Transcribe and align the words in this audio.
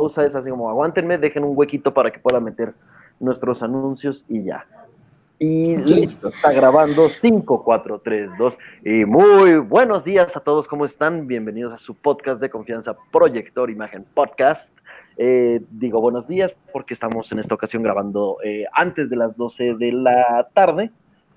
pausa 0.00 0.24
es 0.24 0.34
así 0.34 0.48
como 0.48 0.70
aguántenme, 0.70 1.18
dejen 1.18 1.44
un 1.44 1.54
huequito 1.54 1.92
para 1.92 2.10
que 2.10 2.18
pueda 2.18 2.40
meter 2.40 2.72
nuestros 3.18 3.62
anuncios 3.62 4.24
y 4.28 4.44
ya. 4.44 4.66
Y 5.38 5.76
listo, 5.76 6.28
está 6.28 6.52
grabando 6.52 7.06
5, 7.06 7.62
4, 7.62 8.00
3, 8.02 8.30
2. 8.38 8.58
Y 8.82 9.04
muy 9.04 9.58
buenos 9.58 10.02
días 10.02 10.34
a 10.38 10.40
todos, 10.40 10.66
¿cómo 10.66 10.86
están? 10.86 11.26
Bienvenidos 11.26 11.74
a 11.74 11.76
su 11.76 11.94
podcast 11.94 12.40
de 12.40 12.48
confianza, 12.48 12.96
Proyector 13.12 13.68
Imagen 13.68 14.06
Podcast. 14.14 14.74
Eh, 15.18 15.60
digo 15.70 16.00
buenos 16.00 16.26
días 16.26 16.54
porque 16.72 16.94
estamos 16.94 17.30
en 17.32 17.38
esta 17.38 17.54
ocasión 17.54 17.82
grabando 17.82 18.38
eh, 18.42 18.64
antes 18.72 19.10
de 19.10 19.16
las 19.16 19.36
12 19.36 19.74
de 19.74 19.92
la 19.92 20.48
tarde 20.54 20.92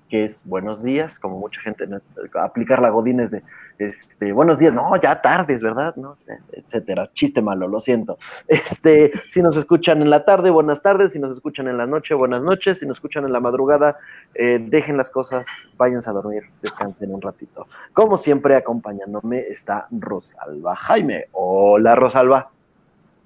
que 0.08 0.24
es 0.24 0.44
buenos 0.44 0.82
días, 0.82 1.18
como 1.18 1.38
mucha 1.38 1.60
gente, 1.60 1.88
aplicar 2.34 2.80
la 2.80 2.90
godines 2.90 3.30
de 3.30 3.42
este, 3.78 4.32
buenos 4.32 4.58
días, 4.58 4.72
no, 4.72 4.94
ya 4.96 5.20
tardes, 5.20 5.60
¿verdad? 5.60 5.96
¿No? 5.96 6.16
Etcétera. 6.52 7.10
Chiste 7.12 7.42
malo, 7.42 7.66
lo 7.66 7.80
siento. 7.80 8.18
Este, 8.46 9.10
si 9.28 9.42
nos 9.42 9.56
escuchan 9.56 10.00
en 10.00 10.10
la 10.10 10.24
tarde, 10.24 10.50
buenas 10.50 10.80
tardes, 10.80 11.12
si 11.12 11.18
nos 11.18 11.32
escuchan 11.32 11.66
en 11.66 11.76
la 11.76 11.86
noche, 11.86 12.14
buenas 12.14 12.42
noches, 12.42 12.78
si 12.78 12.86
nos 12.86 12.98
escuchan 12.98 13.24
en 13.24 13.32
la 13.32 13.40
madrugada, 13.40 13.96
eh, 14.34 14.58
dejen 14.60 14.96
las 14.96 15.10
cosas, 15.10 15.46
váyanse 15.76 16.08
a 16.10 16.12
dormir, 16.12 16.44
descansen 16.62 17.12
un 17.12 17.20
ratito. 17.20 17.66
Como 17.92 18.16
siempre, 18.16 18.54
acompañándome 18.54 19.40
está 19.40 19.88
Rosalba 19.90 20.76
Jaime. 20.76 21.26
Hola, 21.32 21.96
Rosalba. 21.96 22.50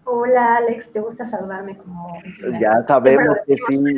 Hola, 0.05 0.57
Alex, 0.57 0.91
¿te 0.91 1.01
gusta 1.01 1.27
saludarme 1.27 1.77
como... 1.77 2.15
Ya 2.59 2.73
sabemos 2.87 3.37
que 3.47 3.57
sí, 3.69 3.77
sí, 3.77 3.95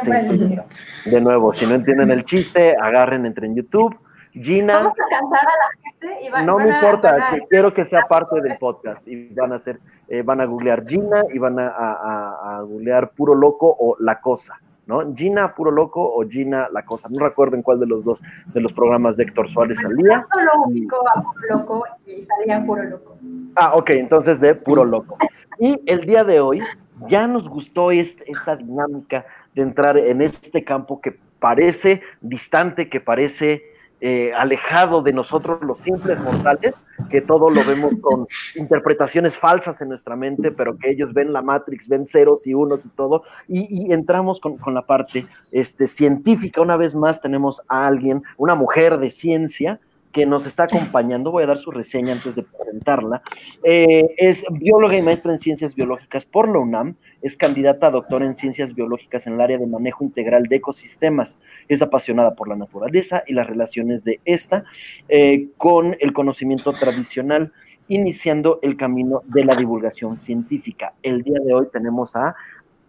siempre 0.00 0.22
lo 0.22 0.32
dices. 0.32 1.04
De 1.04 1.20
nuevo, 1.20 1.52
si 1.52 1.66
no 1.66 1.74
entienden 1.74 2.10
el 2.10 2.24
chiste, 2.24 2.76
agarren, 2.76 3.26
entren 3.26 3.52
en 3.52 3.56
YouTube. 3.58 3.96
Gina. 4.32 4.78
Vamos 4.78 4.92
a 4.94 5.20
cantar 5.20 5.40
a 5.40 5.56
la 5.58 5.82
gente 5.82 6.26
y 6.26 6.46
No 6.46 6.58
me 6.58 6.68
importa, 6.68 7.38
quiero 7.50 7.72
que 7.72 7.84
sea 7.84 8.02
parte 8.08 8.40
del 8.40 8.56
podcast. 8.58 9.06
Y 9.06 9.28
van 9.34 9.52
a 9.52 9.56
hacer, 9.56 9.78
eh, 10.08 10.22
van 10.22 10.40
a 10.40 10.46
googlear 10.46 10.86
Gina 10.86 11.22
y 11.32 11.38
van 11.38 11.58
a, 11.58 11.68
a, 11.68 12.62
googlear 12.62 13.10
Puro 13.10 13.34
Loco 13.34 13.76
o 13.78 13.96
La 14.00 14.20
Cosa. 14.20 14.58
¿no? 14.86 15.14
Gina 15.14 15.54
Puro 15.54 15.70
Loco 15.70 16.02
o 16.02 16.26
Gina 16.28 16.68
La 16.72 16.84
Cosa. 16.84 17.08
No 17.10 17.24
recuerdo 17.24 17.56
en 17.56 17.62
cuál 17.62 17.78
de 17.78 17.86
los 17.86 18.04
dos 18.04 18.20
de 18.46 18.60
los 18.60 18.72
programas 18.72 19.16
de 19.16 19.24
Héctor 19.24 19.48
Suárez 19.48 19.78
salía. 19.80 20.26
Solo 20.32 20.50
único 20.66 20.96
a 21.08 21.22
Puro 21.22 21.38
Loco 21.50 21.84
y 22.06 22.22
salía 22.24 22.64
Puro 22.64 22.82
Loco. 22.84 23.16
Ah, 23.54 23.72
ok, 23.74 23.90
entonces 23.90 24.40
de 24.40 24.54
Puro 24.54 24.84
Loco. 24.84 25.18
Y 25.58 25.80
el 25.86 26.06
día 26.06 26.24
de 26.24 26.40
hoy 26.40 26.62
ya 27.08 27.28
nos 27.28 27.48
gustó 27.48 27.90
esta 27.90 28.56
dinámica 28.56 29.26
de 29.54 29.62
entrar 29.62 29.98
en 29.98 30.22
este 30.22 30.64
campo 30.64 31.00
que 31.00 31.18
parece 31.38 32.02
distante, 32.20 32.88
que 32.88 33.00
parece 33.00 33.72
eh, 34.04 34.32
alejado 34.34 35.00
de 35.00 35.12
nosotros 35.12 35.60
los 35.62 35.78
simples 35.78 36.18
mortales, 36.18 36.74
que 37.08 37.20
todo 37.20 37.48
lo 37.48 37.64
vemos 37.64 37.92
con 38.00 38.26
interpretaciones 38.56 39.36
falsas 39.36 39.80
en 39.80 39.90
nuestra 39.90 40.16
mente, 40.16 40.50
pero 40.50 40.76
que 40.76 40.90
ellos 40.90 41.12
ven 41.12 41.32
la 41.32 41.40
Matrix, 41.40 41.86
ven 41.86 42.04
ceros 42.04 42.44
y 42.48 42.52
unos 42.52 42.84
y 42.84 42.88
todo, 42.88 43.22
y, 43.46 43.92
entramos 43.92 44.40
con, 44.40 44.74
la 44.74 44.82
parte 44.82 45.24
este, 45.52 45.86
científica. 45.86 46.60
Una 46.60 46.76
vez 46.76 46.96
más 46.96 47.20
tenemos 47.20 47.62
a 47.68 47.86
alguien, 47.86 48.24
una 48.38 48.56
mujer 48.56 48.98
de 48.98 49.08
ciencia, 49.10 49.78
que 50.12 50.26
nos 50.26 50.46
está 50.46 50.64
acompañando, 50.64 51.30
voy 51.30 51.44
a 51.44 51.46
dar 51.46 51.58
su 51.58 51.70
reseña 51.70 52.12
antes 52.12 52.34
de 52.34 52.42
presentarla, 52.42 53.22
eh, 53.64 54.14
es 54.16 54.44
bióloga 54.50 54.96
y 54.96 55.02
maestra 55.02 55.32
en 55.32 55.38
ciencias 55.38 55.74
biológicas 55.74 56.26
por 56.26 56.48
la 56.48 56.58
UNAM, 56.58 56.96
es 57.22 57.36
candidata 57.36 57.86
a 57.86 57.90
doctora 57.90 58.26
en 58.26 58.36
ciencias 58.36 58.74
biológicas 58.74 59.26
en 59.26 59.34
el 59.34 59.40
área 59.40 59.58
de 59.58 59.66
manejo 59.66 60.04
integral 60.04 60.44
de 60.44 60.56
ecosistemas, 60.56 61.38
es 61.68 61.82
apasionada 61.82 62.34
por 62.34 62.48
la 62.48 62.56
naturaleza 62.56 63.22
y 63.26 63.34
las 63.34 63.46
relaciones 63.46 64.04
de 64.04 64.20
esta 64.24 64.64
eh, 65.08 65.48
con 65.56 65.96
el 66.00 66.12
conocimiento 66.12 66.72
tradicional, 66.72 67.52
iniciando 67.88 68.58
el 68.62 68.76
camino 68.76 69.22
de 69.26 69.44
la 69.44 69.54
divulgación 69.54 70.18
científica. 70.18 70.94
El 71.02 71.22
día 71.22 71.38
de 71.44 71.52
hoy 71.52 71.66
tenemos 71.72 72.16
a 72.16 72.34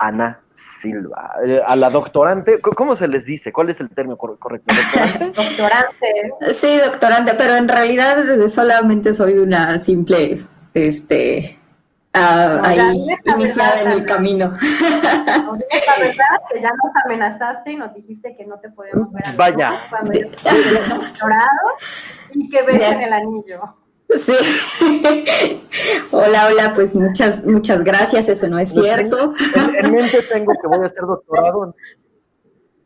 Ana 0.03 0.41
Silva. 0.51 1.35
Eh, 1.45 1.61
a 1.65 1.75
la 1.77 1.89
doctorante, 1.89 2.59
¿cómo 2.59 2.95
se 2.97 3.07
les 3.07 3.25
dice? 3.25 3.53
¿Cuál 3.53 3.69
es 3.69 3.79
el 3.79 3.89
término 3.89 4.17
correcto? 4.17 4.73
¿Doctorante? 4.73 5.41
doctorante. 5.41 6.53
Sí, 6.53 6.77
doctorante, 6.77 7.33
pero 7.37 7.55
en 7.55 7.69
realidad 7.69 8.17
solamente 8.49 9.13
soy 9.13 9.37
una 9.37 9.79
simple, 9.79 10.39
este, 10.73 11.57
uh, 12.13 12.65
ahí 12.65 13.07
iniciada 13.23 13.81
en 13.81 13.91
el 13.91 14.05
camino. 14.05 14.51
La 14.51 15.99
verdad 15.99 16.41
que 16.51 16.61
ya 16.61 16.69
nos 16.69 17.05
amenazaste 17.05 17.71
y 17.71 17.75
nos 17.77 17.93
dijiste 17.93 18.35
que 18.35 18.45
no 18.45 18.59
te 18.59 18.69
podíamos 18.71 19.09
ver. 19.13 19.23
Vaya. 19.37 19.73
Cuando 19.89 20.11
doctorado 20.11 21.69
y 22.31 22.49
que 22.49 22.61
ves 22.65 22.91
en 22.91 23.03
el 23.03 23.13
anillo. 23.13 23.82
Sí. 24.17 24.33
hola, 26.11 26.47
hola, 26.47 26.73
pues 26.75 26.95
muchas, 26.95 27.45
muchas 27.45 27.83
gracias, 27.83 28.29
eso 28.29 28.47
no 28.47 28.59
es 28.59 28.73
cierto. 28.73 29.33
En, 29.77 29.91
mente 29.91 30.19
tengo 30.31 30.53
que 30.53 30.67
voy 30.67 30.79
a 30.79 30.85
hacer 30.85 31.01
doctorado. 31.01 31.75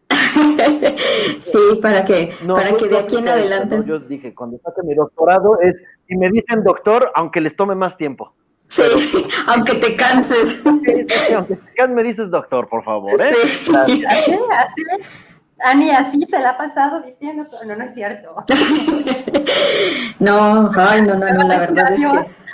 sí, 1.40 1.80
para 1.82 2.04
que, 2.04 2.32
para 2.48 2.72
que 2.74 2.88
de 2.88 2.98
aquí 2.98 3.18
en 3.18 3.28
adelante. 3.28 3.82
yo 3.86 4.00
dije, 4.00 4.34
cuando 4.34 4.60
saque 4.64 4.82
mi 4.84 4.96
doctorado 4.96 5.60
es, 5.60 5.76
y 6.08 6.16
me 6.16 6.30
dicen 6.30 6.64
doctor, 6.64 7.12
aunque 7.16 7.42
les 7.42 7.56
tome 7.56 7.76
más 7.76 7.98
tiempo. 7.98 8.34
Sí, 8.70 8.84
aunque 9.48 9.76
te 9.76 9.96
canses. 9.96 10.62
Sí, 10.64 11.34
aunque 11.34 11.56
te 11.56 11.74
canses, 11.76 11.96
me 11.96 12.04
dices 12.04 12.30
doctor, 12.30 12.68
por 12.68 12.84
favor. 12.84 13.20
¿eh? 13.20 13.34
Sí. 13.66 13.76
Así, 13.76 14.06
así. 14.06 15.37
Ani, 15.60 15.90
así 15.90 16.26
se 16.30 16.40
la 16.40 16.52
ha 16.52 16.58
pasado 16.58 17.02
diciendo, 17.02 17.46
no, 17.66 17.76
no 17.76 17.84
es 17.84 17.94
cierto. 17.94 18.36
no, 20.20 20.72
ay, 20.76 21.02
no, 21.02 21.16
no, 21.16 21.34
no, 21.34 21.48
la 21.48 21.60
verdad 21.60 21.94
es 21.94 22.00
que... 22.00 22.48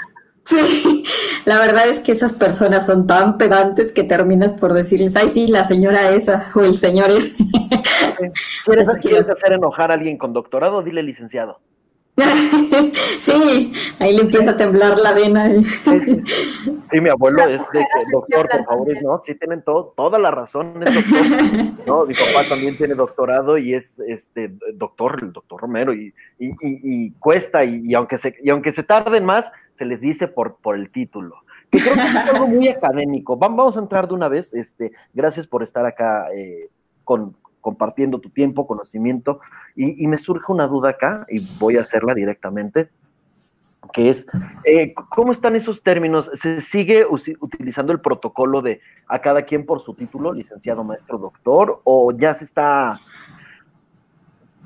Sí, 0.46 1.04
la 1.46 1.58
verdad 1.58 1.88
es 1.88 2.02
que 2.02 2.12
esas 2.12 2.34
personas 2.34 2.86
son 2.86 3.08
tan 3.08 3.38
pedantes 3.38 3.94
que 3.94 4.04
terminas 4.04 4.54
por 4.54 4.74
decirles, 4.74 5.16
ay, 5.16 5.30
sí, 5.30 5.48
la 5.48 5.64
señora 5.64 6.12
esa 6.12 6.52
o 6.54 6.62
el 6.62 6.78
señor 6.78 7.12
ese. 7.12 7.36
¿Quieres, 8.66 8.90
¿Quieres 9.02 9.30
hacer 9.30 9.54
enojar 9.54 9.92
a 9.92 9.94
alguien 9.94 10.18
con 10.18 10.34
doctorado? 10.34 10.82
Dile 10.82 11.02
licenciado. 11.02 11.60
sí, 13.20 13.74
ahí 14.00 14.16
le 14.16 14.22
empieza 14.22 14.52
a 14.52 14.58
temblar 14.58 15.00
la 15.00 15.14
vena. 15.14 15.50
Sí, 16.92 17.02
mi 17.02 17.10
abuelo 17.10 17.44
es 17.48 17.62
de 17.72 17.80
que, 17.80 18.12
doctor, 18.12 18.48
por 18.50 18.66
favor, 18.66 18.88
no, 19.02 19.22
sí 19.24 19.34
tienen 19.34 19.64
todo, 19.64 19.94
toda 19.98 20.20
la 20.20 20.30
razón, 20.30 20.84
es 20.86 20.94
doctor, 20.94 21.88
¿no? 21.88 22.06
Mi 22.06 22.14
papá 22.14 22.48
también 22.48 22.78
tiene 22.78 22.94
doctorado 22.94 23.58
y 23.58 23.74
es 23.74 24.00
este 24.00 24.54
doctor, 24.76 25.20
el 25.24 25.34
doctor 25.34 25.62
Romero, 25.62 25.92
y, 25.94 26.14
y, 26.38 26.54
y, 26.62 27.12
cuesta, 27.14 27.64
y, 27.64 27.94
aunque 27.96 28.18
se, 28.18 28.36
y 28.44 28.50
aunque 28.52 28.74
se 28.74 28.84
tarden 28.84 29.26
más, 29.26 29.52
se 29.76 29.86
les 29.86 30.02
dice 30.02 30.28
por, 30.28 30.58
por 30.58 30.76
el 30.76 30.92
título. 30.92 31.38
Que 31.72 31.80
creo 31.80 31.96
que 31.96 32.02
es 32.02 32.16
algo 32.16 32.46
muy 32.46 32.68
académico. 32.68 33.36
Vamos 33.36 33.76
a 33.76 33.80
entrar 33.80 34.08
de 34.08 34.14
una 34.14 34.28
vez, 34.28 34.54
este, 34.54 34.92
gracias 35.14 35.48
por 35.48 35.64
estar 35.64 35.84
acá 35.88 36.28
eh, 36.32 36.70
con, 37.04 37.36
compartiendo 37.64 38.20
tu 38.20 38.30
tiempo, 38.30 38.68
conocimiento, 38.68 39.40
y, 39.76 40.06
me 40.06 40.20
surge 40.20 40.52
una 40.52 40.68
duda 40.68 40.90
acá, 40.90 41.26
y 41.30 41.40
voy 41.60 41.78
a 41.78 41.82
hacerla 41.82 42.14
directamente, 42.14 42.90
que 43.94 44.10
es, 44.10 44.28
eh, 44.66 44.94
¿cómo 44.94 45.32
están 45.32 45.56
esos 45.56 45.82
términos? 45.82 46.30
¿Se 46.36 46.62
sigue 46.62 47.06
utilizando 47.06 47.94
el 47.94 48.02
protocolo 48.02 48.62
de 48.62 48.82
a 49.08 49.20
cada 49.20 49.44
quien 49.44 49.66
por 49.66 49.80
su 49.80 49.94
título, 49.94 50.34
licenciado, 50.34 50.84
maestro, 50.84 51.18
doctor, 51.18 51.82
o 51.86 52.12
ya 52.12 52.34
se 52.34 52.44
está 52.44 53.00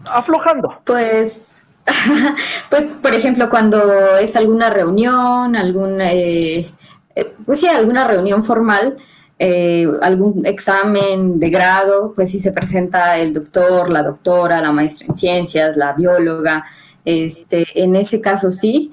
aflojando? 0.05 0.81
Pues, 0.83 1.67
pues 2.69 2.83
por 2.83 3.13
ejemplo, 3.13 3.47
cuando 3.49 4.17
es 4.17 4.35
alguna 4.35 4.71
reunión, 4.71 5.55
algún, 5.55 6.01
eh, 6.01 6.67
eh, 7.15 7.33
pues 7.45 7.59
sí, 7.59 7.67
alguna 7.67 8.07
reunión 8.07 8.43
formal, 8.43 8.97
eh, 9.39 9.87
algún 10.01 10.45
examen 10.45 11.39
de 11.39 11.49
grado, 11.49 12.13
pues 12.15 12.31
si 12.31 12.39
se 12.39 12.51
presenta 12.51 13.17
el 13.17 13.33
doctor, 13.33 13.89
la 13.89 14.03
doctora, 14.03 14.61
la 14.61 14.71
maestra 14.71 15.07
en 15.09 15.15
ciencias, 15.15 15.77
la 15.77 15.93
bióloga, 15.93 16.65
este, 17.05 17.65
en 17.75 17.95
ese 17.95 18.19
caso 18.21 18.51
sí. 18.51 18.91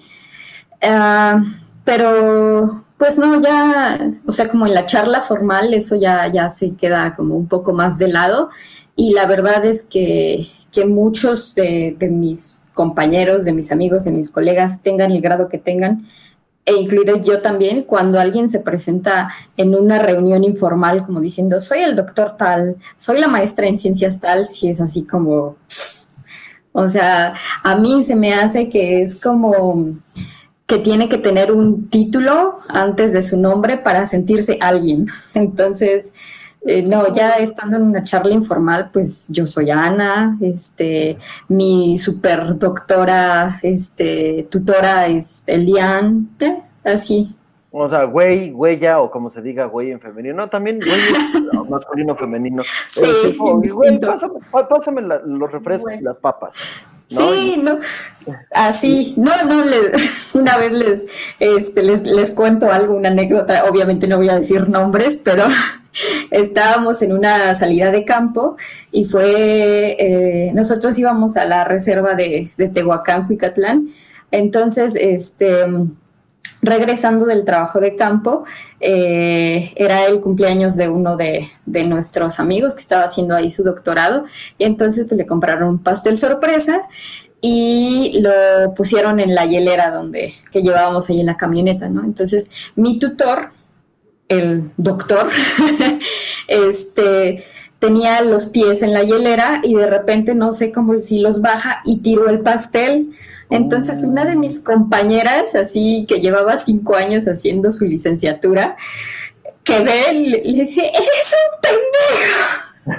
Ah, 0.82 1.42
pero 1.84 2.84
pues 2.98 3.18
no, 3.18 3.40
ya, 3.40 4.12
o 4.26 4.32
sea, 4.32 4.48
como 4.48 4.66
en 4.66 4.74
la 4.74 4.86
charla 4.86 5.20
formal, 5.20 5.74
eso 5.74 5.96
ya, 5.96 6.28
ya 6.28 6.48
se 6.48 6.74
queda 6.74 7.14
como 7.14 7.36
un 7.36 7.48
poco 7.48 7.72
más 7.72 7.98
de 7.98 8.08
lado. 8.08 8.50
Y 8.96 9.12
la 9.12 9.26
verdad 9.26 9.64
es 9.64 9.82
que, 9.82 10.46
que 10.70 10.84
muchos 10.86 11.54
de, 11.54 11.96
de 11.98 12.08
mis 12.08 12.64
compañeros, 12.72 13.44
de 13.44 13.52
mis 13.52 13.72
amigos, 13.72 14.04
de 14.04 14.12
mis 14.12 14.30
colegas, 14.30 14.82
tengan 14.82 15.10
el 15.12 15.20
grado 15.20 15.48
que 15.48 15.58
tengan, 15.58 16.06
e 16.66 16.74
incluido 16.74 17.16
yo 17.16 17.42
también, 17.42 17.82
cuando 17.82 18.18
alguien 18.18 18.48
se 18.48 18.60
presenta 18.60 19.28
en 19.56 19.74
una 19.74 19.98
reunión 19.98 20.44
informal 20.44 21.04
como 21.04 21.20
diciendo, 21.20 21.60
soy 21.60 21.80
el 21.80 21.94
doctor 21.94 22.36
tal, 22.38 22.76
soy 22.96 23.20
la 23.20 23.28
maestra 23.28 23.66
en 23.66 23.76
ciencias 23.76 24.18
tal, 24.18 24.46
si 24.46 24.68
es 24.68 24.80
así 24.80 25.04
como, 25.04 25.56
o 26.72 26.88
sea, 26.88 27.34
a 27.62 27.76
mí 27.76 28.02
se 28.02 28.16
me 28.16 28.32
hace 28.32 28.68
que 28.68 29.02
es 29.02 29.20
como 29.20 29.94
que 30.66 30.78
tiene 30.78 31.08
que 31.08 31.18
tener 31.18 31.52
un 31.52 31.90
título 31.90 32.58
antes 32.68 33.12
de 33.12 33.22
su 33.22 33.38
nombre 33.38 33.76
para 33.76 34.06
sentirse 34.06 34.58
alguien. 34.60 35.06
Entonces, 35.34 36.12
eh, 36.66 36.82
no, 36.82 37.12
ya 37.12 37.32
estando 37.32 37.76
en 37.76 37.82
una 37.82 38.02
charla 38.02 38.32
informal, 38.32 38.90
pues 38.92 39.26
yo 39.28 39.44
soy 39.44 39.70
Ana, 39.70 40.36
este, 40.40 41.18
mi 41.48 41.98
super 41.98 42.58
doctora, 42.58 43.58
este, 43.62 44.46
tutora 44.50 45.06
es 45.06 45.42
Elian, 45.46 46.30
así. 46.82 47.36
O 47.70 47.88
sea, 47.88 48.04
güey, 48.04 48.50
güeya, 48.50 49.00
o 49.00 49.10
como 49.10 49.30
se 49.30 49.42
diga, 49.42 49.66
güey 49.66 49.90
en 49.90 50.00
femenino. 50.00 50.36
No, 50.36 50.48
también 50.48 50.78
güey 50.78 51.68
masculino, 51.68 52.14
femenino. 52.16 52.62
Sí, 52.88 53.36
güey, 53.36 53.98
pásame, 53.98 54.34
pásame 54.50 55.02
los 55.02 55.50
refrescos 55.50 55.92
y 55.92 56.00
las 56.00 56.16
papas. 56.16 56.54
Sí, 57.08 57.60
no, 57.62 57.78
así, 58.52 59.14
no, 59.18 59.30
no, 59.44 59.62
una 60.34 60.56
vez 60.56 60.72
les, 60.72 61.06
este, 61.38 61.82
les, 61.82 62.06
les 62.06 62.30
cuento 62.30 62.72
algo, 62.72 62.94
una 62.94 63.10
anécdota, 63.10 63.64
obviamente 63.68 64.08
no 64.08 64.16
voy 64.16 64.30
a 64.30 64.38
decir 64.38 64.68
nombres, 64.68 65.18
pero 65.22 65.44
estábamos 66.34 67.02
en 67.02 67.12
una 67.12 67.54
salida 67.54 67.90
de 67.90 68.04
campo 68.04 68.56
y 68.92 69.04
fue, 69.04 69.96
eh, 69.98 70.52
nosotros 70.54 70.98
íbamos 70.98 71.36
a 71.36 71.44
la 71.44 71.64
reserva 71.64 72.14
de, 72.14 72.50
de 72.56 72.68
Tehuacán, 72.68 73.26
Cuicatlán, 73.26 73.88
entonces, 74.30 74.96
este, 74.96 75.64
regresando 76.60 77.24
del 77.26 77.44
trabajo 77.44 77.78
de 77.78 77.94
campo, 77.94 78.44
eh, 78.80 79.72
era 79.76 80.06
el 80.06 80.20
cumpleaños 80.20 80.76
de 80.76 80.88
uno 80.88 81.16
de, 81.16 81.48
nuestros 81.66 82.40
amigos 82.40 82.74
que 82.74 82.80
estaba 82.80 83.04
haciendo 83.04 83.36
ahí 83.36 83.50
su 83.50 83.62
doctorado 83.62 84.24
y 84.58 84.64
entonces 84.64 85.06
pues, 85.08 85.18
le 85.18 85.26
compraron 85.26 85.68
un 85.68 85.78
pastel 85.78 86.18
sorpresa 86.18 86.80
y 87.40 88.20
lo 88.22 88.74
pusieron 88.74 89.20
en 89.20 89.34
la 89.34 89.46
hielera 89.46 89.90
donde 89.90 90.34
que 90.50 90.62
llevábamos 90.62 91.08
ahí 91.10 91.20
en 91.20 91.26
la 91.26 91.36
camioneta, 91.36 91.88
¿no? 91.88 92.02
Entonces 92.02 92.50
mi 92.74 92.98
tutor, 92.98 93.50
el 94.28 94.70
doctor, 94.76 95.28
este 96.48 97.44
tenía 97.78 98.22
los 98.22 98.46
pies 98.46 98.80
en 98.80 98.94
la 98.94 99.02
hielera 99.02 99.60
y 99.62 99.74
de 99.74 99.86
repente 99.86 100.34
no 100.34 100.54
sé 100.54 100.72
cómo 100.72 101.02
si 101.02 101.20
los 101.20 101.42
baja 101.42 101.82
y 101.84 101.98
tiró 101.98 102.30
el 102.30 102.40
pastel. 102.40 103.10
Entonces, 103.50 104.04
una 104.04 104.24
de 104.24 104.36
mis 104.36 104.60
compañeras, 104.60 105.54
así 105.54 106.06
que 106.08 106.20
llevaba 106.20 106.56
cinco 106.56 106.96
años 106.96 107.28
haciendo 107.28 107.70
su 107.70 107.84
licenciatura, 107.84 108.78
que 109.62 109.80
ve, 109.80 110.14
le, 110.14 110.42
le 110.44 110.64
dice, 110.64 110.80
eres 110.80 111.34
un 111.34 111.60
pendejo. 111.60 112.86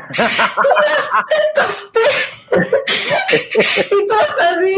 y 2.56 4.08
todos 4.08 4.40
así, 4.40 4.78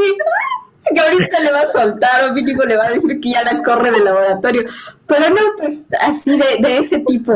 que 0.93 0.99
ahorita 0.99 1.39
le 1.41 1.51
va 1.51 1.61
a 1.61 1.67
soltar 1.67 2.29
o 2.29 2.33
mínimo 2.33 2.63
le 2.63 2.77
va 2.77 2.85
a 2.85 2.91
decir 2.91 3.19
que 3.19 3.31
ya 3.31 3.43
la 3.43 3.61
corre 3.61 3.91
del 3.91 4.05
laboratorio. 4.05 4.63
Pero 5.05 5.29
no, 5.29 5.41
pues 5.57 5.87
así 6.01 6.37
de, 6.37 6.57
de 6.59 6.77
ese 6.77 6.99
tipo 6.99 7.33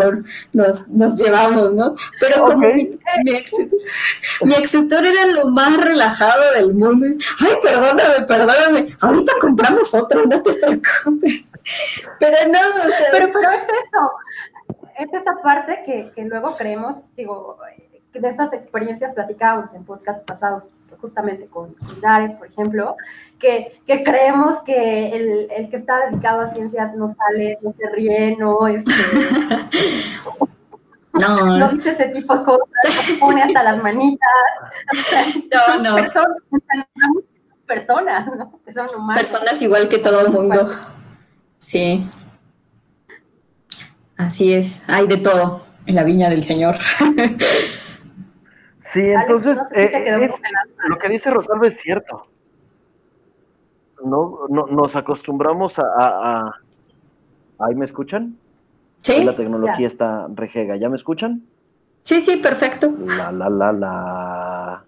nos, 0.54 0.90
nos 0.90 1.18
llevamos, 1.18 1.74
¿no? 1.74 1.96
Pero 2.20 2.44
como 2.44 2.68
mi, 2.68 3.00
mi, 3.24 3.32
ex, 3.34 4.74
era 4.74 5.26
lo 5.34 5.48
más 5.48 5.78
relajado 5.78 6.54
del 6.54 6.74
mundo. 6.74 7.08
Ay, 7.40 7.54
perdóname, 7.62 8.26
perdóname. 8.28 8.88
Ahorita 9.00 9.34
compramos 9.40 9.94
otro, 9.94 10.26
no 10.26 10.42
te 10.44 10.54
preocupes. 10.54 11.54
Pero 12.20 12.38
no, 12.52 12.60
o 12.60 12.94
sea. 12.94 13.08
Pero, 13.12 13.30
pero 13.34 13.52
es 13.52 13.64
eso. 13.64 14.12
Es 15.00 15.14
esa 15.14 15.42
parte 15.42 15.82
que, 15.86 16.12
que 16.16 16.26
luego 16.26 16.56
creemos, 16.56 16.98
digo, 17.16 17.58
de 18.14 18.30
esas 18.30 18.52
experiencias 18.54 19.14
platicábamos 19.14 19.74
en 19.74 19.86
podcast 19.86 20.24
pasados 20.26 20.64
justamente 21.00 21.48
con, 21.48 21.74
con 21.74 22.38
por 22.38 22.48
ejemplo, 22.48 22.96
que, 23.42 23.82
que 23.86 24.04
creemos 24.04 24.62
que 24.62 25.10
el, 25.10 25.52
el, 25.52 25.70
que 25.70 25.78
está 25.78 26.06
dedicado 26.06 26.42
a 26.42 26.54
ciencias 26.54 26.96
no 26.96 27.14
sale, 27.14 27.58
no 27.62 27.74
se 27.78 27.90
ríe, 27.90 28.38
no, 28.38 28.68
este, 28.68 28.92
no, 31.14 31.58
no 31.58 31.70
dice 31.70 31.92
ese 31.92 32.10
tipo 32.10 32.38
de 32.38 32.46
cosas, 32.46 32.68
no 33.10 33.20
pone 33.20 33.42
hasta 33.42 33.64
las 33.64 33.84
manitas. 33.84 34.30
no, 35.52 35.84
no. 35.84 35.96
Personas, 35.96 36.38
personas, 37.66 38.28
¿no? 38.38 38.60
Que 38.64 38.72
son 38.72 38.88
humanos. 38.96 39.22
Personas 39.22 39.62
igual 39.62 39.90
que 39.90 39.98
todo 39.98 40.22
el 40.22 40.32
mundo. 40.32 40.70
Sí. 41.58 42.08
Así 44.16 44.54
es, 44.54 44.88
hay 44.88 45.08
de 45.08 45.18
todo 45.18 45.66
en 45.88 45.96
la 45.96 46.04
viña 46.04 46.30
del 46.30 46.44
Señor. 46.44 46.76
Sí, 48.84 49.00
entonces 49.00 49.60
eh, 49.74 50.28
lo 50.90 50.98
que 50.98 51.08
dice 51.08 51.30
Rosalba 51.30 51.68
es 51.68 51.80
cierto. 51.80 52.28
No, 54.04 54.48
no 54.50 54.68
nos 54.68 54.96
acostumbramos 54.96 55.80
a, 55.80 56.54
¿Ahí 57.60 57.76
me 57.76 57.86
escuchan? 57.86 58.38
Sí. 59.00 59.24
La 59.24 59.36
tecnología 59.36 59.88
está 59.88 60.28
rejega. 60.34 60.76
¿Ya 60.76 60.90
me 60.90 60.96
escuchan? 60.96 61.44
Sí, 62.02 62.22
sí, 62.22 62.38
perfecto. 62.38 62.92
La, 63.06 63.32
la, 63.32 63.50
la, 63.50 63.72
la. 63.72 64.84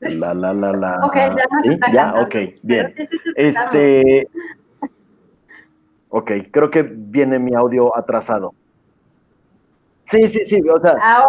La, 0.00 0.34
la, 0.34 0.52
la, 0.52 0.72
la. 0.72 1.00
Ok, 1.04 1.14
ya, 1.16 1.46
¿Sí? 1.62 1.78
ya, 1.92 2.14
ok, 2.20 2.34
bien. 2.62 2.94
Este. 3.34 4.28
Ok, 6.08 6.30
creo 6.50 6.70
que 6.70 6.82
viene 6.82 7.38
mi 7.38 7.54
audio 7.54 7.96
atrasado. 7.96 8.54
Sí, 10.04 10.28
sí, 10.28 10.44
sí, 10.44 10.60
o 10.60 10.80
sea, 10.80 11.26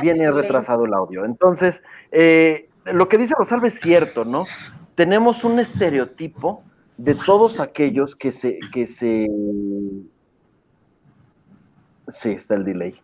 viene 0.00 0.30
retrasado 0.30 0.84
el 0.84 0.94
audio. 0.94 1.24
Entonces, 1.24 1.82
eh, 2.12 2.68
lo 2.84 3.08
que 3.08 3.18
dice 3.18 3.34
Rosalba 3.36 3.66
es 3.66 3.80
cierto, 3.80 4.24
¿no? 4.24 4.44
Tenemos 4.94 5.44
un 5.44 5.58
estereotipo 5.58 6.62
de 6.96 7.14
todos 7.14 7.60
aquellos 7.60 8.14
que 8.14 8.30
se, 8.30 8.58
que 8.72 8.86
se... 8.86 9.28
Sí, 12.08 12.30
está 12.30 12.54
el 12.54 12.64
delay. 12.64 12.94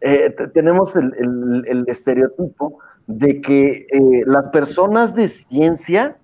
Eh, 0.00 0.34
tenemos 0.54 0.96
el, 0.96 1.84
estereotipo 1.88 2.78
de 3.06 3.40
que 3.42 3.86
eh, 3.90 4.22
las 4.24 4.46
personas 4.48 5.14
de 5.14 5.28
ciencia 5.28 6.16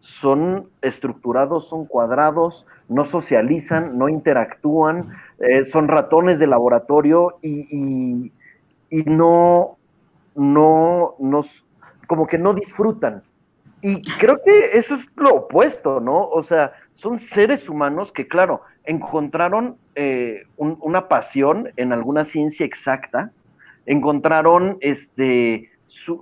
son 0.00 0.70
estructurados, 0.80 1.68
son 1.68 1.84
cuadrados, 1.84 2.66
no 2.88 3.04
socializan, 3.04 3.98
no 3.98 4.08
interactúan, 4.08 5.10
eh, 5.38 5.64
son 5.64 5.88
ratones 5.88 6.38
de 6.38 6.46
laboratorio 6.46 7.38
y, 7.42 8.32
no, 9.06 9.76
no, 10.34 11.14
nos, 11.18 11.66
como 12.06 12.26
que 12.26 12.38
no 12.38 12.54
disfrutan. 12.54 13.22
Y 13.82 14.00
creo 14.00 14.40
que 14.42 14.78
eso 14.78 14.94
es 14.94 15.10
lo 15.16 15.34
opuesto, 15.34 15.98
¿no? 15.98 16.28
O 16.28 16.42
sea, 16.42 16.72
son 16.94 17.18
seres 17.18 17.68
humanos 17.68 18.12
que, 18.12 18.28
claro, 18.28 18.62
encontraron 18.84 19.76
eh, 19.96 20.44
una 20.56 21.08
pasión 21.08 21.68
en 21.76 21.92
alguna 21.92 22.24
ciencia 22.24 22.64
exacta, 22.64 23.32
encontraron 23.84 24.78
este, 24.80 25.70
su, 25.88 26.20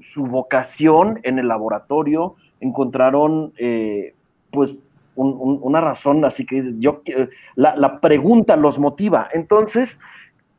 su, 0.00 0.26
vocación 0.26 1.20
en 1.22 1.38
el 1.38 1.46
laboratorio, 1.46 2.34
encontraron 2.60 3.52
eh, 3.58 4.14
pues 4.50 4.82
una 5.14 5.80
razón, 5.80 6.24
así 6.24 6.46
que 6.46 6.74
yo, 6.78 7.02
la, 7.54 7.76
la 7.76 8.00
pregunta 8.00 8.56
los 8.56 8.78
motiva. 8.78 9.28
Entonces, 9.32 9.98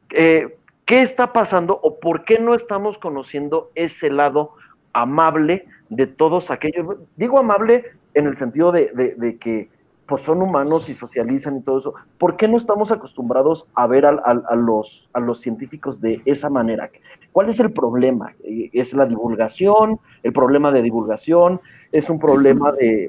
eh, 0.10 0.58
¿qué 0.86 1.02
está 1.02 1.34
pasando 1.34 1.80
o 1.82 2.00
por 2.00 2.24
qué 2.25 2.40
no 2.40 2.54
estamos 2.56 2.98
conociendo 2.98 3.72
ese 3.75 4.10
lado 4.10 4.54
amable 4.92 5.66
de 5.89 6.08
todos 6.08 6.51
aquellos? 6.51 6.98
Digo 7.15 7.39
amable 7.39 7.86
en 8.13 8.27
el 8.27 8.36
sentido 8.36 8.72
de, 8.72 9.38
que 9.39 9.69
pues 10.05 10.22
son 10.22 10.41
humanos 10.41 10.89
y 10.89 10.93
socializan 10.93 11.58
y 11.58 11.62
todo 11.62 11.77
eso. 11.77 11.93
¿Por 12.17 12.36
qué 12.36 12.48
no 12.48 12.58
estamos 12.58 12.91
acostumbrados 12.91 13.67
a 13.75 13.86
ver 13.86 14.05
a, 14.05 14.55
los, 14.55 15.10
a 15.13 15.19
los 15.19 15.39
científicos 15.39 16.01
de 16.01 16.22
esa 16.25 16.50
manera? 16.50 16.89
¿Cuál 17.31 17.50
es 17.50 17.60
el 17.60 17.72
problema? 17.72 18.34
¿Es 18.43 18.93
la 18.93 19.05
divulgación? 19.05 20.00
¿El 20.24 20.34
problema 20.34 20.72
de 20.72 20.81
divulgación? 20.81 21.62
¿Es 21.91 22.10
un 22.10 22.19
problema 22.19 22.72
de, 22.72 23.08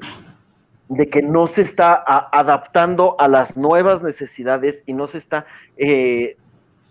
de 0.91 1.07
que 1.07 1.21
no 1.21 1.47
se 1.47 1.61
está 1.61 2.03
adaptando 2.33 3.15
a 3.17 3.29
las 3.29 3.55
nuevas 3.55 4.03
necesidades 4.03 4.83
y 4.85 4.91
no 4.91 5.07
se 5.07 5.19
está 5.19 5.45
eh, 5.77 6.35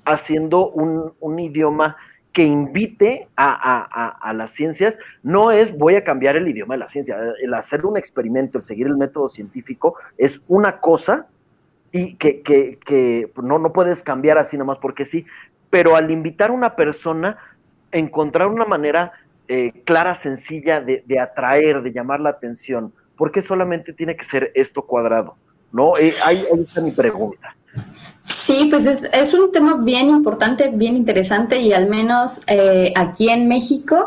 haciendo 0.07 0.71
un, 0.71 1.39
idioma 1.39 1.99
que 2.33 2.45
invite 2.45 3.29
a, 3.37 4.33
las 4.35 4.53
ciencias, 4.53 4.97
no 5.23 5.51
es 5.51 5.77
voy 5.77 5.97
a 5.97 6.05
cambiar 6.05 6.37
el 6.37 6.47
idioma 6.47 6.75
de 6.75 6.79
la 6.79 6.89
ciencia. 6.89 7.19
El 7.43 7.53
hacer 7.55 7.85
un 7.85 7.97
experimento, 7.97 8.59
el 8.59 8.63
seguir 8.63 8.87
el 8.87 8.97
método 8.97 9.29
científico 9.29 9.97
es 10.17 10.41
una 10.47 10.81
cosa 10.81 11.27
y 11.93 12.15
que, 12.15 13.31
no, 13.43 13.59
no 13.59 13.73
puedes 13.73 14.03
cambiar 14.03 14.39
así 14.39 14.57
nomás 14.57 14.79
porque 14.79 15.05
sí, 15.05 15.27
pero 15.71 15.97
al 15.97 16.11
invitar 16.11 16.51
a 16.51 16.53
una 16.53 16.77
persona, 16.77 17.37
encontrar 17.91 18.49
una 18.49 18.65
manera 18.65 19.13
eh, 19.49 19.73
clara, 19.85 20.15
sencilla 20.15 20.81
de, 20.81 21.03
de 21.07 21.19
atraer, 21.19 21.83
de 21.83 21.93
llamar 21.93 22.21
la 22.21 22.31
atención, 22.31 22.93
¿por 23.17 23.33
qué 23.33 23.43
solamente 23.43 23.93
tiene 23.93 24.17
que 24.17 24.25
ser 24.25 24.53
esto 24.55 24.83
cuadrado? 24.87 25.37
¿No? 25.73 25.97
Eh, 25.99 26.15
ahí, 26.25 26.47
está 26.63 26.81
mi 26.81 26.91
pregunta. 26.91 27.55
Sí, 28.51 28.67
pues 28.69 28.85
es, 28.87 29.35
un 29.35 29.53
tema 29.53 29.77
bien 29.77 30.09
importante, 30.09 30.73
bien 30.75 30.97
interesante 30.97 31.61
y 31.61 31.73
al 31.73 31.89
menos 31.89 32.41
eh, 32.49 32.93
aquí 32.97 33.29
en 33.29 33.47
México, 33.47 34.07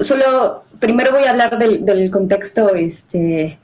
solo 0.00 0.64
primero 0.80 1.12
voy 1.12 1.24
a 1.24 1.30
hablar 1.30 1.58
del, 1.60 2.10
contexto 2.10 2.74
este, 2.74 3.60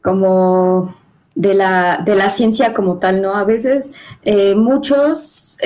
como 0.00 0.96
de 1.34 1.52
la, 1.52 2.00
de 2.02 2.14
la 2.14 2.30
ciencia 2.30 2.72
como 2.72 2.96
tal, 2.96 3.20
¿no? 3.20 3.34
A 3.34 3.44
veces 3.44 3.92
eh, 4.22 4.54
muchos 4.54 5.58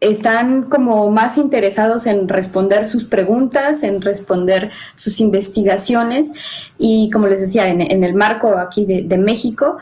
están 0.00 0.64
como 0.64 1.10
más 1.10 1.38
interesados 1.38 2.06
en 2.06 2.28
responder 2.28 2.86
sus 2.86 3.04
preguntas, 3.04 3.82
en 3.82 4.00
responder 4.00 4.70
sus 4.94 5.20
investigaciones 5.20 6.30
y 6.78 7.10
como 7.10 7.26
les 7.26 7.40
decía, 7.40 7.68
en, 7.68 8.04
el 8.04 8.14
marco 8.14 8.56
aquí 8.58 8.84
de, 8.84 9.18
México, 9.18 9.78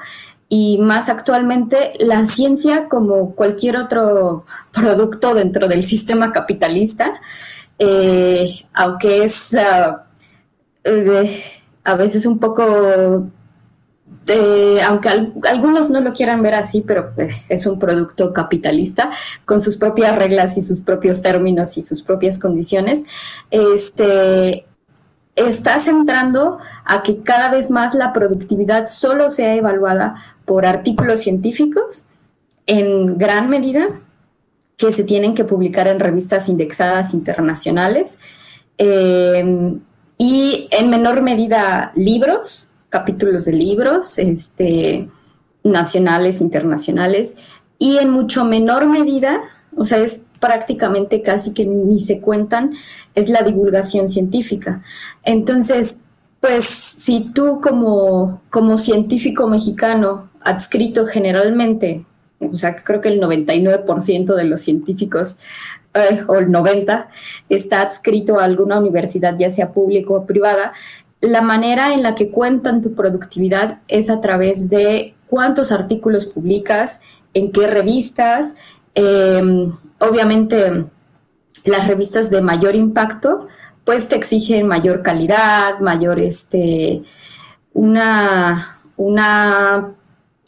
y 0.48 0.78
más 0.78 1.08
actualmente 1.08 1.94
la 1.98 2.26
ciencia 2.26 2.88
como 2.88 3.34
cualquier 3.34 3.76
otro 3.76 4.44
producto 4.72 5.34
dentro 5.34 5.66
del 5.68 5.84
sistema 5.84 6.32
capitalista, 6.32 7.20
eh, 7.78 8.48
aunque 8.72 9.24
es 9.24 9.54
eh, 10.84 11.42
a 11.84 11.94
veces 11.96 12.26
un 12.26 12.38
poco, 12.38 12.62
aunque 14.86 15.08
algunos 15.48 15.90
no 15.90 16.00
lo 16.00 16.12
quieran 16.12 16.42
ver 16.42 16.54
así, 16.54 16.82
pero 16.86 17.12
eh, 17.16 17.30
es 17.48 17.66
un 17.66 17.78
producto 17.78 18.32
capitalista 18.32 19.10
con 19.44 19.60
sus 19.60 19.76
propias 19.76 20.16
reglas 20.16 20.56
y 20.58 20.62
sus 20.62 20.80
propios 20.80 21.22
términos 21.22 21.76
y 21.76 21.82
sus 21.82 22.02
propias 22.02 22.38
condiciones, 22.38 23.02
este, 23.50 24.66
está 25.36 25.78
centrando 25.78 26.58
a 26.84 27.02
que 27.02 27.20
cada 27.20 27.50
vez 27.50 27.70
más 27.70 27.94
la 27.94 28.12
productividad 28.12 28.86
solo 28.88 29.30
sea 29.30 29.54
evaluada 29.54 30.14
por 30.46 30.64
artículos 30.64 31.20
científicos 31.20 32.06
en 32.66 33.18
gran 33.18 33.48
medida 33.48 33.86
que 34.76 34.92
se 34.92 35.04
tienen 35.04 35.34
que 35.34 35.44
publicar 35.44 35.88
en 35.88 36.00
revistas 36.00 36.48
indexadas 36.48 37.14
internacionales 37.14 38.18
em, 38.78 39.80
y 40.18 40.68
en 40.70 40.90
menor 40.90 41.22
medida 41.22 41.92
libros, 41.94 42.68
capítulos 42.88 43.44
de 43.44 43.52
libros 43.52 44.18
este, 44.18 45.08
nacionales, 45.62 46.40
internacionales 46.40 47.36
y 47.78 47.98
en 47.98 48.10
mucho 48.10 48.44
menor 48.44 48.86
medida, 48.86 49.40
o 49.76 49.84
sea, 49.84 49.98
es 49.98 50.24
prácticamente 50.40 51.22
casi 51.22 51.52
que 51.52 51.66
ni 51.66 52.00
se 52.00 52.20
cuentan, 52.20 52.70
es 53.14 53.28
la 53.28 53.42
divulgación 53.42 54.08
científica. 54.08 54.82
Entonces, 55.22 55.98
pues 56.40 56.64
si 56.64 57.32
tú 57.32 57.60
como, 57.62 58.42
como 58.50 58.78
científico 58.78 59.48
mexicano 59.48 60.30
adscrito 60.40 61.06
generalmente, 61.06 62.04
o 62.40 62.56
sea, 62.56 62.76
creo 62.76 63.00
que 63.00 63.08
el 63.08 63.20
99% 63.20 64.34
de 64.34 64.44
los 64.44 64.60
científicos, 64.60 65.38
eh, 65.94 66.22
o 66.26 66.36
el 66.36 66.48
90%, 66.48 67.06
está 67.48 67.82
adscrito 67.82 68.38
a 68.38 68.44
alguna 68.44 68.78
universidad, 68.78 69.36
ya 69.36 69.50
sea 69.50 69.72
pública 69.72 70.12
o 70.12 70.26
privada, 70.26 70.72
la 71.20 71.40
manera 71.40 71.94
en 71.94 72.02
la 72.02 72.14
que 72.14 72.30
cuentan 72.30 72.82
tu 72.82 72.94
productividad 72.94 73.80
es 73.88 74.10
a 74.10 74.20
través 74.20 74.68
de 74.68 75.14
cuántos 75.26 75.72
artículos 75.72 76.26
publicas, 76.26 77.00
en 77.34 77.52
qué 77.52 77.66
revistas, 77.66 78.56
em, 78.96 79.72
obviamente 80.00 80.86
las 81.64 81.86
revistas 81.86 82.30
de 82.30 82.40
mayor 82.40 82.74
impacto, 82.74 83.46
pues 83.84 84.08
te 84.08 84.16
exigen 84.16 84.66
mayor 84.66 85.02
calidad, 85.02 85.78
mayor 85.78 86.18
este, 86.18 87.02
una, 87.72 88.80
una 88.96 89.94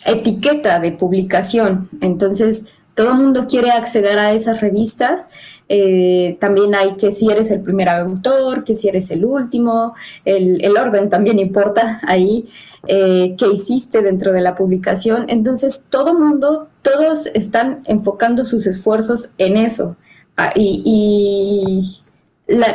etiqueta 0.05 0.81
de 0.81 0.93
publicación. 0.93 1.89
Entonces, 2.01 2.65
todo 2.99 3.13
el 3.13 3.19
mundo 3.19 3.47
quiere 3.47 3.71
acceder 3.71 4.19
a 4.19 4.33
esas 4.33 4.61
revistas. 4.61 5.29
Eh, 5.69 6.37
también 6.41 6.75
hay 6.75 6.97
que 6.97 7.13
si 7.13 7.31
eres 7.31 7.53
el 7.53 7.63
primer 7.63 7.89
autor, 7.89 8.65
que 8.65 8.75
si 8.75 8.89
eres 8.89 9.11
el 9.13 9.25
último, 9.25 9.95
el, 10.25 10.77
orden 10.77 11.09
también 11.09 11.39
importa 11.39 12.01
ahí, 12.07 12.47
eh, 12.91 13.37
qué 13.39 13.47
hiciste 13.53 14.01
dentro 14.01 14.33
de 14.33 14.41
la 14.41 14.55
publicación. 14.55 15.27
Entonces, 15.29 15.85
todo 15.91 16.15
mundo, 16.15 16.69
todos 16.81 17.27
están 17.27 17.83
enfocando 17.85 18.47
sus 18.47 18.67
esfuerzos 18.67 19.29
en 19.37 19.59
eso 19.59 19.97
ah, 20.37 20.53
y, 20.55 22.03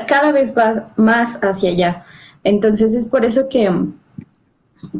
cada 0.07 0.31
vez 0.31 0.55
va 0.55 0.93
más 0.97 1.39
hacia 1.43 1.71
allá. 1.71 2.03
Entonces, 2.43 2.93
es 2.93 3.05
por 3.05 3.25
eso 3.25 3.49
que 3.49 3.71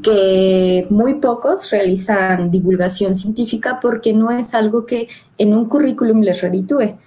que 0.01 0.88
muy 0.89 1.15
pocos 1.15 1.70
realizan 1.70 2.50
divulgación 2.50 3.13
científica 3.13 3.79
porque 3.82 4.13
no 4.13 4.32
es 4.32 4.55
algo 4.55 4.86
que 4.86 5.08
en 5.38 5.53
un 5.53 5.67
currículum 5.67 6.22
les 6.22 6.41
reditúe. 6.41 6.98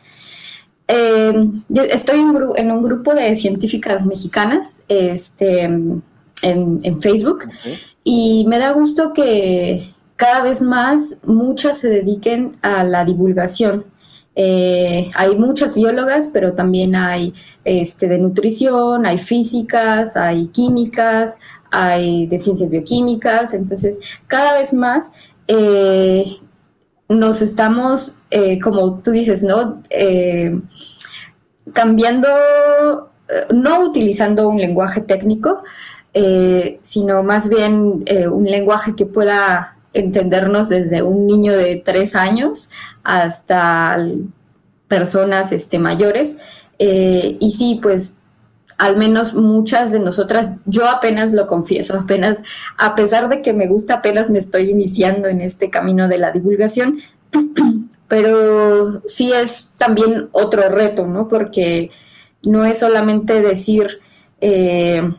Eh, 0.89 1.51
estoy 1.91 2.21
en, 2.21 2.71
un 2.71 2.83
grupo 2.83 3.15
de 3.15 3.35
científicas 3.35 4.07
mexicanas 4.07 4.83
este, 4.87 5.63
en, 5.63 7.01
Facebook 7.01 7.45
y 8.09 8.45
me 8.47 8.61
da 8.61 8.71
gusto 8.71 9.13
que 9.13 9.93
cada 10.15 10.41
vez 10.41 10.63
más 10.63 11.17
muchas 11.25 11.79
se 11.79 11.91
dediquen 11.91 12.57
a 12.63 12.85
la 12.85 13.05
divulgación. 13.05 13.85
Eh, 14.37 15.11
hay 15.17 15.37
muchas 15.37 15.75
biólogas, 15.75 16.29
pero 16.33 16.53
también 16.53 16.95
hay 16.95 17.35
este, 17.65 18.07
de 18.07 18.19
nutrición, 18.19 19.07
hay 19.07 19.19
físicas, 19.19 20.17
hay 20.17 20.47
químicas, 20.47 21.39
hay 21.73 22.29
de 22.29 22.39
ciencias 22.39 22.71
bioquímicas, 22.71 23.55
entonces 23.55 23.99
cada 24.29 24.55
vez 24.57 24.73
más 24.73 25.11
eh, 25.49 26.27
nos 27.09 27.43
estamos, 27.43 28.13
eh, 28.31 28.61
como 28.61 29.01
tú 29.01 29.11
dices, 29.11 29.43
¿no? 29.43 29.83
Cambiando, 31.73 32.29
no 33.53 33.81
utilizando 33.81 34.49
un 34.49 34.59
lenguaje 34.59 35.01
técnico, 35.01 35.65
sino 36.83 37.23
más 37.23 37.49
bien 37.49 38.05
un 38.31 38.45
lenguaje 38.45 38.95
que 38.97 39.05
pueda 39.05 39.77
entendernos 39.93 40.69
desde 40.71 41.03
un 41.03 41.27
niño 41.27 41.53
de 41.53 41.83
tres 41.85 42.15
años 42.15 42.71
hasta 43.05 43.99
personas 44.89 45.53
este, 45.53 45.79
mayores. 45.79 46.39
y 46.79 47.51
sí, 47.57 47.79
pues 47.83 48.15
al 48.79 48.97
menos 48.97 49.35
muchas 49.35 49.91
de 49.93 50.01
nosotras, 50.01 50.53
yo 50.67 50.89
apenas 50.89 51.33
lo 51.33 51.47
confieso, 51.47 51.99
apenas, 51.99 52.43
a 52.77 52.95
pesar 52.95 53.29
de 53.29 53.41
que 53.41 53.53
me 53.53 53.67
gusta, 53.67 53.95
apenas 53.95 54.31
me 54.31 54.39
estoy 54.39 54.71
iniciando 54.71 55.29
en 55.29 55.41
este 55.41 55.71
camino 55.71 56.09
de 56.09 56.19
la 56.19 56.31
divulgación, 56.31 56.99
pero 58.09 59.01
sí 59.07 59.33
es 59.33 59.71
también 59.79 60.29
otro 60.33 60.69
reto, 60.69 61.07
¿no? 61.07 61.29
Porque 61.29 61.91
no 62.43 62.65
es 62.65 62.79
solamente 62.79 63.41
decir, 63.41 64.01
eh, 64.41 65.11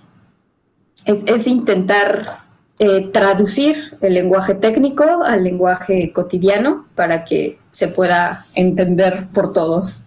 es, 1.08 1.48
intentar 1.48 2.40
eh, 2.80 3.10
traducir 3.12 3.98
el 4.02 4.14
lenguaje 4.14 4.56
técnico 4.56 5.04
al 5.24 5.44
lenguaje 5.44 6.12
cotidiano 6.14 6.86
para 6.96 7.24
que 7.24 7.58
se 7.72 7.88
pueda 7.88 8.46
entender 8.56 9.28
por 9.34 9.54
todos. 9.54 10.04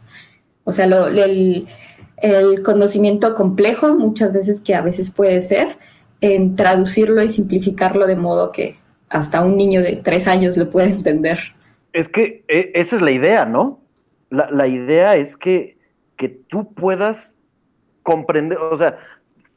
O 0.65 0.73
sea, 0.73 0.85
el, 0.85 1.67
el 2.19 2.63
conocimiento 2.63 3.35
complejo, 3.35 3.95
muchas 3.95 4.33
veces 4.33 4.61
que 4.61 4.75
a 4.75 4.83
veces 4.83 5.11
puede 5.11 5.43
ser, 5.43 5.79
en 6.21 6.55
traducirlo 6.55 7.23
y 7.23 7.31
simplificarlo 7.31 8.07
de 8.07 8.17
modo 8.17 8.53
que 8.53 8.77
hasta 9.09 9.43
un 9.43 9.57
niño 9.57 9.83
de 9.83 9.97
tres 9.97 10.29
años 10.29 10.57
lo 10.57 10.71
puede 10.71 10.91
entender. 10.91 11.39
Es 11.93 12.09
que 12.09 12.45
e, 12.47 12.71
esa 12.75 12.97
es 12.97 13.03
la 13.03 13.11
idea, 13.11 13.45
¿no? 13.47 13.81
La, 14.31 14.69
idea 14.69 15.17
es 15.17 15.37
que, 15.37 15.77
que 16.17 16.29
tú 16.29 16.73
puedas 16.73 17.35
comprender, 18.05 18.59
o 18.59 18.79
sea, 18.79 18.97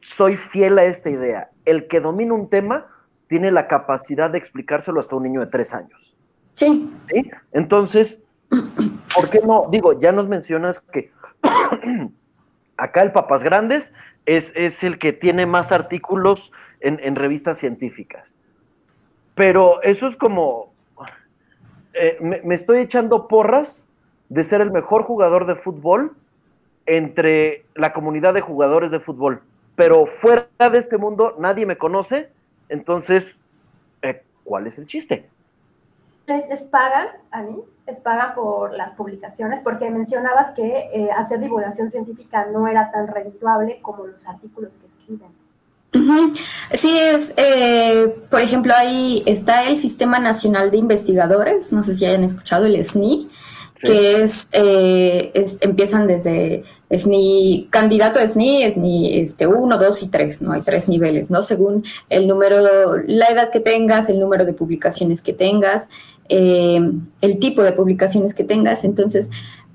soy 0.03 0.35
fiel 0.37 0.77
a 0.77 0.83
esta 0.83 1.09
idea. 1.09 1.49
El 1.65 1.87
que 1.87 1.99
domina 1.99 2.33
un 2.33 2.49
tema 2.49 2.87
tiene 3.27 3.51
la 3.51 3.67
capacidad 3.67 4.29
de 4.29 4.37
explicárselo 4.37 4.99
hasta 4.99 5.15
un 5.15 5.23
niño 5.23 5.39
de 5.39 5.47
tres 5.47 5.73
años. 5.73 6.15
Sí. 6.53 6.91
¿Sí? 7.07 7.31
Entonces, 7.51 8.21
¿por 9.15 9.29
qué 9.29 9.39
no? 9.45 9.67
Digo, 9.71 9.99
ya 9.99 10.11
nos 10.11 10.27
mencionas 10.27 10.81
que 10.81 11.11
Acá 12.77 13.01
el 13.01 13.11
Papas 13.11 13.43
Grandes 13.43 13.93
es, 14.25 14.83
el 14.83 14.97
que 14.97 15.13
tiene 15.13 15.45
más 15.45 15.71
artículos 15.71 16.51
en, 16.79 17.15
revistas 17.15 17.59
científicas. 17.59 18.35
Pero 19.35 19.81
eso 19.83 20.07
es 20.07 20.15
como, 20.15 20.73
eh, 21.93 22.17
me, 22.21 22.53
estoy 22.53 22.79
echando 22.79 23.27
porras 23.27 23.87
de 24.29 24.43
ser 24.43 24.61
el 24.61 24.71
mejor 24.71 25.03
jugador 25.03 25.45
de 25.45 25.55
fútbol 25.55 26.15
entre 26.85 27.65
la 27.75 27.93
comunidad 27.93 28.33
de 28.33 28.41
jugadores 28.41 28.91
de 28.91 28.99
fútbol. 28.99 29.41
Pero 29.75 30.05
fuera 30.05 30.47
de 30.57 30.77
este 30.77 30.97
mundo 30.97 31.35
nadie 31.39 31.65
me 31.65 31.77
conoce, 31.77 32.29
entonces, 32.69 33.39
eh, 34.01 34.23
¿cuál 34.43 34.67
es 34.67 34.77
el 34.77 34.87
chiste? 34.87 35.29
¿Les, 36.25 36.61
pagan, 36.61 37.07
Ani? 37.31 37.57
¿Les 37.85 37.99
pagan 37.99 38.33
por 38.33 38.73
las 38.73 38.91
publicaciones? 38.91 39.61
Porque 39.61 39.89
mencionabas 39.89 40.51
que 40.51 40.89
eh, 40.93 41.09
hacer 41.11 41.39
divulgación 41.39 41.91
científica 41.91 42.45
no 42.45 42.67
era 42.67 42.91
tan 42.91 43.07
redituable 43.07 43.79
como 43.81 44.07
los 44.07 44.25
artículos 44.25 44.77
que 44.77 44.87
escriben. 44.87 45.43
Sí, 46.73 46.97
es, 46.97 47.33
eh, 47.37 48.15
por 48.29 48.41
ejemplo, 48.41 48.73
ahí 48.75 49.21
está 49.27 49.65
el 49.65 49.77
Sistema 49.77 50.17
Nacional 50.17 50.71
de 50.71 50.77
Investigadores, 50.77 51.71
no 51.71 51.83
sé 51.83 51.93
si 51.93 52.05
hayan 52.05 52.23
escuchado 52.23 52.65
el 52.65 52.83
SNI, 52.83 53.29
que 53.83 54.25
eh, 54.51 55.31
es, 55.33 55.57
empiezan 55.61 56.07
desde 56.07 56.63
SNI, 56.89 57.67
candidato 57.69 58.19
a 58.19 58.27
SNI, 58.27 58.71
SNI 58.71 59.19
este, 59.19 59.45
1, 59.47 59.77
2 59.77 60.03
y 60.03 60.07
3, 60.07 60.41
no 60.41 60.53
hay 60.53 60.61
tres 60.61 60.87
niveles, 60.87 61.29
¿no? 61.29 61.43
Según 61.43 61.83
el 62.09 62.27
número, 62.27 62.97
la 63.05 63.27
edad 63.27 63.51
que 63.51 63.59
tengas, 63.59 64.09
el 64.09 64.19
número 64.19 64.45
de 64.45 64.53
publicaciones 64.53 65.21
que 65.21 65.33
tengas, 65.33 65.89
eh, 66.29 66.79
el 67.21 67.39
tipo 67.39 67.61
de 67.61 67.73
publicaciones 67.73 68.33
que 68.33 68.43
tengas. 68.43 68.83
Entonces, 68.83 69.29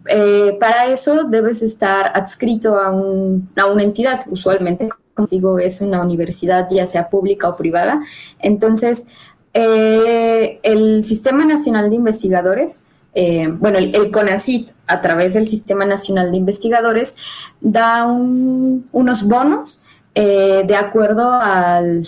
eh, 0.07 0.57
para 0.59 0.87
eso 0.87 1.25
debes 1.25 1.62
estar 1.62 2.12
adscrito 2.15 2.77
a, 2.77 2.88
a 2.88 3.67
una 3.67 3.83
entidad, 3.83 4.21
usualmente 4.31 4.88
consigo 5.15 5.59
es 5.59 5.81
una 5.81 6.00
universidad, 6.00 6.69
ya 6.71 6.87
sea 6.87 7.09
pública 7.11 7.49
o 7.49 7.57
privada. 7.57 8.00
Entonces, 8.41 9.07
Eh, 9.55 10.61
el 10.62 11.03
Sistema 11.05 11.45
Nacional 11.45 11.91
de 11.91 11.97
Investigadores, 11.97 12.85
eh, 13.21 13.49
bueno, 13.49 13.79
el, 13.79 14.13
CONACIT 14.13 14.71
a 14.87 15.01
través 15.01 15.35
del 15.35 15.49
Sistema 15.49 15.85
Nacional 15.85 16.31
de 16.31 16.37
Investigadores 16.37 17.17
da 17.61 18.07
unos 18.07 19.25
bonos 19.25 19.81
eh, 20.15 20.63
de 20.65 20.77
acuerdo 20.77 21.33
al, 21.33 22.07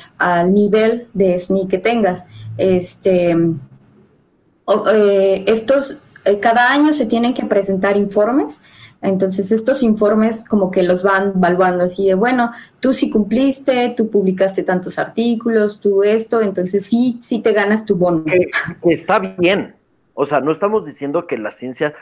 nivel 0.52 1.09
de 1.12 1.37
SNI 1.37 1.67
que 1.67 1.79
tengas. 1.79 2.26
Este, 2.57 3.37
estos, 5.47 6.02
cada 6.40 6.71
año 6.71 6.95
se 6.95 7.07
tienen 7.07 7.35
que 7.35 7.45
presentar 7.45 7.97
informes 7.97 8.61
entonces 9.02 9.50
estos 9.50 9.83
informes 9.83 10.45
como 10.45 10.71
que 10.71 10.83
los 10.83 11.02
van 11.02 11.33
evaluando 11.35 11.85
así 11.85 12.07
de, 12.07 12.14
bueno, 12.14 12.52
tú 12.81 12.93
sí 12.93 13.11
cumpliste, 13.11 13.95
tú 13.97 14.11
publicaste 14.11 14.62
tantos 14.62 14.99
artículos, 14.99 15.81
tú 15.81 16.02
esto, 16.02 16.43
entonces 16.43 16.85
sí, 16.85 17.19
sí 17.23 17.40
te 17.40 17.52
ganas 17.52 17.87
tu 17.87 17.97
bono. 17.97 18.25
está 18.83 19.19
bien. 19.19 19.79
O 20.14 20.26
sea, 20.26 20.40
no 20.40 20.50
estamos 20.52 20.85
diciendo 20.85 21.26
que 21.26 21.38
la 21.38 21.50
ciencia 21.50 21.95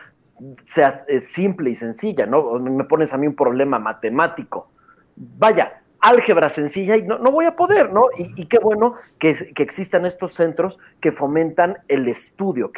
sea 0.67 1.05
simple 1.21 1.71
y 1.71 1.75
sencilla, 1.75 2.27
¿no? 2.27 2.59
Me 2.59 2.85
pones 2.85 3.13
a 3.13 3.19
mí 3.19 3.27
un 3.27 3.35
problema 3.35 3.79
matemático. 3.79 4.71
Vaya, 5.17 5.83
álgebra 6.01 6.49
sencilla 6.49 6.97
y 6.97 7.03
no, 7.03 7.19
no 7.19 7.31
voy 7.31 7.47
a 7.47 7.57
poder, 7.57 7.93
¿no? 7.93 8.05
Y, 8.17 8.47
qué 8.47 8.59
bueno 8.59 8.95
que, 9.19 9.53
que, 9.55 9.63
existan 9.63 10.07
estos 10.07 10.33
centros 10.33 10.79
que 11.01 11.13
fomentan 11.13 11.79
el 11.89 12.09
estudio, 12.09 12.71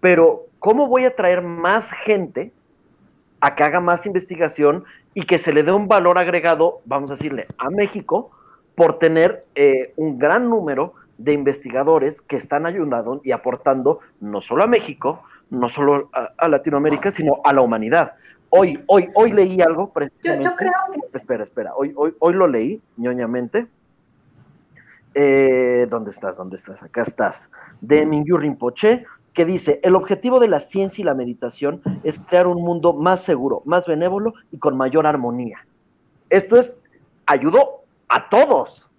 pero 0.00 0.46
¿cómo 0.58 0.86
voy 0.86 1.04
a 1.04 1.16
traer 1.16 1.42
más 1.42 1.90
gente 1.92 2.52
a 3.40 3.54
que 3.54 3.62
haga 3.62 3.80
más 3.80 4.06
investigación 4.06 4.84
y 5.14 5.24
que 5.24 5.38
se 5.38 5.52
le 5.52 5.62
dé 5.62 5.72
un 5.72 5.88
valor 5.88 6.18
agregado, 6.18 6.80
vamos 6.84 7.10
a 7.10 7.14
decirle, 7.14 7.46
a 7.56 7.70
México 7.70 8.30
por 8.74 8.98
tener 8.98 9.44
eh, 9.54 9.92
un 9.96 10.18
gran 10.18 10.48
número 10.48 10.94
de 11.18 11.32
investigadores 11.32 12.22
que 12.22 12.36
están 12.36 12.64
ayudando 12.64 13.20
y 13.24 13.32
aportando 13.32 14.00
no 14.20 14.40
solo 14.40 14.62
a 14.62 14.66
México, 14.66 15.22
no 15.50 15.68
solo 15.68 16.10
a, 16.12 16.48
Latinoamérica, 16.48 17.10
sino 17.10 17.40
a 17.44 17.52
la 17.52 17.60
humanidad. 17.60 18.14
Hoy, 18.50 18.82
hoy, 18.86 19.10
hoy 19.14 19.32
leí 19.32 19.60
algo 19.60 19.92
precisamente. 19.92 20.44
Yo, 20.44 20.56
creo 20.56 20.72
que... 20.92 21.16
Espera, 21.16 21.42
espera. 21.42 21.74
Hoy, 21.74 21.92
hoy, 21.96 22.14
hoy 22.18 22.34
lo 22.34 22.46
leí, 22.46 22.80
ñoñamente. 22.96 23.66
Eh, 25.14 25.86
¿Dónde 25.90 26.10
estás? 26.10 26.36
¿Dónde 26.36 26.56
estás? 26.56 26.82
Acá 26.82 27.02
estás. 27.02 27.50
De 27.80 28.06
Mingyu 28.06 28.36
Rinpoche, 28.36 29.04
que 29.32 29.44
dice, 29.44 29.80
el 29.82 29.96
objetivo 29.96 30.38
de 30.38 30.48
la 30.48 30.60
ciencia 30.60 31.02
y 31.02 31.04
la 31.04 31.14
meditación 31.14 31.82
es 32.04 32.18
crear 32.18 32.46
un 32.46 32.62
mundo 32.62 32.92
más 32.92 33.22
seguro, 33.22 33.62
más 33.64 33.86
benévolo 33.86 34.34
y 34.52 34.58
con 34.58 34.76
mayor 34.76 35.06
armonía. 35.06 35.66
Esto 36.30 36.56
es, 36.56 36.80
ayudó 37.26 37.82
a 38.08 38.28
todos. 38.28 38.90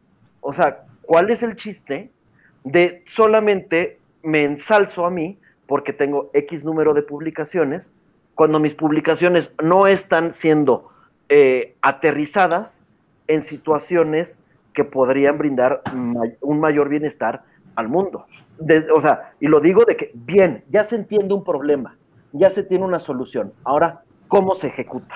O 0.41 0.53
sea, 0.53 0.85
¿cuál 1.09 1.31
es 1.31 1.41
el 1.41 1.55
chiste 1.55 2.11
de 2.63 3.03
solamente 3.07 3.97
me 4.21 4.43
ensalzo 4.43 5.07
a 5.07 5.09
mí 5.09 5.39
porque 5.65 5.91
tengo 5.91 6.29
X 6.33 6.63
número 6.63 6.93
de 6.93 7.01
publicaciones, 7.01 7.91
cuando 8.35 8.59
mis 8.59 8.75
publicaciones 8.75 9.51
no 9.59 9.87
están 9.87 10.33
siendo 10.33 10.89
eh, 11.27 11.73
aterrizadas 11.81 12.83
en 13.27 13.41
situaciones 13.41 14.43
que 14.71 14.83
podrían 14.83 15.39
brindar 15.39 15.81
un 16.41 16.59
mayor 16.59 16.89
bienestar 16.89 17.41
al 17.73 17.87
mundo. 17.87 18.27
o 18.93 19.01
sea, 19.01 19.33
y 19.39 19.47
lo 19.47 19.61
digo 19.61 19.85
de 19.85 19.97
que, 19.97 20.11
bien, 20.13 20.63
ya 20.69 20.83
se 20.83 20.95
entiende 20.95 21.33
un 21.33 21.43
problema, 21.43 21.97
ya 22.33 22.51
se 22.51 22.61
tiene 22.61 22.85
una 22.85 22.99
solución. 22.99 23.51
Ahora, 23.63 24.03
¿cómo 24.27 24.53
se 24.53 24.67
ejecuta? 24.67 25.15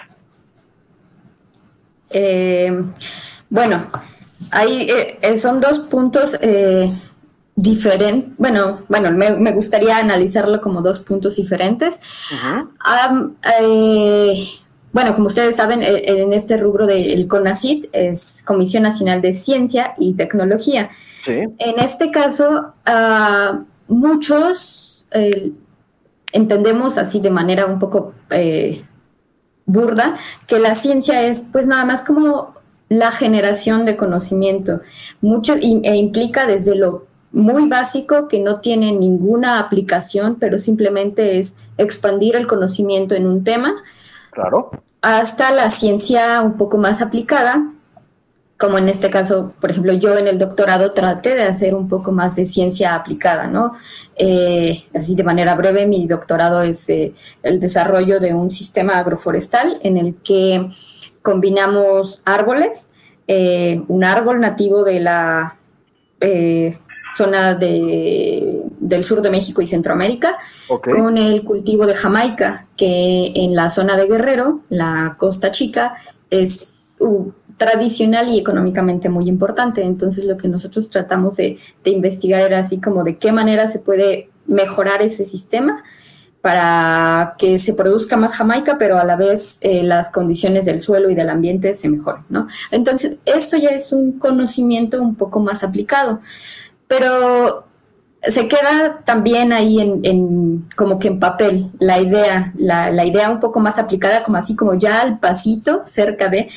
Eh, 2.09 2.83
bueno, 3.47 3.85
ahí 4.51 4.88
eh, 5.21 5.38
son 5.38 5.59
dos 5.59 5.79
puntos 5.79 6.38
eh, 6.41 6.91
diferentes. 7.55 8.31
Bueno, 8.38 8.79
bueno, 8.89 9.12
me, 9.12 9.51
gustaría 9.51 9.97
analizarlo 9.97 10.62
como 10.62 10.81
dos 10.81 11.00
puntos 11.00 11.35
diferentes. 11.35 12.00
bueno, 14.91 15.15
como 15.15 15.27
ustedes 15.27 15.55
saben, 15.55 15.81
en 15.83 16.33
este 16.33 16.57
rubro 16.57 16.85
del 16.85 17.27
CONACIT 17.27 17.89
es 17.94 18.44
Comisión 18.46 18.83
Nacional 18.83 19.22
de 19.22 19.33
Ciencia 19.33 19.94
y 19.98 20.13
Tecnología. 20.13 20.89
En 21.25 21.79
este 21.79 22.11
caso, 22.11 22.74
ah, 22.85 23.61
muchos 23.87 25.07
eh, 25.11 25.51
entendemos 26.31 26.98
así 26.98 27.20
de 27.20 27.29
manera 27.29 27.65
un 27.65 27.79
poco 27.79 28.13
eh, 28.29 28.83
burda 29.65 30.18
que 30.48 30.59
la 30.59 30.75
ciencia 30.75 31.22
es 31.22 31.46
pues 31.51 31.68
nada 31.68 31.85
más 31.85 32.01
como 32.01 32.52
la 32.89 33.11
generación 33.11 33.85
de 33.85 33.96
conocimiento, 33.96 34.81
mucho 35.22 35.55
e 35.55 35.96
implica 35.96 36.46
desde 36.46 36.75
lo 36.75 37.05
muy 37.31 37.67
básico 37.67 38.27
que 38.27 38.39
no 38.39 38.59
tiene 38.59 38.91
ninguna 38.91 39.59
aplicación, 39.59 40.37
pero 40.39 40.59
simplemente 40.59 41.39
es 41.39 41.57
expandir 41.77 42.35
el 42.35 42.46
conocimiento 42.46 43.15
en 43.15 43.25
un 43.25 43.43
tema. 43.43 43.75
Claro. 44.31 44.69
Hasta 45.01 45.51
la 45.51 45.72
ciencia 45.72 46.41
un 46.41 46.57
poco 46.57 46.77
más 46.77 47.01
aplicada, 47.01 47.74
como 48.57 48.77
en 48.77 48.87
este 48.87 49.09
caso, 49.09 49.51
por 49.59 49.72
ejemplo, 49.72 49.93
yo 49.93 50.17
en 50.17 50.27
el 50.27 50.37
doctorado 50.37 50.93
traté 50.93 51.35
de 51.35 51.43
hacer 51.43 51.74
un 51.74 51.89
poco 51.89 52.11
más 52.11 52.35
de 52.35 52.46
ciencia 52.46 52.96
aplicada, 52.96 53.48
¿no? 53.48 53.74
Eh, 54.15 54.83
así 54.96 55.15
de 55.15 55.24
manera 55.24 55.55
breve, 55.55 55.85
mi 55.87 56.07
doctorado 56.07 56.61
es 56.61 56.87
eh, 56.87 57.13
el 57.41 57.59
desarrollo 57.59 58.19
de 58.19 58.33
un 58.33 58.51
sistema 58.51 59.00
agroforestal 59.00 59.77
en 59.81 59.98
el 59.98 60.15
que 60.15 60.65
combinamos 61.24 62.22
árboles, 62.25 62.90
eh, 63.27 63.81
un 63.88 64.03
árbol 64.03 64.40
nativo 64.40 64.83
de 64.83 65.00
la 65.00 65.57
zona 67.16 67.53
de, 67.53 68.64
del 68.79 69.03
sur 69.03 69.22
de 69.22 69.29
México 69.29 69.62
y 69.62 69.68
Centroamérica, 69.68 70.38
con 70.68 71.18
el 71.18 71.44
cultivo 71.44 71.86
de 71.86 71.96
Jamaica, 71.96 72.68
que 72.75 73.31
en 73.36 73.55
la 73.55 73.70
zona 73.70 73.98
de 73.98 74.07
Guerrero, 74.07 74.62
la 74.70 75.16
Costa 75.18 75.51
Chica, 75.51 75.96
es 76.29 76.98
tradicional 77.57 78.29
y 78.29 78.40
económicamente 78.40 79.09
muy 79.09 79.29
importante. 79.29 79.83
Entonces 79.83 80.25
lo 80.25 80.38
que 80.38 80.48
nosotros 80.48 80.90
tratamos 80.90 81.38
de, 81.38 81.57
investigar 81.86 82.42
era 82.42 82.59
así 82.59 82.81
como 82.81 83.03
de 83.03 83.18
qué 83.18 83.31
manera 83.31 83.68
se 83.68 83.79
puede 83.79 84.29
mejorar 84.48 85.01
ese 85.01 85.25
sistema 85.25 85.83
para 86.44 87.36
que 87.38 87.58
se 87.58 87.74
produzca 87.74 88.18
más 88.18 88.36
Jamaica, 88.36 88.75
pero 88.77 89.00
a 89.00 89.06
la 89.06 89.16
vez 89.16 89.60
eh, 89.62 89.82
las 89.82 90.12
condiciones 90.12 90.66
del 90.66 90.82
suelo 90.82 91.10
y 91.10 91.16
del 91.16 91.29
ambiente 91.29 91.74
se 91.74 91.88
mejoren, 91.88 92.25
¿no? 92.27 92.48
Entonces, 92.70 93.16
esto 93.24 93.56
ya 93.56 93.70
es 93.70 93.94
un 93.94 94.20
conocimiento 94.20 95.01
un 95.01 95.16
poco 95.16 95.40
más 95.40 95.64
aplicado. 95.64 96.20
Pero 96.86 97.64
se 98.24 98.50
queda 98.50 99.00
también 99.06 99.53
ahí 99.53 99.79
en, 99.79 100.68
como 100.75 101.00
que 101.00 101.08
en 101.08 101.22
papel 101.22 101.72
la 101.79 102.01
idea, 102.01 102.51
la, 102.58 103.06
idea 103.06 103.29
un 103.29 103.40
poco 103.40 103.62
más 103.62 103.79
aplicada, 103.79 104.22
como 104.22 104.36
así 104.36 104.53
como 104.53 104.74
ya 104.74 105.00
al 105.00 105.20
pasito, 105.20 105.84
cerca 105.86 106.27
de, 106.27 106.50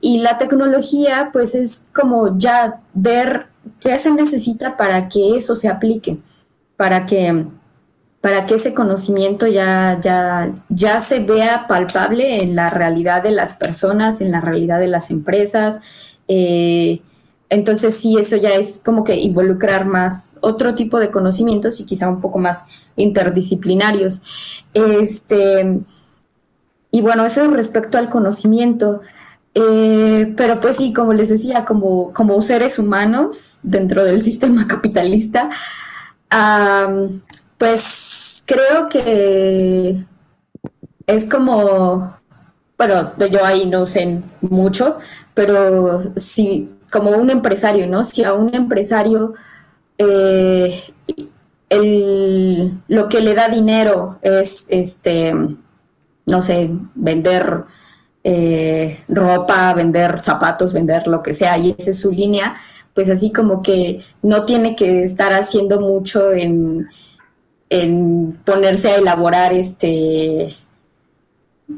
y 0.00 0.20
la 0.20 0.38
tecnología 0.38 1.28
pues 1.34 1.54
es 1.54 1.84
como 1.94 2.38
ya 2.38 2.80
ver 2.94 3.48
qué 3.80 3.98
se 3.98 4.10
necesita 4.10 4.78
para 4.78 5.06
que 5.10 5.36
eso 5.36 5.54
se 5.54 5.68
aplique, 5.68 6.16
para 6.78 7.04
que, 7.04 7.44
para 8.24 8.46
que 8.46 8.54
ese 8.54 8.72
conocimiento 8.72 9.46
ya, 9.46 10.00
ya, 10.00 10.50
ya 10.70 10.98
se 11.00 11.20
vea 11.20 11.66
palpable 11.66 12.42
en 12.42 12.56
la 12.56 12.70
realidad 12.70 13.22
de 13.22 13.32
las 13.32 13.52
personas, 13.52 14.22
en 14.22 14.30
la 14.30 14.40
realidad 14.40 14.80
de 14.80 14.86
las 14.86 15.10
empresas. 15.10 16.16
Eh, 16.26 17.02
entonces 17.50 17.94
sí, 17.98 18.16
eso 18.18 18.36
ya 18.36 18.54
es 18.54 18.80
como 18.82 19.04
que 19.04 19.16
involucrar 19.16 19.84
más 19.84 20.36
otro 20.40 20.74
tipo 20.74 20.98
de 20.98 21.10
conocimientos 21.10 21.80
y 21.80 21.84
quizá 21.84 22.08
un 22.08 22.22
poco 22.22 22.38
más 22.38 22.64
interdisciplinarios. 22.96 24.22
Este, 24.72 25.80
y 26.90 27.02
bueno, 27.02 27.26
eso 27.26 27.46
respecto 27.48 27.98
al 27.98 28.08
conocimiento. 28.08 29.02
Eh, 29.52 30.32
pero 30.34 30.60
pues 30.60 30.78
sí, 30.78 30.94
como 30.94 31.12
les 31.12 31.28
decía, 31.28 31.66
como, 31.66 32.10
como 32.14 32.40
seres 32.40 32.78
humanos 32.78 33.58
dentro 33.62 34.02
del 34.02 34.22
sistema 34.24 34.66
capitalista, 34.66 35.50
pues 37.58 38.03
creo 38.46 38.88
que 38.88 39.96
es 41.06 41.24
como, 41.26 42.16
bueno, 42.78 43.12
yo 43.30 43.44
ahí 43.44 43.66
no 43.66 43.86
sé 43.86 44.20
mucho, 44.40 44.98
pero 45.34 46.02
sí, 46.16 46.70
como 46.90 47.10
un 47.10 47.30
empresario, 47.30 47.86
¿no? 47.86 48.04
Si 48.04 48.24
a 48.24 48.34
un 48.34 48.54
empresario 48.54 49.34
eh, 49.98 50.80
lo 52.88 53.08
que 53.08 53.20
le 53.20 53.34
da 53.34 53.48
dinero 53.48 54.18
es, 54.22 54.66
este, 54.70 55.34
no 56.26 56.42
sé, 56.42 56.70
vender 56.94 57.64
eh, 58.22 59.00
ropa, 59.08 59.74
vender 59.74 60.20
zapatos, 60.20 60.72
vender 60.72 61.06
lo 61.06 61.22
que 61.22 61.34
sea, 61.34 61.58
y 61.58 61.74
esa 61.76 61.90
es 61.90 62.00
su 62.00 62.10
línea, 62.10 62.54
pues 62.94 63.10
así 63.10 63.32
como 63.32 63.60
que 63.60 64.00
no 64.22 64.44
tiene 64.44 64.76
que 64.76 65.02
estar 65.02 65.32
haciendo 65.32 65.80
mucho 65.80 66.32
en, 66.32 66.86
ponerse 68.44 68.90
a 68.90 68.96
elaborar 68.96 69.52
este, 69.52 70.48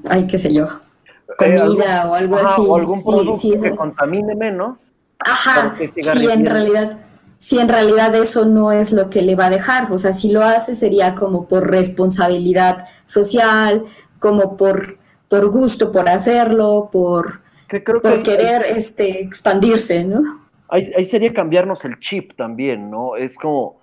ay, 0.09 0.27
qué 0.27 0.38
sé 0.38 0.53
yo, 0.53 0.64
eh, 0.64 1.33
comida 1.38 2.09
o 2.11 2.14
algo 2.14 2.37
así. 2.37 2.62
O 2.66 2.77
algún 2.77 3.03
producto 3.03 3.62
que 3.62 3.75
contamine 3.75 4.35
menos 4.35 4.92
Ajá, 5.18 5.77
sí, 5.79 6.27
en 6.31 6.46
realidad, 6.46 6.99
si 7.38 7.59
en 7.59 7.68
realidad 7.68 8.14
eso 8.14 8.44
no 8.44 8.72
es 8.72 8.92
lo 8.92 9.09
que 9.11 9.22
le 9.22 9.35
va 9.35 9.46
a 9.46 9.51
dejar. 9.51 9.90
O 9.92 9.99
sea, 9.99 10.12
si 10.12 10.31
lo 10.31 10.42
hace 10.42 10.75
sería 10.75 11.14
como 11.14 11.49
por 11.49 11.70
responsabilidad 11.70 12.87
social, 13.07 13.85
como 14.18 14.57
por, 14.57 14.99
por 15.29 15.51
gusto 15.51 15.90
por 15.90 16.09
hacerlo, 16.09 16.88
por, 16.92 17.40
por 18.03 18.22
querer 18.22 18.64
este, 18.68 19.22
expandirse, 19.22 20.05
¿no? 20.05 20.46
Ahí, 20.68 20.90
ahí 20.96 21.05
sería 21.05 21.33
cambiarnos 21.33 21.85
el 21.85 21.99
chip 22.01 22.37
también, 22.37 22.90
¿no? 22.90 23.16
Es 23.16 23.37
como, 23.37 23.81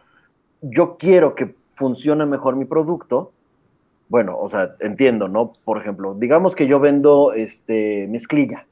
yo 0.61 0.97
quiero 0.97 1.33
que 1.33 1.55
funcione 1.75 2.25
mejor 2.25 2.55
mi 2.55 2.65
producto, 2.65 3.31
bueno, 4.09 4.37
o 4.37 4.47
sea, 4.49 4.75
entiendo, 4.79 5.27
¿no? 5.27 5.53
Por 5.63 5.77
ejemplo, 5.79 6.13
digamos 6.13 6.55
que 6.55 6.67
yo 6.67 6.79
vendo 6.79 7.33
este 7.33 8.07
mezclilla, 8.09 8.67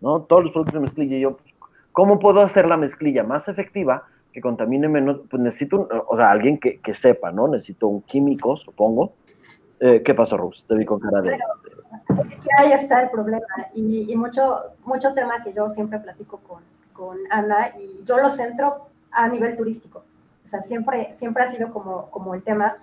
¿no? 0.00 0.22
Todos 0.22 0.44
los 0.44 0.52
productos 0.52 0.74
de 0.74 0.80
mezclilla, 0.80 1.18
yo, 1.18 1.38
¿cómo 1.92 2.18
puedo 2.18 2.40
hacer 2.40 2.66
la 2.66 2.76
mezclilla 2.76 3.22
más 3.22 3.48
efectiva 3.48 4.04
que 4.34 4.40
contamine 4.40 4.88
menos, 4.88 5.20
pues 5.30 5.40
necesito, 5.40 5.88
o 6.08 6.16
sea, 6.16 6.32
alguien 6.32 6.58
que, 6.58 6.92
sepa, 6.92 7.30
¿no? 7.30 7.46
Necesito 7.46 7.86
un 7.86 8.02
químico, 8.02 8.56
supongo. 8.56 9.12
Eh, 9.78 10.02
¿Qué 10.02 10.12
pasó, 10.12 10.36
Rus? 10.36 10.66
Te 10.66 10.74
vi 10.74 10.84
con 10.84 10.98
cara 10.98 11.22
de... 11.22 11.38
ahí 12.58 12.72
está 12.72 13.00
el 13.02 13.10
problema 13.10 13.46
y, 13.74 14.12
mucho, 14.16 14.72
mucho 14.84 15.14
tema 15.14 15.40
que 15.44 15.52
yo 15.52 15.70
siempre 15.70 16.00
platico 16.00 16.38
con, 16.38 16.64
con, 16.92 17.16
Ana 17.30 17.78
y 17.78 18.02
yo 18.04 18.18
lo 18.18 18.28
centro 18.28 18.88
a 19.12 19.28
nivel 19.28 19.56
turístico. 19.56 20.02
O 20.44 20.48
sea, 20.48 20.62
siempre, 20.62 21.12
siempre 21.14 21.44
ha 21.44 21.50
sido 21.50 21.72
como, 21.72 22.10
como 22.10 22.34
el 22.34 22.42
tema, 22.42 22.76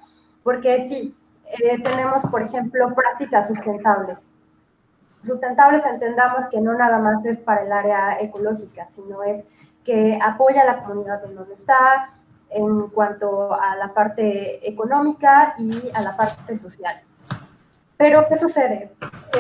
porque 0.44 0.88
sí, 0.88 1.16
eh, 1.46 1.82
tenemos, 1.82 2.24
por 2.26 2.42
ejemplo, 2.42 2.94
prácticas 2.96 3.48
sustentables. 3.48 4.30
Sustentables 5.24 5.86
entendamos 5.86 6.48
que 6.48 6.60
no 6.62 6.74
nada 6.74 6.98
más 6.98 7.24
es 7.26 7.38
para 7.38 7.62
el 7.62 7.72
área 7.72 8.20
ecológica, 8.20 8.88
sino 8.96 9.22
es 9.24 9.44
que 9.84 10.18
apoya 10.22 10.62
a 10.62 10.66
la 10.66 10.84
comunidad 10.84 11.24
en 11.26 11.36
donde 11.36 11.54
está 11.54 12.14
en 12.50 12.88
cuanto 12.88 13.54
a 13.54 13.76
la 13.76 13.94
parte 13.94 14.68
económica 14.68 15.54
y 15.58 15.72
a 15.94 16.02
la 16.02 16.18
parte 16.18 16.58
social. 16.58 16.96
Pero, 17.98 18.28
¿qué 18.28 18.38
sucede? 18.38 18.92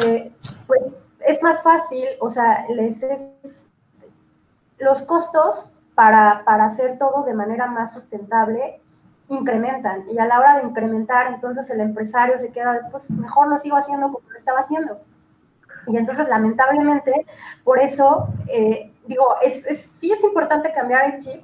Eh, 0.01 0.31
pues 0.67 0.81
es 1.25 1.41
más 1.41 1.61
fácil, 1.63 2.05
o 2.19 2.29
sea, 2.29 2.65
les 2.69 3.01
es, 3.01 3.21
los 4.77 5.01
costos 5.03 5.71
para, 5.95 6.43
para 6.45 6.65
hacer 6.65 6.97
todo 6.97 7.23
de 7.23 7.33
manera 7.33 7.67
más 7.67 7.93
sustentable 7.93 8.81
incrementan 9.27 10.03
y 10.09 10.19
a 10.19 10.25
la 10.25 10.39
hora 10.39 10.57
de 10.57 10.63
incrementar, 10.63 11.27
entonces 11.27 11.69
el 11.69 11.79
empresario 11.79 12.37
se 12.39 12.51
queda, 12.51 12.89
pues 12.91 13.09
mejor 13.09 13.47
lo 13.47 13.59
sigo 13.59 13.77
haciendo 13.77 14.11
como 14.11 14.29
lo 14.29 14.37
estaba 14.37 14.59
haciendo. 14.59 14.99
Y 15.87 15.97
entonces, 15.97 16.27
lamentablemente, 16.27 17.25
por 17.63 17.79
eso 17.79 18.27
eh, 18.47 18.91
digo, 19.07 19.35
es, 19.41 19.63
sí 19.99 20.11
es 20.11 20.23
importante 20.23 20.71
cambiar 20.73 21.13
el 21.13 21.19
chip 21.19 21.43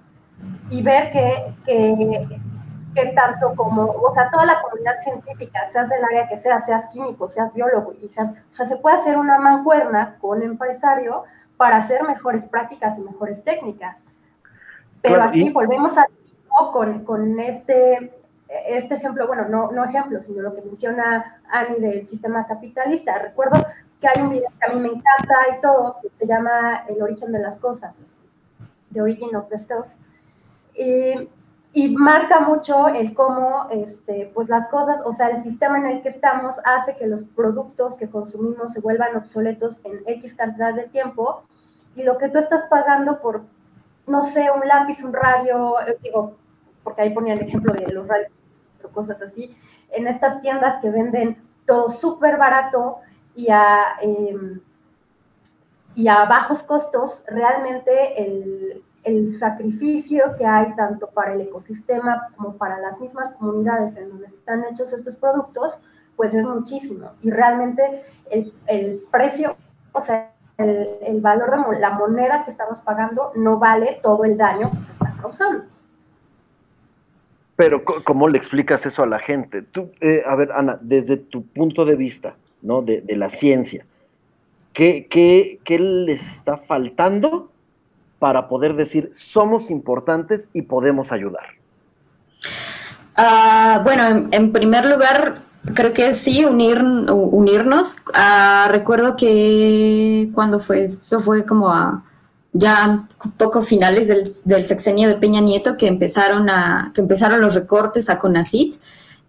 y 0.70 0.84
ver 0.84 1.12
que, 1.12 1.54
que, 1.66 3.06
tanto 3.14 3.54
como, 3.56 3.84
o 3.84 4.14
sea, 4.14 4.30
toda 4.30 4.46
la 4.46 4.62
comunidad 4.62 5.02
científica, 5.04 5.68
seas 5.72 5.90
del 5.90 6.04
área 6.04 6.28
que 6.28 6.38
seas, 6.38 6.66
seas 6.66 6.88
químico, 6.88 7.30
seas 7.30 7.54
biólogo, 7.54 7.94
y 8.00 8.10
seas, 8.10 8.30
o 8.30 8.56
sea, 8.56 8.66
se 8.66 8.76
puede 8.78 8.98
hacer 8.98 9.18
una 9.18 9.38
mancuerna 9.40 10.18
con 10.20 10.42
empresario 10.42 11.24
para 11.58 11.78
hacer 11.78 12.04
mejores 12.04 12.46
prácticas 12.46 12.98
y 12.98 13.02
mejores 13.02 13.44
técnicas. 13.44 13.98
Pero 15.08 15.24
aquí 15.24 15.50
volvemos 15.50 15.98
a 15.98 16.06
con, 16.72 17.04
con 17.06 17.40
este, 17.40 18.12
este 18.68 18.96
ejemplo, 18.96 19.28
bueno, 19.28 19.48
no, 19.48 19.72
no 19.72 19.86
ejemplo, 19.86 20.22
sino 20.24 20.42
lo 20.42 20.54
que 20.54 20.62
menciona 20.62 21.42
Ani 21.50 21.80
del 21.80 22.06
sistema 22.06 22.46
capitalista. 22.48 23.18
Recuerdo 23.20 23.66
que 24.00 24.08
hay 24.08 24.22
un 24.22 24.30
video 24.30 24.50
que 24.60 24.72
a 24.72 24.74
mí 24.74 24.80
me 24.80 24.90
encanta 24.90 25.36
y 25.56 25.62
todo, 25.62 25.98
que 26.02 26.10
se 26.18 26.28
llama 26.28 26.84
El 26.88 27.02
origen 27.02 27.32
de 27.32 27.40
las 27.40 27.58
cosas, 27.58 28.06
The 28.92 29.02
Origin 29.02 29.36
of 29.36 29.50
the 29.50 29.58
Stuff. 29.58 29.86
Y, 30.76 31.30
y, 31.74 31.96
marca 31.96 32.40
mucho 32.40 32.88
el 32.88 33.16
cómo 33.16 33.68
este, 33.72 34.32
pues 34.34 34.48
las 34.48 34.68
cosas, 34.68 35.02
o 35.06 35.14
sea, 35.14 35.30
el 35.30 35.44
sistema 35.44 35.80
en 35.80 35.88
el 35.88 36.02
que 36.04 36.10
estamos 36.10 36.54
hace 36.64 36.96
que 36.96 37.08
los 37.08 37.24
productos 37.24 37.96
que 37.96 38.10
consumimos 38.10 38.74
se 38.74 38.80
vuelvan 38.80 39.16
obsoletos 39.16 39.80
en 39.84 40.02
X 40.06 40.36
cantidad 40.36 40.76
de 40.76 40.84
tiempo 40.84 41.44
y 41.96 42.04
lo 42.04 42.20
que 42.20 42.30
tú 42.30 42.38
estás 42.38 42.66
pagando 42.66 43.20
por, 43.20 43.42
no 44.08 44.24
sé, 44.24 44.50
un 44.50 44.68
lápiz, 44.68 45.04
un 45.04 45.14
radio, 45.14 45.80
eh, 45.82 45.98
digo, 46.02 46.38
porque 46.84 47.02
ahí 47.02 47.10
ponía 47.12 47.34
el 47.34 47.42
ejemplo 47.42 47.74
de 47.74 47.92
los 47.92 48.08
radios 48.08 48.32
o 48.84 48.90
cosas 48.90 49.22
así, 49.22 49.56
en 49.92 50.08
estas 50.08 50.42
tiendas 50.42 50.80
que 50.82 50.90
venden 50.90 51.38
todo 51.66 51.90
súper 51.90 52.38
barato, 52.38 53.02
y 53.38 53.52
a, 53.52 54.00
em, 54.02 54.60
y 55.96 56.08
a 56.08 56.26
bajos 56.26 56.64
costos, 56.64 57.24
realmente 57.28 58.22
el, 58.22 58.84
el, 59.04 59.38
sacrificio 59.38 60.36
que 60.38 60.46
hay 60.46 60.76
tanto 60.76 61.08
para 61.08 61.34
el 61.34 61.42
ecosistema 61.42 62.30
como 62.36 62.58
para 62.58 62.80
las 62.80 63.00
mismas 63.00 63.32
comunidades 63.36 63.96
en 63.96 64.10
donde 64.10 64.26
están 64.26 64.66
hechos 64.66 64.92
estos 64.92 65.16
productos, 65.18 65.80
pues 66.16 66.34
es 66.34 66.44
muchísimo. 66.44 67.12
Y 67.22 67.30
realmente 67.30 68.04
el, 68.32 68.52
el 68.66 69.04
precio, 69.12 69.56
o 69.92 70.02
sea, 70.02 70.34
el, 70.58 70.90
el, 71.02 71.22
valor 71.22 71.70
de 71.70 71.80
la 71.80 71.92
moneda 71.92 72.46
que 72.46 72.52
estamos 72.52 72.80
pagando 72.82 73.32
no 73.36 73.60
vale 73.60 74.00
todo 74.02 74.26
el 74.26 74.38
daño 74.38 74.70
que 74.70 74.78
se 74.78 74.92
está 74.92 75.14
causando. 75.22 75.64
Pero, 77.58 77.84
¿cómo 77.84 78.30
le 78.30 78.38
explicas 78.38 78.86
eso 78.86 79.02
a 79.02 79.08
la 79.08 79.18
gente? 79.18 79.64
Tú, 79.64 79.92
eh, 80.00 80.22
a 80.28 80.36
ver, 80.36 80.52
Ana, 80.52 80.78
desde 80.80 81.18
tu 81.18 81.44
punto 81.44 81.86
de 81.86 81.96
vista, 81.96 82.36
¿no? 82.62 82.84
De, 82.84 83.04
la 83.08 83.30
ciencia. 83.30 83.84
¿Qué, 84.74 85.08
¿Qué, 85.10 85.80
les 85.80 86.22
está 86.22 86.58
faltando 86.58 87.50
para 88.20 88.48
poder 88.48 88.76
decir 88.76 89.10
somos 89.12 89.72
importantes 89.72 90.50
y 90.54 90.62
podemos 90.62 91.12
ayudar? 91.12 91.48
Ah, 93.16 93.82
bueno, 93.84 94.28
en, 94.32 94.52
primer 94.52 94.86
lugar, 94.86 95.38
creo 95.74 95.94
que 95.94 96.14
sí, 96.14 96.46
unir, 96.46 96.82
unirnos. 96.84 97.98
Ah, 98.14 98.68
recuerdo 98.72 99.16
que 99.16 100.30
cuando 100.34 100.60
fue, 100.60 100.86
eso 100.86 101.20
fue 101.20 101.46
como 101.46 101.70
a 101.70 102.04
ya 102.54 103.08
poco 103.38 103.62
finales 103.62 104.08
del, 104.08 104.68
sexenio 104.68 105.08
de 105.08 105.16
Peña 105.16 105.42
Nieto 105.42 105.78
que 105.78 105.88
empezaron 105.88 106.50
a, 106.50 106.92
que 106.94 107.02
empezaron 107.02 107.42
los 107.42 107.54
recortes 107.54 108.10
a 108.10 108.18
CONACIT. 108.18 108.76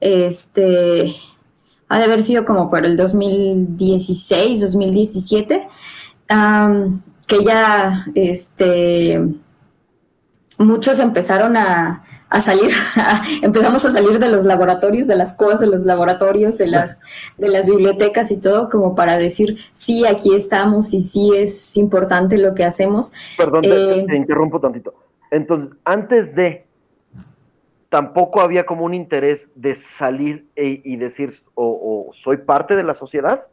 Este, 0.01 1.13
ha 1.89 1.99
de 1.99 2.05
haber 2.05 2.23
sido 2.23 2.45
como 2.45 2.71
por 2.71 2.87
el 2.87 2.97
2016, 2.97 4.61
2017, 4.61 5.69
que 7.27 7.45
ya 7.45 8.07
este, 8.15 9.23
muchos 10.59 10.99
empezaron 10.99 11.57
a, 11.57 12.03
salir, 12.41 12.73
empezamos 13.43 13.85
a 13.85 13.91
salir 13.91 14.19
de 14.19 14.29
los 14.29 14.45
laboratorios, 14.45 15.07
de 15.07 15.17
las 15.17 15.33
cosas 15.33 15.61
de 15.61 15.67
los 15.67 15.83
laboratorios, 15.85 16.59
de 16.59 16.67
las, 16.67 17.01
de 17.37 17.49
las 17.49 17.67
bibliotecas 17.67 18.31
y 18.31 18.37
todo, 18.37 18.69
como 18.69 18.95
para 18.95 19.19
decir, 19.19 19.57
sí, 19.73 20.07
aquí 20.07 20.35
estamos 20.35 20.93
y 20.93 21.03
sí 21.03 21.31
es 21.35 21.77
importante 21.77 22.39
lo 22.39 22.55
que 22.55 22.65
hacemos. 22.65 23.13
Perdón, 23.37 23.63
te 23.63 24.01
eh, 24.01 24.17
interrumpo 24.17 24.61
tantito. 24.61 24.95
Entonces, 25.31 25.71
antes 25.85 26.35
de 26.35 26.69
tampoco 27.89 28.41
había 28.41 28.67
como 28.67 28.85
un 28.85 28.95
interés 28.95 29.49
de 29.55 29.75
salir 29.75 30.47
e, 30.57 30.81
y 30.85 30.97
decir, 30.97 31.35
o, 31.55 32.11
soy 32.13 32.39
parte 32.39 32.77
de 32.77 32.83
la 32.83 32.95
sociedad? 32.95 33.47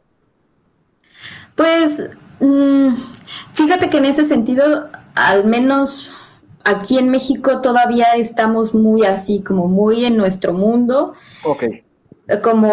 Pues, 1.54 2.10
mm, 2.40 2.94
fíjate 3.54 3.88
que 3.88 3.98
en 3.98 4.04
ese 4.04 4.24
sentido, 4.24 4.88
al 5.14 5.46
menos 5.46 6.16
aquí 6.66 6.98
en 6.98 7.08
México 7.10 7.60
todavía 7.60 8.16
estamos 8.16 8.74
muy 8.74 9.04
así, 9.04 9.40
como 9.40 9.68
muy 9.68 10.04
en 10.04 10.16
nuestro 10.16 10.52
mundo. 10.52 11.14
Ok. 11.44 11.64
Como, 12.42 12.68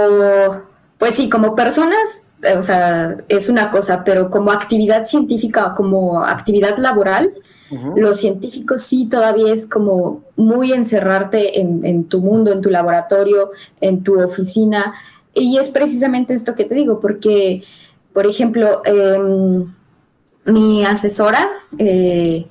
pues 0.97 1.15
sí, 1.15 1.29
como 1.29 1.55
personas, 1.55 2.33
o 2.57 2.63
sea, 2.63 3.17
es 3.29 3.49
una 3.49 3.69
cosa, 3.69 4.03
pero 4.03 4.31
como 4.31 4.51
actividad 4.51 5.05
científica, 5.05 5.73
como 5.75 6.23
actividad 6.23 6.77
laboral, 6.77 7.31
los 7.95 8.19
científicos 8.19 8.83
sí 8.83 9.07
todavía 9.09 9.51
es 9.51 9.67
como 9.67 10.21
muy 10.35 10.73
encerrarte 10.73 11.59
en, 11.59 12.03
tu 12.03 12.19
mundo, 12.19 12.51
en 12.51 12.61
tu 12.61 12.69
laboratorio, 12.69 13.49
en 13.81 14.03
tu 14.03 14.21
oficina. 14.21 14.93
Y 15.33 15.57
es 15.57 15.69
precisamente 15.69 16.35
esto 16.35 16.53
que 16.53 16.65
te 16.65 16.75
digo, 16.75 16.99
porque, 16.99 17.63
por 18.13 18.27
ejemplo, 18.27 18.83
em, 18.85 19.73
mi 20.45 20.85
asesora, 20.85 21.49
eh, 21.79 22.45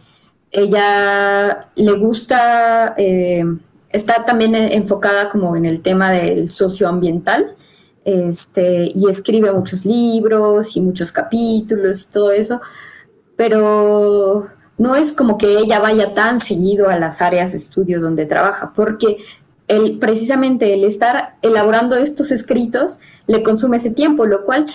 ella 0.53 1.69
le 1.75 1.93
gusta, 1.93 2.95
eh, 2.97 3.45
está 3.91 4.25
también 4.25 4.55
enfocada 4.55 5.31
como 5.31 5.57
en 5.57 5.65
el 5.65 5.81
tema 5.81 6.13
del 6.13 6.51
socioambiental. 6.51 7.57
Este, 8.05 8.91
y 8.93 9.09
escribe 9.09 9.53
muchos 9.53 9.85
libros 9.85 10.77
y 10.77 10.81
muchos 10.81 11.13
capítulos 11.13 12.03
y 12.03 12.13
todo 12.13 12.33
eso, 12.33 12.61
pero 13.37 14.49
no 14.77 14.97
es 14.97 15.13
como 15.13 15.39
que 15.39 15.59
ella 15.59 15.79
vaya 15.79 16.13
tan 16.13 16.41
seguido 16.41 16.89
a 16.89 16.99
las 16.99 17.23
áreas 17.23 17.53
de 17.53 17.59
estudio 17.59 18.01
donde 18.01 18.27
trabaja, 18.27 18.73
porque 18.75 19.19
el, 19.69 19.99
precisamente 20.01 20.75
el 20.75 20.83
estar 20.83 21.37
elaborando 21.43 21.95
estos 21.95 22.33
escritos 22.33 22.99
le 23.29 23.45
consume 23.45 23.77
ese 23.77 23.91
tiempo, 23.91 24.27
lo 24.27 24.45
cual, 24.45 24.67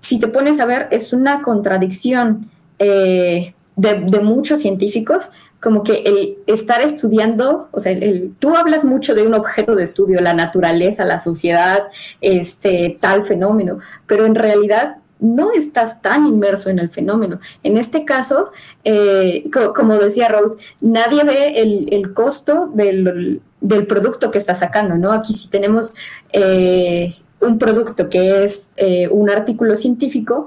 si 0.00 0.18
te 0.18 0.26
pones 0.26 0.58
a 0.58 0.66
ver, 0.66 0.88
es 0.90 1.12
una 1.12 1.42
contradicción, 1.42 2.50
eh, 2.80 3.54
de, 3.76 4.20
muchos 4.20 4.60
científicos, 4.60 5.30
como 5.60 5.82
que 5.82 6.02
el 6.04 6.38
estar 6.46 6.80
estudiando, 6.80 7.68
o 7.72 7.80
sea, 7.80 7.92
el, 7.92 8.34
tú 8.38 8.56
hablas 8.56 8.84
mucho 8.84 9.14
de 9.14 9.26
un 9.26 9.34
objeto 9.34 9.74
de 9.74 9.84
estudio, 9.84 10.20
la 10.20 10.34
naturaleza, 10.34 11.04
la 11.04 11.18
sociedad, 11.18 11.84
este 12.20 12.96
tal 13.00 13.24
fenómeno, 13.24 13.78
pero 14.06 14.26
en 14.26 14.34
realidad 14.34 14.96
no 15.20 15.52
estás 15.52 16.02
tan 16.02 16.26
inmerso 16.26 16.68
en 16.68 16.78
el 16.78 16.88
fenómeno. 16.88 17.38
En 17.62 17.78
este 17.78 18.04
caso, 18.04 18.50
eh, 18.84 19.48
como 19.74 19.94
decía 19.94 20.28
Rose, 20.28 20.62
nadie 20.80 21.24
ve 21.24 21.88
el, 21.90 22.12
costo 22.12 22.70
del, 22.74 23.40
producto 23.88 24.30
que 24.30 24.38
está 24.38 24.54
sacando, 24.54 24.96
¿no? 24.96 25.12
Aquí 25.12 25.32
si 25.32 25.48
tenemos 25.48 25.94
eh, 26.32 27.14
un 27.40 27.58
producto 27.58 28.10
que 28.10 28.44
es 28.44 28.70
eh, 28.76 29.08
un 29.08 29.30
artículo 29.30 29.76
científico, 29.76 30.46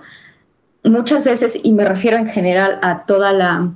muchas 0.84 1.24
veces, 1.24 1.60
y 1.62 1.72
me 1.74 1.86
refiero 1.86 2.18
en 2.18 2.28
general 2.28 2.80
a 2.82 3.06
toda 3.06 3.34
la 3.34 3.72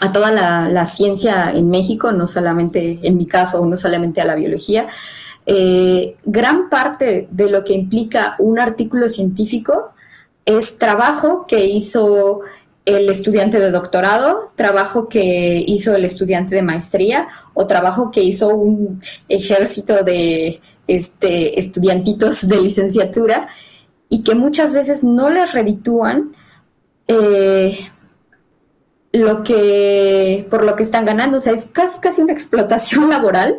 a 0.00 0.12
toda 0.12 0.32
la, 0.32 0.86
ciencia 0.86 1.52
en 1.52 1.70
México, 1.70 2.10
no 2.12 2.26
solamente 2.26 2.98
en 3.02 3.16
mi 3.16 3.26
caso, 3.26 3.64
no 3.64 3.76
solamente 3.76 4.20
a 4.20 4.24
la 4.24 4.34
biología, 4.34 4.88
gran 5.46 6.68
parte 6.68 7.28
de 7.30 7.50
lo 7.50 7.62
que 7.64 7.74
implica 7.74 8.34
un 8.38 8.58
artículo 8.58 9.08
científico 9.08 9.92
es 10.44 10.78
trabajo 10.78 11.46
que 11.46 11.66
hizo 11.66 12.40
el 12.84 13.08
estudiante 13.08 13.60
de 13.60 13.70
doctorado, 13.70 14.52
trabajo 14.56 15.08
que 15.08 15.64
hizo 15.66 15.94
el 15.94 16.04
estudiante 16.04 16.54
de 16.54 16.62
maestría 16.62 17.28
o 17.54 17.66
trabajo 17.66 18.10
que 18.10 18.22
hizo 18.22 18.48
un 18.48 19.00
ejército 19.28 20.02
de 20.02 20.60
este, 20.86 21.58
estudiantitos 21.58 22.46
de 22.46 22.60
licenciatura 22.60 23.48
y 24.14 24.22
que 24.22 24.36
muchas 24.36 24.70
veces 24.70 25.02
no 25.02 25.28
les 25.28 25.52
reditúan 25.52 26.36
eh, 27.08 27.76
lo 29.12 29.42
que 29.42 30.46
por 30.48 30.64
lo 30.64 30.76
que 30.76 30.84
están 30.84 31.04
ganando. 31.04 31.38
O 31.38 31.40
sea, 31.40 31.52
es 31.52 31.64
casi 31.64 31.98
casi 31.98 32.22
una 32.22 32.32
explotación 32.32 33.10
laboral, 33.14 33.56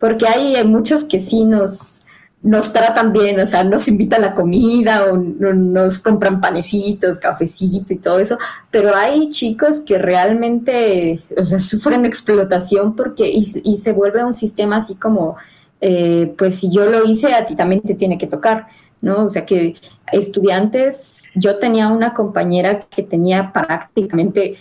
porque 0.00 0.26
hay 0.26 0.64
muchos 0.64 1.04
que 1.04 1.20
sí 1.20 1.44
nos 1.44 2.00
nos 2.42 2.72
tratan 2.72 3.12
bien, 3.12 3.38
o 3.40 3.46
sea, 3.46 3.62
nos 3.62 3.86
invitan 3.88 4.22
a 4.24 4.28
la 4.28 4.34
comida 4.34 5.06
o 5.06 5.16
nos 5.16 5.98
compran 6.00 6.40
panecitos, 6.40 7.18
cafecitos 7.18 7.90
y 7.92 7.98
todo 7.98 8.18
eso, 8.20 8.38
pero 8.70 8.94
hay 8.94 9.28
chicos 9.30 9.80
que 9.80 9.98
realmente, 9.98 11.20
o 11.36 11.44
sea, 11.44 11.58
sufren 11.58 12.04
explotación 12.04 12.94
porque 12.94 13.28
y, 13.28 13.44
se 13.78 13.92
vuelve 13.92 14.24
un 14.24 14.34
sistema 14.34 14.76
así 14.76 14.94
como, 14.94 15.36
eh, 15.80 16.34
pues 16.38 16.56
si 16.56 16.70
yo 16.70 16.86
lo 16.86 17.04
hice, 17.04 17.34
a 17.34 17.46
ti 17.46 17.56
también 17.56 17.82
te 17.82 17.94
tiene 17.94 18.18
que 18.18 18.28
tocar, 18.28 18.66
¿no? 19.00 19.26
O 19.26 19.30
sea, 19.30 19.44
que 19.44 19.74
estudiantes, 20.12 21.30
yo 21.34 21.58
tenía 21.58 21.88
una 21.88 22.14
compañera 22.14 22.80
que 22.80 23.02
tenía 23.02 23.52
prácticamente 23.52 24.54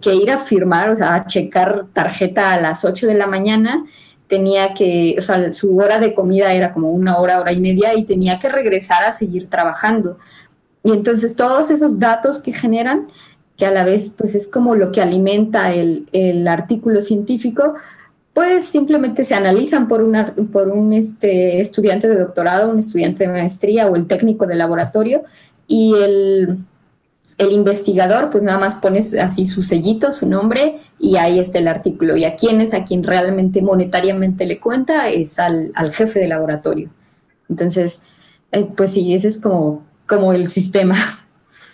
que 0.00 0.14
ir 0.14 0.30
a 0.30 0.38
firmar, 0.38 0.90
o 0.90 0.96
sea, 0.96 1.14
a 1.14 1.26
checar 1.26 1.86
tarjeta 1.92 2.52
a 2.52 2.60
las 2.60 2.84
8 2.84 3.06
de 3.06 3.14
la 3.14 3.26
mañana 3.26 3.84
tenía 4.30 4.72
que, 4.74 5.16
o 5.18 5.20
sea, 5.20 5.50
su 5.52 5.76
hora 5.76 5.98
de 5.98 6.14
comida 6.14 6.54
era 6.54 6.72
como 6.72 6.92
una 6.92 7.18
hora, 7.18 7.40
hora 7.40 7.52
y 7.52 7.60
media 7.60 7.94
y 7.94 8.04
tenía 8.04 8.38
que 8.38 8.48
regresar 8.48 9.02
a 9.02 9.12
seguir 9.12 9.50
trabajando. 9.50 10.18
Y 10.84 10.92
entonces 10.92 11.36
todos 11.36 11.70
esos 11.70 11.98
datos 11.98 12.38
que 12.38 12.52
generan, 12.52 13.08
que 13.56 13.66
a 13.66 13.72
la 13.72 13.84
vez 13.84 14.10
pues 14.16 14.34
es 14.34 14.46
como 14.48 14.76
lo 14.76 14.92
que 14.92 15.02
alimenta 15.02 15.74
el, 15.74 16.08
el 16.12 16.46
artículo 16.48 17.02
científico, 17.02 17.74
pues 18.32 18.64
simplemente 18.66 19.24
se 19.24 19.34
analizan 19.34 19.88
por, 19.88 20.02
una, 20.02 20.34
por 20.52 20.68
un 20.68 20.92
este, 20.92 21.60
estudiante 21.60 22.08
de 22.08 22.16
doctorado, 22.16 22.70
un 22.70 22.78
estudiante 22.78 23.24
de 23.24 23.32
maestría 23.32 23.86
o 23.88 23.96
el 23.96 24.06
técnico 24.06 24.46
de 24.46 24.54
laboratorio 24.54 25.22
y 25.66 25.94
el, 26.00 26.58
el 27.38 27.52
investigador 27.52 28.30
pues 28.30 28.42
nada 28.42 28.58
más 28.58 28.76
pone 28.76 29.00
así 29.00 29.46
su 29.46 29.62
sellito, 29.62 30.12
su 30.12 30.28
nombre 30.28 30.78
y 30.98 31.16
ahí 31.16 31.38
está 31.38 31.58
el 31.58 31.68
artículo. 31.68 32.16
Y 32.16 32.24
a 32.24 32.36
quién 32.36 32.60
es 32.60 32.74
a 32.74 32.84
quien 32.84 33.02
realmente 33.02 33.62
monetariamente 33.62 34.46
le 34.46 34.60
cuenta 34.60 35.08
es 35.08 35.38
al, 35.38 35.72
jefe 35.92 36.20
de 36.20 36.28
laboratorio. 36.28 36.90
Entonces, 37.48 38.00
eh, 38.52 38.68
pues 38.76 38.92
sí, 38.92 39.12
ese 39.12 39.28
es 39.28 39.38
como, 39.38 39.84
como 40.06 40.32
el 40.32 40.48
sistema. 40.48 40.96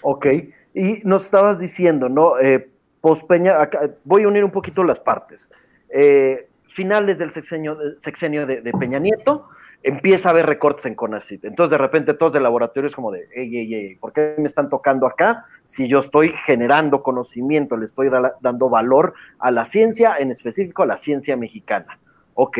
Ok, 0.03 0.27
y 0.73 1.01
nos 1.03 1.25
estabas 1.25 1.59
diciendo, 1.59 2.09
¿no? 2.09 2.39
Eh, 2.39 2.71
Pospeña, 3.01 3.57
voy 4.05 4.23
a 4.23 4.29
unir 4.29 4.45
un 4.45 4.51
poquito 4.51 4.83
las 4.85 5.01
partes. 5.01 5.51
Eh, 5.89 6.46
finales 6.77 7.17
del 7.17 7.33
sexenio, 7.33 7.79
sexenio 7.99 8.47
de 8.47 8.73
Peña 8.79 8.99
Nieto, 8.99 9.49
empieza 9.87 10.29
a 10.29 10.33
haber 10.33 10.47
recortes 10.47 10.85
en 10.87 10.97
CONACYT. 10.97 11.45
Entonces, 11.45 11.71
de 11.71 11.79
repente, 11.79 12.15
todos 12.15 12.33
de 12.33 12.41
laboratorio 12.41 12.89
es 12.89 12.95
como 12.95 13.13
de, 13.13 13.29
ey, 13.33 13.57
ey, 13.57 13.75
ey, 13.75 13.95
¿por 13.95 14.13
qué 14.13 14.35
me 14.37 14.47
están 14.47 14.69
tocando 14.69 15.07
acá? 15.07 15.47
Si 15.63 15.87
yo 15.87 16.01
estoy 16.01 16.31
generando 16.45 17.05
conocimiento, 17.05 17.77
le 17.77 17.85
estoy 17.85 18.11
dando 18.41 18.69
valor 18.69 19.15
a 19.39 19.53
la 19.53 19.65
ciencia, 19.65 20.17
en 20.19 20.33
específico 20.33 20.83
a 20.83 20.87
la 20.87 20.97
ciencia 20.97 21.37
mexicana. 21.37 22.01
Ok, 22.35 22.59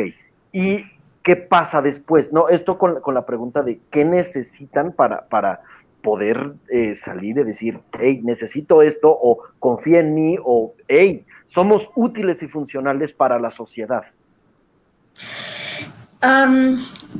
¿y 0.53 0.85
qué 1.21 1.35
pasa 1.35 1.81
después? 1.81 2.31
No, 2.31 2.47
esto 2.47 2.77
con, 2.77 3.01
la 3.13 3.25
pregunta 3.25 3.61
de 3.61 3.81
qué 3.91 4.05
necesitan 4.05 4.93
para, 4.93 5.27
para 5.27 5.61
poder 6.01 6.53
eh, 6.69 6.95
salir 6.95 7.37
y 7.39 7.43
decir, 7.43 7.81
hey, 7.99 8.21
necesito 8.23 8.81
esto, 8.81 9.09
o 9.09 9.39
confía 9.59 9.99
en 9.99 10.15
mí, 10.15 10.37
o 10.41 10.73
hey, 10.87 11.25
somos 11.47 11.89
útiles 11.95 12.43
y 12.43 12.47
funcionales 12.47 13.13
para 13.13 13.39
la 13.39 13.49
sociedad. 13.49 14.03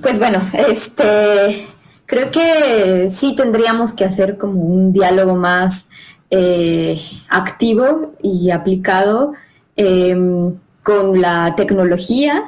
Pues 0.01 0.19
bueno, 0.19 0.41
este 0.53 1.65
creo 2.05 2.29
que 2.29 3.09
sí 3.09 3.35
tendríamos 3.35 3.93
que 3.93 4.05
hacer 4.05 4.37
como 4.37 4.61
un 4.61 4.93
diálogo 4.93 5.35
más 5.35 5.89
eh, 6.29 6.99
activo 7.29 8.13
y 8.21 8.51
aplicado 8.51 9.33
em, 9.75 10.55
con 10.83 11.21
la 11.21 11.55
tecnología, 11.55 12.43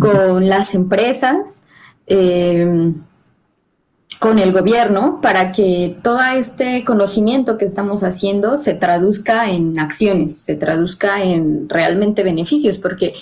con 0.00 0.48
las 0.48 0.74
empresas, 0.74 1.64
em, 2.06 3.02
con 4.20 4.38
el 4.38 4.52
gobierno, 4.52 5.18
para 5.22 5.50
que 5.50 5.96
todo 6.02 6.20
este 6.36 6.84
conocimiento 6.84 7.56
que 7.56 7.64
estamos 7.64 8.04
haciendo 8.04 8.58
se 8.58 8.74
traduzca 8.74 9.50
en 9.50 9.78
acciones, 9.78 10.36
se 10.36 10.56
traduzca 10.56 11.22
en 11.22 11.70
realmente 11.70 12.22
beneficios, 12.22 12.76
porque 12.76 13.14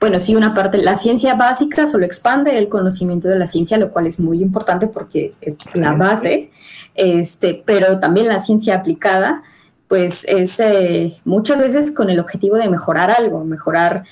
bueno, 0.00 0.18
sí, 0.18 0.34
una 0.34 0.52
parte, 0.52 0.78
la 0.78 0.98
ciencia 0.98 1.36
básica 1.36 1.86
solo 1.86 2.04
expande 2.04 2.58
el 2.58 2.68
conocimiento 2.68 3.28
de 3.28 3.38
la 3.38 3.46
ciencia, 3.46 3.78
lo 3.78 3.90
cual 3.90 4.08
es 4.08 4.18
muy 4.18 4.42
importante 4.42 4.88
porque 4.88 5.30
es 5.40 5.56
la 5.74 5.92
base, 5.92 6.50
este, 6.96 7.62
pero 7.64 8.00
también 8.00 8.26
la 8.26 8.40
ciencia 8.40 8.74
aplicada, 8.74 9.44
pues 9.86 10.24
es 10.28 10.58
eh, 10.58 11.16
muchas 11.24 11.58
veces 11.58 11.92
con 11.92 12.10
el 12.10 12.18
objetivo 12.18 12.56
de 12.56 12.68
mejorar 12.68 13.12
algo, 13.12 13.44
mejorar 13.44 14.02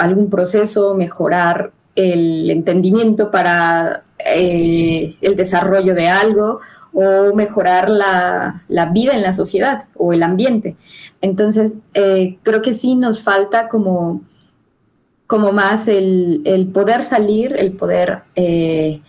algún 0.00 0.28
proceso, 0.28 0.96
mejorar 0.96 1.70
el 1.94 2.50
entendimiento 2.50 3.30
para 3.30 4.04
eh, 4.18 5.16
el 5.20 5.36
desarrollo 5.36 5.94
de 5.94 6.08
algo 6.08 6.60
o 6.92 7.34
mejorar 7.34 7.88
la, 7.88 8.62
vida 8.92 9.14
en 9.14 9.22
la 9.22 9.34
sociedad 9.34 9.84
o 9.94 10.12
el 10.12 10.22
ambiente. 10.22 10.76
Entonces, 11.20 11.78
eh, 11.94 12.38
creo 12.42 12.62
que 12.62 12.74
sí 12.74 12.94
nos 12.94 13.22
falta 13.22 13.68
como 13.68 14.22
como 15.28 15.52
más 15.52 15.88
el, 15.88 16.70
poder 16.72 17.04
salir, 17.04 17.54
el 17.58 17.72
poder, 17.72 18.22
eh, 18.34 19.02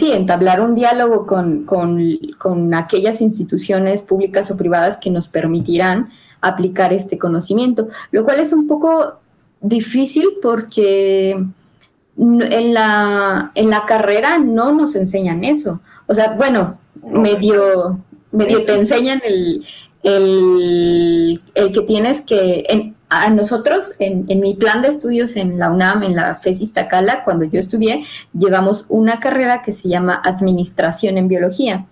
entablar 0.00 0.60
un 0.60 0.74
diálogo 0.74 1.26
con, 1.26 2.74
aquellas 2.74 3.20
instituciones 3.20 4.02
públicas 4.02 4.50
o 4.50 4.56
privadas 4.56 4.98
que 4.98 5.10
nos 5.10 5.28
permitirán 5.28 6.08
aplicar 6.40 6.92
este 6.92 7.18
conocimiento, 7.18 7.86
lo 8.10 8.24
cual 8.24 8.40
es 8.40 8.52
un 8.52 8.66
poco 8.66 9.20
difícil 9.60 10.28
porque 10.42 11.30
en 12.16 12.74
la, 12.74 13.52
en 13.54 13.70
la 13.70 13.86
carrera 13.86 14.38
no 14.38 14.72
nos 14.72 14.94
enseñan 14.96 15.44
eso. 15.44 15.80
O 16.06 16.14
sea, 16.14 16.32
bueno, 16.32 16.78
medio, 17.02 18.00
medio 18.32 18.64
te 18.64 18.76
enseñan 18.76 19.22
el, 19.24 19.64
el, 20.02 21.40
el 21.54 21.72
que 21.72 21.82
tienes 21.82 22.20
que, 22.20 22.94
a 23.10 23.28
nosotros, 23.28 23.94
en, 23.98 24.24
mi 24.40 24.54
plan 24.54 24.82
de 24.82 24.88
estudios 24.88 25.34
en 25.34 25.58
la 25.58 25.70
UNAM, 25.70 26.04
en 26.04 26.14
la 26.14 26.36
FES 26.36 26.60
Iztacala, 26.60 27.24
cuando 27.24 27.44
yo 27.44 27.58
estudié, 27.58 28.04
llevamos 28.32 28.86
una 28.88 29.18
carrera 29.18 29.62
que 29.62 29.72
se 29.72 29.88
llama 29.88 30.22
Administración 30.24 31.18
en 31.18 31.26
Biología. 31.26 31.86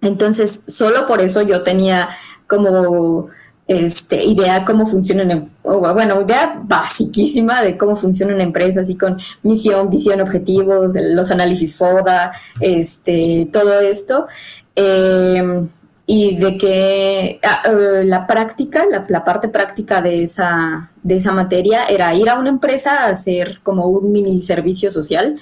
Entonces, 0.00 0.62
solo 0.68 1.06
por 1.06 1.20
eso 1.20 1.42
yo 1.42 1.62
tenía 1.62 2.08
como 2.46 3.28
este, 3.70 4.24
idea 4.24 4.64
cómo 4.64 4.84
funcionan, 4.84 5.48
bueno, 5.62 6.22
idea 6.22 6.60
basiquísima 6.60 7.62
de 7.62 7.78
cómo 7.78 7.94
funciona 7.94 8.34
una 8.34 8.42
empresa, 8.42 8.80
así 8.80 8.96
con 8.96 9.16
misión, 9.44 9.88
visión, 9.88 10.20
objetivos, 10.20 10.92
los 10.96 11.30
análisis 11.30 11.76
FODA, 11.76 12.32
este, 12.60 13.48
todo 13.52 13.78
esto. 13.78 14.26
Eh, 14.74 15.68
y 16.04 16.36
de 16.36 16.58
que 16.58 17.38
ah, 17.44 17.62
eh, 17.70 18.02
la 18.04 18.26
práctica, 18.26 18.86
la, 19.08 19.24
parte 19.24 19.48
práctica 19.48 20.02
de 20.02 20.24
esa, 20.24 20.90
de 21.04 21.16
esa 21.18 21.30
materia 21.30 21.84
era 21.84 22.12
ir 22.12 22.28
a 22.28 22.40
una 22.40 22.48
empresa 22.48 23.04
a 23.04 23.10
hacer 23.10 23.60
como 23.62 23.86
un 23.86 24.10
mini 24.10 24.42
servicio 24.42 24.90
social 24.90 25.36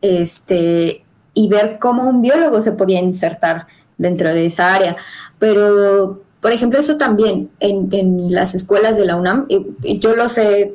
este, 0.00 1.04
y 1.34 1.48
ver 1.48 1.76
cómo 1.78 2.08
un 2.08 2.22
biólogo 2.22 2.62
se 2.62 2.72
podía 2.72 3.00
insertar 3.00 3.66
dentro 3.98 4.30
de 4.30 4.46
esa 4.46 4.74
área. 4.74 4.96
Pero 5.38 6.23
Por 6.44 6.52
ejemplo, 6.52 6.78
eso 6.78 6.98
también 6.98 7.48
en, 7.58 8.30
las 8.30 8.54
escuelas 8.54 8.98
de 8.98 9.06
la 9.06 9.16
UNAM, 9.16 9.46
y, 9.48 9.98
yo 9.98 10.14
lo 10.14 10.28
sé, 10.28 10.74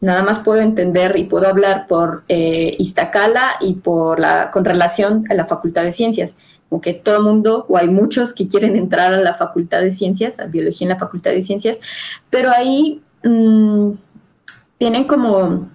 nada 0.00 0.24
más 0.24 0.40
puedo 0.40 0.60
entender 0.60 1.16
y 1.16 1.22
puedo 1.22 1.46
hablar 1.46 1.86
por 1.86 2.24
eh, 2.26 2.74
Iztacala 2.80 3.52
y 3.60 3.74
por 3.74 4.18
la, 4.18 4.50
con 4.50 4.64
relación 4.64 5.24
a 5.30 5.34
la 5.34 5.44
Facultad 5.46 5.84
de 5.84 5.92
Ciencias 5.92 6.34
como 6.68 6.80
que 6.80 6.94
todo 6.94 7.18
el 7.18 7.22
mundo, 7.22 7.64
o 7.68 7.76
hay 7.76 7.88
muchos 7.88 8.34
que 8.34 8.48
quieren 8.48 8.74
entrar 8.74 9.14
a 9.14 9.18
la 9.18 9.34
Facultad 9.34 9.82
de 9.82 9.92
Ciencias, 9.92 10.40
a 10.40 10.46
Biología 10.46 10.86
en 10.86 10.94
la 10.94 10.98
Facultad 10.98 11.30
de 11.30 11.42
Ciencias, 11.42 11.78
pero 12.28 12.50
ahí 12.50 13.00
mm, 13.22 13.90
tienen 14.78 15.04
como, 15.04 15.68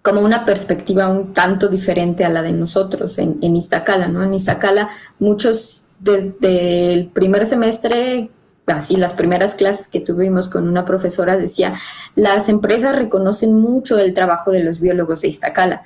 como 0.00 0.22
una 0.22 0.46
perspectiva 0.46 1.10
un 1.10 1.34
tanto 1.34 1.68
diferente 1.68 2.24
a 2.24 2.30
la 2.30 2.40
de 2.40 2.52
nosotros 2.52 3.18
en, 3.18 3.36
en 3.42 3.54
Iztacala, 3.54 4.08
¿no? 4.08 4.22
En 4.22 4.32
Iztacala 4.32 4.88
muchos 5.18 5.84
desde 6.00 6.94
el 6.94 7.08
primer 7.08 7.46
semestre 7.46 8.30
así 8.66 8.96
las 8.96 9.14
primeras 9.14 9.54
clases 9.54 9.88
que 9.88 10.00
tuvimos 10.00 10.48
con 10.48 10.68
una 10.68 10.84
profesora 10.84 11.36
decía, 11.36 11.74
las 12.14 12.48
empresas 12.48 12.96
reconocen 12.96 13.54
mucho 13.54 13.98
el 13.98 14.14
trabajo 14.14 14.50
de 14.50 14.62
los 14.62 14.80
biólogos 14.80 15.22
de 15.22 15.28
Iztacala. 15.28 15.82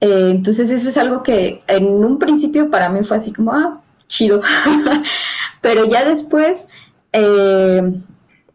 Eh, 0.00 0.30
entonces 0.30 0.70
eso 0.70 0.88
es 0.88 0.96
algo 0.96 1.22
que 1.22 1.62
en 1.68 1.86
un 1.86 2.18
principio 2.18 2.70
para 2.70 2.88
mí 2.88 3.02
fue 3.04 3.18
así 3.18 3.32
como, 3.32 3.52
ah, 3.52 3.80
chido. 4.08 4.42
Pero 5.60 5.86
ya 5.86 6.04
después, 6.04 6.68
eh, 7.12 7.92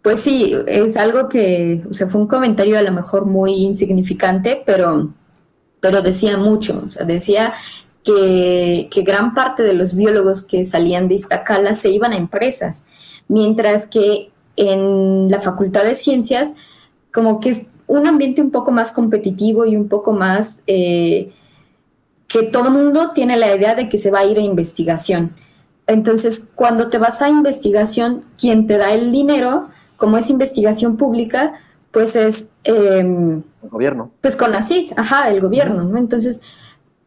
pues 0.02 0.20
sí, 0.20 0.56
es 0.66 0.98
algo 0.98 1.30
que, 1.30 1.84
o 1.90 1.94
sea, 1.94 2.08
fue 2.08 2.22
un 2.22 2.28
comentario 2.28 2.78
a 2.78 2.82
lo 2.82 2.92
mejor 2.92 3.26
muy 3.26 3.54
insignificante, 3.54 4.62
pero, 4.66 5.14
pero 5.80 6.02
decía 6.02 6.38
mucho, 6.38 6.88
decía 7.06 7.54
que, 8.04 8.88
que 8.90 9.02
gran 9.02 9.34
parte 9.34 9.64
de 9.64 9.74
los 9.74 9.96
biólogos 9.96 10.44
que 10.44 10.64
salían 10.64 11.08
de 11.08 11.16
Iztacala 11.16 11.76
se 11.76 11.90
iban 11.90 12.14
a 12.14 12.18
empresas, 12.18 12.84
mientras 13.28 13.88
que 13.88 14.32
en 14.56 15.30
la 15.30 15.40
Facultad 15.40 15.84
de 15.84 15.96
Ciencias, 15.96 16.54
como 17.14 17.40
que 17.40 17.68
un 17.88 18.08
ambiente 18.08 18.42
un 18.42 18.52
poco 18.52 18.72
más 18.72 18.92
competitivo 18.92 19.66
y 19.66 19.76
un 19.76 19.88
poco 19.88 20.14
más 20.14 20.62
eh, 20.68 21.32
que 22.28 22.44
todo 22.44 22.68
el 22.68 22.74
mundo 22.74 23.12
tiene 23.14 23.38
la 23.38 23.56
idea 23.56 23.76
de 23.76 23.88
que 23.88 23.98
se 23.98 24.12
va 24.12 24.20
a 24.20 24.26
ir 24.26 24.38
a 24.38 24.42
investigación. 24.42 25.32
Entonces, 25.88 26.48
cuando 26.54 26.90
te 26.90 26.98
vas 26.98 27.22
a 27.22 27.30
investigación, 27.30 28.24
quien 28.38 28.68
te 28.68 28.78
da 28.78 28.94
el 28.94 29.12
dinero, 29.12 29.70
como 29.96 30.18
es 30.18 30.30
investigación 30.30 30.98
pública, 30.98 31.54
pues 31.92 32.16
es... 32.18 32.50
Em, 32.66 33.42
el 33.64 33.70
gobierno. 33.70 34.12
Pues 34.20 34.36
con 34.36 34.54
ACID, 34.54 34.92
ajá, 34.98 35.30
el 35.30 35.40
gobierno, 35.40 35.84
¿no? 35.84 35.98
Entonces, 35.98 36.42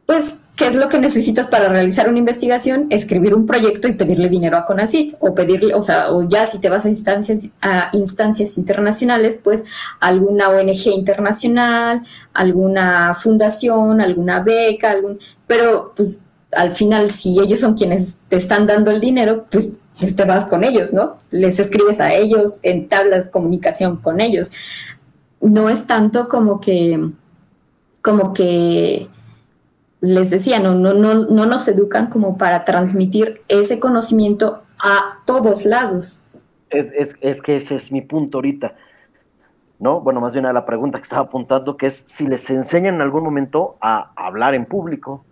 pues 0.07 0.39
¿Qué 0.61 0.67
es 0.67 0.77
lo 0.77 0.91
que 0.91 0.99
necesitas 0.99 1.47
para 1.47 1.71
realizar 1.71 2.07
una 2.07 2.19
investigación? 2.19 2.87
Escribir 2.91 3.35
un 3.35 3.47
proyecto 3.47 3.89
y 3.89 3.95
pedirle 3.95 4.29
dinero 4.29 4.59
a 4.59 4.67
CONACYT 4.67 5.15
o 5.19 5.35
pedirle, 5.35 5.73
o 5.73 5.81
sea, 5.83 6.13
o 6.13 6.29
ya 6.29 6.47
si 6.47 6.59
te 6.59 6.69
vas 6.69 6.85
a 6.85 6.91
instancias, 6.91 7.47
a 7.63 7.89
instancias 7.95 8.59
internacionales, 8.59 9.39
pues 9.43 9.65
alguna 10.01 10.51
ONG 10.51 10.89
internacional, 10.89 12.03
alguna 12.35 13.15
fundación, 13.15 14.03
alguna 14.03 14.41
beca, 14.41 14.91
algún, 14.91 15.19
pero 15.47 15.95
pues 15.97 16.19
al 16.53 16.73
final 16.73 17.11
si 17.11 17.41
ellos 17.41 17.61
son 17.61 17.73
quienes 17.73 18.19
te 18.29 18.37
están 18.37 18.67
dando 18.67 18.91
el 18.91 19.01
dinero, 19.01 19.47
pues, 19.51 19.79
pues 19.99 20.15
te 20.15 20.25
vas 20.27 20.45
con 20.45 20.63
ellos, 20.63 20.93
¿no? 20.93 21.17
Les 21.31 21.59
escribes 21.59 22.01
a 22.01 22.13
ellos, 22.13 22.61
entablas 22.65 23.31
comunicación 23.31 23.97
con 23.97 24.21
ellos. 24.21 24.51
No 25.41 25.71
es 25.71 25.87
tanto 25.87 26.29
como 26.29 26.61
que, 26.61 27.01
como 28.03 28.35
que 28.35 29.09
les 30.01 30.31
decía, 30.31 30.61
no, 30.61 30.75
no, 30.75 30.95
no, 30.95 31.15
no 31.15 31.47
nos 31.47 31.69
educan 31.69 32.09
como 32.09 32.39
para 32.39 32.65
transmitir 32.65 33.43
ese 33.49 33.79
conocimiento 33.81 34.63
a 34.79 35.19
todos 35.27 35.65
lados. 35.67 36.25
Es, 36.71 36.93
es, 36.93 37.17
es, 37.21 37.43
que 37.43 37.57
ese 37.57 37.75
es 37.75 37.93
mi 37.93 38.01
punto 38.01 38.39
ahorita, 38.39 38.75
¿no? 39.79 40.01
Bueno, 40.01 40.21
más 40.21 40.33
bien 40.33 40.47
a 40.47 40.53
la 40.53 40.65
pregunta 40.65 40.99
que 40.99 41.03
estaba 41.03 41.23
apuntando, 41.23 41.77
que 41.77 41.87
es 41.87 42.05
si 42.07 42.27
les 42.27 42.49
enseñan 42.49 42.95
en 42.95 43.03
algún 43.03 43.25
momento 43.25 43.77
a 43.81 44.13
hablar 44.17 44.55
en 44.55 44.65
público, 44.65 45.25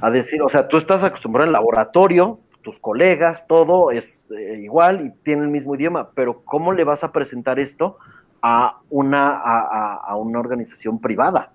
a 0.00 0.10
decir, 0.10 0.42
o 0.42 0.48
sea, 0.48 0.68
tú 0.68 0.76
estás 0.76 1.02
acostumbrado 1.02 1.46
al 1.46 1.52
laboratorio, 1.52 2.38
tus 2.62 2.78
colegas, 2.78 3.46
todo 3.48 3.90
es 3.90 4.30
eh, 4.30 4.60
igual 4.62 5.04
y 5.04 5.10
tienen 5.24 5.46
el 5.46 5.50
mismo 5.50 5.74
idioma, 5.74 6.10
pero 6.14 6.42
¿cómo 6.44 6.72
le 6.72 6.84
vas 6.84 7.02
a 7.02 7.10
presentar 7.10 7.58
esto 7.58 7.96
a 8.40 8.78
una, 8.90 9.30
a, 9.30 9.94
a, 9.96 10.16
una 10.16 10.38
organización 10.38 11.00
privada, 11.00 11.50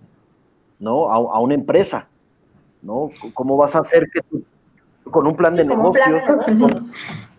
¿no? 0.80 1.12
a 1.12 1.40
una 1.40 1.54
empresa? 1.54 2.08
¿No? 2.82 3.10
¿Cómo 3.34 3.58
vas 3.58 3.76
a 3.76 3.80
hacer 3.80 4.10
que 4.14 4.22
tú, 4.22 4.44
con 5.10 5.28
un 5.28 5.36
plan 5.36 5.56
de 5.56 5.66
negocios, 5.66 6.24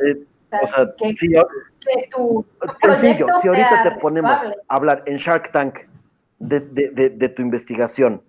eh, 0.00 0.24
o 0.50 0.66
sea, 0.66 0.94
si, 0.98 1.14
sencillo, 2.80 3.26
si 3.40 3.48
ahorita 3.48 3.82
te 3.82 3.90
ponemos 4.00 4.40
a 4.40 4.74
hablar 4.74 5.02
en 5.06 5.18
Shark 5.18 5.52
Tank 5.52 5.80
de, 6.38 7.32
tu 7.34 7.42
investigación, 7.42 8.22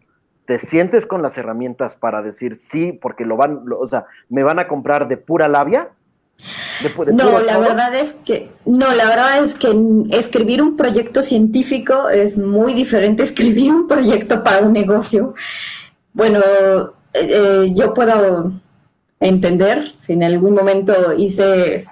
¿te 0.45 0.57
sientes 0.57 1.05
con 1.05 1.21
las 1.21 1.37
herramientas 1.37 1.95
para 1.95 2.21
decir 2.21 2.55
sí, 2.55 2.91
porque 2.91 3.25
lo 3.25 3.37
van, 3.37 3.63
o 3.77 3.87
sea, 3.87 4.05
me 4.29 4.43
van 4.43 4.59
a 4.59 4.67
comprar 4.67 5.07
de 5.07 5.17
pura 5.17 5.47
labia? 5.47 5.89
no, 7.11 7.39
la 7.41 7.57
verdad 7.57 7.93
es 7.95 8.13
que 8.13 8.49
no, 8.65 8.93
la 8.93 9.09
verdad 9.09 9.43
es 9.43 9.55
que 9.55 9.73
escribir 10.11 10.61
un 10.61 10.77
proyecto 10.77 11.21
científico 11.21 12.07
es 12.07 12.37
muy 12.37 12.73
diferente 12.73 13.23
a 13.23 13.25
escribir 13.29 13.71
un 13.71 13.87
proyecto 13.87 14.43
para 14.43 14.65
un 14.65 14.73
negocio. 14.73 15.33
Bueno, 16.13 16.39
eh, 17.13 17.71
yo 17.73 17.93
puedo 17.93 18.53
entender 19.19 19.91
si 19.97 20.13
en 20.13 20.23
algún 20.23 20.53
momento 20.53 21.13
hice, 21.13 21.85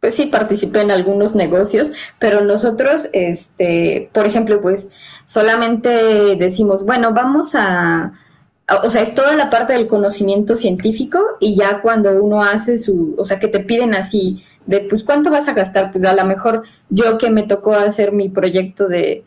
pues 0.00 0.14
sí, 0.14 0.26
participé 0.26 0.80
en 0.80 0.90
algunos 0.90 1.34
negocios, 1.34 1.92
pero 2.18 2.42
nosotros, 2.42 3.08
este, 3.12 4.10
por 4.12 4.26
ejemplo, 4.26 4.60
pues 4.60 4.90
solamente 5.26 6.36
decimos, 6.36 6.84
bueno, 6.84 7.12
vamos 7.12 7.54
a, 7.54 8.12
o 8.84 8.90
sea, 8.90 9.02
es 9.02 9.14
toda 9.14 9.36
la 9.36 9.48
parte 9.48 9.74
del 9.74 9.86
conocimiento 9.86 10.56
científico 10.56 11.20
y 11.38 11.54
ya 11.54 11.80
cuando 11.80 12.10
uno 12.22 12.42
hace 12.42 12.78
su, 12.78 13.14
o 13.16 13.24
sea, 13.24 13.38
que 13.38 13.48
te 13.48 13.60
piden 13.60 13.94
así, 13.94 14.42
de, 14.66 14.80
pues, 14.80 15.04
¿cuánto 15.04 15.30
vas 15.30 15.48
a 15.48 15.54
gastar? 15.54 15.92
Pues 15.92 16.04
a 16.04 16.14
lo 16.14 16.24
mejor 16.24 16.62
yo 16.88 17.18
que 17.18 17.30
me 17.30 17.44
tocó 17.44 17.74
hacer 17.74 18.12
mi 18.12 18.28
proyecto 18.28 18.88
de, 18.88 19.24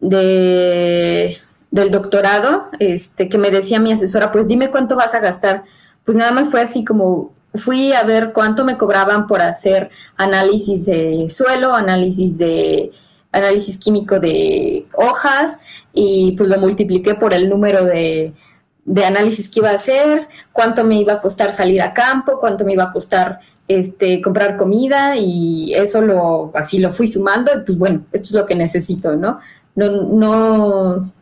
de 0.00 1.38
del 1.74 1.90
doctorado, 1.90 2.66
este, 2.78 3.28
que 3.28 3.36
me 3.36 3.50
decía 3.50 3.80
mi 3.80 3.90
asesora, 3.90 4.30
pues 4.30 4.46
dime 4.46 4.70
cuánto 4.70 4.94
vas 4.94 5.12
a 5.12 5.18
gastar. 5.18 5.64
Pues 6.04 6.16
nada 6.16 6.30
más 6.30 6.48
fue 6.48 6.60
así 6.60 6.84
como 6.84 7.32
fui 7.52 7.92
a 7.92 8.04
ver 8.04 8.32
cuánto 8.32 8.64
me 8.64 8.76
cobraban 8.76 9.26
por 9.26 9.42
hacer 9.42 9.90
análisis 10.16 10.86
de 10.86 11.28
suelo, 11.30 11.74
análisis 11.74 12.38
de 12.38 12.92
análisis 13.32 13.76
químico 13.76 14.20
de 14.20 14.86
hojas 14.92 15.58
y 15.92 16.36
pues 16.36 16.48
lo 16.48 16.60
multipliqué 16.60 17.16
por 17.16 17.34
el 17.34 17.48
número 17.48 17.84
de, 17.84 18.32
de 18.84 19.04
análisis 19.04 19.48
que 19.48 19.58
iba 19.58 19.70
a 19.70 19.74
hacer, 19.74 20.28
cuánto 20.52 20.84
me 20.84 21.00
iba 21.00 21.14
a 21.14 21.20
costar 21.20 21.50
salir 21.50 21.82
a 21.82 21.92
campo, 21.92 22.38
cuánto 22.38 22.64
me 22.64 22.74
iba 22.74 22.84
a 22.84 22.92
costar 22.92 23.40
este 23.66 24.20
comprar 24.20 24.56
comida 24.56 25.16
y 25.16 25.74
eso 25.74 26.02
lo 26.02 26.52
así 26.54 26.78
lo 26.78 26.90
fui 26.90 27.08
sumando 27.08 27.50
y 27.52 27.64
pues 27.64 27.76
bueno, 27.76 28.04
esto 28.12 28.28
es 28.28 28.32
lo 28.34 28.46
que 28.46 28.54
necesito, 28.54 29.16
¿no? 29.16 29.40
No 29.74 29.90
no 29.90 31.12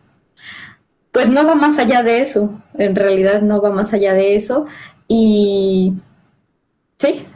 pues 1.13 1.29
no 1.29 1.47
va 1.47 1.55
más 1.55 1.79
allá 1.79 2.03
de 2.03 2.21
eso, 2.23 2.59
en 2.75 2.97
realidad 2.97 3.43
no 3.43 3.61
va 3.61 3.71
más 3.71 3.93
allá 3.93 4.15
de 4.15 4.35
eso. 4.35 4.65
Y 5.07 5.95
sí. 6.99 7.27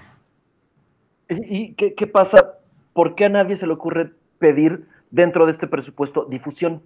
¿Y 1.29 1.75
qué, 1.75 2.07
pasa? 2.07 2.55
¿Por 2.95 3.15
qué 3.15 3.27
a 3.27 3.29
nadie 3.29 3.57
se 3.57 3.67
le 3.67 3.75
ocurre 3.75 4.13
pedir 4.39 4.89
dentro 5.11 5.45
de 5.45 5.53
este 5.53 5.67
presupuesto 5.67 6.25
difusión? 6.25 6.83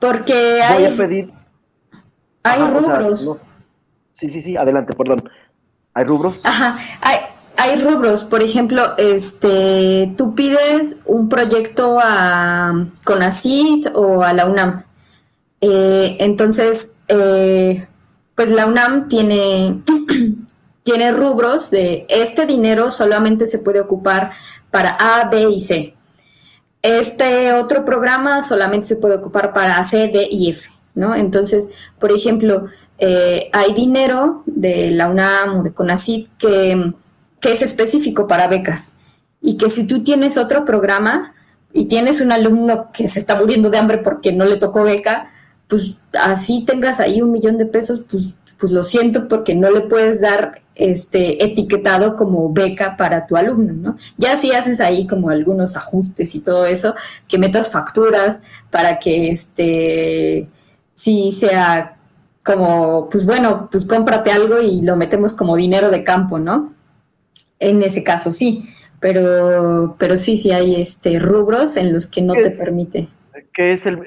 Porque 0.00 0.60
hay... 0.60 0.84
Voy 0.84 0.92
a 0.92 0.96
pedir... 0.96 1.32
Hay 2.42 2.60
rubros. 2.60 3.38
Sí, 4.12 4.28
sí, 4.28 4.42
sí, 4.42 4.56
adelante, 4.56 4.92
perdón. 4.94 5.30
¿Hay 5.94 6.04
rubros? 6.04 6.40
Ajá, 6.44 6.76
hay, 7.00 7.18
hay 7.56 7.80
rubros. 7.80 8.24
Por 8.24 8.42
ejemplo, 8.42 8.96
este, 8.98 10.12
tú 10.18 10.34
pides 10.34 11.00
un 11.06 11.28
proyecto 11.28 11.98
a 12.02 12.86
CONACIT 13.04 13.86
o 13.94 14.22
a 14.22 14.32
la 14.32 14.46
UNAM 14.46 14.84
eh, 15.66 16.16
entonces, 16.20 16.92
eh, 17.08 17.86
pues 18.34 18.50
la 18.50 18.66
UNAM 18.66 19.08
tiene, 19.08 19.82
tiene 20.82 21.10
rubros 21.10 21.70
de 21.70 22.04
este 22.10 22.44
dinero 22.44 22.90
solamente 22.90 23.46
se 23.46 23.60
puede 23.60 23.80
ocupar 23.80 24.32
para 24.70 24.90
A, 24.90 25.30
B 25.30 25.48
y 25.48 25.60
C. 25.60 25.94
Este 26.82 27.54
otro 27.54 27.86
programa 27.86 28.42
solamente 28.42 28.86
se 28.86 28.96
puede 28.96 29.16
ocupar 29.16 29.54
para 29.54 29.82
C, 29.84 30.08
D 30.08 30.28
y 30.30 30.50
F, 30.50 30.68
¿no? 30.94 31.14
Entonces, 31.14 31.70
por 31.98 32.12
ejemplo, 32.12 32.66
eh, 32.98 33.48
hay 33.54 33.72
dinero 33.72 34.42
de 34.44 34.90
la 34.90 35.08
UNAM 35.08 35.60
o 35.60 35.62
de 35.62 35.72
CONACYT 35.72 36.28
que, 36.36 36.92
que 37.40 37.52
es 37.52 37.62
específico 37.62 38.26
para 38.26 38.48
becas 38.48 38.96
y 39.40 39.56
que 39.56 39.70
si 39.70 39.86
tú 39.86 40.04
tienes 40.04 40.36
otro 40.36 40.66
programa 40.66 41.32
y 41.72 41.86
tienes 41.86 42.20
un 42.20 42.32
alumno 42.32 42.90
que 42.92 43.08
se 43.08 43.18
está 43.18 43.34
muriendo 43.34 43.70
de 43.70 43.78
hambre 43.78 43.98
porque 43.98 44.32
no 44.32 44.44
le 44.44 44.56
tocó 44.56 44.84
beca, 44.84 45.30
pues 45.74 45.96
así 46.12 46.64
tengas 46.64 47.00
ahí 47.00 47.20
un 47.20 47.32
millón 47.32 47.58
de 47.58 47.66
pesos, 47.66 48.02
pues, 48.08 48.36
pues 48.60 48.70
lo 48.70 48.84
siento 48.84 49.26
porque 49.26 49.56
no 49.56 49.72
le 49.72 49.80
puedes 49.80 50.20
dar 50.20 50.62
este, 50.76 51.44
etiquetado 51.44 52.14
como 52.14 52.52
beca 52.52 52.96
para 52.96 53.26
tu 53.26 53.36
alumno, 53.36 53.72
¿no? 53.72 53.96
Ya 54.16 54.36
si 54.36 54.52
haces 54.52 54.80
ahí 54.80 55.04
como 55.08 55.30
algunos 55.30 55.76
ajustes 55.76 56.36
y 56.36 56.40
todo 56.40 56.64
eso, 56.66 56.94
que 57.26 57.38
metas 57.38 57.72
facturas 57.72 58.42
para 58.70 59.00
que 59.00 59.30
este 59.30 60.46
sí 60.94 61.32
sea 61.32 61.96
como, 62.44 63.08
pues 63.10 63.26
bueno, 63.26 63.68
pues 63.68 63.84
cómprate 63.84 64.30
algo 64.30 64.60
y 64.60 64.80
lo 64.80 64.94
metemos 64.94 65.32
como 65.32 65.56
dinero 65.56 65.90
de 65.90 66.04
campo, 66.04 66.38
¿no? 66.38 66.72
En 67.58 67.82
ese 67.82 68.04
caso 68.04 68.30
sí, 68.30 68.62
pero, 69.00 69.96
pero 69.98 70.18
sí, 70.18 70.36
sí 70.36 70.52
hay 70.52 70.80
este 70.80 71.18
rubros 71.18 71.76
en 71.76 71.92
los 71.92 72.06
que 72.06 72.22
no 72.22 72.34
te 72.34 72.52
permite. 72.52 73.08
¿Qué 73.52 73.72
es 73.72 73.86
el, 73.86 73.98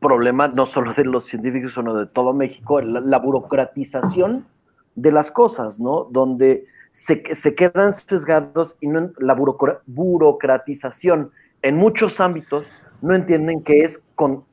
problema 0.00 0.48
no 0.48 0.66
solo 0.66 0.92
de 0.94 1.04
los 1.04 1.24
científicos, 1.24 1.74
sino 1.74 1.94
de 1.94 2.06
todo 2.06 2.32
México? 2.32 2.80
La, 2.80 3.18
burocratización 3.18 4.46
de 4.94 5.12
las 5.12 5.30
cosas, 5.30 5.80
¿no? 5.80 6.04
Donde 6.10 6.66
se, 6.90 7.34
se 7.34 7.54
quedan 7.54 7.94
sesgados 7.94 8.76
y 8.80 8.88
no 8.88 9.10
la 9.18 9.34
burocratización 9.86 11.30
en 11.62 11.76
muchos 11.76 12.20
ámbitos 12.20 12.72
no 13.02 13.14
entienden 13.14 13.62
que 13.62 13.78
es 13.78 14.02
con, 14.14 14.44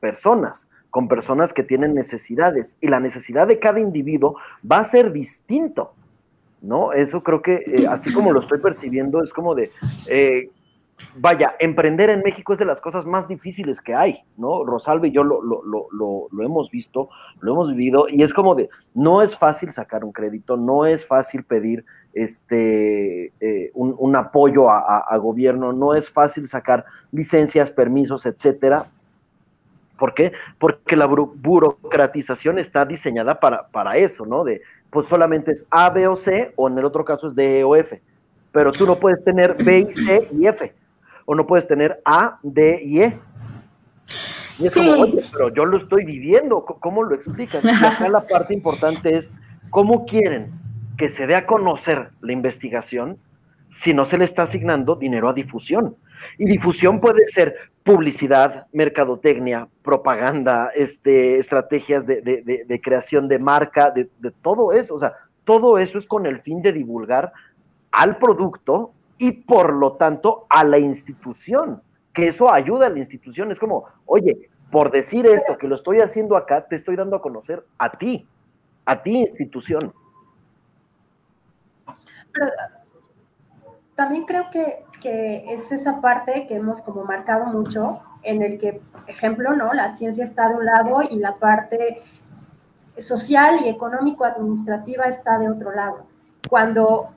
personas, 0.00 0.68
con 0.90 1.08
personas 1.08 1.52
que 1.52 1.62
tienen 1.62 1.94
necesidades 1.94 2.76
y 2.80 2.88
la 2.88 3.00
necesidad 3.00 3.46
de 3.46 3.58
cada 3.58 3.80
individuo 3.80 4.36
va 4.70 4.78
a 4.78 4.84
ser 4.84 5.12
distinto, 5.12 5.92
¿no? 6.62 6.92
Eso 6.92 7.22
creo 7.22 7.42
que, 7.42 7.62
eh, 7.66 7.86
así 7.88 8.12
como 8.12 8.32
lo 8.32 8.40
estoy 8.40 8.58
percibiendo, 8.58 9.22
es 9.22 9.32
como 9.32 9.54
de, 9.54 9.70
eh, 10.08 10.50
vaya, 11.16 11.54
emprender 11.58 12.10
en 12.10 12.20
México 12.20 12.52
es 12.52 12.58
de 12.58 12.64
las 12.64 12.80
cosas 12.80 13.06
más 13.06 13.28
difíciles 13.28 13.80
que 13.80 13.94
hay, 13.94 14.24
¿no? 14.36 14.64
Rosalba 14.64 15.06
y 15.06 15.12
yo 15.12 15.24
lo, 15.24 15.42
lo, 15.42 15.62
lo, 15.64 16.28
lo, 16.30 16.42
hemos 16.42 16.70
visto, 16.70 17.08
lo 17.40 17.52
hemos 17.52 17.70
vivido, 17.70 18.06
y 18.08 18.22
es 18.22 18.32
como 18.32 18.54
de, 18.54 18.68
no 18.94 19.22
es 19.22 19.36
fácil 19.36 19.72
sacar 19.72 20.04
un 20.04 20.12
crédito, 20.12 20.56
no 20.56 20.86
es 20.86 21.06
fácil 21.06 21.44
pedir 21.44 21.84
este, 22.14 23.32
eh, 23.40 23.70
un, 23.74 24.16
apoyo 24.16 24.70
a, 24.70 25.16
gobierno, 25.18 25.72
no 25.72 25.94
es 25.94 26.10
fácil 26.10 26.46
sacar 26.48 26.84
licencias, 27.12 27.70
permisos, 27.70 28.24
etcétera. 28.24 28.86
¿Por 29.98 30.14
qué? 30.14 30.32
Porque 30.58 30.96
la 30.96 31.06
burocratización 31.06 32.58
está 32.58 32.84
diseñada 32.84 33.40
para, 33.40 33.68
para 33.68 33.96
eso, 33.96 34.26
¿no? 34.26 34.44
De, 34.44 34.62
pues 34.90 35.06
solamente 35.06 35.52
es 35.52 35.66
A, 35.70 35.90
B 35.90 36.06
o 36.06 36.16
C, 36.16 36.52
o 36.56 36.68
en 36.68 36.78
el 36.78 36.84
otro 36.84 37.04
caso 37.04 37.28
es 37.28 37.34
D, 37.34 37.60
E 37.60 37.64
o 37.64 37.76
F. 37.76 38.00
Pero 38.52 38.72
tú 38.72 38.86
no 38.86 38.96
puedes 38.96 39.22
tener 39.24 39.54
B, 39.62 39.80
y 39.80 39.92
C 39.92 40.28
y 40.32 40.46
F, 40.46 40.74
o 41.26 41.34
no 41.34 41.46
puedes 41.46 41.68
tener 41.68 42.00
A, 42.04 42.38
D 42.42 42.80
y 42.82 43.02
E. 43.02 43.18
Y 44.58 44.66
es 44.66 44.74
como, 44.74 44.92
oye, 44.92 45.22
pero 45.30 45.52
yo 45.52 45.66
lo 45.66 45.76
estoy 45.76 46.06
viviendo, 46.06 46.64
¿cómo 46.64 47.02
lo 47.02 47.14
explicas? 47.14 47.62
Y 47.62 47.68
acá 47.68 48.08
la 48.08 48.26
parte 48.26 48.54
importante 48.54 49.14
es, 49.14 49.30
¿cómo 49.68 50.06
quieren 50.06 50.50
que 50.96 51.10
se 51.10 51.26
dé 51.26 51.34
a 51.34 51.46
conocer 51.46 52.10
la 52.22 52.32
investigación 52.32 53.18
si 53.76 53.92
no 53.92 54.06
se 54.06 54.16
le 54.16 54.24
está 54.24 54.44
asignando 54.44 54.96
dinero 54.96 55.28
a 55.28 55.34
difusión. 55.34 55.96
Y 56.38 56.46
difusión 56.46 56.98
puede 56.98 57.26
ser 57.28 57.54
publicidad, 57.82 58.66
mercadotecnia, 58.72 59.68
propaganda, 59.82 60.70
este, 60.74 61.38
estrategias 61.38 62.06
de, 62.06 62.80
creación 62.82 63.28
de 63.28 63.38
marca, 63.38 63.90
de, 63.90 64.08
todo 64.40 64.72
eso. 64.72 64.94
O 64.94 64.98
sea, 64.98 65.12
todo 65.44 65.76
eso 65.76 65.98
es 65.98 66.06
con 66.06 66.24
el 66.24 66.40
fin 66.40 66.62
de 66.62 66.72
divulgar 66.72 67.32
al 67.92 68.16
producto 68.16 68.92
y 69.18 69.32
por 69.32 69.72
lo 69.72 69.92
tanto 69.92 70.46
a 70.48 70.64
la 70.64 70.78
institución, 70.78 71.82
que 72.12 72.28
eso 72.28 72.52
ayuda 72.52 72.86
a 72.86 72.90
la 72.90 72.98
institución. 72.98 73.50
Es 73.50 73.58
como, 73.58 73.84
oye, 74.06 74.48
por 74.70 74.90
decir 74.90 75.26
esto, 75.26 75.56
que 75.58 75.68
lo 75.68 75.74
estoy 75.74 76.00
haciendo 76.00 76.36
acá, 76.36 76.66
te 76.66 76.76
estoy 76.76 76.96
dando 76.96 77.16
a 77.16 77.22
conocer 77.22 77.64
a 77.78 77.90
ti, 77.90 78.26
a 78.84 79.02
ti 79.02 79.18
institución 79.18 79.92
también 83.94 84.24
creo 84.24 84.44
que, 84.50 84.84
es 85.48 85.70
esa 85.70 86.00
parte 86.00 86.46
que 86.48 86.56
hemos 86.56 86.82
como 86.82 87.04
marcado 87.04 87.46
mucho, 87.46 88.02
en 88.22 88.42
el 88.42 88.58
que, 88.58 88.80
ejemplo, 89.06 89.54
¿no? 89.54 89.72
La 89.72 89.94
ciencia 89.94 90.24
está 90.24 90.48
de 90.48 90.56
un 90.56 90.66
lado 90.66 91.00
y 91.08 91.16
la 91.20 91.36
parte 91.36 92.02
social 92.98 93.60
y 93.64 93.68
económico-administrativa 93.68 95.04
está 95.04 95.38
de 95.38 95.48
otro 95.48 95.72
lado. 95.72 96.06
Cuando 96.48 97.10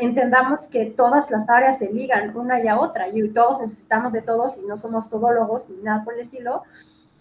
entendamos 0.00 0.66
que 0.68 0.86
todas 0.86 1.30
las 1.30 1.48
áreas 1.48 1.78
se 1.78 1.92
ligan 1.92 2.36
una 2.36 2.62
y 2.62 2.68
a 2.68 2.78
otra 2.78 3.08
y 3.08 3.28
todos 3.30 3.60
necesitamos 3.60 4.12
de 4.12 4.22
todos 4.22 4.58
y 4.58 4.66
no 4.66 4.76
somos 4.76 5.08
todólogos 5.08 5.68
ni 5.68 5.82
nada 5.82 6.04
por 6.04 6.14
el 6.14 6.20
estilo, 6.20 6.62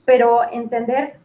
pero 0.05 0.41
entender 0.51 1.19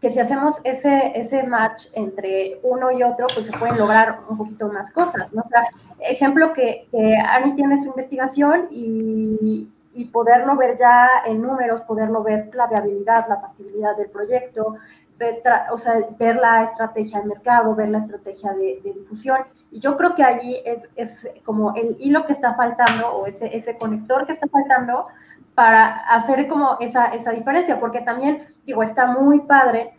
que 0.00 0.10
si 0.10 0.18
hacemos 0.18 0.60
ese, 0.64 1.12
ese 1.14 1.42
match 1.42 1.86
entre 1.92 2.58
uno 2.62 2.90
y 2.90 3.02
otro, 3.02 3.26
pues 3.34 3.46
se 3.46 3.52
pueden 3.52 3.76
lograr 3.76 4.20
un 4.28 4.38
poquito 4.38 4.68
más 4.68 4.90
cosas, 4.90 5.30
¿no? 5.32 5.42
O 5.42 5.48
sea, 5.48 5.68
ejemplo 5.98 6.52
que, 6.54 6.88
que 6.90 7.16
Ani 7.16 7.54
tiene 7.54 7.78
su 7.82 7.88
investigación 7.88 8.68
y, 8.70 9.68
y, 9.94 10.04
poderlo 10.06 10.56
ver 10.56 10.78
ya 10.78 11.06
en 11.26 11.42
números, 11.42 11.82
poderlo 11.82 12.22
ver 12.22 12.50
la 12.54 12.66
viabilidad, 12.66 13.28
la 13.28 13.40
factibilidad 13.40 13.94
del 13.96 14.08
proyecto, 14.08 14.76
ver, 15.20 15.42
o 15.70 15.78
sea, 15.78 16.00
ver 16.18 16.36
la 16.36 16.64
estrategia 16.64 17.20
de 17.20 17.26
mercado, 17.26 17.74
ver 17.76 17.90
la 17.90 17.98
estrategia 17.98 18.52
de, 18.54 18.80
de, 18.82 18.92
difusión. 18.94 19.38
Y 19.70 19.78
yo 19.78 19.96
creo 19.96 20.14
que 20.14 20.24
allí 20.24 20.56
es, 20.64 20.88
es 20.96 21.28
como 21.44 21.74
el 21.76 21.96
hilo 22.00 22.26
que 22.26 22.32
está 22.32 22.54
faltando 22.54 23.06
o 23.08 23.26
ese, 23.26 23.54
ese 23.56 23.76
conector 23.76 24.26
que 24.26 24.32
está 24.32 24.48
faltando 24.48 25.06
para 25.54 25.98
hacer 26.14 26.48
como 26.48 26.78
esa, 26.80 27.06
esa 27.06 27.32
diferencia, 27.32 27.78
porque 27.78 28.00
también, 28.00 28.48
digo, 28.64 28.82
está 28.82 29.06
muy 29.06 29.40
padre, 29.40 29.92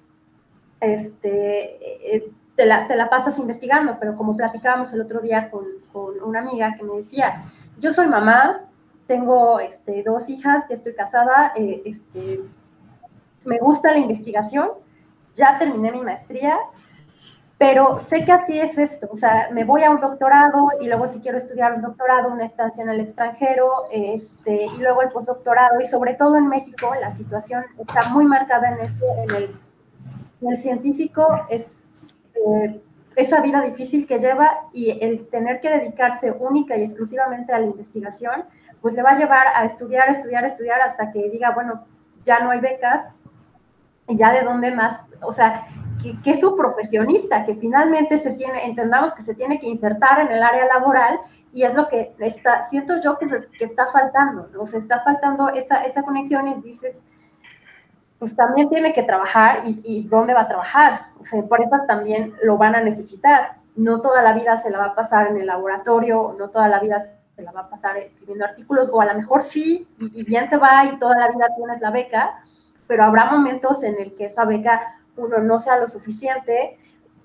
este, 0.79 2.15
eh, 2.15 2.31
te, 2.55 2.65
la, 2.65 2.87
te, 2.87 2.95
la, 2.95 3.09
pasas 3.09 3.37
investigando, 3.37 3.97
pero 3.99 4.15
como 4.15 4.35
platicábamos 4.35 4.91
el 4.93 5.01
otro 5.01 5.19
día 5.19 5.51
con, 5.51 5.65
con, 5.93 6.19
una 6.23 6.39
amiga 6.39 6.75
que 6.75 6.83
me 6.83 6.97
decía, 6.97 7.43
yo 7.77 7.93
soy 7.93 8.07
mamá, 8.07 8.61
tengo 9.05 9.59
este, 9.59 10.01
dos 10.03 10.29
hijas, 10.29 10.65
que 10.65 10.73
estoy 10.73 10.95
casada, 10.95 11.53
eh, 11.55 11.83
este, 11.85 12.39
me 13.45 13.59
gusta 13.59 13.91
la 13.91 13.99
investigación, 13.99 14.69
ya 15.35 15.57
terminé 15.57 15.91
mi 15.91 16.01
maestría, 16.01 16.57
pero 17.57 17.99
sé 17.99 18.25
que 18.25 18.31
así 18.31 18.59
es 18.59 18.77
esto, 18.77 19.07
o 19.11 19.17
sea, 19.17 19.49
me 19.51 19.63
voy 19.63 19.83
a 19.83 19.91
un 19.91 20.01
doctorado 20.01 20.69
y 20.81 20.87
luego 20.87 21.07
si 21.09 21.19
quiero 21.19 21.37
estudiar 21.37 21.73
un 21.73 21.83
doctorado, 21.83 22.29
una 22.31 22.45
estancia 22.45 22.81
en 22.81 22.89
el 22.89 23.01
extranjero, 23.01 23.69
este, 23.91 24.65
y 24.65 24.77
luego 24.79 25.03
el 25.03 25.09
postdoctorado, 25.09 25.79
y 25.79 25.85
sobre 25.85 26.15
todo 26.15 26.37
en 26.37 26.47
México 26.47 26.91
la 26.99 27.15
situación 27.15 27.63
está 27.77 28.09
muy 28.09 28.25
marcada 28.25 28.69
en, 28.71 28.79
este, 28.79 29.05
en, 29.23 29.35
el, 29.35 29.55
en 30.41 30.51
el 30.51 30.57
científico, 30.57 31.45
es 31.49 31.87
eh, 32.33 32.81
esa 33.15 33.41
vida 33.41 33.61
difícil 33.61 34.07
que 34.07 34.17
lleva 34.17 34.49
y 34.73 34.97
el 34.99 35.27
tener 35.27 35.61
que 35.61 35.69
dedicarse 35.69 36.31
única 36.31 36.75
y 36.77 36.83
exclusivamente 36.83 37.53
a 37.53 37.59
la 37.59 37.67
investigación, 37.67 38.45
pues 38.81 38.95
le 38.95 39.03
va 39.03 39.11
a 39.11 39.19
llevar 39.19 39.45
a 39.53 39.65
estudiar, 39.65 40.09
estudiar, 40.09 40.45
estudiar 40.45 40.81
hasta 40.81 41.11
que 41.11 41.29
diga, 41.29 41.51
bueno, 41.51 41.85
ya 42.25 42.39
no 42.39 42.49
hay 42.49 42.59
becas, 42.59 43.03
y 44.07 44.17
ya 44.17 44.33
de 44.33 44.41
dónde 44.41 44.71
más, 44.71 44.99
o 45.21 45.31
sea, 45.31 45.65
que, 46.23 46.31
es 46.31 46.43
un 46.43 46.57
profesionista, 46.57 47.45
que 47.45 47.55
finalmente 47.55 48.17
se 48.17 48.31
tiene, 48.31 48.65
entendamos 48.65 49.13
que 49.13 49.21
se 49.21 49.35
tiene 49.35 49.59
que 49.59 49.67
insertar 49.67 50.19
en 50.19 50.31
el 50.31 50.41
área 50.41 50.65
laboral 50.65 51.19
y 51.53 51.63
es 51.63 51.73
lo 51.73 51.87
que 51.87 52.13
está, 52.19 52.63
siento 52.63 53.01
yo 53.01 53.17
que, 53.17 53.27
que 53.57 53.65
está 53.65 53.87
faltando, 53.91 54.49
o 54.59 54.67
sea, 54.67 54.79
está 54.79 55.01
faltando 55.01 55.49
esa, 55.49 55.83
esa 55.83 56.01
conexión 56.01 56.47
y 56.47 56.55
dices, 56.61 57.01
pues 58.19 58.35
también 58.35 58.69
tiene 58.69 58.93
que 58.93 59.03
trabajar 59.03 59.63
y, 59.65 59.81
y, 59.83 60.07
dónde 60.07 60.33
va 60.33 60.41
a 60.41 60.47
trabajar, 60.47 61.07
o 61.19 61.25
sea, 61.25 61.41
por 61.43 61.61
eso 61.61 61.75
también 61.87 62.33
lo 62.43 62.57
van 62.57 62.75
a 62.75 62.81
necesitar, 62.81 63.57
no 63.75 64.01
toda 64.01 64.21
la 64.21 64.33
vida 64.33 64.57
se 64.57 64.69
la 64.69 64.77
va 64.77 64.85
a 64.85 64.95
pasar 64.95 65.27
en 65.27 65.37
el 65.37 65.47
laboratorio, 65.47 66.35
no 66.37 66.49
toda 66.49 66.67
la 66.67 66.79
vida 66.79 67.01
se 67.35 67.41
la 67.41 67.51
va 67.51 67.61
a 67.61 67.69
pasar 67.69 67.97
escribiendo 67.97 68.45
artículos, 68.45 68.89
o 68.91 69.01
a 69.01 69.05
lo 69.05 69.15
mejor 69.15 69.43
sí, 69.43 69.87
y, 69.99 70.21
y 70.21 70.23
bien 70.23 70.49
te 70.49 70.57
va 70.57 70.85
y 70.85 70.97
toda 70.99 71.17
la 71.17 71.29
vida 71.29 71.47
tienes 71.55 71.81
la 71.81 71.91
beca, 71.91 72.43
pero 72.87 73.03
habrá 73.03 73.25
momentos 73.25 73.83
en 73.83 73.97
el 73.99 74.15
que 74.15 74.25
esa 74.25 74.45
beca 74.45 75.00
uno 75.21 75.39
no 75.39 75.61
sea 75.61 75.77
lo 75.77 75.87
suficiente 75.89 76.77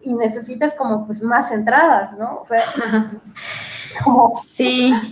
y 0.02 0.12
necesites 0.14 0.74
como 0.74 1.06
pues 1.06 1.22
más 1.22 1.50
entradas, 1.50 2.16
¿no? 2.18 2.42
O 2.42 2.46
sea, 2.46 2.62
sí. 4.42 4.92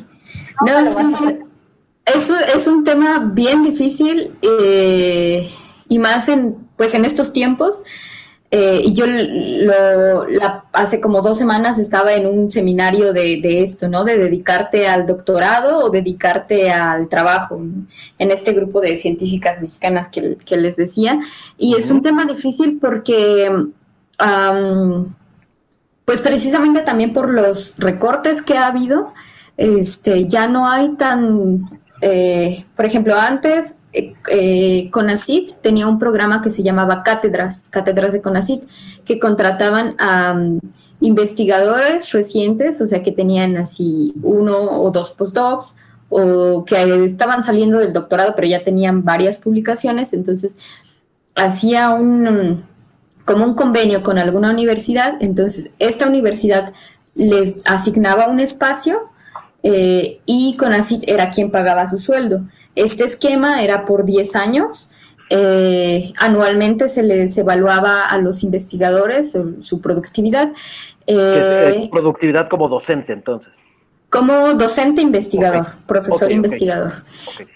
No, 0.65 0.79
es, 2.07 2.31
es, 2.55 2.67
un 2.69 2.85
tema 2.85 3.19
bien 3.19 3.65
difícil 3.65 4.37
eh, 4.41 5.51
y 5.89 5.99
más 5.99 6.29
en 6.29 6.69
pues 6.77 6.95
en 6.95 7.05
estos 7.05 7.33
tiempos. 7.33 7.83
Eh, 8.57 8.83
y 8.85 8.95
yo 8.95 9.05
lo, 9.09 10.25
hace 10.73 11.01
como 11.01 11.23
dos 11.23 11.37
semanas 11.37 11.81
estaba 11.81 12.15
en 12.15 12.25
un 12.25 12.49
seminario 12.49 13.13
de, 13.13 13.63
esto, 13.65 13.89
¿no? 13.89 14.05
De 14.05 14.17
dedicarte 14.17 14.87
al 14.87 15.09
doctorado 15.09 15.79
o 15.79 15.91
dedicarte 15.91 16.71
al 16.71 17.09
trabajo 17.09 17.61
en 18.17 18.31
este 18.31 18.53
grupo 18.53 18.81
de 18.81 18.97
científicas 18.97 19.61
mexicanas 19.61 20.07
que, 20.09 20.57
les 20.57 20.77
decía. 20.77 21.19
Y 21.59 21.75
es 21.75 21.91
un 21.91 22.01
tema 22.01 22.27
difícil 22.27 22.79
porque, 22.81 23.51
pues 26.05 26.21
precisamente 26.21 26.83
también 26.83 27.13
por 27.13 27.31
los 27.31 27.75
recortes 27.77 28.41
que 28.41 28.57
ha 28.57 28.69
habido, 28.69 29.13
este, 29.57 30.29
ya 30.29 30.47
no 30.47 30.69
hay 30.69 30.91
tan 30.91 31.81
eh, 32.07 32.67
por 32.77 32.85
ejemplo, 32.85 33.15
antes 33.19 33.77
eh, 33.95 34.13
eh, 34.31 34.91
CONACIT 34.91 35.53
tenía 35.63 35.89
un 35.89 35.99
programa 35.99 36.43
que 36.43 36.51
se 36.51 36.63
llamaba 36.63 37.03
Cátedras, 37.03 37.71
Cátedras 37.71 38.13
de 38.13 38.21
CONACIT, 38.21 38.63
que 39.07 39.19
contrataban 39.19 39.95
a 39.99 40.35
mm, 40.35 40.61
investigadores 41.01 42.13
recientes, 42.13 42.83
o 42.83 42.87
sea, 42.87 43.03
que 43.03 43.11
tenían 43.11 43.57
así 43.57 44.13
uno 44.23 44.83
o 44.83 44.91
dos 44.91 45.13
postdocs, 45.13 45.77
o 46.11 46.67
que 46.67 47.07
estaban 47.07 47.43
saliendo 47.43 47.79
del 47.79 47.95
doctorado, 47.95 48.35
pero 48.37 48.49
ya 48.49 48.63
tenían 48.63 49.03
varias 49.03 49.39
publicaciones, 49.39 50.13
entonces 50.13 50.59
hacía 51.35 51.89
un 51.89 52.65
como 53.25 53.47
un 53.47 53.55
convenio 53.55 54.03
con 54.03 54.19
alguna 54.19 54.51
universidad, 54.51 55.15
entonces 55.21 55.73
esta 55.79 56.07
universidad 56.07 56.75
les 57.15 57.63
asignaba 57.65 58.29
un 58.29 58.41
espacio 58.41 59.11
eh, 59.67 60.21
y 60.27 60.57
CONACIT 60.59 61.05
era 61.09 61.31
quien 61.31 61.51
pagaba 61.51 61.89
su 61.89 61.99
sueldo. 61.99 62.43
Este 62.75 63.05
esquema 63.05 63.63
era 63.65 63.87
por 63.87 64.05
10 64.05 64.37
años. 64.37 64.91
Eh, 65.31 66.13
anualmente 66.19 66.91
se 66.91 67.03
les 67.03 67.37
evaluaba 67.39 68.05
a 68.05 68.19
los 68.19 68.45
investigadores 68.45 69.35
su, 69.63 69.81
productividad. 69.81 70.53
Eh, 71.07 71.89
productividad 71.91 72.51
como 72.51 72.69
docente, 72.69 73.15
entonces. 73.15 73.57
Como 74.11 74.53
docente 74.53 75.01
investigador, 75.01 75.67
profesor 75.87 76.31
investigador. 76.31 76.93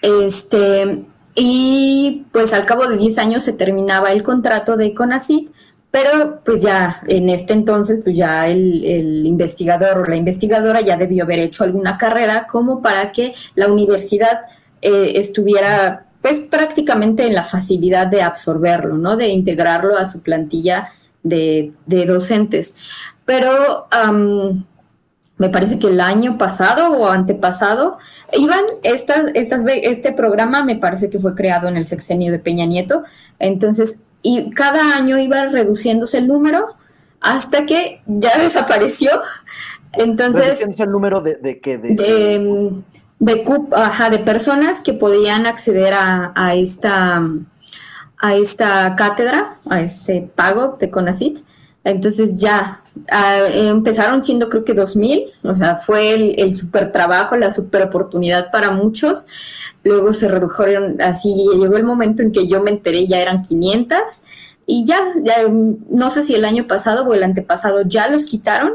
Este, 0.01 1.05
y 1.35 2.25
pues 2.31 2.53
al 2.53 2.65
cabo 2.65 2.87
de 2.87 2.97
10 2.97 3.19
años 3.19 3.43
se 3.43 3.53
terminaba 3.53 4.11
el 4.11 4.23
contrato 4.23 4.77
de 4.77 4.95
CONACIT 4.95 5.51
pero 5.91 6.41
pues 6.45 6.61
ya 6.61 7.01
en 7.07 7.29
este 7.29 7.53
entonces, 7.53 7.99
pues 8.03 8.15
ya 8.15 8.47
el, 8.47 9.25
investigador 9.25 9.97
o 9.97 10.05
la 10.05 10.15
investigadora 10.15 10.81
ya 10.81 10.97
debió 10.97 11.23
haber 11.23 11.39
hecho 11.39 11.63
alguna 11.63 11.97
carrera 11.97 12.45
como 12.47 12.81
para 12.81 13.11
que 13.11 13.33
la 13.55 13.67
universidad 13.67 14.41
eh, 14.81 15.13
estuviera 15.15 16.05
pues 16.21 16.39
prácticamente 16.39 17.25
en 17.25 17.33
la 17.33 17.43
facilidad 17.43 18.07
de 18.07 18.21
absorberlo, 18.21 18.97
¿no? 18.97 19.15
De 19.15 19.29
integrarlo 19.29 19.97
a 19.97 20.05
su 20.05 20.21
plantilla 20.21 20.89
de, 21.23 21.73
docentes. 21.87 22.75
Pero 23.25 23.87
me 25.37 25.49
parece 25.49 25.79
que 25.79 25.87
el 25.87 26.01
año 26.01 26.37
pasado 26.37 26.91
o 26.91 27.07
antepasado, 27.07 27.97
iban 28.33 28.63
estas, 28.83 29.31
estas, 29.33 29.63
este 29.65 30.11
programa 30.11 30.63
me 30.63 30.75
parece 30.75 31.09
que 31.09 31.19
fue 31.19 31.33
creado 31.33 31.67
en 31.69 31.77
el 31.77 31.85
sexenio 31.85 32.31
de 32.31 32.39
Peña 32.39 32.65
Nieto, 32.65 33.03
entonces 33.39 33.99
y 34.21 34.49
cada 34.51 34.95
año 34.95 35.17
iba 35.17 35.45
reduciéndose 35.45 36.17
el 36.17 36.27
número 36.27 36.75
hasta 37.21 37.65
que 37.65 38.01
ya 38.05 38.37
desapareció. 38.39 39.11
Entonces... 39.93 40.59
el 40.61 40.91
número 40.91 41.21
de, 41.21 41.35
de 41.35 41.59
qué? 41.59 41.77
De, 41.77 41.95
de, 41.95 42.83
de, 43.19 43.45
ajá, 43.75 44.09
de 44.09 44.19
personas 44.19 44.81
que 44.81 44.93
podían 44.93 45.45
acceder 45.45 45.93
a, 45.93 46.31
a, 46.35 46.55
esta, 46.55 47.23
a 48.17 48.35
esta 48.35 48.95
cátedra, 48.95 49.57
a 49.69 49.81
este 49.81 50.29
pago 50.35 50.77
de 50.79 50.89
CONACIT. 50.89 51.39
Entonces 51.83 52.39
ya 52.39 52.81
ah, 53.11 53.47
empezaron 53.51 54.21
siendo 54.23 54.49
creo 54.49 54.63
que 54.63 54.73
2000, 54.73 55.25
o 55.43 55.55
sea, 55.55 55.75
fue 55.75 56.13
el, 56.13 56.39
el 56.39 56.55
super 56.55 56.91
trabajo, 56.91 57.35
la 57.35 57.51
super 57.51 57.83
oportunidad 57.83 58.51
para 58.51 58.71
muchos. 58.71 59.25
Luego 59.83 60.13
se 60.13 60.27
redujeron 60.27 61.01
así, 61.01 61.47
llegó 61.57 61.77
el 61.77 61.83
momento 61.83 62.21
en 62.21 62.31
que 62.31 62.47
yo 62.47 62.61
me 62.61 62.71
enteré, 62.71 63.07
ya 63.07 63.19
eran 63.19 63.41
500 63.41 63.97
y 64.65 64.85
ya, 64.85 64.99
no 65.89 66.11
sé 66.11 66.23
si 66.23 66.35
el 66.35 66.45
año 66.45 66.67
pasado 66.67 67.05
o 67.05 67.13
el 67.13 67.23
antepasado 67.23 67.81
ya 67.85 68.07
los 68.07 68.25
quitaron. 68.25 68.73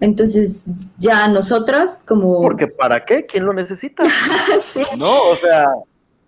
Entonces 0.00 0.94
ya 0.98 1.28
nosotras 1.28 2.02
como... 2.06 2.42
Porque 2.42 2.66
¿para 2.66 3.04
qué? 3.04 3.26
¿Quién 3.26 3.44
lo 3.46 3.52
necesita? 3.52 4.04
sí. 4.60 4.82
No, 4.96 5.12
o 5.30 5.36
sea, 5.36 5.66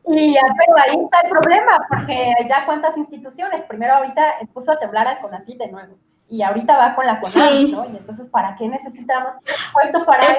y 0.09 0.34
ya, 0.34 0.40
pero 0.57 0.78
ahí 0.78 1.05
está 1.05 1.20
el 1.22 1.30
problema, 1.30 1.78
porque 1.88 2.32
ya 2.49 2.64
cuántas 2.64 2.97
instituciones, 2.97 3.64
primero 3.64 3.94
ahorita 3.94 4.22
puso 4.55 4.70
a 4.70 4.78
temblar 4.78 5.09
al 5.09 5.18
CONACYT 5.18 5.59
de 5.59 5.68
nuevo 5.68 5.97
y 6.29 6.43
ahorita 6.43 6.77
va 6.77 6.95
con 6.95 7.07
la 7.07 7.20
CONACYT, 7.20 7.70
¿no? 7.70 7.87
Y 7.93 7.97
entonces, 7.97 8.27
¿para 8.31 8.57
qué 8.57 8.68
necesitamos 8.68 9.35
puesto 9.72 10.05
para 10.05 10.22
es 10.27 10.39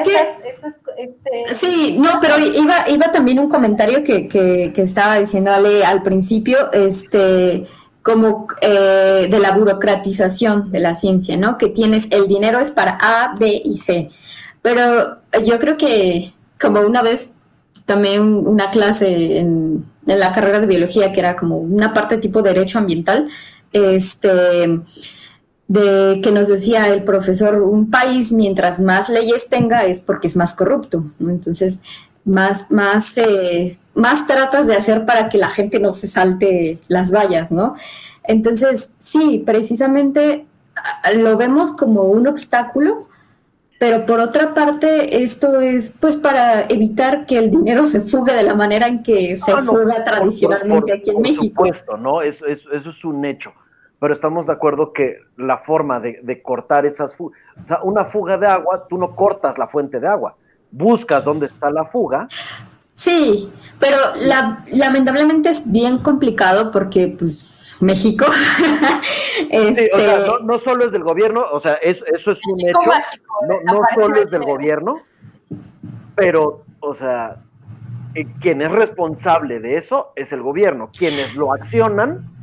este... 0.97 1.55
Sí, 1.55 1.97
no, 1.97 2.19
pero 2.19 2.37
iba, 2.39 2.89
iba 2.89 3.11
también 3.11 3.39
un 3.39 3.47
comentario 3.47 4.03
que, 4.03 4.27
que, 4.27 4.73
que 4.75 4.81
estaba 4.81 5.17
diciéndole 5.19 5.85
al 5.85 6.01
principio, 6.03 6.71
este 6.73 7.65
como 8.07 8.47
eh, 8.61 9.27
de 9.29 9.39
la 9.39 9.51
burocratización 9.51 10.71
de 10.71 10.79
la 10.79 10.95
ciencia, 10.95 11.35
¿no? 11.35 11.57
Que 11.57 11.67
tienes, 11.67 12.07
el 12.09 12.29
dinero 12.29 12.57
es 12.59 12.71
para 12.71 12.97
A, 13.01 13.35
B 13.37 13.61
y 13.65 13.75
C. 13.77 14.09
Pero 14.61 15.17
yo 15.43 15.59
creo 15.59 15.75
que 15.75 16.33
como 16.57 16.79
una 16.81 17.01
vez 17.01 17.35
también 17.85 18.21
una 18.21 18.71
clase 18.71 19.39
en, 19.39 19.85
en 20.05 20.19
la 20.19 20.31
carrera 20.31 20.61
de 20.61 20.67
biología 20.67 21.11
que 21.11 21.19
era 21.19 21.35
como 21.35 21.57
una 21.57 21.93
parte 21.93 22.17
tipo 22.17 22.41
derecho 22.41 22.79
ambiental, 22.79 23.27
este 23.73 24.81
de 25.67 26.21
que 26.23 26.31
nos 26.31 26.47
decía 26.47 26.87
el 26.93 27.03
profesor, 27.03 27.61
un 27.61 27.91
país 27.91 28.31
mientras 28.31 28.79
más 28.79 29.09
leyes 29.09 29.49
tenga 29.49 29.83
es 29.83 29.99
porque 29.99 30.27
es 30.27 30.35
más 30.35 30.53
corrupto, 30.53 31.03
¿no? 31.19 31.29
Entonces, 31.29 31.81
más, 32.23 32.71
más, 32.71 33.17
eh, 33.17 33.77
más 33.93 34.27
tratas 34.27 34.67
de 34.67 34.75
hacer 34.75 35.05
para 35.05 35.29
que 35.29 35.37
la 35.37 35.49
gente 35.49 35.79
no 35.79 35.93
se 35.93 36.07
salte 36.07 36.79
las 36.87 37.11
vallas, 37.13 37.51
¿no? 37.51 37.75
Entonces, 38.23 38.91
sí, 38.97 39.43
precisamente 39.45 40.45
lo 41.15 41.37
vemos 41.37 41.71
como 41.71 42.03
un 42.03 42.27
obstáculo, 42.27 43.07
pero 43.79 44.05
por 44.05 44.19
otra 44.19 44.53
parte, 44.53 45.21
esto 45.21 45.59
es 45.59 45.93
pues 45.99 46.15
para 46.15 46.61
evitar 46.67 47.25
que 47.25 47.37
el 47.37 47.51
dinero 47.51 47.87
se 47.87 48.01
fugue 48.01 48.33
de 48.33 48.43
la 48.43 48.55
manera 48.55 48.87
en 48.87 49.03
que 49.03 49.37
se 49.37 49.55
fuga 49.57 50.03
tradicionalmente 50.03 50.93
aquí 50.93 51.09
en 51.11 51.21
México. 51.21 51.63
Por 51.63 51.75
supuesto, 51.75 51.97
¿no? 51.97 52.21
Eso, 52.21 52.45
eso, 52.45 52.71
eso 52.71 52.89
es 52.89 53.05
un 53.05 53.23
hecho 53.25 53.53
pero 53.99 54.13
estamos 54.13 54.45
de 54.45 54.53
acuerdo 54.53 54.93
que 54.93 55.21
la 55.37 55.57
forma 55.57 55.99
de, 55.99 56.41
cortar 56.41 56.85
esas 56.85 57.15
fugas, 57.15 57.39
o 57.63 57.67
sea, 57.67 57.79
una 57.83 58.05
fuga 58.05 58.37
de 58.37 58.47
agua, 58.47 58.85
tú 58.87 58.97
no 58.97 59.15
cortas 59.15 59.57
la 59.57 59.67
fuente 59.67 59.99
de 59.99 60.07
agua, 60.07 60.35
buscas 60.71 61.23
dónde 61.23 61.47
está 61.47 61.71
la 61.71 61.85
fuga. 61.85 62.27
Sí, 62.93 63.51
pero 63.79 63.97
lamentablemente 64.71 65.49
es 65.49 65.69
bien 65.71 65.99
complicado 65.99 66.71
porque, 66.71 67.15
pues, 67.17 67.77
México. 67.79 68.25
este... 69.51 69.91
o 69.93 69.97
sea, 69.97 70.23
no, 70.43 70.59
solo 70.59 70.85
es 70.85 70.91
del 70.91 71.03
gobierno, 71.03 71.45
o 71.51 71.59
sea, 71.59 71.73
eso, 71.75 72.05
eso 72.05 72.31
es 72.31 72.39
un 72.47 72.59
hecho, 72.61 72.79
no, 73.47 73.61
no 73.63 73.81
solo 73.95 74.15
es 74.15 74.29
del 74.31 74.43
gobierno, 74.43 75.01
pero, 76.15 76.63
o 76.79 76.93
sea, 76.93 77.37
eh, 78.15 78.27
quien 78.41 78.63
es 78.63 78.71
responsable 78.71 79.59
de 79.59 79.77
eso 79.77 80.11
es 80.15 80.31
el 80.33 80.41
gobierno, 80.41 80.89
quienes 80.95 81.35
lo 81.35 81.53
accionan 81.53 82.36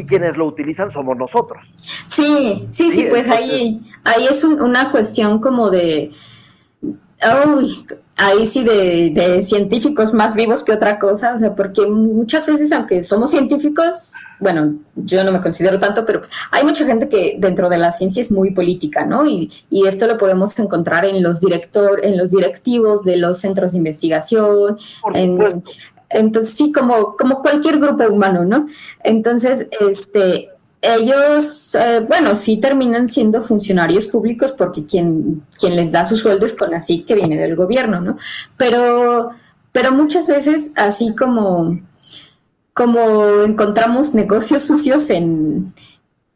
y 0.00 0.06
quienes 0.06 0.36
lo 0.36 0.46
utilizan 0.46 0.90
somos 0.90 1.16
nosotros. 1.16 1.64
Sí, 2.08 2.68
sí, 2.70 2.92
sí, 2.92 3.06
pues 3.08 3.28
ahí, 3.28 3.80
ahí 4.04 4.26
es 4.28 4.42
una 4.44 4.90
cuestión 4.90 5.40
como 5.40 5.70
de, 5.70 6.10
uy, 7.54 7.86
ahí 8.16 8.46
sí 8.46 8.64
de, 8.64 9.42
científicos 9.42 10.12
más 10.12 10.34
vivos 10.34 10.62
que 10.62 10.72
otra 10.72 10.98
cosa, 10.98 11.34
o 11.34 11.38
sea, 11.38 11.54
porque 11.54 11.86
muchas 11.86 12.46
veces, 12.46 12.72
aunque 12.72 13.02
somos 13.02 13.30
científicos, 13.30 14.12
bueno, 14.38 14.74
yo 14.96 15.22
no 15.24 15.32
me 15.32 15.40
considero 15.40 15.78
tanto, 15.78 16.04
pero 16.04 16.22
hay 16.50 16.64
mucha 16.64 16.84
gente 16.86 17.08
que 17.08 17.36
dentro 17.38 17.68
de 17.68 17.78
la 17.78 17.92
ciencia 17.92 18.22
es 18.22 18.30
muy 18.30 18.52
política, 18.52 19.04
¿no? 19.04 19.26
Y, 19.26 19.50
y 19.68 19.86
esto 19.86 20.06
lo 20.06 20.18
podemos 20.18 20.58
encontrar 20.58 21.04
en 21.04 21.22
los 21.22 21.40
director, 21.40 22.04
en 22.04 22.16
los 22.16 22.30
directivos 22.30 23.04
de 23.04 23.16
los 23.16 23.40
centros 23.40 23.72
de 23.72 23.78
investigación, 23.78 24.78
en, 25.14 25.62
entonces, 26.10 26.54
sí, 26.54 26.72
como, 26.72 27.16
como 27.16 27.40
cualquier 27.40 27.78
grupo 27.78 28.04
humano, 28.04 28.44
¿no? 28.44 28.66
Entonces, 29.02 29.68
este, 29.80 30.50
ellos, 30.82 31.74
eh, 31.74 32.04
bueno, 32.08 32.34
sí 32.36 32.58
terminan 32.58 33.08
siendo 33.08 33.42
funcionarios 33.42 34.06
públicos 34.06 34.52
porque 34.52 34.84
quien, 34.84 35.42
quien 35.58 35.76
les 35.76 35.92
da 35.92 36.04
su 36.04 36.16
sueldo 36.16 36.46
es 36.46 36.54
con 36.54 36.74
así 36.74 37.04
que 37.04 37.14
viene 37.14 37.36
del 37.38 37.54
gobierno, 37.54 38.00
¿no? 38.00 38.16
Pero, 38.56 39.30
pero 39.72 39.92
muchas 39.92 40.26
veces, 40.26 40.72
así 40.76 41.14
como, 41.14 41.80
como 42.72 43.42
encontramos 43.44 44.14
negocios 44.14 44.64
sucios 44.64 45.10
en, 45.10 45.74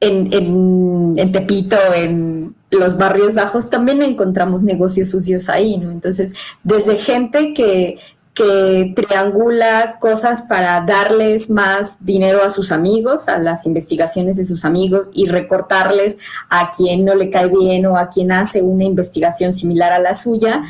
en, 0.01 0.33
en, 0.33 1.15
en 1.17 1.33
Tepito, 1.33 1.79
en 1.95 2.55
los 2.71 2.97
barrios 2.97 3.35
bajos, 3.35 3.71
también 3.71 4.03
encontramos 4.03 4.63
negocios 4.63 5.11
sucios 5.11 5.49
ahí, 5.49 5.79
¿no? 5.79 5.91
Entonces, 5.91 6.35
desde 6.63 6.97
gente 6.97 7.55
que, 7.55 7.99
que 8.35 8.93
triangula 8.97 9.99
cosas 10.01 10.43
para 10.43 10.81
darles 10.81 11.49
más 11.49 12.05
dinero 12.05 12.43
a 12.43 12.51
sus 12.51 12.73
amigos, 12.73 13.29
a 13.29 13.39
las 13.39 13.65
investigaciones 13.65 14.37
de 14.37 14.45
sus 14.45 14.65
amigos 14.65 15.09
y 15.13 15.27
recortarles 15.27 16.17
a 16.51 16.73
quien 16.73 17.05
no 17.05 17.15
le 17.15 17.31
cae 17.31 17.47
bien 17.47 17.87
o 17.87 17.97
a 17.97 18.09
quien 18.09 18.33
hace 18.33 18.61
una 18.61 18.83
investigación 18.83 19.53
similar 19.53 19.93
a 19.93 20.01
la 20.01 20.17
suya, 20.17 20.63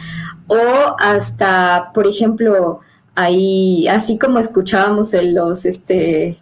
o 0.47 0.59
hasta, 0.99 1.91
por 1.95 2.07
ejemplo, 2.07 2.81
ahí, 3.15 3.89
así 3.89 4.19
como 4.19 4.39
escuchábamos 4.41 5.15
en 5.15 5.35
los, 5.35 5.65
este, 5.65 6.39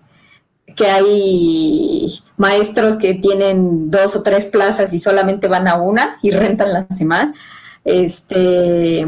que 0.75 0.87
hay 0.87 2.21
maestros 2.37 2.97
que 2.97 3.15
tienen 3.15 3.93
dos 3.93 4.17
o 4.17 4.23
tres 4.25 4.47
plazas 4.47 4.93
y 4.93 4.99
solamente 4.99 5.47
van 5.47 5.69
a 5.69 5.77
una 5.77 6.19
y 6.21 6.33
rentan 6.33 6.73
las 6.73 6.99
demás, 6.99 7.31
este 7.85 9.07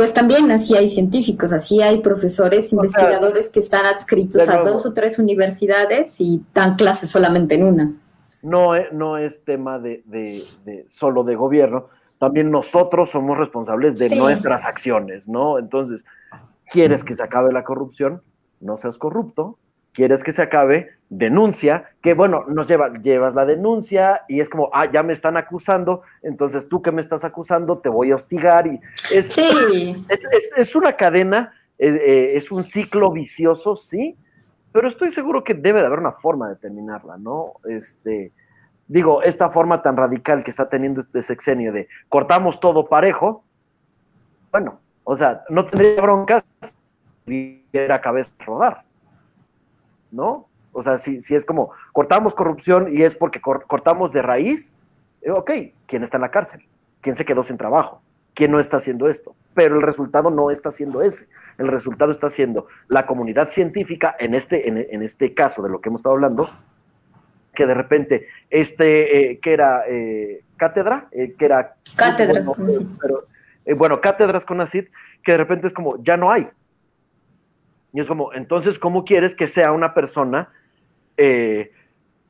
pues 0.00 0.14
también 0.14 0.50
así 0.50 0.74
hay 0.74 0.88
científicos, 0.88 1.52
así 1.52 1.82
hay 1.82 1.98
profesores, 1.98 2.72
investigadores 2.72 3.50
que 3.50 3.60
están 3.60 3.84
adscritos 3.84 4.48
a 4.48 4.62
dos 4.62 4.86
o 4.86 4.94
tres 4.94 5.18
universidades 5.18 6.18
y 6.22 6.42
dan 6.54 6.76
clases 6.76 7.10
solamente 7.10 7.56
en 7.56 7.64
una. 7.64 7.92
No, 8.40 8.72
no 8.92 9.18
es 9.18 9.44
tema 9.44 9.78
de, 9.78 10.02
de, 10.06 10.86
solo 10.88 11.22
de 11.22 11.34
gobierno, 11.34 11.88
también 12.16 12.50
nosotros 12.50 13.10
somos 13.10 13.36
responsables 13.36 13.98
de 13.98 14.16
nuestras 14.16 14.64
acciones, 14.64 15.28
¿no? 15.28 15.58
Entonces, 15.58 16.02
¿quieres 16.70 17.04
que 17.04 17.12
se 17.12 17.22
acabe 17.22 17.52
la 17.52 17.62
corrupción? 17.62 18.22
No 18.58 18.78
seas 18.78 18.96
corrupto, 18.96 19.58
quieres 19.92 20.22
que 20.22 20.32
se 20.32 20.42
acabe, 20.42 20.90
denuncia, 21.08 21.90
que 22.02 22.14
bueno, 22.14 22.44
nos 22.48 22.66
lleva, 22.66 22.92
llevas 23.00 23.34
la 23.34 23.44
denuncia 23.44 24.22
y 24.28 24.40
es 24.40 24.48
como, 24.48 24.70
ah, 24.72 24.88
ya 24.90 25.02
me 25.02 25.12
están 25.12 25.36
acusando, 25.36 26.02
entonces 26.22 26.68
tú 26.68 26.82
que 26.82 26.92
me 26.92 27.00
estás 27.00 27.24
acusando 27.24 27.78
te 27.78 27.88
voy 27.88 28.12
a 28.12 28.14
hostigar 28.14 28.66
y 28.66 28.80
es, 29.12 29.32
sí. 29.32 30.06
es, 30.56 30.76
una 30.76 30.96
cadena, 30.96 31.52
eh, 31.78 31.88
eh, 31.88 32.30
es 32.36 32.52
un 32.52 32.62
ciclo 32.62 33.10
vicioso, 33.10 33.74
sí, 33.74 34.16
pero 34.72 34.86
estoy 34.86 35.10
seguro 35.10 35.42
que 35.42 35.54
debe 35.54 35.80
de 35.80 35.86
haber 35.86 35.98
una 35.98 36.12
forma 36.12 36.48
de 36.48 36.56
terminarla, 36.56 37.16
¿no? 37.18 37.54
Este, 37.64 38.30
digo, 38.86 39.22
esta 39.22 39.50
forma 39.50 39.82
tan 39.82 39.96
radical 39.96 40.44
que 40.44 40.50
está 40.50 40.68
teniendo 40.68 41.00
este 41.00 41.22
sexenio 41.22 41.72
de 41.72 41.88
cortamos 42.08 42.60
todo 42.60 42.88
parejo, 42.88 43.42
bueno, 44.52 44.78
o 45.02 45.16
sea, 45.16 45.42
no 45.48 45.66
tendría 45.66 46.00
broncas 46.00 46.44
si 47.26 47.64
hubiera 47.72 48.00
cabeza 48.00 48.30
rodar 48.46 48.84
¿no? 50.10 50.48
O 50.72 50.82
sea, 50.82 50.96
si, 50.96 51.20
si 51.20 51.34
es 51.34 51.44
como 51.44 51.70
cortamos 51.92 52.34
corrupción 52.34 52.88
y 52.92 53.02
es 53.02 53.14
porque 53.16 53.40
cortamos 53.40 54.12
de 54.12 54.22
raíz, 54.22 54.74
eh, 55.22 55.30
ok, 55.30 55.50
¿quién 55.86 56.02
está 56.02 56.16
en 56.16 56.22
la 56.22 56.30
cárcel? 56.30 56.64
¿Quién 57.00 57.14
se 57.14 57.24
quedó 57.24 57.42
sin 57.42 57.56
trabajo? 57.56 58.02
¿Quién 58.34 58.52
no 58.52 58.60
está 58.60 58.76
haciendo 58.76 59.08
esto? 59.08 59.34
Pero 59.54 59.76
el 59.76 59.82
resultado 59.82 60.30
no 60.30 60.50
está 60.50 60.70
siendo 60.70 61.02
ese. 61.02 61.26
El 61.58 61.66
resultado 61.66 62.12
está 62.12 62.30
siendo 62.30 62.68
la 62.88 63.06
comunidad 63.06 63.48
científica, 63.48 64.14
en 64.18 64.34
este, 64.34 64.68
en, 64.68 65.02
este 65.02 65.34
caso 65.34 65.62
de 65.62 65.68
lo 65.68 65.80
que 65.80 65.88
hemos 65.88 66.00
estado 66.00 66.14
hablando, 66.14 66.48
que 67.54 67.66
de 67.66 67.74
repente, 67.74 68.28
este, 68.48 69.32
eh, 69.32 69.40
que 69.40 69.52
era 69.52 69.82
eh, 69.88 70.44
cátedra, 70.56 71.08
que 71.10 71.44
era... 71.44 71.74
Cátedras 71.96 72.48
Pero, 73.00 73.76
bueno, 73.76 74.00
cátedras 74.00 74.46
con 74.46 74.60
ACID, 74.60 74.86
que 75.22 75.32
de 75.32 75.38
repente 75.38 75.66
es 75.66 75.72
como, 75.72 76.02
ya 76.02 76.16
no 76.16 76.30
hay. 76.30 76.48
Y 77.92 78.00
es 78.00 78.06
como, 78.06 78.32
entonces, 78.32 78.78
¿cómo 78.78 79.04
quieres 79.04 79.34
que 79.34 79.48
sea 79.48 79.72
una 79.72 79.94
persona 79.94 80.50
eh, 81.16 81.72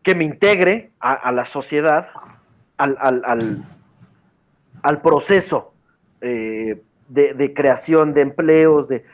que 0.02 0.14
me 0.14 0.24
integre 0.24 0.92
a, 0.98 1.30
la 1.32 1.44
sociedad, 1.44 2.08
al, 2.78 2.96
al, 4.82 5.02
proceso 5.02 5.74
eh, 6.22 6.80
de, 7.08 7.54
creación 7.54 8.14
de 8.14 8.22
empleos, 8.22 8.88
de 8.88 9.04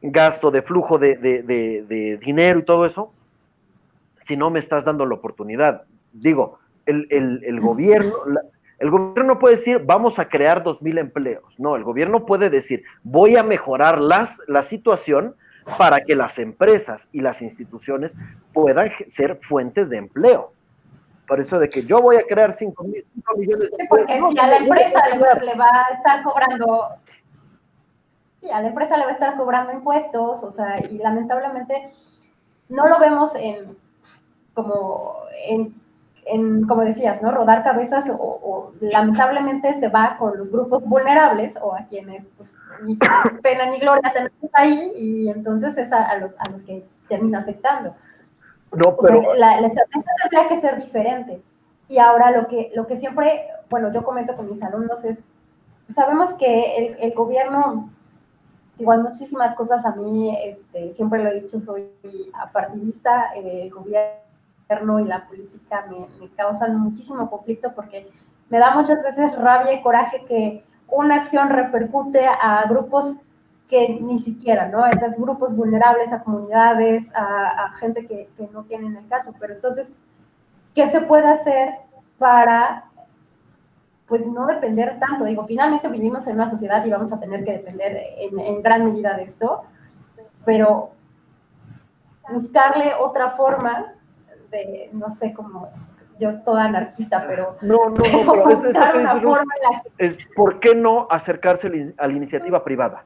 gasto, 0.00 0.52
de 0.52 0.62
flujo 0.62 0.98
de, 0.98 2.18
dinero 2.22 2.60
y 2.60 2.64
todo 2.64 2.86
eso, 2.86 3.10
si 4.18 4.36
no 4.36 4.50
me 4.50 4.60
estás 4.60 4.84
dando 4.84 5.04
la 5.04 5.16
oportunidad? 5.16 5.82
Digo, 6.12 6.60
el, 6.86 7.60
gobierno... 7.60 8.14
el 8.78 8.90
gobierno 8.90 9.34
no 9.34 9.38
puede 9.40 9.56
decir, 9.56 9.82
vamos 9.84 10.20
a 10.20 10.28
crear 10.28 10.62
dos 10.62 10.80
mil 10.80 10.98
empleos. 10.98 11.58
No, 11.58 11.74
el 11.74 11.82
gobierno 11.82 12.24
puede 12.24 12.48
decir, 12.48 12.84
voy 13.02 13.36
a 13.36 13.42
mejorar 13.42 14.00
las, 14.00 14.38
la 14.46 14.62
situación 14.62 15.34
para 15.76 16.04
que 16.04 16.14
las 16.14 16.38
empresas 16.38 17.08
y 17.12 17.20
las 17.20 17.42
instituciones 17.42 18.16
puedan 18.52 18.90
ser 19.06 19.36
fuentes 19.36 19.90
de 19.90 19.98
empleo. 19.98 20.52
Por 21.26 21.40
eso 21.40 21.58
de 21.58 21.68
que 21.68 21.82
yo 21.82 22.00
voy 22.00 22.16
a 22.16 22.22
crear 22.22 22.52
5 22.52 22.84
millones 23.36 23.70
de 23.70 23.86
Porque 23.88 24.20
si 24.30 24.38
a 24.38 24.46
la 24.46 24.56
empresa 24.56 25.00
le, 25.08 25.54
va 25.54 25.86
a 25.90 25.94
estar 25.94 26.22
cobrando, 26.22 26.88
sí, 28.40 28.50
a 28.50 28.62
la 28.62 28.68
empresa 28.68 28.96
le 28.96 29.04
va 29.04 29.10
a 29.10 29.14
estar 29.14 29.36
cobrando 29.36 29.72
impuestos, 29.72 30.42
o 30.42 30.50
sea, 30.50 30.76
y 30.90 30.96
lamentablemente 30.96 31.92
no 32.70 32.86
lo 32.86 32.98
vemos 32.98 33.32
en, 33.34 33.76
como, 34.54 35.16
en, 35.44 35.74
en 36.28 36.66
como 36.66 36.82
decías, 36.82 37.22
¿no? 37.22 37.30
Rodar 37.30 37.64
cabezas 37.64 38.10
o, 38.10 38.72
lamentablemente 38.80 39.74
se 39.74 39.88
va 39.88 40.16
con 40.18 40.38
los 40.38 40.50
grupos 40.50 40.84
vulnerables 40.84 41.56
o 41.60 41.74
a 41.74 41.86
quienes 41.86 42.24
pues, 42.36 42.54
ni 42.82 42.96
pena 43.42 43.66
ni 43.66 43.78
gloria 43.78 44.12
tenemos 44.12 44.50
ahí 44.52 44.92
y 44.96 45.28
entonces 45.28 45.76
es 45.78 45.92
a, 45.92 46.16
los, 46.18 46.32
a 46.38 46.50
los, 46.50 46.62
que 46.62 46.84
termina 47.08 47.40
afectando. 47.40 47.94
No, 48.72 48.96
pero... 48.96 49.34
la, 49.34 49.58
estrategia 49.60 50.12
tendría 50.22 50.48
que 50.48 50.60
ser 50.60 50.76
diferente. 50.76 51.42
Y 51.88 51.98
ahora 51.98 52.30
lo 52.30 52.46
que, 52.46 52.70
lo 52.74 52.86
que 52.86 52.98
siempre, 52.98 53.46
bueno, 53.70 53.90
yo 53.92 54.04
comento 54.04 54.36
con 54.36 54.50
mis 54.50 54.62
alumnos 54.62 55.02
es, 55.04 55.24
sabemos 55.94 56.34
que 56.34 56.76
el, 56.76 56.96
el 57.00 57.14
gobierno, 57.14 57.90
igual 58.76 59.02
muchísimas 59.02 59.54
cosas 59.54 59.86
a 59.86 59.92
mí, 59.92 60.36
este, 60.44 60.92
siempre 60.92 61.24
lo 61.24 61.30
he 61.30 61.40
dicho, 61.40 61.60
soy 61.60 61.88
apartidista, 62.34 63.32
eh, 63.36 63.62
el 63.62 63.70
gobierno 63.70 64.27
y 64.70 65.04
la 65.04 65.26
política 65.26 65.86
me, 65.88 66.06
me 66.20 66.30
causan 66.34 66.78
muchísimo 66.78 67.30
conflicto 67.30 67.72
porque 67.74 68.10
me 68.50 68.58
da 68.58 68.74
muchas 68.74 69.02
veces 69.02 69.36
rabia 69.38 69.72
y 69.72 69.82
coraje 69.82 70.24
que 70.26 70.62
una 70.88 71.16
acción 71.16 71.48
repercute 71.48 72.26
a 72.26 72.64
grupos 72.68 73.16
que 73.68 73.98
ni 74.00 74.20
siquiera, 74.20 74.68
¿no? 74.68 74.82
A 74.82 74.90
esos 74.90 75.12
grupos 75.16 75.54
vulnerables, 75.54 76.12
a 76.12 76.22
comunidades, 76.22 77.10
a, 77.14 77.70
gente 77.78 78.06
que, 78.06 78.28
no 78.52 78.64
tienen 78.64 78.96
el 78.96 79.06
caso. 79.08 79.34
Pero 79.38 79.54
entonces, 79.54 79.92
¿qué 80.74 80.88
se 80.88 81.02
puede 81.02 81.28
hacer 81.28 81.74
para, 82.18 82.84
pues, 84.06 84.26
no 84.26 84.46
depender 84.46 84.98
tanto? 84.98 85.24
Digo, 85.24 85.46
finalmente 85.46 85.88
vivimos 85.88 86.26
en 86.26 86.36
una 86.36 86.50
sociedad 86.50 86.84
y 86.84 86.90
vamos 86.90 87.12
a 87.12 87.20
tener 87.20 87.44
que 87.44 87.52
depender 87.52 87.94
en, 88.16 88.40
en 88.40 88.62
gran 88.62 88.86
medida 88.86 89.14
de 89.14 89.24
esto, 89.24 89.64
pero 90.46 90.92
buscarle 92.30 92.94
otra 92.98 93.32
forma 93.32 93.97
de, 94.50 94.90
no 94.92 95.14
sé 95.14 95.32
cómo 95.32 95.70
yo 96.18 96.34
toda 96.42 96.64
anarquista, 96.64 97.24
pero... 97.26 97.56
No, 97.62 97.90
no, 97.90 97.96
no, 97.96 98.32
pero 98.32 98.50
es, 98.50 98.64
es, 99.98 100.16
es, 100.16 100.18
¿por 100.34 100.58
qué 100.60 100.74
no 100.74 101.06
acercarse 101.10 101.94
a 101.96 102.06
la 102.06 102.12
iniciativa 102.12 102.64
privada? 102.64 103.04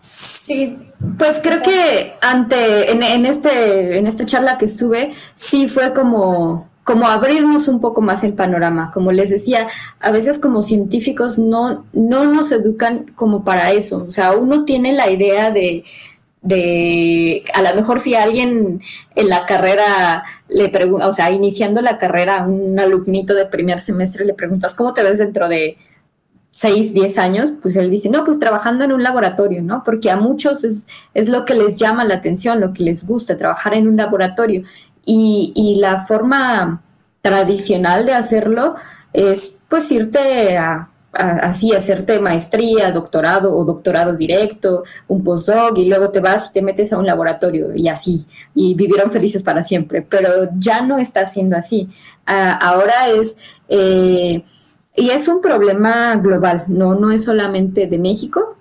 Sí, 0.00 0.92
pues 1.18 1.40
creo 1.42 1.62
que 1.62 2.14
ante, 2.20 2.90
en, 2.90 3.24
este, 3.26 3.98
en 3.98 4.06
esta 4.06 4.26
charla 4.26 4.58
que 4.58 4.64
estuve, 4.64 5.12
sí 5.34 5.68
fue 5.68 5.92
como, 5.92 6.68
como 6.82 7.06
abrirnos 7.06 7.68
un 7.68 7.80
poco 7.80 8.00
más 8.00 8.24
el 8.24 8.34
panorama. 8.34 8.90
Como 8.92 9.12
les 9.12 9.30
decía, 9.30 9.68
a 10.00 10.10
veces 10.10 10.38
como 10.38 10.62
científicos 10.62 11.38
no, 11.38 11.84
no 11.92 12.24
nos 12.24 12.50
educan 12.50 13.12
como 13.14 13.44
para 13.44 13.70
eso. 13.70 14.06
O 14.08 14.12
sea, 14.12 14.32
uno 14.32 14.64
tiene 14.64 14.92
la 14.92 15.10
idea 15.10 15.50
de, 15.50 15.84
de 16.42 17.44
a 17.54 17.62
lo 17.62 17.74
mejor 17.74 18.00
si 18.00 18.14
alguien 18.14 18.80
en 19.14 19.28
la 19.28 19.44
carrera 19.44 20.24
le 20.48 20.68
pregunta, 20.68 21.08
o 21.08 21.14
sea, 21.14 21.30
iniciando 21.30 21.82
la 21.82 21.98
carrera 21.98 22.46
un 22.46 22.78
alumnito 22.78 23.34
de 23.34 23.46
primer 23.46 23.80
semestre 23.80 24.24
le 24.24 24.34
preguntas, 24.34 24.74
¿cómo 24.74 24.94
te 24.94 25.02
ves 25.02 25.18
dentro 25.18 25.48
de 25.48 25.76
6, 26.52 26.92
10 26.94 27.18
años? 27.18 27.52
Pues 27.62 27.76
él 27.76 27.90
dice, 27.90 28.08
no, 28.10 28.24
pues 28.24 28.38
trabajando 28.38 28.84
en 28.84 28.92
un 28.92 29.02
laboratorio, 29.02 29.62
¿no? 29.62 29.82
Porque 29.84 30.10
a 30.10 30.16
muchos 30.16 30.64
es, 30.64 30.88
es 31.14 31.28
lo 31.28 31.44
que 31.44 31.54
les 31.54 31.78
llama 31.78 32.04
la 32.04 32.16
atención, 32.16 32.60
lo 32.60 32.72
que 32.72 32.82
les 32.82 33.06
gusta, 33.06 33.36
trabajar 33.36 33.74
en 33.74 33.88
un 33.88 33.96
laboratorio. 33.96 34.62
Y, 35.04 35.52
y 35.54 35.76
la 35.76 36.04
forma 36.04 36.82
tradicional 37.22 38.06
de 38.06 38.14
hacerlo 38.14 38.76
es 39.12 39.62
pues 39.68 39.90
irte 39.90 40.56
a 40.56 40.89
así 41.12 41.72
hacerte 41.74 42.20
maestría, 42.20 42.92
doctorado 42.92 43.56
o 43.56 43.64
doctorado 43.64 44.14
directo, 44.14 44.84
un 45.08 45.24
postdoc 45.24 45.76
y 45.78 45.86
luego 45.86 46.10
te 46.10 46.20
vas 46.20 46.50
y 46.50 46.52
te 46.54 46.62
metes 46.62 46.92
a 46.92 46.98
un 46.98 47.06
laboratorio 47.06 47.74
y 47.74 47.88
así, 47.88 48.24
y 48.54 48.74
vivieron 48.74 49.10
felices 49.10 49.42
para 49.42 49.62
siempre, 49.62 50.02
pero 50.02 50.48
ya 50.58 50.82
no 50.82 50.98
está 50.98 51.26
siendo 51.26 51.56
así. 51.56 51.88
ahora 52.26 53.08
es, 53.08 53.36
eh, 53.68 54.44
y 54.94 55.10
es 55.10 55.28
un 55.28 55.40
problema 55.40 56.16
global, 56.16 56.64
no, 56.68 56.94
no 56.94 57.10
es 57.10 57.24
solamente 57.24 57.86
de 57.86 57.98
México. 57.98 58.56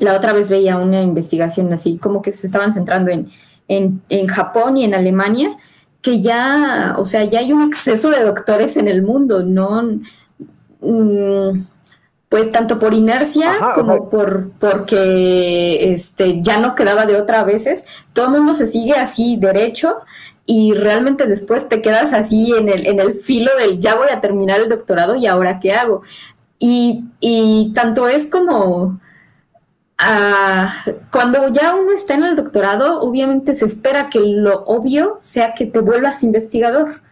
La 0.00 0.16
otra 0.16 0.32
vez 0.32 0.48
veía 0.48 0.76
una 0.76 1.02
investigación 1.02 1.72
así, 1.72 1.98
como 1.98 2.22
que 2.22 2.32
se 2.32 2.46
estaban 2.46 2.72
centrando 2.72 3.10
en, 3.10 3.26
en, 3.66 4.02
en 4.08 4.26
Japón 4.26 4.76
y 4.76 4.84
en 4.84 4.94
Alemania, 4.94 5.56
que 6.00 6.20
ya, 6.20 6.94
o 6.98 7.06
sea, 7.06 7.24
ya 7.24 7.40
hay 7.40 7.52
un 7.52 7.62
exceso 7.62 8.10
de 8.10 8.22
doctores 8.22 8.76
en 8.76 8.86
el 8.88 9.02
mundo, 9.02 9.42
no 9.42 9.82
pues 10.80 12.52
tanto 12.52 12.78
por 12.78 12.94
inercia 12.94 13.56
como 13.74 14.10
por 14.10 14.50
porque 14.58 15.92
este 15.92 16.42
ya 16.42 16.58
no 16.58 16.74
quedaba 16.74 17.06
de 17.06 17.16
otra 17.16 17.42
veces, 17.44 17.84
todo 18.12 18.26
el 18.26 18.32
mundo 18.32 18.54
se 18.54 18.66
sigue 18.66 18.92
así 18.92 19.36
derecho 19.36 19.96
y 20.44 20.74
realmente 20.74 21.26
después 21.26 21.68
te 21.68 21.82
quedas 21.82 22.12
así 22.12 22.52
en 22.56 22.68
el, 22.68 22.86
en 22.86 23.00
el 23.00 23.14
filo 23.14 23.50
del 23.58 23.80
ya 23.80 23.94
voy 23.96 24.08
a 24.10 24.20
terminar 24.20 24.60
el 24.60 24.68
doctorado 24.68 25.14
y 25.14 25.26
ahora 25.26 25.58
qué 25.58 25.72
hago. 25.72 26.02
Y, 26.58 27.04
y 27.20 27.72
tanto 27.74 28.08
es 28.08 28.26
como 28.26 29.00
ah, 29.98 30.74
cuando 31.10 31.48
ya 31.48 31.74
uno 31.74 31.92
está 31.92 32.14
en 32.14 32.24
el 32.24 32.36
doctorado, 32.36 33.00
obviamente 33.02 33.54
se 33.54 33.66
espera 33.66 34.08
que 34.10 34.20
lo 34.20 34.64
obvio 34.64 35.18
sea 35.20 35.54
que 35.54 35.66
te 35.66 35.80
vuelvas 35.80 36.22
investigador 36.24 37.02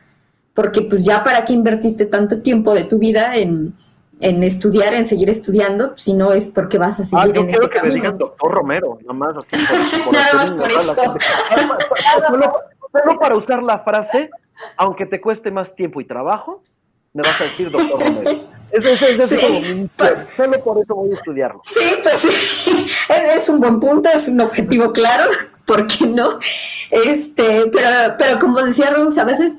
porque 0.57 0.81
pues 0.81 1.05
ya 1.05 1.23
para 1.23 1.45
qué 1.45 1.53
invertiste 1.53 2.07
tanto 2.07 2.41
tiempo 2.41 2.73
de 2.73 2.85
tu 2.85 2.99
vida 2.99 3.37
en, 3.37 3.75
en 4.21 4.43
estudiar, 4.43 4.95
en 4.95 5.05
seguir 5.05 5.29
estudiando, 5.29 5.95
si 5.99 6.15
no 6.15 6.33
es 6.33 6.49
porque 6.49 6.79
vas 6.79 6.99
a 6.99 7.03
ah, 7.03 7.23
seguir 7.23 7.37
en 7.37 7.51
ese 7.51 7.69
camino. 7.69 7.93
me 7.93 7.95
digan 7.95 8.19
doctor 8.19 8.53
Romero, 8.53 8.99
nada 9.03 9.13
más 9.13 9.37
así. 9.37 9.55
nada 10.13 10.33
más 10.33 10.51
por 10.53 10.67
eso. 10.67 10.97
Solo, 12.29 13.21
para 13.21 13.37
usar 13.37 13.63
la 13.63 13.81
frase, 13.81 14.31
aunque 14.79 15.05
te 15.05 15.21
cueste 15.21 15.51
más 15.51 15.75
tiempo 15.75 16.01
y 16.01 16.07
trabajo, 16.07 16.63
me 17.13 17.23
vas 17.23 17.39
a 17.39 17.45
decir 17.45 17.71
doctor 17.71 18.01
Romero. 18.01 18.31
Es, 18.71 18.85
es, 18.85 19.03
es, 19.03 19.41
como 19.41 20.27
solo 20.37 20.65
por 20.65 20.79
eso 20.79 20.95
voy 20.95 21.11
a 21.11 21.15
estudiarlo. 21.15 21.61
Sí, 21.67 21.85
pues 22.03 22.19
sí, 22.19 22.87
es, 23.37 23.49
un 23.51 23.61
buen 23.61 23.79
punto, 23.79 24.09
es 24.09 24.27
un 24.29 24.41
objetivo 24.41 24.91
claro, 24.93 25.25
¿por 25.67 25.87
qué 25.87 26.07
no? 26.07 26.39
Este, 26.91 27.71
pero, 27.71 28.15
pero 28.19 28.39
como 28.39 28.63
decía 28.63 28.91
Rose, 28.91 29.21
a 29.21 29.25
veces 29.25 29.59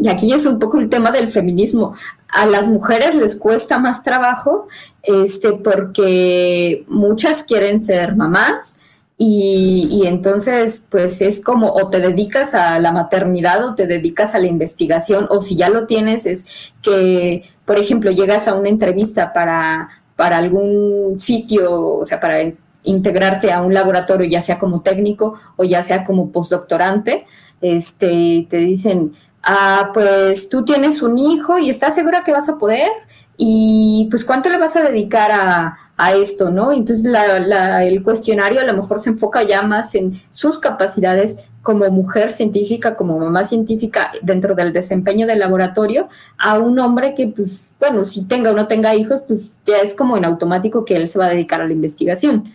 y 0.00 0.08
aquí 0.08 0.32
es 0.32 0.46
un 0.46 0.58
poco 0.58 0.78
el 0.78 0.88
tema 0.88 1.10
del 1.10 1.28
feminismo. 1.28 1.94
A 2.28 2.46
las 2.46 2.66
mujeres 2.66 3.14
les 3.14 3.36
cuesta 3.36 3.78
más 3.78 4.02
trabajo, 4.02 4.68
este, 5.02 5.52
porque 5.52 6.84
muchas 6.88 7.42
quieren 7.42 7.80
ser 7.80 8.16
mamás 8.16 8.80
y, 9.16 9.88
y, 9.90 10.06
entonces, 10.06 10.86
pues 10.90 11.22
es 11.22 11.40
como 11.40 11.72
o 11.72 11.88
te 11.88 12.00
dedicas 12.00 12.54
a 12.54 12.80
la 12.80 12.90
maternidad 12.90 13.64
o 13.64 13.74
te 13.76 13.86
dedicas 13.86 14.34
a 14.34 14.40
la 14.40 14.48
investigación, 14.48 15.28
o 15.30 15.40
si 15.40 15.54
ya 15.56 15.70
lo 15.70 15.86
tienes, 15.86 16.26
es 16.26 16.72
que, 16.82 17.44
por 17.64 17.78
ejemplo, 17.78 18.10
llegas 18.10 18.48
a 18.48 18.54
una 18.54 18.68
entrevista 18.68 19.32
para, 19.32 19.88
para 20.16 20.38
algún 20.38 21.18
sitio, 21.18 21.98
o 21.98 22.06
sea, 22.06 22.18
para 22.18 22.42
integrarte 22.84 23.52
a 23.52 23.62
un 23.62 23.74
laboratorio, 23.74 24.28
ya 24.28 24.40
sea 24.40 24.58
como 24.58 24.82
técnico 24.82 25.38
o 25.56 25.64
ya 25.64 25.82
sea 25.82 26.04
como 26.04 26.30
postdoctorante, 26.30 27.26
este, 27.64 28.46
te 28.50 28.58
dicen, 28.58 29.14
ah, 29.42 29.90
pues 29.94 30.50
tú 30.50 30.64
tienes 30.64 31.00
un 31.00 31.16
hijo 31.16 31.58
y 31.58 31.70
estás 31.70 31.94
segura 31.94 32.22
que 32.22 32.32
vas 32.32 32.48
a 32.50 32.58
poder 32.58 32.90
y 33.38 34.06
pues 34.10 34.24
cuánto 34.24 34.50
le 34.50 34.58
vas 34.58 34.76
a 34.76 34.82
dedicar 34.82 35.30
a, 35.32 35.78
esto, 36.14 36.50
¿no? 36.50 36.72
Entonces 36.72 37.06
el 37.06 38.02
cuestionario 38.02 38.60
a 38.60 38.64
lo 38.64 38.74
mejor 38.74 39.00
se 39.00 39.10
enfoca 39.10 39.44
ya 39.44 39.62
más 39.62 39.94
en 39.94 40.12
sus 40.28 40.58
capacidades 40.58 41.36
como 41.62 41.88
mujer 41.90 42.32
científica, 42.32 42.96
como 42.96 43.16
mamá 43.16 43.44
científica 43.44 44.10
dentro 44.20 44.56
del 44.56 44.72
desempeño 44.72 45.26
del 45.26 45.38
laboratorio, 45.38 46.08
a 46.36 46.58
un 46.58 46.80
hombre 46.80 47.14
que, 47.14 47.28
pues, 47.28 47.70
bueno, 47.78 48.04
si 48.04 48.24
tenga 48.24 48.50
o 48.50 48.54
no 48.54 48.66
tenga 48.66 48.94
hijos, 48.96 49.22
pues 49.26 49.56
ya 49.64 49.78
es 49.78 49.94
como 49.94 50.16
en 50.16 50.24
automático 50.24 50.84
que 50.84 50.96
él 50.96 51.06
se 51.06 51.18
va 51.18 51.26
a 51.26 51.30
dedicar 51.30 51.60
a 51.60 51.66
la 51.66 51.72
investigación. 51.72 52.52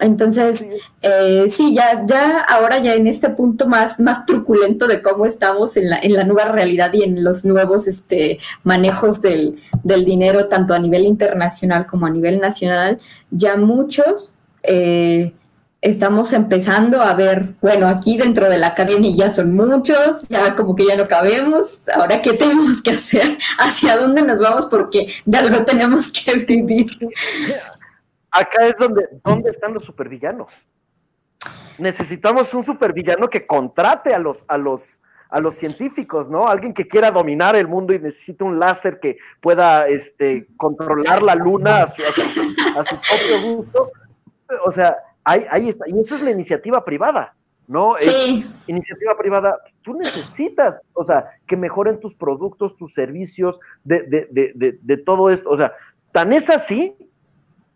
Entonces, 0.00 0.66
eh, 1.02 1.46
sí, 1.48 1.72
ya, 1.74 2.04
ya 2.04 2.40
ahora 2.40 2.78
ya 2.78 2.94
en 2.94 3.06
este 3.06 3.30
punto 3.30 3.68
más, 3.68 4.00
más 4.00 4.26
truculento 4.26 4.88
de 4.88 5.00
cómo 5.00 5.24
estamos 5.24 5.76
en 5.76 5.88
la, 5.88 5.98
en 5.98 6.14
la 6.14 6.24
nueva 6.24 6.50
realidad 6.50 6.92
y 6.92 7.04
en 7.04 7.22
los 7.22 7.44
nuevos 7.44 7.86
este, 7.86 8.38
manejos 8.64 9.22
del, 9.22 9.56
del 9.84 10.04
dinero, 10.04 10.48
tanto 10.48 10.74
a 10.74 10.80
nivel 10.80 11.04
internacional 11.04 11.86
como 11.86 12.06
a 12.06 12.10
nivel 12.10 12.40
nacional, 12.40 12.98
ya 13.30 13.56
muchos 13.56 14.34
eh, 14.64 15.32
estamos 15.80 16.32
empezando 16.32 17.00
a 17.00 17.14
ver, 17.14 17.54
bueno, 17.60 17.86
aquí 17.86 18.16
dentro 18.16 18.48
de 18.48 18.58
la 18.58 18.68
academia 18.68 19.12
ya 19.14 19.30
son 19.30 19.54
muchos, 19.54 20.26
ya 20.28 20.56
como 20.56 20.74
que 20.74 20.86
ya 20.86 20.96
no 20.96 21.06
cabemos, 21.06 21.82
ahora 21.94 22.20
qué 22.20 22.32
tenemos 22.32 22.82
que 22.82 22.92
hacer, 22.92 23.38
hacia 23.58 23.96
dónde 23.96 24.22
nos 24.22 24.38
vamos, 24.38 24.66
porque 24.66 25.06
de 25.24 25.38
algo 25.38 25.64
tenemos 25.64 26.10
que 26.10 26.34
vivir 26.36 26.98
acá 28.34 28.66
es 28.66 28.76
donde, 28.76 29.08
¿dónde 29.24 29.50
están 29.50 29.72
los 29.72 29.84
supervillanos? 29.84 30.52
Necesitamos 31.78 32.52
un 32.52 32.64
supervillano 32.64 33.28
que 33.28 33.46
contrate 33.46 34.12
a 34.12 34.18
los, 34.18 34.44
a 34.48 34.58
los, 34.58 35.00
a 35.28 35.40
los 35.40 35.54
científicos, 35.54 36.28
¿no? 36.28 36.46
Alguien 36.46 36.74
que 36.74 36.86
quiera 36.86 37.10
dominar 37.10 37.56
el 37.56 37.68
mundo 37.68 37.94
y 37.94 37.98
necesita 37.98 38.44
un 38.44 38.58
láser 38.58 39.00
que 39.00 39.18
pueda 39.40 39.88
este, 39.88 40.48
controlar 40.56 41.22
la 41.22 41.34
luna 41.34 41.82
a 41.82 41.86
su, 41.86 42.96
propio 42.96 43.56
gusto. 43.56 43.90
O 44.64 44.70
sea, 44.70 44.96
ahí, 45.24 45.46
ahí, 45.50 45.68
está. 45.68 45.84
Y 45.88 45.98
eso 45.98 46.14
es 46.14 46.22
la 46.22 46.30
iniciativa 46.30 46.84
privada, 46.84 47.34
¿no? 47.66 47.94
Sí. 47.98 48.46
iniciativa 48.66 49.16
privada. 49.16 49.58
Tú 49.82 49.94
necesitas, 49.94 50.80
o 50.92 51.02
sea, 51.02 51.30
que 51.46 51.56
mejoren 51.56 51.98
tus 51.98 52.14
productos, 52.14 52.76
tus 52.76 52.94
servicios, 52.94 53.58
de, 53.82 54.02
de, 54.02 54.28
de, 54.30 54.78
de 54.80 54.96
todo 54.98 55.30
esto. 55.30 55.50
O 55.50 55.56
sea, 55.56 55.72
tan 56.12 56.32
es 56.32 56.48
así 56.50 56.96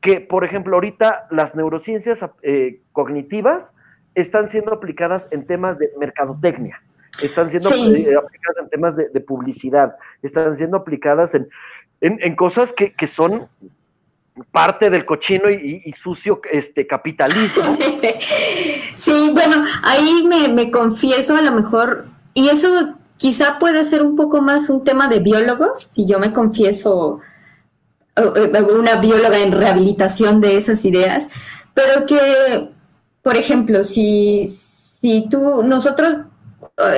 que, 0.01 0.21
por 0.21 0.45
ejemplo, 0.45 0.77
ahorita 0.77 1.27
las 1.31 1.55
neurociencias 1.55 2.25
eh, 2.43 2.81
cognitivas 2.93 3.75
están 4.15 4.49
siendo 4.49 4.73
aplicadas 4.73 5.29
en 5.31 5.47
temas 5.47 5.79
de 5.79 5.91
mercadotecnia, 5.99 6.83
están 7.23 7.51
siendo 7.51 7.71
eh, 7.71 8.17
aplicadas 8.17 8.59
en 8.63 8.69
temas 8.69 8.97
de, 8.97 9.21
publicidad, 9.21 9.97
están 10.23 10.55
siendo 10.57 10.77
aplicadas 10.77 11.35
en, 11.35 11.49
en, 12.01 12.37
cosas 12.37 12.73
que, 12.73 12.93
que, 12.93 13.07
son 13.07 13.49
parte 14.53 14.89
del 14.89 15.05
cochino 15.05 15.51
y, 15.51 15.93
sucio 15.93 16.41
este 16.51 16.87
capitalismo. 16.87 17.77
Sí, 18.95 19.31
bueno, 19.33 19.63
ahí 19.85 20.27
me, 20.29 20.49
me 20.49 20.73
confieso 20.73 21.37
a 21.37 21.41
lo 21.41 21.53
mejor, 21.53 22.07
y 22.35 22.49
eso 22.49 22.97
quizá 23.17 23.61
puede 23.61 23.85
ser 23.85 24.03
un 24.03 24.17
poco 24.17 24.43
más 24.43 24.71
un 24.71 24.83
tema 24.83 25.07
de 25.07 25.21
biólogos, 25.21 25.85
si 25.85 26.05
yo 26.05 26.19
me 26.19 26.33
confieso 26.33 27.21
una 28.19 28.97
bióloga 28.97 29.39
en 29.39 29.53
rehabilitación 29.53 30.41
de 30.41 30.57
esas 30.57 30.85
ideas, 30.85 31.29
pero 31.75 32.07
que, 32.07 32.71
por 33.23 33.37
ejemplo, 33.37 33.85
si, 33.85 34.45
si 34.47 35.29
tú, 35.29 35.63
nosotros 35.63 36.27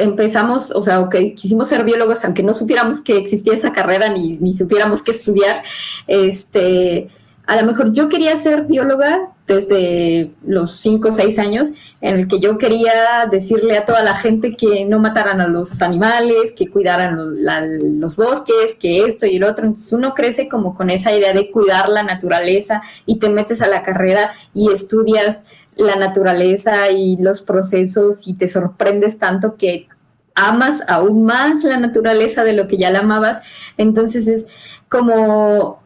empezamos, 0.01 0.71
o 0.73 0.83
sea, 0.83 1.09
que 1.11 1.35
quisimos 1.35 1.69
ser 1.69 1.85
biólogos, 1.85 2.25
aunque 2.25 2.43
no 2.43 2.55
supiéramos 2.55 3.01
que 3.01 3.17
existía 3.17 3.55
esa 3.55 3.73
carrera 3.73 4.09
ni, 4.09 4.37
ni 4.39 4.55
supiéramos 4.55 5.03
qué 5.03 5.11
estudiar, 5.11 5.63
este, 6.07 7.09
a 7.47 7.57
lo 7.57 7.67
mejor 7.67 7.93
yo 7.93 8.09
quería 8.09 8.37
ser 8.37 8.67
bióloga 8.67 9.33
desde 9.55 10.31
los 10.47 10.77
5 10.77 11.09
o 11.09 11.15
6 11.15 11.39
años, 11.41 11.73
en 12.01 12.21
el 12.21 12.29
que 12.29 12.39
yo 12.39 12.57
quería 12.57 13.27
decirle 13.31 13.77
a 13.77 13.85
toda 13.85 14.03
la 14.03 14.15
gente 14.15 14.57
que 14.57 14.85
no 14.85 15.01
mataran 15.01 15.41
a 15.41 15.49
los 15.49 15.83
animales, 15.83 16.53
que 16.53 16.69
cuidaran 16.69 17.19
los 18.01 18.17
bosques, 18.17 18.77
que 18.79 19.05
esto 19.05 19.27
y 19.27 19.37
el 19.37 19.45
otro. 19.45 19.67
Entonces 19.67 19.93
uno 19.93 20.15
crece 20.15 20.49
como 20.49 20.75
con 20.75 20.89
esa 20.89 21.13
idea 21.13 21.33
de 21.33 21.51
cuidar 21.51 21.89
la 21.89 22.05
naturaleza 22.05 22.81
y 23.07 23.19
te 23.19 23.29
metes 23.29 23.61
a 23.61 23.67
la 23.67 23.83
carrera 23.83 24.31
y 24.55 24.73
estudias 24.73 25.43
la 25.77 25.97
naturaleza 25.97 26.91
y 26.91 27.17
los 27.17 27.43
procesos 27.43 28.29
y 28.29 28.35
te 28.35 28.47
sorprendes 28.47 29.19
tanto 29.19 29.57
que 29.57 29.89
amas 30.35 30.83
aún 30.87 31.25
más 31.25 31.65
la 31.65 31.77
naturaleza 31.77 32.45
de 32.45 32.53
lo 32.53 32.69
que 32.69 32.79
ya 32.79 32.91
la 32.91 33.01
amabas. 33.01 33.43
Entonces 33.77 34.29
es 34.29 34.47
como 34.89 35.81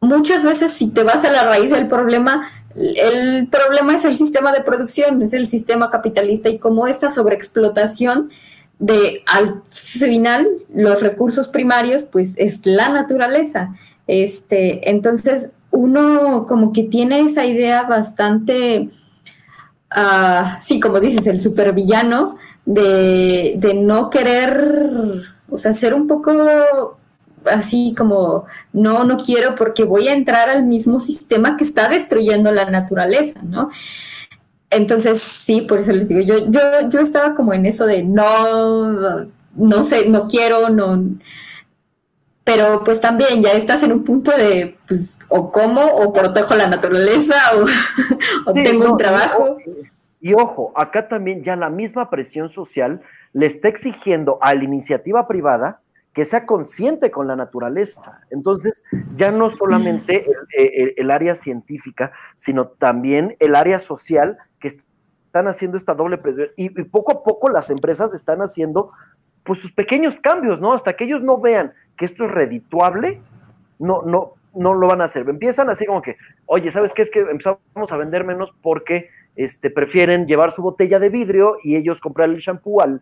muchas 0.00 0.42
veces 0.42 0.72
si 0.72 0.88
te 0.88 1.02
vas 1.02 1.24
a 1.24 1.30
la 1.30 1.44
raíz 1.44 1.70
del 1.70 1.86
problema, 1.86 2.48
el 2.76 3.48
problema 3.48 3.96
es 3.96 4.04
el 4.04 4.16
sistema 4.16 4.52
de 4.52 4.62
producción, 4.62 5.22
es 5.22 5.32
el 5.32 5.46
sistema 5.46 5.90
capitalista 5.90 6.48
y 6.48 6.58
como 6.58 6.86
esa 6.86 7.10
sobreexplotación 7.10 8.30
de 8.78 9.22
al 9.26 9.62
final 9.70 10.48
los 10.74 11.02
recursos 11.02 11.48
primarios, 11.48 12.02
pues 12.04 12.34
es 12.38 12.64
la 12.64 12.88
naturaleza. 12.88 13.74
Este, 14.06 14.88
entonces 14.90 15.52
uno 15.70 16.46
como 16.46 16.72
que 16.72 16.84
tiene 16.84 17.20
esa 17.20 17.44
idea 17.44 17.82
bastante, 17.82 18.88
uh, 19.96 20.46
sí, 20.60 20.80
como 20.80 21.00
dices, 21.00 21.26
el 21.26 21.40
supervillano 21.40 22.36
de, 22.64 23.54
de 23.56 23.74
no 23.74 24.10
querer, 24.10 25.22
o 25.48 25.58
sea, 25.58 25.74
ser 25.74 25.94
un 25.94 26.06
poco 26.06 26.99
así 27.44 27.94
como, 27.96 28.46
no, 28.72 29.04
no 29.04 29.22
quiero 29.22 29.54
porque 29.54 29.84
voy 29.84 30.08
a 30.08 30.12
entrar 30.12 30.48
al 30.48 30.64
mismo 30.64 31.00
sistema 31.00 31.56
que 31.56 31.64
está 31.64 31.88
destruyendo 31.88 32.52
la 32.52 32.70
naturaleza, 32.70 33.40
¿no? 33.42 33.70
Entonces, 34.70 35.20
sí, 35.20 35.62
por 35.62 35.78
eso 35.78 35.92
les 35.92 36.08
digo, 36.08 36.20
yo, 36.20 36.50
yo, 36.50 36.60
yo 36.88 37.00
estaba 37.00 37.34
como 37.34 37.52
en 37.52 37.66
eso 37.66 37.86
de 37.86 38.04
no, 38.04 39.26
no 39.54 39.84
sé, 39.84 40.08
no 40.08 40.28
quiero, 40.28 40.68
no, 40.68 41.02
pero 42.44 42.82
pues 42.84 43.00
también 43.00 43.42
ya 43.42 43.52
estás 43.52 43.82
en 43.82 43.92
un 43.92 44.02
punto 44.02 44.32
de, 44.36 44.76
pues, 44.88 45.20
o 45.28 45.52
como, 45.52 45.84
o 45.84 46.12
protejo 46.12 46.56
la 46.56 46.66
naturaleza, 46.66 47.34
o, 48.46 48.52
tengo 48.52 48.90
un 48.92 48.96
trabajo. 48.96 49.56
y 50.20 50.34
ojo, 50.34 50.72
acá 50.74 51.08
también 51.08 51.44
ya 51.44 51.54
la 51.54 51.70
misma 51.70 52.10
presión 52.10 52.48
social 52.48 53.02
le 53.32 53.46
está 53.46 53.68
exigiendo 53.68 54.38
a 54.40 54.54
la 54.54 54.64
iniciativa 54.64 55.28
privada 55.28 55.80
que 56.12 56.24
sea 56.24 56.44
consciente 56.44 57.10
con 57.10 57.28
la 57.28 57.36
naturaleza. 57.36 58.20
Entonces, 58.30 58.82
ya 59.14 59.30
no 59.30 59.48
solamente 59.48 60.26
el, 60.96 61.10
área 61.10 61.34
científica, 61.34 62.12
sino 62.36 62.66
también 62.68 63.36
el 63.38 63.54
área 63.54 63.78
social 63.78 64.38
que 64.58 64.68
están 64.68 65.46
haciendo 65.46 65.76
esta 65.76 65.94
doble 65.94 66.18
presión. 66.18 66.48
Y, 66.56 66.70
poco 66.84 67.12
a 67.12 67.22
poco 67.22 67.48
las 67.48 67.70
empresas 67.70 68.12
están 68.12 68.40
haciendo 68.40 68.90
pues 69.44 69.60
sus 69.60 69.72
pequeños 69.72 70.20
cambios, 70.20 70.60
¿no? 70.60 70.74
Hasta 70.74 70.94
que 70.94 71.04
ellos 71.04 71.22
no 71.22 71.40
vean 71.40 71.72
que 71.96 72.04
esto 72.04 72.24
es 72.24 72.30
redituable, 72.30 73.22
no, 73.78 74.02
no, 74.02 74.34
no 74.54 74.74
lo 74.74 74.88
van 74.88 75.00
a 75.00 75.04
hacer. 75.04 75.28
Empiezan 75.28 75.70
así 75.70 75.86
como 75.86 76.02
que, 76.02 76.16
oye, 76.46 76.70
¿sabes 76.70 76.92
qué? 76.92 77.02
Es 77.02 77.10
que 77.10 77.20
empezamos 77.20 77.60
a 77.90 77.96
vender 77.96 78.24
menos 78.24 78.52
porque 78.62 79.08
este, 79.36 79.70
prefieren 79.70 80.26
llevar 80.26 80.52
su 80.52 80.62
botella 80.62 80.98
de 80.98 81.08
vidrio 81.08 81.56
y 81.62 81.76
ellos 81.76 82.00
comprar 82.00 82.28
el 82.28 82.38
shampoo 82.38 82.80
al 82.80 83.00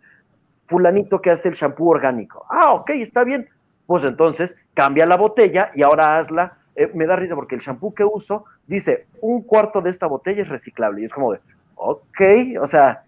fulanito 0.69 1.19
que 1.19 1.31
hace 1.31 1.49
el 1.49 1.55
shampoo 1.55 1.89
orgánico. 1.89 2.45
Ah, 2.47 2.73
ok, 2.73 2.91
está 2.91 3.23
bien. 3.23 3.49
pues 3.87 4.03
entonces 4.03 4.55
cambia 4.75 5.07
la 5.07 5.17
botella 5.17 5.71
y 5.73 5.81
ahora 5.81 6.19
hazla. 6.19 6.59
Eh, 6.75 6.91
me 6.93 7.07
da 7.07 7.15
risa 7.15 7.35
porque 7.35 7.55
el 7.55 7.61
shampoo 7.61 7.93
que 7.93 8.05
uso 8.05 8.45
dice 8.67 9.07
un 9.19 9.41
cuarto 9.41 9.81
de 9.81 9.89
esta 9.89 10.05
botella 10.05 10.43
es 10.43 10.47
reciclable 10.47 11.01
y 11.01 11.05
es 11.05 11.11
como 11.11 11.33
de, 11.33 11.39
ok, 11.75 12.21
o 12.61 12.67
sea, 12.67 13.03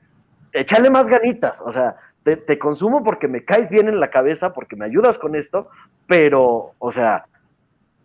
échale 0.52 0.90
más 0.90 1.08
ganitas, 1.08 1.62
o 1.62 1.72
sea, 1.72 1.96
te, 2.24 2.60
consumo 2.60 3.04
porque 3.04 3.28
me 3.28 3.46
caes 3.46 3.70
bien 3.70 3.88
en 3.88 4.00
la 4.00 4.10
cabeza, 4.10 4.54
porque 4.54 4.76
me 4.76 4.86
ayudas 4.86 5.18
con 5.18 5.36
esto, 5.36 5.70
pero, 6.08 6.74
o 6.80 6.92
sea, 6.92 7.26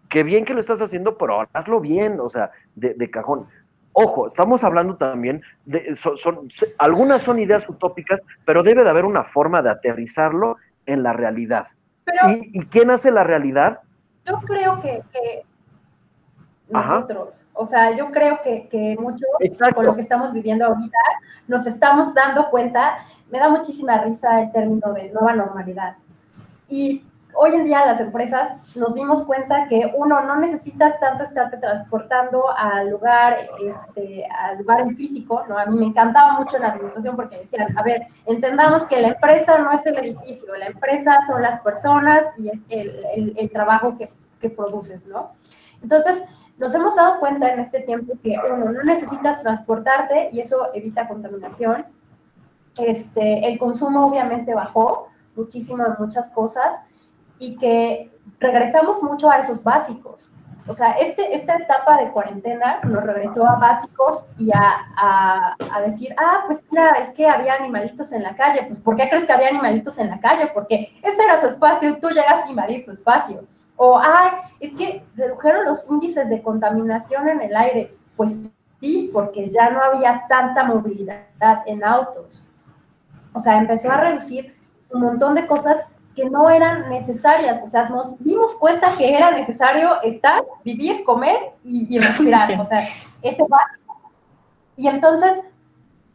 qué 0.09 0.23
bien 0.23 0.45
que 0.45 0.55
lo 0.55 0.61
estás 0.61 0.81
haciendo, 0.81 1.17
pero 1.19 1.47
hazlo 1.53 1.81
bien, 1.81 2.21
o 2.21 2.29
sea, 2.29 2.51
de, 2.75 3.11
cajón. 3.11 3.47
Ojo, 3.99 4.27
estamos 4.27 4.63
hablando 4.63 4.97
también 4.97 5.41
de, 5.65 5.97
son, 5.97 6.49
algunas 6.77 7.23
son 7.23 7.39
ideas 7.39 7.67
utópicas, 7.67 8.21
pero 8.45 8.63
debe 8.63 8.85
de 8.85 8.91
haber 8.91 9.07
una 9.07 9.25
forma 9.25 9.63
de 9.63 9.71
aterrizarlo 9.71 10.57
en 10.85 11.03
la 11.03 11.15
realidad. 11.15 11.67
¿Y, 12.29 12.67
quién 12.67 12.91
hace 12.91 13.11
la 13.11 13.25
realidad? 13.25 13.81
Yo 14.27 14.39
creo 14.41 14.83
que, 14.83 15.03
nosotros, 16.69 17.47
o 17.55 17.65
sea, 17.65 17.97
yo 17.97 18.11
creo 18.11 18.43
que, 18.43 18.69
que 18.69 18.97
mucho 19.01 19.25
con 19.75 19.87
lo 19.87 19.95
que 19.95 20.03
estamos 20.03 20.31
viviendo 20.31 20.67
ahorita, 20.67 20.99
nos 21.49 21.67
estamos 21.67 22.13
dando 22.13 22.51
cuenta 22.51 22.99
me 23.31 23.39
da 23.39 23.49
muchísima 23.49 23.99
risa 24.03 24.43
el 24.43 24.53
término 24.53 24.93
de 24.93 25.11
nueva 25.11 25.35
normalidad. 25.35 25.97
Y 26.69 27.03
hoy 27.37 27.55
en 27.55 27.65
día 27.65 27.85
las 27.87 28.01
empresas 28.01 28.77
nos 28.77 28.95
dimos 28.95 29.25
cuenta 29.25 29.69
que 29.69 29.93
uno 29.97 30.21
no 30.23 30.37
necesitas 30.37 30.99
tanto 31.01 31.25
estarte 31.25 31.57
transportando 31.59 32.45
al 32.57 32.91
lugar, 32.91 33.39
este, 33.61 34.27
al 34.27 34.59
lugar 34.59 34.81
en 34.81 34.97
físico, 34.97 35.45
¿no? 35.49 35.59
A 35.59 35.67
mí 35.67 35.79
me 35.79 35.87
encantaba 35.87 36.33
mucho 36.35 36.59
la 36.59 36.69
administración 36.69 37.17
porque 37.17 37.39
decían, 37.39 37.77
a 37.79 37.83
ver, 37.83 38.07
entendamos 38.27 38.85
que 38.87 39.01
la 39.01 39.09
empresa 39.09 39.59
no 39.59 39.73
es 39.73 39.85
el 39.87 39.99
edificio, 39.99 40.55
la 40.57 40.67
empresa 40.67 41.21
son 41.27 41.43
las 41.43 41.61
personas 41.61 42.27
y 42.39 42.49
es 42.49 42.59
el, 42.69 43.35
el, 43.37 43.51
trabajo 43.51 43.97
que, 43.97 44.09
que 44.41 44.51
produces, 44.51 45.05
¿no? 45.07 45.33
Entonces, 45.83 46.23
nos 46.59 46.75
hemos 46.75 46.97
dado 46.97 47.21
cuenta 47.21 47.53
en 47.53 47.61
este 47.61 47.81
tiempo 47.81 48.15
que 48.23 48.37
uno 48.53 48.73
no 48.73 48.83
necesitas 48.83 49.43
transportarte 49.43 50.31
y 50.33 50.41
eso 50.41 50.71
evita 50.75 51.07
contaminación 51.07 51.85
este, 52.79 53.49
el 53.49 53.59
consumo 53.59 54.07
obviamente 54.07 54.55
bajó 54.55 55.09
muchísimo 55.35 55.85
de 55.85 55.95
muchas 55.99 56.29
cosas 56.31 56.81
y 57.39 57.57
que 57.57 58.11
regresamos 58.41 59.03
mucho 59.03 59.31
a 59.31 59.39
esos 59.39 59.63
básicos. 59.63 60.31
O 60.69 60.75
sea, 60.75 60.93
este, 60.93 61.35
esta 61.35 61.57
etapa 61.57 61.97
de 61.99 62.11
cuarentena 62.11 62.81
nos 62.83 63.05
regresó 63.05 63.47
a 63.47 63.55
básicos 63.57 64.27
y 64.37 64.51
a, 64.53 65.55
a, 65.73 65.81
decir, 65.87 66.13
ah, 66.19 66.43
pues 66.47 66.61
mira, 66.71 66.91
es 67.03 67.11
que 67.11 67.29
había 67.29 67.55
animalitos 67.55 68.11
en 68.11 68.25
la 68.25 68.35
calle. 68.35 68.65
Pues, 68.67 68.81
¿por 68.81 68.97
qué 68.97 69.09
crees 69.09 69.27
que 69.27 69.33
había 69.33 69.49
animalitos 69.49 69.97
en 69.99 70.11
la 70.11 70.19
calle? 70.19 70.51
Porque 70.53 70.93
ese 71.03 71.23
era 71.23 71.41
su 71.41 71.47
espacio, 71.47 72.01
tú 72.01 72.09
llegas 72.09 72.45
a 72.45 72.51
invadir 72.51 72.85
su 72.85 72.91
espacio. 72.93 73.45
O, 73.77 73.99
ay, 74.03 74.31
es 74.59 74.73
que 74.73 75.05
redujeron 75.15 75.67
los 75.67 75.87
índices 75.89 76.29
de 76.29 76.43
contaminación 76.43 77.29
en 77.29 77.43
el 77.43 77.55
aire. 77.55 77.95
Pues 78.17 78.33
sí, 78.81 79.11
porque 79.13 79.51
ya 79.51 79.71
no 79.71 79.81
había 79.81 80.25
tanta 80.29 80.65
movilidad 80.65 81.27
en 81.67 81.85
autos. 81.85 82.45
O 83.33 83.41
sea, 83.41 83.59
empezó 83.59 83.91
a 83.93 83.99
reducir 83.99 84.57
un 84.91 85.03
montón 85.03 85.35
de 85.35 85.47
cosas 85.47 85.87
que 86.17 86.29
no 86.31 86.49
eran 86.51 86.89
necesarias. 86.89 87.63
O 87.63 87.69
sea, 87.69 87.89
nos 87.91 88.19
dimos 88.25 88.57
cuenta 88.57 88.97
que 88.97 89.15
era 89.15 89.31
necesario 89.31 90.03
estar, 90.03 90.43
vivir, 90.65 91.05
comer 91.05 91.53
y, 91.63 91.99
respirar. 91.99 92.59
O 92.59 92.67
sea, 92.67 92.81
ese 93.23 93.43
va. 93.45 93.61
Y 94.77 94.89
entonces, 94.89 95.43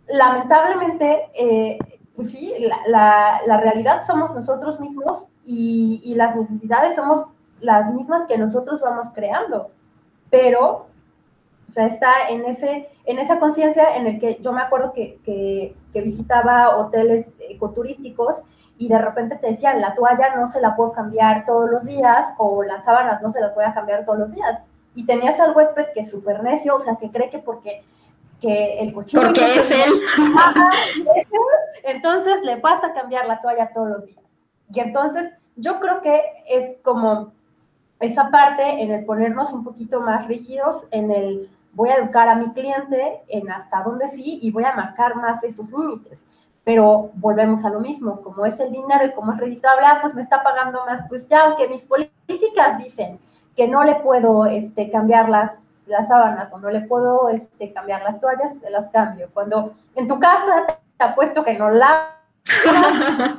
lamentablemente, 0.07 1.29
eh, 1.35 1.77
pues 2.15 2.31
sí, 2.31 2.53
la, 2.87 3.41
realidad 3.61 4.03
somos 4.05 4.33
nosotros 4.33 4.79
mismos 4.79 5.27
y, 5.45 6.01
y 6.03 6.15
las 6.15 6.35
necesidades 6.35 6.95
somos 6.95 7.27
las 7.61 7.93
mismas 7.93 8.25
que 8.25 8.39
nosotros 8.39 8.81
vamos 8.81 9.09
creando. 9.13 9.69
Pero 10.31 10.87
o 11.71 11.73
sea, 11.73 11.85
está 11.87 12.27
en, 12.27 12.43
ese, 12.43 12.89
en 13.05 13.17
esa 13.17 13.39
conciencia 13.39 13.95
en 13.95 14.05
el 14.05 14.19
que 14.19 14.39
yo 14.41 14.51
me 14.51 14.59
acuerdo 14.59 14.91
que, 14.91 15.19
que, 15.23 15.73
visitaba 16.01 16.75
hoteles 16.75 17.31
ecoturísticos 17.47 18.43
y 18.81 18.87
de 18.87 18.97
repente 18.97 19.35
te 19.35 19.51
decían, 19.51 19.79
la 19.79 19.93
toalla 19.93 20.35
no 20.35 20.47
se 20.47 20.59
la 20.59 20.75
puedo 20.75 20.91
cambiar 20.91 21.45
todos 21.45 21.69
los 21.69 21.85
días 21.85 22.33
o 22.39 22.63
las 22.63 22.83
sábanas 22.83 23.21
no 23.21 23.31
se 23.31 23.39
las 23.39 23.53
voy 23.53 23.63
a 23.63 23.75
cambiar 23.75 24.05
todos 24.05 24.17
los 24.17 24.31
días. 24.31 24.63
Y 24.95 25.05
tenías 25.05 25.39
al 25.39 25.55
huésped 25.55 25.89
que 25.93 25.99
es 25.99 26.09
súper 26.09 26.41
necio, 26.41 26.77
o 26.77 26.81
sea, 26.81 26.95
que 26.95 27.11
cree 27.11 27.29
que 27.29 27.37
porque 27.37 27.83
que 28.39 28.79
el 28.79 28.91
cochino... 28.91 29.21
Porque 29.21 29.45
es 29.45 29.69
él. 29.69 29.93
Entonces 31.83 32.41
le 32.43 32.57
pasa 32.57 32.87
a 32.87 32.93
cambiar 32.95 33.27
la 33.27 33.39
toalla 33.39 33.71
todos 33.71 33.87
los 33.87 34.05
días. 34.07 34.23
Y 34.73 34.79
entonces 34.79 35.31
yo 35.57 35.79
creo 35.79 36.01
que 36.01 36.19
es 36.49 36.79
como 36.81 37.33
esa 37.99 38.31
parte 38.31 38.81
en 38.81 38.89
el 38.89 39.05
ponernos 39.05 39.53
un 39.53 39.63
poquito 39.63 40.01
más 40.01 40.27
rígidos, 40.27 40.87
en 40.89 41.11
el 41.11 41.51
voy 41.73 41.89
a 41.89 41.97
educar 41.97 42.27
a 42.29 42.35
mi 42.35 42.51
cliente 42.53 43.21
en 43.27 43.51
hasta 43.51 43.83
dónde 43.83 44.07
sí 44.07 44.39
y 44.41 44.49
voy 44.49 44.63
a 44.63 44.73
marcar 44.73 45.17
más 45.17 45.43
esos 45.43 45.69
límites. 45.69 46.25
Pero 46.63 47.09
volvemos 47.15 47.65
a 47.65 47.69
lo 47.69 47.79
mismo, 47.79 48.21
como 48.21 48.45
es 48.45 48.59
el 48.59 48.71
dinero 48.71 49.05
y 49.05 49.11
como 49.11 49.33
es 49.33 49.39
redituable, 49.39 49.85
ah, 49.85 49.99
pues 50.01 50.13
me 50.13 50.21
está 50.21 50.43
pagando 50.43 50.85
más, 50.85 51.07
pues 51.09 51.27
ya, 51.27 51.45
aunque 51.45 51.67
mis 51.67 51.81
políticas 51.81 52.77
dicen 52.77 53.19
que 53.55 53.67
no 53.67 53.83
le 53.83 53.95
puedo 53.95 54.45
este, 54.45 54.91
cambiar 54.91 55.29
las, 55.29 55.53
las 55.87 56.07
sábanas 56.07 56.51
o 56.53 56.59
no 56.59 56.69
le 56.69 56.81
puedo 56.81 57.29
este, 57.29 57.73
cambiar 57.73 58.03
las 58.03 58.19
toallas, 58.19 58.59
te 58.61 58.69
las 58.69 58.89
cambio. 58.91 59.29
Cuando 59.33 59.73
en 59.95 60.07
tu 60.07 60.19
casa 60.19 60.65
te 60.97 61.03
apuesto 61.03 61.43
que 61.43 61.57
no 61.57 61.69
lavas 61.71 62.21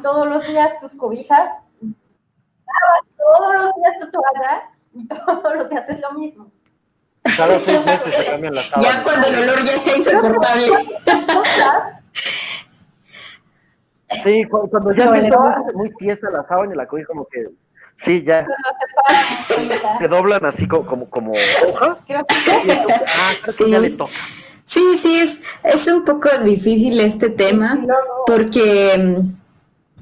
todos 0.03 0.29
los 0.29 0.47
días 0.47 0.81
tus 0.81 0.95
cobijas, 0.95 1.51
lavas 1.81 3.07
todos 3.17 3.55
los 3.55 3.75
días 3.77 3.99
tu 4.01 4.11
toalla 4.11 4.71
y 4.95 5.09
todos 5.09 5.55
los 5.57 5.71
días 5.71 5.89
es 5.89 6.01
lo 6.01 6.13
mismo. 6.13 6.51
Cada 7.37 7.59
seis 7.61 7.85
meses 7.85 8.15
se 8.15 8.27
cambian 8.27 8.55
las 8.55 8.65
sábanas. 8.65 8.97
Ya 8.97 9.03
cuando 9.03 9.29
el 9.29 9.39
olor 9.39 9.65
ya 9.65 9.79
sea 9.79 9.97
insoportable. 9.97 10.67
Sí, 14.23 14.45
cuando, 14.49 14.93
ya 14.93 15.11
se 15.13 15.31
muy 15.75 15.91
tiesa 15.97 16.31
la 16.31 16.47
sábana 16.47 16.75
y 16.75 16.77
la 16.77 16.87
cogí 16.87 17.05
como 17.05 17.27
que 17.27 17.49
Sí, 17.97 18.23
ya. 18.25 18.47
Se 20.01 20.09
doblan 20.09 20.45
así 20.45 20.67
como, 20.67 20.85
como, 20.85 21.09
como 21.09 21.33
hoja. 21.33 21.97
Creo 22.07 22.25
que, 22.27 22.35
ah, 22.35 23.33
creo 23.43 23.57
que 23.57 23.71
ya 23.71 23.79
le 23.79 23.91
toca. 23.91 24.13
Sí, 24.65 24.97
sí, 24.99 25.19
es, 25.21 25.41
es 25.63 25.87
un 25.87 26.05
poco 26.05 26.29
difícil 26.43 26.99
este 27.01 27.29
tema 27.29 27.85
porque, 28.27 29.23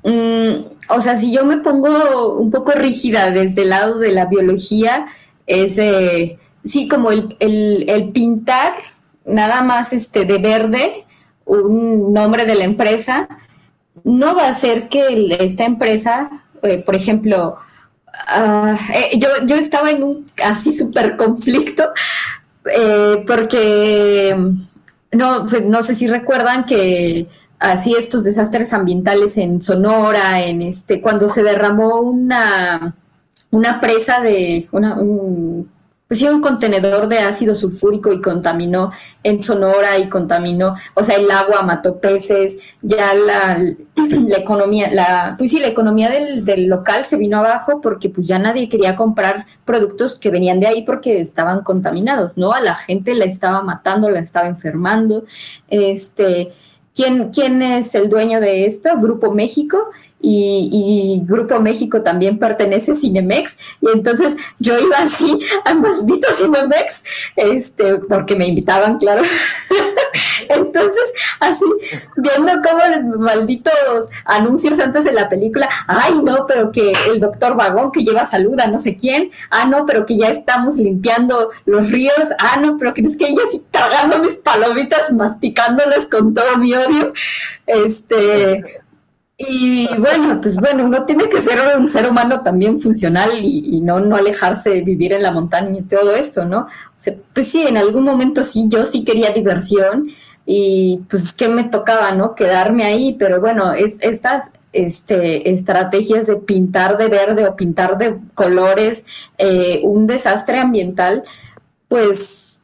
mm, 0.05 0.95
o 0.97 1.03
sea, 1.03 1.17
si 1.17 1.33
yo 1.33 1.45
me 1.45 1.59
pongo 1.59 2.39
un 2.39 2.51
poco 2.51 2.73
rígida 2.73 3.31
desde 3.31 3.63
el 3.63 3.71
lado 3.71 3.99
de 3.99 4.13
la 4.13 4.27
biología, 4.27 5.07
es, 5.47 5.79
eh, 5.79 6.39
sí, 6.63 6.89
como 6.89 7.11
el, 7.11 7.37
el, 7.41 8.13
pintar 8.13 8.75
nada 9.25 9.63
más 9.63 9.93
este 9.93 10.25
de 10.25 10.39
verde 10.39 11.05
un 11.45 12.13
nombre 12.13 12.45
de 12.45 12.55
la 12.55 12.65
empresa, 12.65 13.29
no 14.05 14.35
va 14.35 14.45
a 14.47 14.51
hacer 14.51 14.89
que 14.89 15.37
esta 15.41 15.65
empresa, 15.65 16.31
eh, 16.63 16.79
por 16.79 16.95
ejemplo, 16.97 17.57
ah, 18.29 18.77
eh, 18.95 19.19
yo, 19.19 19.29
yo 19.47 19.57
estaba 19.57 19.91
en 19.91 20.03
un 20.03 20.27
así 20.45 20.73
súper 20.73 21.17
conflicto 21.17 21.85
eh, 22.65 23.25
porque 23.27 24.37
no, 25.13 25.47
pues, 25.47 25.65
no 25.65 25.83
sé 25.83 25.95
si 25.95 26.07
recuerdan 26.07 26.67
que 26.67 27.27
así 27.59 27.95
estos 27.95 28.25
desastres 28.25 28.73
ambientales 28.73 29.37
en 29.37 29.63
Sonora, 29.63 30.43
en 30.43 30.63
este, 30.63 31.01
cuando 31.01 31.29
se 31.29 31.43
derramó 31.43 32.01
una, 32.01 32.95
una 33.51 33.81
presa 33.81 34.21
de 34.21 34.69
una, 34.73 34.95
un, 34.95 35.71
pues 36.11 36.19
sí, 36.19 36.27
un 36.27 36.41
contenedor 36.41 37.07
de 37.07 37.21
ácido 37.21 37.55
sulfúrico 37.55 38.13
y 38.13 38.21
contaminó 38.21 38.91
en 39.23 39.41
Sonora 39.45 39.97
y 39.97 40.09
contaminó, 40.09 40.75
o 40.95 41.05
sea, 41.05 41.15
el 41.15 41.31
agua 41.31 41.63
mató 41.63 42.01
peces, 42.01 42.75
ya 42.83 43.15
la, 43.15 43.63
la 43.95 44.37
economía, 44.37 44.91
la, 44.91 45.37
pues 45.39 45.53
sí, 45.53 45.61
la 45.61 45.69
economía 45.69 46.11
del, 46.11 46.45
del, 46.45 46.67
local 46.67 47.05
se 47.05 47.17
vino 47.17 47.39
abajo 47.39 47.81
porque 47.81 48.09
pues 48.09 48.27
ya 48.27 48.41
nadie 48.41 48.69
quería 48.69 48.97
comprar 48.97 49.47
productos 49.65 50.17
que 50.17 50.31
venían 50.31 50.59
de 50.59 50.67
ahí 50.67 50.83
porque 50.83 51.21
estaban 51.21 51.63
contaminados, 51.63 52.37
¿no? 52.37 52.53
A 52.53 52.61
la 52.61 52.75
gente 52.75 53.15
la 53.15 53.27
estaba 53.27 53.63
matando, 53.63 54.11
la 54.11 54.19
estaba 54.19 54.49
enfermando, 54.49 55.23
este, 55.69 56.51
¿quién, 56.93 57.31
quién 57.31 57.63
es 57.63 57.95
el 57.95 58.11
dueño 58.11 58.41
de 58.41 58.67
esto? 58.67 58.99
Grupo 58.99 59.31
México, 59.31 59.79
y, 60.23 61.23
Grupo 61.25 61.61
México 61.61 62.03
también 62.03 62.39
pertenece 62.39 62.95
Cinemex 62.95 63.57
y 63.81 63.91
entonces 63.95 64.37
yo 64.59 64.79
iba 64.79 64.99
así 64.99 65.39
a 65.65 65.75
maldito 65.75 66.29
Cinemex, 66.37 67.05
este, 67.37 67.97
porque 67.97 68.37
me 68.37 68.47
invitaban, 68.47 68.99
claro. 68.99 69.23
entonces, 70.49 71.13
así, 71.41 71.65
viendo 72.17 72.53
cómo 72.63 72.81
los 72.87 73.19
malditos 73.19 73.73
anuncios 74.25 74.79
antes 74.81 75.05
de 75.05 75.13
la 75.13 75.29
película, 75.29 75.69
ay 75.87 76.15
no, 76.25 76.47
pero 76.47 76.71
que 76.73 76.93
el 77.09 77.21
doctor 77.21 77.57
Vagón 77.57 77.93
que 77.93 78.03
lleva 78.03 78.25
salud 78.25 78.59
a 78.61 78.67
no 78.67 78.81
sé 78.81 78.97
quién, 78.97 79.31
ah 79.51 79.67
no, 79.67 79.87
pero 79.87 80.07
que 80.07 80.19
ya 80.19 80.29
estamos 80.29 80.77
limpiando 80.77 81.51
los 81.65 81.91
ríos, 81.91 82.29
ah 82.39 82.59
no, 82.61 82.77
pero 82.77 82.95
que 82.95 83.03
es 83.03 83.17
que 83.17 83.29
ella 83.29 83.43
así 83.47 83.63
tragando 83.71 84.19
mis 84.19 84.37
palomitas, 84.37 85.13
masticándolas 85.13 86.07
con 86.07 86.35
todo 86.35 86.59
mi 86.59 86.75
odio, 86.75 87.13
este 87.67 88.81
Y 89.43 89.89
bueno, 89.97 90.39
pues 90.39 90.57
bueno, 90.57 90.85
uno 90.85 91.07
tiene 91.07 91.27
que 91.27 91.41
ser 91.41 91.59
un 91.79 91.89
ser 91.89 92.07
humano 92.07 92.43
también 92.43 92.79
funcional 92.79 93.31
y, 93.41 93.81
no, 93.81 93.99
no 93.99 94.17
alejarse 94.17 94.83
vivir 94.83 95.15
en 95.15 95.23
la 95.23 95.33
montaña 95.33 95.79
y 95.79 95.83
todo 95.83 96.15
esto, 96.15 96.45
¿no? 96.45 96.67
pues 97.33 97.49
sí, 97.49 97.67
en 97.67 97.79
algún 97.79 98.05
momento 98.05 98.45
sí, 98.45 98.67
yo 98.69 98.85
sí 98.85 99.03
quería 99.03 99.31
diversión 99.31 100.11
y 100.45 101.01
pues 101.09 101.33
qué 101.33 101.49
me 101.49 101.65
tocaba, 101.65 102.13
¿no? 102.13 102.35
Quedarme 102.35 102.85
ahí, 102.85 103.17
pero 103.19 103.41
bueno, 103.41 103.73
es, 103.73 103.99
estas 104.03 104.53
este, 104.75 105.51
estrategias 105.51 106.27
de 106.27 106.37
pintar 106.37 106.99
de 106.99 107.09
verde 107.09 107.49
o 107.49 107.57
pintar 107.57 107.97
de 107.97 108.19
colores 108.35 109.07
eh, 109.39 109.81
un 109.85 110.07
desastre 110.07 110.59
ambiental, 110.59 111.23
pues, 111.89 112.61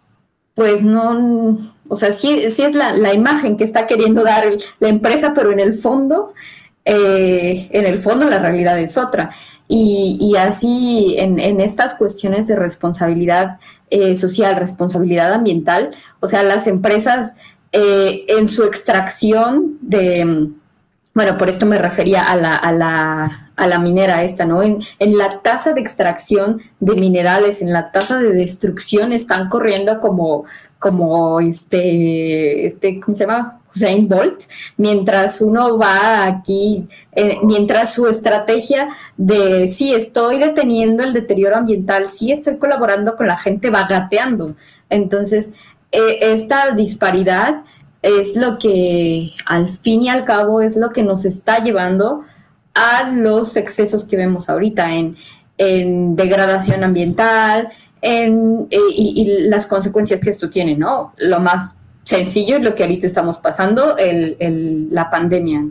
pues 0.55 0.83
no, 0.83 1.59
o 1.89 1.97
sea, 1.97 2.13
sí, 2.13 2.51
sí 2.51 2.65
es 2.65 2.75
la, 2.75 2.93
la 2.93 3.15
imagen 3.15 3.57
que 3.57 3.65
está 3.65 3.87
queriendo 3.87 4.23
dar 4.25 4.45
la 4.79 4.89
empresa, 4.91 5.33
pero 5.35 5.53
en 5.53 5.61
el 5.61 5.73
fondo 5.73 6.35
eh, 6.89 7.69
en 7.73 7.85
el 7.85 7.99
fondo 7.99 8.31
la 8.31 8.39
realidad 8.39 8.79
es 8.79 8.97
otra. 8.97 9.31
Y, 9.69 10.35
así 10.39 11.17
en, 11.19 11.61
estas 11.61 11.95
cuestiones 11.95 12.47
de 12.47 12.55
responsabilidad 12.55 13.59
eh, 13.91 14.17
social, 14.17 14.55
responsabilidad 14.55 15.33
ambiental, 15.33 15.91
o 16.21 16.29
sea, 16.29 16.45
las 16.45 16.69
empresas 16.69 17.35
eh, 17.73 18.25
en 18.29 18.49
su 18.49 18.63
extracción 18.63 19.79
de, 19.81 20.51
bueno, 21.13 21.37
por 21.37 21.49
esto 21.49 21.67
me 21.67 21.79
refería 21.79 22.23
a 22.23 22.37
la, 22.37 22.55
a 22.55 22.71
la, 22.71 23.51
a 23.57 23.67
la 23.67 23.79
minera 23.81 24.23
esta, 24.23 24.47
¿no? 24.47 24.63
En, 24.63 24.79
en, 25.01 25.19
la 25.19 25.29
tasa 25.43 25.73
de 25.73 25.81
extracción 25.81 26.61
de 26.79 26.95
minerales, 26.95 27.61
en 27.63 27.73
la 27.73 27.91
tasa 27.91 28.19
de 28.19 28.33
destrucción 28.33 29.13
están 29.13 29.49
corriendo 29.49 29.99
como, 29.99 30.45
como 30.79 31.41
este, 31.41 32.65
este, 32.67 33.01
¿cómo 33.01 33.17
se 33.17 33.27
llama? 33.27 33.61
Usain 33.77 34.09
Bolt, 34.09 34.45
mientras 34.79 35.41
uno 35.41 35.79
va 35.79 36.25
aquí, 36.25 36.87
eh, 37.13 37.39
mientras 37.43 37.93
su 37.93 38.07
estrategia 38.07 38.89
de 39.17 39.69
sí, 39.69 39.93
estoy 39.93 40.39
deteniendo 40.39 41.05
el 41.05 41.13
deterioro 41.13 41.57
ambiental, 41.57 42.09
sí 42.09 42.33
estoy 42.33 42.57
colaborando 42.57 43.15
con 43.17 43.27
la 43.27 43.37
gente, 43.37 43.71
va 43.71 43.87
gateando. 43.87 44.57
Entonces, 44.89 45.53
eh, 45.93 46.19
esta 46.21 46.73
disparidad 46.73 47.63
es 48.03 48.37
lo 48.37 48.59
que 48.59 49.31
al 49.47 49.69
fin 49.69 50.05
y 50.05 50.09
al 50.09 50.25
cabo 50.25 50.61
es 50.61 50.77
lo 50.77 50.91
que 50.91 51.03
nos 51.03 51.25
está 51.25 51.63
llevando 51.63 52.25
a 52.75 53.11
los 53.11 53.57
excesos 53.57 54.05
que 54.05 54.17
vemos 54.17 54.49
ahorita 54.49 54.93
en, 54.93 55.17
degradación 55.59 56.85
ambiental 56.85 57.71
en, 58.03 58.69
eh, 58.71 58.79
y, 58.91 59.49
las 59.49 59.67
consecuencias 59.67 60.21
que 60.21 60.29
esto 60.29 60.51
tiene, 60.51 60.77
¿no? 60.77 61.15
Lo 61.17 61.41
más 61.41 61.81
sencillo 62.07 62.57
es 62.57 62.63
lo 62.63 62.75
que 62.75 62.85
ahorita 62.85 63.07
estamos 63.07 63.39
pasando, 63.39 63.97
el, 63.99 64.89
la 64.91 65.11
pandemia. 65.11 65.67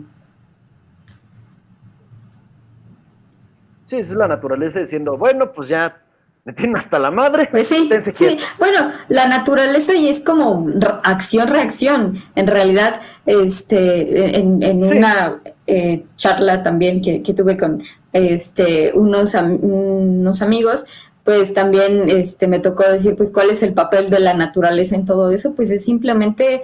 Sí, 3.84 3.96
esa 3.96 4.12
es 4.12 4.18
la 4.18 4.28
naturaleza 4.28 4.80
diciendo, 4.80 5.16
bueno, 5.16 5.52
pues 5.52 5.68
ya 5.68 6.02
me 6.44 6.52
tienen 6.52 6.76
hasta 6.76 6.98
la 6.98 7.10
madre. 7.10 7.48
Pues 7.50 7.68
sí, 7.68 7.88
sí. 8.14 8.38
Bueno, 8.58 8.90
la 9.08 9.26
naturaleza 9.28 9.94
y 9.94 10.08
es 10.08 10.20
como 10.20 10.68
acción-reacción. 11.02 12.14
En 12.34 12.46
realidad, 12.46 13.00
este, 13.24 14.38
en, 14.38 14.84
una 14.84 15.40
eh, 15.66 16.04
charla 16.16 16.62
también 16.62 17.00
que, 17.00 17.22
que, 17.22 17.32
tuve 17.32 17.56
con 17.56 17.82
este, 18.12 18.92
unos, 18.94 19.34
unos 19.34 20.42
amigos, 20.42 20.84
pues 21.26 21.52
también 21.54 22.08
este, 22.08 22.46
me 22.46 22.60
tocó 22.60 22.84
decir, 22.84 23.16
pues, 23.16 23.32
cuál 23.32 23.50
es 23.50 23.64
el 23.64 23.74
papel 23.74 24.08
de 24.10 24.20
la 24.20 24.32
naturaleza 24.32 24.94
en 24.94 25.04
todo 25.04 25.32
eso, 25.32 25.54
pues 25.56 25.72
es 25.72 25.84
simplemente, 25.84 26.62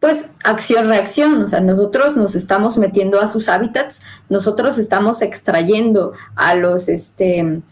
pues, 0.00 0.32
acción-reacción, 0.42 1.40
o 1.40 1.46
sea, 1.46 1.60
nosotros 1.60 2.16
nos 2.16 2.34
estamos 2.34 2.78
metiendo 2.78 3.20
a 3.20 3.28
sus 3.28 3.48
hábitats, 3.48 4.00
nosotros 4.28 4.76
estamos 4.78 5.22
extrayendo 5.22 6.14
a 6.34 6.56
los, 6.56 6.88
este, 6.88 7.62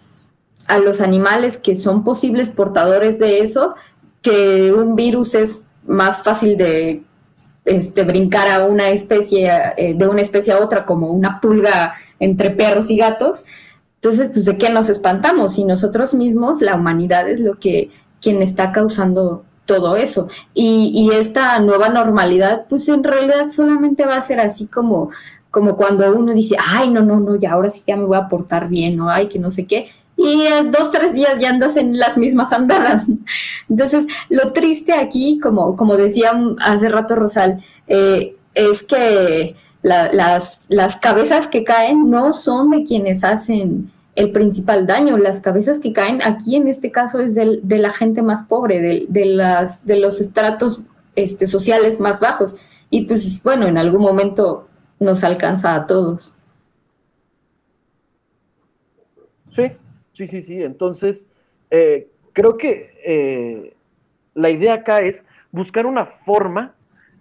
a 0.69 0.79
los 0.79 1.01
animales 1.01 1.59
que 1.59 1.75
son 1.75 2.05
posibles 2.05 2.49
portadores 2.49 3.19
de 3.19 3.41
eso, 3.41 3.75
que 4.23 4.73
un 4.73 4.95
virus 4.95 5.35
es 5.35 5.63
más 5.85 6.23
fácil 6.23 6.57
de 6.57 7.03
este, 7.65 8.05
brincar 8.05 8.47
a 8.47 8.67
una 8.67 8.91
especie, 8.91 9.51
eh, 9.77 9.95
de 9.97 10.07
una 10.07 10.21
especie 10.21 10.53
a 10.53 10.61
otra, 10.61 10.87
como 10.87 11.11
una 11.11 11.41
pulga 11.41 11.95
entre 12.21 12.51
perros 12.51 12.89
y 12.89 12.97
gatos, 12.97 13.45
entonces, 14.03 14.31
pues 14.33 14.47
de 14.47 14.57
qué 14.57 14.71
nos 14.71 14.89
espantamos 14.89 15.57
si 15.57 15.65
nosotros 15.65 16.15
mismos, 16.15 16.63
la 16.63 16.75
humanidad 16.77 17.29
es 17.29 17.41
lo 17.41 17.59
que 17.59 17.91
quien 18.23 18.41
está 18.41 18.73
causando 18.73 19.45
todo 19.67 19.97
eso. 19.97 20.27
Y, 20.55 21.11
esta 21.13 21.59
nueva 21.61 21.91
normalidad, 21.91 22.67
pues 22.67 22.89
en 22.89 23.05
realidad 23.05 23.51
solamente 23.51 24.07
va 24.07 24.17
a 24.17 24.23
ser 24.23 24.41
así 24.41 24.67
como, 24.67 25.11
como 25.51 25.77
cuando 25.77 26.11
uno 26.17 26.33
dice, 26.33 26.57
ay, 26.67 26.89
no, 26.91 27.03
no, 27.03 27.21
no, 27.21 27.37
ya 27.37 27.53
ahora 27.53 27.69
sí 27.69 27.83
ya 27.87 27.97
me 27.97 28.07
voy 28.07 28.17
a 28.17 28.27
portar 28.27 28.71
bien, 28.71 28.99
o 29.01 29.11
ay, 29.11 29.29
que 29.29 29.39
no 29.39 29.51
sé 29.51 29.67
qué. 29.67 29.89
Y 30.17 30.47
en 30.47 30.71
dos, 30.71 30.91
tres 30.91 31.13
días 31.13 31.39
ya 31.39 31.51
andas 31.51 31.77
en 31.77 31.99
las 31.99 32.17
mismas 32.17 32.55
andadas. 32.55 33.07
Entonces, 33.69 34.07
lo 34.31 34.53
triste 34.53 34.95
aquí, 34.95 35.39
como, 35.39 35.77
como 35.77 35.97
decía 35.97 36.33
hace 36.63 36.89
rato 36.89 37.17
Rosal, 37.17 37.59
eh, 37.87 38.35
es 38.55 38.83
que 38.83 39.55
las, 39.83 40.67
las 40.69 40.97
cabezas 40.97 41.49
que 41.49 41.65
caen 41.65 42.11
no 42.11 42.35
son 42.35 42.71
de 42.71 42.85
quienes 42.85 43.25
hacen 43.25 43.91
el 44.15 44.33
principal 44.33 44.87
daño. 44.87 45.17
Las 45.17 45.41
cabezas 45.41 45.79
que 45.79 45.93
caen 45.93 46.21
aquí 46.23 46.57
en 46.57 46.69
este 46.69 46.91
caso 46.91 47.21
es 47.21 47.35
del, 47.35 47.61
de 47.67 47.79
la 47.79 47.91
gente 47.91 48.23
más 48.23 48.43
pobre, 48.43 48.81
de, 48.81 49.07
de, 49.09 49.25
las, 49.25 49.87
de 49.87 49.97
los 49.97 50.21
estratos 50.21 50.83
este, 51.17 51.47
sociales 51.47 52.01
más 52.01 52.21
bajos. 52.21 52.61
Y 52.91 53.07
pues 53.07 53.43
bueno, 53.43 53.67
en 53.67 53.79
algún 53.79 54.03
momento 54.03 54.69
nos 54.99 55.25
alcanza 55.25 55.75
a 55.75 55.87
todos. 55.87 56.37
Sí, 59.49 59.73
sí, 60.13 60.27
sí, 60.27 60.43
sí. 60.43 60.63
Entonces, 60.63 61.29
eh, 61.71 62.09
creo 62.33 62.57
que 62.57 63.01
eh, 63.05 63.75
la 64.35 64.51
idea 64.51 64.75
acá 64.75 65.01
es 65.01 65.25
buscar 65.51 65.87
una 65.87 66.07
forma 66.07 66.75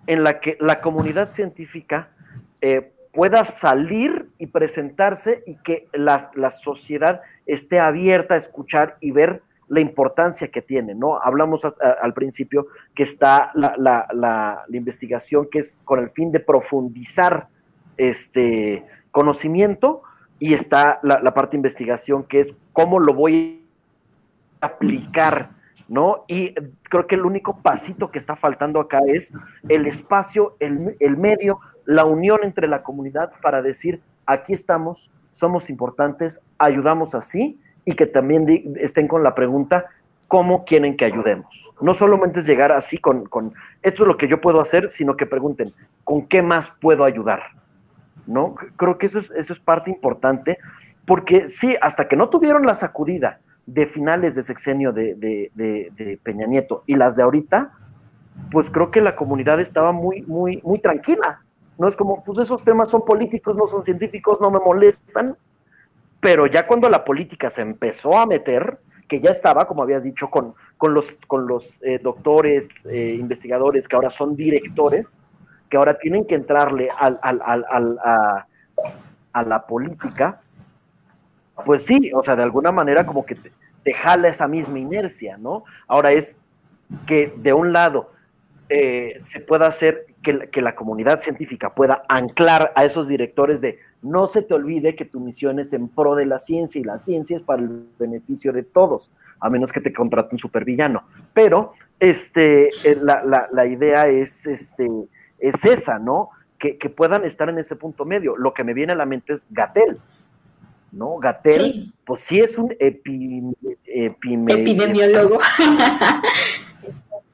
en 0.07 0.23
la 0.23 0.39
que 0.39 0.57
la 0.59 0.81
comunidad 0.81 1.31
científica 1.31 2.09
eh, 2.61 2.91
pueda 3.13 3.43
salir 3.43 4.29
y 4.37 4.47
presentarse 4.47 5.43
y 5.45 5.55
que 5.57 5.87
la, 5.93 6.29
sociedad 6.61 7.21
esté 7.45 7.79
abierta 7.79 8.35
a 8.35 8.37
escuchar 8.37 8.97
y 8.99 9.11
ver 9.11 9.41
la 9.67 9.79
importancia 9.79 10.49
que 10.49 10.61
tiene, 10.61 10.95
¿no? 10.95 11.19
Hablamos 11.21 11.63
al 11.65 12.13
principio 12.13 12.67
que 12.95 13.03
está 13.03 13.51
la, 13.55 14.65
investigación 14.71 15.47
que 15.51 15.59
es 15.59 15.79
con 15.85 15.99
el 15.99 16.09
fin 16.09 16.31
de 16.31 16.39
profundizar 16.39 17.47
este 17.97 18.85
conocimiento 19.11 20.01
y 20.39 20.53
está 20.53 20.99
la, 21.03 21.33
parte 21.33 21.51
de 21.51 21.57
investigación 21.57 22.23
que 22.23 22.39
es 22.39 22.55
cómo 22.73 22.99
lo 22.99 23.13
voy 23.13 23.67
a 24.61 24.67
aplicar, 24.67 25.49
¿no? 25.87 26.23
Y 26.27 26.53
creo 26.83 27.05
que 27.05 27.15
el 27.15 27.25
único 27.25 27.61
pasito 27.61 28.11
que 28.11 28.17
está 28.17 28.35
faltando 28.35 28.79
acá 28.79 28.99
es 29.07 29.33
el 29.67 29.85
espacio, 29.85 30.55
el, 30.59 30.95
el 30.99 31.17
medio 31.17 31.59
la 31.89 32.05
unión 32.05 32.41
entre 32.43 32.67
la 32.67 32.83
comunidad 32.83 33.31
para 33.41 33.63
decir, 33.63 33.99
aquí 34.27 34.53
estamos, 34.53 35.09
somos 35.31 35.71
importantes, 35.71 36.39
ayudamos 36.59 37.15
así 37.15 37.59
y 37.83 37.93
que 37.93 38.05
también 38.05 38.75
estén 38.75 39.07
con 39.07 39.23
la 39.23 39.33
pregunta, 39.33 39.87
¿cómo 40.27 40.65
quieren 40.65 40.95
que 40.95 41.05
ayudemos? 41.05 41.71
No 41.81 41.95
solamente 41.95 42.41
es 42.41 42.45
llegar 42.45 42.71
así 42.71 42.99
con, 42.99 43.27
esto 43.81 44.03
es 44.03 44.07
lo 44.07 44.17
que 44.17 44.27
yo 44.27 44.39
puedo 44.39 44.61
hacer, 44.61 44.87
sino 44.87 45.17
que 45.17 45.25
pregunten, 45.25 45.73
¿con 46.03 46.27
qué 46.27 46.43
más 46.43 46.71
puedo 46.79 47.05
ayudar? 47.05 47.41
¿No? 48.27 48.53
Creo 48.75 48.99
que 48.99 49.07
eso 49.07 49.17
es, 49.17 49.31
eso 49.31 49.51
es 49.51 49.59
parte 49.59 49.89
importante, 49.89 50.59
porque 51.07 51.47
sí, 51.49 51.75
hasta 51.81 52.07
que 52.07 52.15
no 52.15 52.29
tuvieron 52.29 52.67
la 52.67 52.75
sacudida 52.75 53.39
de 53.65 53.87
finales 53.87 54.35
de 54.35 54.43
sexenio 54.43 54.93
de, 54.93 55.15
de 55.15 56.19
Peña 56.21 56.45
Nieto 56.45 56.83
y 56.85 56.95
las 56.97 57.15
de 57.15 57.23
ahorita, 57.23 57.71
pues 58.51 58.69
creo 58.69 58.91
que 58.91 59.01
la 59.01 59.15
comunidad 59.15 59.59
estaba 59.59 59.91
muy, 59.91 60.21
muy, 60.21 60.61
muy 60.63 60.77
tranquila, 60.77 61.41
no 61.79 61.87
es 61.87 61.95
como, 61.95 62.23
pues 62.23 62.37
esos 62.39 62.63
temas 62.63 62.91
son 62.91 63.05
políticos, 63.05 63.55
no 63.55 63.65
son 63.65 63.85
científicos, 63.85 64.39
no 64.41 64.51
me 64.51 64.59
molestan. 64.59 65.37
Pero 66.19 66.45
ya 66.45 66.67
cuando 66.67 66.89
la 66.89 67.05
política 67.05 67.49
se 67.49 67.61
empezó 67.61 68.17
a 68.17 68.25
meter, 68.25 68.79
que 69.07 69.21
ya 69.21 69.31
estaba, 69.31 69.65
como 69.65 69.81
habías 69.81 70.03
dicho, 70.03 70.29
con, 70.29 70.53
con 70.77 70.93
los, 70.93 71.25
con 71.25 71.47
los 71.47 71.81
eh, 71.81 71.97
doctores, 71.97 72.85
eh, 72.85 73.15
investigadores 73.17 73.87
que 73.87 73.95
ahora 73.95 74.09
son 74.09 74.35
directores, 74.35 75.21
que 75.69 75.77
ahora 75.77 75.97
tienen 75.97 76.25
que 76.25 76.35
entrarle 76.35 76.89
al, 76.97 77.17
al, 77.21 77.41
al, 77.41 77.97
a, 78.03 78.45
a, 79.31 79.43
la 79.43 79.65
política, 79.65 80.41
pues 81.65 81.85
sí, 81.85 82.11
o 82.13 82.21
sea, 82.21 82.35
de 82.35 82.43
alguna 82.43 82.73
manera 82.73 83.05
como 83.05 83.25
que 83.25 83.35
te, 83.35 83.53
te 83.83 83.93
jala 83.93 84.27
esa 84.27 84.49
misma 84.49 84.79
inercia, 84.79 85.37
¿no? 85.37 85.63
Ahora 85.87 86.11
es 86.11 86.35
que 87.07 87.31
de 87.37 87.53
un 87.53 87.71
lado 87.71 88.11
eh, 88.69 89.17
se 89.19 89.39
pueda 89.39 89.65
hacer 89.65 90.05
que, 90.21 90.61
la 90.61 90.75
comunidad 90.75 91.21
científica 91.21 91.73
pueda 91.73 92.03
anclar 92.07 92.71
a 92.75 92.85
esos 92.85 93.07
directores 93.07 93.61
de 93.61 93.79
no 94.03 94.27
se 94.27 94.43
te 94.43 94.53
olvide 94.53 94.95
que 94.95 95.05
tu 95.05 95.19
misión 95.19 95.57
es 95.59 95.73
en 95.73 95.87
pro 95.87 96.15
de 96.15 96.27
la 96.27 96.37
ciencia 96.37 96.79
y 96.79 96.83
la 96.83 96.99
ciencia 96.99 97.37
es 97.37 97.43
para 97.43 97.63
el 97.63 97.87
beneficio 97.97 98.53
de 98.53 98.61
todos, 98.63 99.11
a 99.39 99.49
menos 99.49 99.71
que 99.71 99.81
te 99.81 99.91
contrate 99.91 100.29
un 100.33 100.39
supervillano. 100.39 101.03
Pero 101.33 101.71
este, 101.99 102.69
eh, 102.83 102.99
la, 103.01 103.65
idea 103.65 104.07
es, 104.07 104.45
este, 104.45 104.87
es 105.39 105.65
esa, 105.65 105.97
¿no? 105.97 106.29
que, 106.59 106.89
puedan 106.89 107.25
estar 107.25 107.49
en 107.49 107.57
ese 107.57 107.75
punto 107.75 108.05
medio. 108.05 108.37
Lo 108.37 108.53
que 108.53 108.63
me 108.63 108.75
viene 108.75 108.93
a 108.93 108.95
la 108.95 109.05
mente 109.05 109.33
es 109.33 109.45
Gatel, 109.49 109.97
¿no? 110.91 111.17
Gatel, 111.17 111.93
pues 112.05 112.21
sí 112.21 112.39
es 112.39 112.57
un 112.57 112.75
epidemiólogo. 112.77 115.39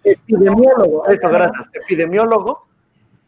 Epidemiólogo, 0.06 1.08
eso, 1.08 1.30
gracias. 1.30 1.70
Epidemiólogo. 1.74 2.66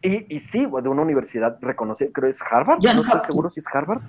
Y, 0.00 0.34
y 0.34 0.38
sí, 0.38 0.66
de 0.66 0.88
una 0.88 1.02
universidad 1.02 1.58
reconocida, 1.60 2.10
creo 2.12 2.30
es 2.30 2.40
Harvard, 2.40 2.78
no 2.80 3.02
estoy 3.02 3.20
seguro 3.26 3.50
si 3.50 3.60
es 3.60 3.66
Harvard. 3.72 4.00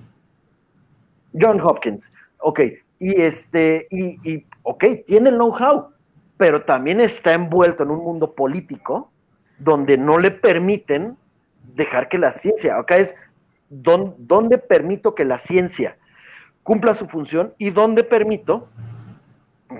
John 1.39 1.59
Hopkins, 1.59 2.11
ok. 2.39 2.59
Y 2.99 3.21
este, 3.21 3.87
y, 3.89 4.19
y 4.29 4.45
ok, 4.63 4.83
tiene 5.07 5.29
el 5.29 5.35
know-how, 5.35 5.89
pero 6.37 6.63
también 6.63 7.01
está 7.01 7.33
envuelto 7.33 7.83
en 7.83 7.91
un 7.91 8.03
mundo 8.03 8.33
político 8.33 9.11
donde 9.57 9.97
no 9.97 10.19
le 10.19 10.31
permiten 10.31 11.17
dejar 11.75 12.07
que 12.07 12.17
la 12.17 12.31
ciencia, 12.31 12.77
acá 12.77 12.97
es 12.97 13.15
donde 13.69 14.57
permito 14.57 15.13
que 15.15 15.25
la 15.25 15.37
ciencia 15.37 15.97
cumpla 16.63 16.95
su 16.95 17.07
función 17.07 17.53
y 17.57 17.69
donde 17.69 18.03
permito 18.03 18.67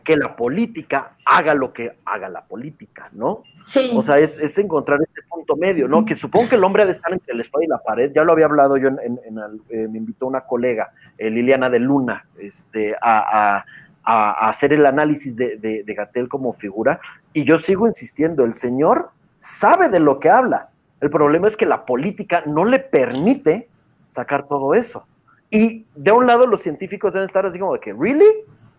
que 0.04 0.16
la 0.16 0.36
política 0.36 1.14
haga 1.26 1.54
lo 1.54 1.74
que 1.74 1.94
haga 2.06 2.30
la 2.30 2.44
política, 2.44 3.10
¿no? 3.14 3.44
Sí. 3.66 3.92
O 3.96 4.04
sea, 4.04 4.20
es, 4.20 4.58
encontrar 4.58 5.00
este 5.02 5.22
punto 5.28 5.56
medio, 5.56 5.88
¿no? 5.88 6.06
Que 6.06 6.16
supongo 6.16 6.50
que 6.50 6.56
el 6.56 6.64
hombre 6.64 6.84
ha 6.84 6.86
de 6.86 6.92
estar 6.92 7.12
entre 7.12 7.34
el 7.34 7.42
espada 7.42 7.64
y 7.64 7.68
la 7.68 7.80
pared, 7.80 8.12
ya 8.14 8.24
lo 8.24 8.34
había 8.34 8.46
hablado 8.46 8.78
yo, 8.78 8.90
en, 8.90 9.20
eh, 9.70 9.88
me 9.88 9.98
invitó 9.98 10.28
una 10.28 10.42
colega, 10.42 10.92
eh, 11.18 11.30
Liliana 11.30 11.70
de 11.70 11.80
Luna, 11.80 12.26
este, 12.38 12.96
a, 13.02 13.64
a, 14.04 14.50
hacer 14.50 14.74
el 14.74 14.86
análisis 14.86 15.36
de, 15.36 15.58
de, 15.58 15.94
Gatel 15.94 16.28
como 16.28 16.54
figura, 16.54 17.00
y 17.32 17.44
yo 17.44 17.60
sigo 17.60 17.88
insistiendo, 17.88 18.44
el 18.44 18.56
señor 18.56 19.12
sabe 19.38 19.90
de 19.90 20.00
lo 20.00 20.20
que 20.20 20.30
habla. 20.30 20.70
El 21.00 21.12
problema 21.12 21.48
es 21.48 21.56
que 21.56 21.68
la 21.68 21.86
política 21.86 22.44
no 22.48 22.66
le 22.66 22.80
permite 22.80 23.70
sacar 24.08 24.48
todo 24.48 24.74
eso. 24.74 25.06
Y 25.52 25.86
de 25.96 26.12
un 26.12 26.26
lado 26.26 26.48
los 26.48 26.62
científicos 26.62 27.14
deben 27.14 27.28
estar 27.28 27.46
así 27.46 27.60
como 27.60 27.74
de 27.74 27.80
que, 27.80 27.94
¿really? 27.94 28.26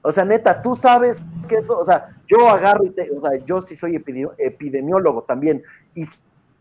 O 0.02 0.12
sea, 0.12 0.24
neta, 0.24 0.62
tú 0.62 0.74
sabes 0.74 1.22
que 1.48 1.56
eso, 1.56 1.78
o 1.78 1.84
sea, 1.84 2.16
yo 2.26 2.48
agarro 2.48 2.84
y 2.84 2.90
te, 2.90 3.10
o 3.10 3.20
sea, 3.20 3.38
yo 3.44 3.60
sí 3.62 3.76
soy 3.76 4.02
epidemiólogo 4.38 5.22
también 5.22 5.62
y 5.94 6.04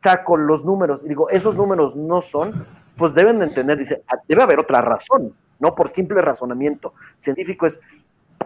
saco 0.01 0.37
los 0.37 0.63
números 0.65 1.03
y 1.03 1.09
digo, 1.09 1.29
esos 1.29 1.55
números 1.55 1.95
no 1.95 2.21
son, 2.21 2.65
pues 2.97 3.13
deben 3.13 3.37
de 3.37 3.45
entender, 3.45 3.77
dice, 3.77 4.03
ah, 4.07 4.17
debe 4.27 4.43
haber 4.43 4.59
otra 4.59 4.81
razón, 4.81 5.33
no 5.59 5.75
por 5.75 5.89
simple 5.89 6.21
razonamiento 6.21 6.93
científico 7.17 7.65
es, 7.65 7.79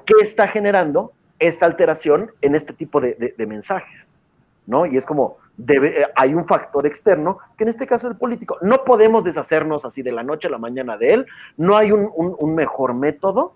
¿qué 0.06 0.14
está 0.22 0.48
generando 0.48 1.14
esta 1.39 1.66
alteración 1.66 2.32
en 2.41 2.56
este 2.56 2.74
tipo 2.74 3.02
de, 3.02 3.34
mensajes? 3.48 4.18
¿No? 4.66 4.86
Y 4.86 4.96
es 4.96 5.06
como, 5.06 5.38
debe, 5.58 6.02
eh, 6.02 6.08
hay 6.16 6.34
un 6.34 6.46
factor 6.46 6.86
externo, 6.86 7.39
que 7.58 7.66
en 7.66 7.70
este 7.70 7.86
caso 7.86 8.08
es 8.08 8.14
el 8.14 8.18
político. 8.18 8.58
No 8.62 8.86
podemos 8.86 9.26
deshacernos 9.26 9.84
así 9.84 10.02
de 10.02 10.14
la 10.14 10.24
noche 10.24 10.48
a 10.48 10.52
la 10.52 10.58
mañana 10.58 10.98
de 10.98 11.14
él, 11.14 11.26
no 11.58 11.76
hay 11.76 11.91
un, 11.91 12.56
mejor 12.56 12.94
método, 12.94 13.56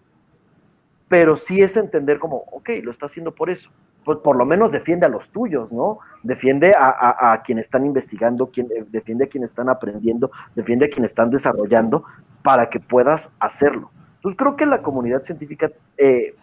pero 1.07 1.35
sí 1.35 1.61
es 1.61 1.77
entender 1.77 2.19
como, 2.19 2.37
ok, 2.51 2.69
lo 2.83 2.91
está 2.91 3.05
haciendo 3.05 3.33
por 3.33 3.49
eso. 3.49 3.69
Pues 4.03 4.19
por 4.19 4.37
lo 4.37 4.45
menos 4.45 4.71
defiende 4.71 5.05
a 5.05 5.09
los 5.09 5.29
tuyos, 5.29 5.73
¿no? 5.73 5.99
Defiende 6.23 6.73
a, 6.77 7.33
a, 7.33 7.41
quienes 7.41 7.65
están 7.65 7.85
investigando, 7.85 8.47
quien, 8.47 8.67
eh, 8.67 8.85
defiende 8.89 9.25
a 9.25 9.27
quienes 9.27 9.49
están 9.49 9.69
aprendiendo, 9.69 10.31
defiende 10.55 10.85
a 10.85 10.89
quienes 10.89 11.11
están 11.11 11.29
desarrollando 11.29 12.05
para 12.41 12.69
que 12.69 12.79
puedas 12.79 13.31
hacerlo. 13.39 13.91
Entonces 14.15 14.37
creo 14.37 14.55
que 14.55 14.65
la 14.65 14.81
comunidad 14.81 15.23
científica 15.23 15.71
eh, 15.97 16.35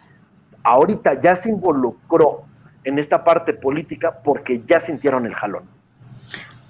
ahorita 0.63 1.19
ya 1.19 1.35
se 1.35 1.49
involucró 1.49 2.43
en 2.83 2.99
esta 2.99 3.23
parte 3.23 3.53
política 3.53 4.19
porque 4.23 4.61
ya 4.65 4.79
sintieron 4.79 5.25
el 5.25 5.33
jalón. 5.33 5.63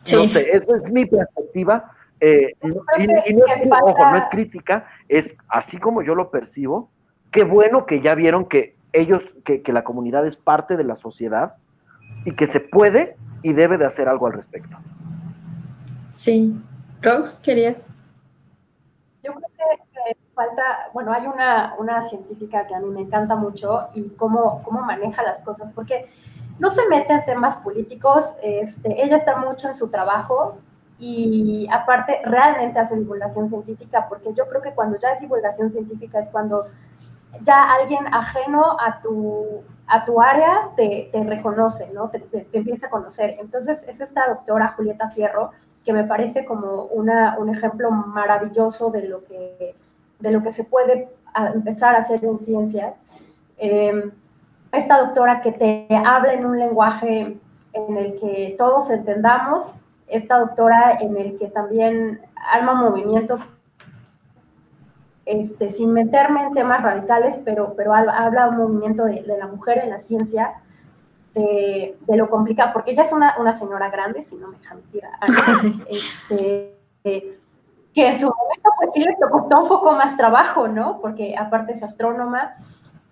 Sí. 0.04 0.16
No 0.16 0.26
sé, 0.26 0.50
esa 0.52 0.78
es 0.78 0.91
mi 0.91 1.06
perspectiva. 1.06 1.91
Eh, 2.20 2.54
y, 2.64 2.68
no 2.68 3.46
es, 3.46 3.70
ojo, 3.82 4.12
no 4.12 4.18
es 4.18 4.26
crítica, 4.32 4.88
es 5.10 5.36
así 5.50 5.78
como 5.78 6.02
yo 6.02 6.16
lo 6.16 6.32
percibo. 6.32 6.89
Qué 7.36 7.44
bueno 7.44 7.86
que 7.86 8.00
ya 8.00 8.16
vieron 8.16 8.46
que 8.46 8.78
ellos, 8.94 9.36
que, 9.44 9.62
que 9.62 9.74
la 9.74 9.84
comunidad 9.84 10.26
es 10.26 10.38
parte 10.38 10.78
de 10.78 10.86
la 10.86 10.96
sociedad 10.96 11.58
y 12.24 12.32
que 12.32 12.48
se 12.48 12.62
puede 12.62 13.18
y 13.44 13.52
debe 13.52 13.78
de 13.78 13.86
hacer 13.86 14.08
algo 14.08 14.26
al 14.28 14.32
respecto. 14.32 14.78
Sí. 16.14 16.58
Rose, 17.02 17.42
¿querías? 17.42 17.90
Yo 19.22 19.34
creo 19.34 19.50
que 19.58 20.18
falta, 20.34 20.64
bueno, 20.94 21.12
hay 21.12 21.28
una, 21.28 21.76
una 21.78 22.08
científica 22.08 22.68
que 22.68 22.74
a 22.74 22.80
mí 22.80 22.88
me 22.88 23.02
encanta 23.02 23.36
mucho 23.36 23.90
y 23.94 24.12
cómo, 24.12 24.64
cómo 24.64 24.80
maneja 24.80 25.22
las 25.22 25.40
cosas, 25.40 25.74
porque 25.76 26.08
no 26.60 26.72
se 26.72 26.88
mete 26.88 27.12
en 27.12 27.26
temas 27.26 27.58
políticos, 27.58 28.32
este, 28.42 29.04
ella 29.04 29.18
está 29.18 29.36
mucho 29.36 29.68
en 29.68 29.76
su 29.76 29.90
trabajo 29.90 30.58
y 30.98 31.68
aparte 31.70 32.22
realmente 32.24 32.80
hace 32.80 32.96
divulgación 32.96 33.50
científica, 33.50 34.08
porque 34.08 34.34
yo 34.34 34.48
creo 34.48 34.62
que 34.62 34.72
cuando 34.72 34.98
ya 34.98 35.10
es 35.10 35.20
divulgación 35.20 35.70
científica 35.70 36.22
es 36.22 36.30
cuando 36.30 36.64
ya 37.42 37.74
alguien 37.74 38.06
ajeno 38.14 38.78
a 38.80 39.02
tu, 39.02 39.62
a 39.88 40.06
tu 40.06 40.22
área 40.22 40.70
te, 40.76 41.10
te 41.12 41.24
reconoce, 41.24 41.90
¿no? 41.94 42.10
Te, 42.10 42.24
empieza 42.54 42.88
a 42.88 42.90
conocer. 42.90 43.36
Entonces 43.40 43.84
es 43.88 44.02
esta 44.02 44.28
doctora 44.28 44.74
Julieta 44.76 45.10
Fierro, 45.10 45.52
que 45.84 45.94
me 45.94 46.04
parece 46.04 46.46
como 46.46 46.84
una, 46.86 47.38
un 47.38 47.50
ejemplo 47.50 47.92
maravilloso 47.92 48.90
de 48.90 49.08
lo 49.08 49.24
que 49.24 49.76
de 50.20 50.32
lo 50.32 50.42
que 50.42 50.54
se 50.54 50.64
puede 50.64 51.10
empezar 51.54 51.96
a 51.96 52.00
hacer 52.00 52.24
en 52.24 52.40
ciencias. 52.40 52.96
Em, 53.58 54.12
esta 54.72 55.00
doctora 55.00 55.42
que 55.42 55.52
te 55.52 55.88
habla 56.06 56.34
en 56.34 56.46
un 56.46 56.58
lenguaje 56.58 57.38
en 57.74 57.98
el 57.98 58.20
que 58.20 58.56
todos 58.58 58.90
entendamos, 58.90 59.68
esta 60.08 60.40
doctora 60.40 60.98
en 61.00 61.18
el 61.18 61.38
que 61.38 61.48
también 61.48 62.22
arma 62.52 62.74
movimiento, 62.74 63.40
este, 65.26 65.72
sin 65.72 65.92
meterme 65.92 66.44
en 66.44 66.54
temas 66.54 66.84
radicales, 66.84 67.40
pero, 67.44 67.74
pero 67.76 67.94
habla 67.94 68.50
un 68.50 68.58
movimiento 68.58 69.06
de, 69.06 69.24
la 69.26 69.48
mujer 69.48 69.80
en 69.80 69.90
la 69.90 70.00
ciencia, 70.00 70.62
de, 71.34 71.96
lo 72.08 72.30
complicado, 72.30 72.72
porque 72.74 72.92
ella 72.92 73.04
es 73.04 73.12
una, 73.12 73.36
una, 73.40 73.54
señora 73.54 73.90
grande, 73.90 74.24
si 74.24 74.36
no 74.36 74.48
me 74.48 74.58
deja 74.58 74.76
mentir, 74.76 75.04
este, 75.90 76.78
que 77.04 78.08
en 78.08 78.20
su 78.20 78.28
momento 78.28 78.70
pues 78.78 78.90
sí 78.94 79.02
le 79.02 79.16
costó 79.30 79.64
un 79.64 79.68
poco 79.68 79.94
más 79.94 80.16
trabajo, 80.16 80.68
¿no? 80.68 81.00
Porque 81.02 81.36
aparte 81.38 81.74
es 81.74 81.84
astrónoma 81.84 82.56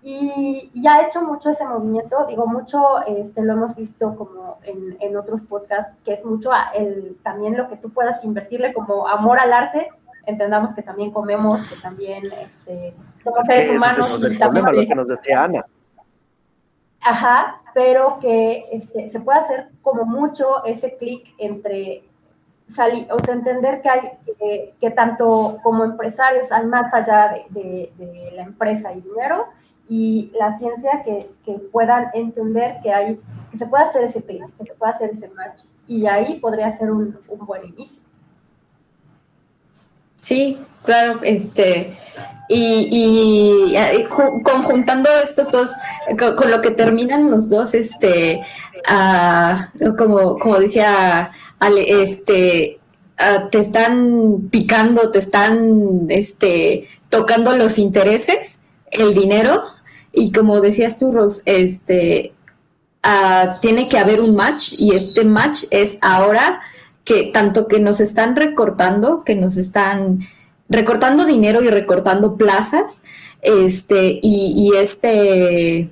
y, 0.02 0.70
ya 0.74 0.96
ha 0.96 1.06
hecho 1.06 1.22
mucho 1.22 1.50
ese 1.50 1.66
movimiento, 1.66 2.26
digo 2.26 2.46
mucho, 2.46 3.02
este, 3.06 3.42
lo 3.42 3.54
hemos 3.54 3.74
visto 3.74 4.14
como 4.14 4.58
en, 4.62 4.98
en 5.00 5.16
otros 5.16 5.40
podcasts, 5.40 5.96
que 6.04 6.12
es 6.12 6.24
mucho 6.24 6.50
el, 6.74 7.16
también 7.22 7.56
lo 7.56 7.68
que 7.68 7.76
tú 7.76 7.90
puedas 7.90 8.22
invertirle 8.22 8.74
como 8.74 9.08
amor 9.08 9.38
al 9.38 9.52
arte, 9.54 9.90
entendamos 10.26 10.74
que 10.74 10.82
también 10.82 11.10
comemos, 11.10 11.68
que 11.68 11.80
también 11.80 12.24
este, 12.40 12.94
somos 13.22 13.46
seres 13.46 13.70
humanos. 13.70 14.20
y 14.30 14.38
también, 14.38 14.64
lo 14.64 14.72
que 14.72 14.94
nos 14.94 15.08
decía 15.08 15.44
Ana. 15.44 15.64
Ajá, 17.00 17.60
pero 17.74 18.18
que 18.20 18.64
este, 18.72 19.10
se 19.10 19.20
puede 19.20 19.40
hacer 19.40 19.68
como 19.82 20.04
mucho 20.04 20.64
ese 20.64 20.96
clic 20.96 21.34
entre 21.38 22.04
salir, 22.66 23.06
o 23.12 23.20
sea, 23.20 23.34
entender 23.34 23.82
que 23.82 23.88
hay, 23.88 24.10
que 24.80 24.90
tanto 24.90 25.58
como 25.62 25.84
empresarios 25.84 26.50
hay 26.50 26.66
más 26.66 26.92
allá 26.94 27.34
de, 27.50 27.92
la 28.34 28.42
empresa 28.42 28.92
y 28.92 29.00
dinero, 29.00 29.46
y 29.86 30.32
la 30.38 30.56
ciencia 30.56 31.02
que, 31.02 31.28
puedan 31.72 32.10
entender 32.14 32.78
que 32.82 32.92
hay, 32.92 33.20
que 33.50 33.58
se 33.58 33.66
puede 33.66 33.84
hacer 33.84 34.04
ese 34.04 34.22
clic, 34.22 34.42
que 34.56 34.64
se 34.64 34.74
puede 34.74 34.92
hacer 34.92 35.10
ese 35.10 35.28
match, 35.28 35.62
y 35.86 36.06
ahí 36.06 36.38
podría 36.40 36.72
ser 36.72 36.90
un, 36.90 37.18
buen 37.28 37.64
inicio. 37.64 38.02
Sí, 40.24 40.56
claro, 40.82 41.20
este, 41.22 41.90
y, 42.48 43.74
conjuntando 44.42 45.10
estos 45.22 45.52
dos, 45.52 45.70
con, 46.38 46.50
lo 46.50 46.62
que 46.62 46.70
terminan 46.70 47.30
los 47.30 47.50
dos, 47.50 47.74
este, 47.74 48.40
ah, 48.88 49.68
como, 49.98 50.38
como 50.38 50.58
decía 50.58 51.28
este, 51.86 52.78
ah, 53.18 53.48
te 53.52 53.58
están 53.58 54.48
picando, 54.50 55.10
te 55.10 55.18
están 55.18 56.06
este, 56.08 56.88
tocando 57.10 57.54
los 57.54 57.76
intereses, 57.78 58.60
el 58.92 59.12
dinero, 59.12 59.62
y 60.10 60.32
como 60.32 60.62
decías 60.62 60.96
tú, 60.96 61.12
Rose, 61.12 61.42
este, 61.44 62.32
uh, 63.04 63.60
tiene 63.60 63.90
que 63.90 63.98
haber 63.98 64.22
un 64.22 64.34
match, 64.34 64.72
y 64.78 64.94
este 64.94 65.26
match 65.26 65.64
es 65.70 65.98
ahora 66.00 66.62
que 67.04 67.30
tanto 67.32 67.68
que 67.68 67.80
nos 67.80 68.00
están 68.00 68.36
recortando, 68.36 69.24
que 69.24 69.34
nos 69.34 69.56
están 69.56 70.20
recortando 70.68 71.24
dinero 71.24 71.62
y 71.62 71.68
recortando 71.68 72.36
plazas, 72.36 73.02
este, 73.42 74.18
y, 74.22 74.72
este 74.76 75.90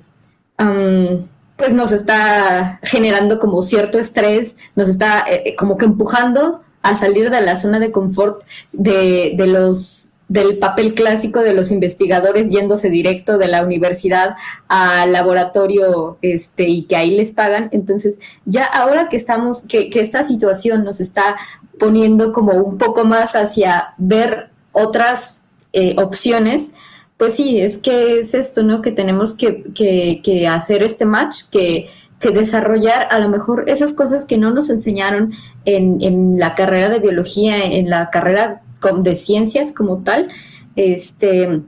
pues 1.55 1.73
nos 1.73 1.91
está 1.91 2.79
generando 2.83 3.39
como 3.39 3.63
cierto 3.63 3.99
estrés, 3.99 4.57
nos 4.75 4.87
está 4.87 5.25
eh, 5.29 5.43
eh, 5.45 5.55
como 5.55 5.77
que 5.77 5.85
empujando 5.85 6.61
a 6.81 6.95
salir 6.97 7.29
de 7.29 7.41
la 7.41 7.55
zona 7.55 7.79
de 7.79 7.91
confort 7.91 8.41
de, 8.71 9.33
de 9.37 9.47
los 9.47 10.12
del 10.33 10.57
papel 10.57 10.95
clásico 10.95 11.41
de 11.41 11.53
los 11.53 11.71
investigadores 11.71 12.49
yéndose 12.49 12.89
directo 12.89 13.37
de 13.37 13.47
la 13.47 13.63
universidad 13.63 14.35
al 14.67 15.11
laboratorio 15.11 16.17
este 16.21 16.67
y 16.67 16.83
que 16.83 16.95
ahí 16.95 17.15
les 17.15 17.31
pagan 17.31 17.69
entonces 17.71 18.19
ya 18.45 18.65
ahora 18.65 19.09
que 19.09 19.17
estamos 19.17 19.61
que, 19.63 19.89
que 19.89 20.01
esta 20.01 20.23
situación 20.23 20.83
nos 20.83 20.99
está 20.99 21.37
poniendo 21.77 22.31
como 22.31 22.53
un 22.53 22.77
poco 22.77 23.05
más 23.05 23.35
hacia 23.35 23.93
ver 23.97 24.49
otras 24.71 25.43
eh, 25.71 25.95
opciones, 25.97 26.73
pues 27.17 27.35
sí, 27.35 27.59
es 27.59 27.77
que 27.77 28.19
es 28.19 28.33
esto, 28.33 28.63
¿no? 28.63 28.81
Que 28.81 28.91
tenemos 28.91 29.33
que, 29.33 29.63
que, 29.73 30.47
hacer 30.47 30.83
este 30.83 31.05
match, 31.05 31.43
que, 31.51 31.87
que, 32.19 32.31
desarrollar 32.31 33.07
a 33.11 33.19
lo 33.19 33.29
mejor 33.29 33.65
esas 33.67 33.93
cosas 33.93 34.25
que 34.25 34.37
no 34.37 34.51
nos 34.51 34.69
enseñaron 34.69 35.31
en, 35.65 35.99
en 36.01 36.39
la 36.39 36.55
carrera 36.55 36.89
de 36.89 36.99
biología, 36.99 37.63
en 37.63 37.89
la 37.89 38.09
carrera 38.09 38.62
de 38.91 39.15
ciencias 39.15 39.71
como 39.71 40.03
tal, 40.03 40.29
este, 40.75 41.61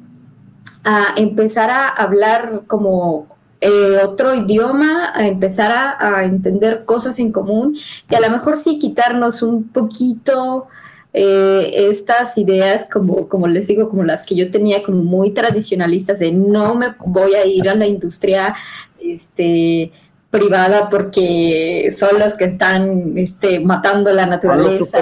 a 0.84 1.14
empezar 1.18 1.70
a 1.70 1.88
hablar 1.88 2.64
como 2.68 3.28
eh, 3.62 3.98
otro 4.04 4.36
idioma, 4.36 5.12
a 5.16 5.28
empezar 5.28 5.72
a, 5.72 6.24
entender 6.24 6.86
cosas 6.86 7.18
en 7.20 7.32
común 7.32 7.76
y 8.10 8.16
a 8.16 8.20
lo 8.20 8.30
mejor 8.30 8.58
sí 8.58 8.78
quitarnos 8.78 9.42
un 9.42 9.68
poquito 9.70 10.68
eh, 11.14 11.88
estas 11.90 12.38
ideas, 12.38 12.88
como, 12.92 13.28
como 13.30 13.48
les 13.48 13.68
digo, 13.68 13.90
como 13.90 14.04
las 14.04 14.26
que 14.26 14.36
yo 14.36 14.52
tenía 14.52 14.84
como 14.84 15.02
muy 15.04 15.32
tradicionalistas 15.32 16.20
de 16.20 16.32
no 16.32 16.76
me 16.76 16.88
voy 17.06 17.34
a 17.36 17.46
ir 17.46 17.70
a 17.70 17.76
la 17.76 17.88
industria 17.88 18.54
este, 19.00 19.92
privada 20.36 20.90
porque 20.90 21.88
son 21.96 22.20
los 22.20 22.34
que 22.36 22.46
están 22.46 23.18
este, 23.18 23.60
matando 23.60 24.12
la 24.14 24.26
naturaleza. 24.26 25.02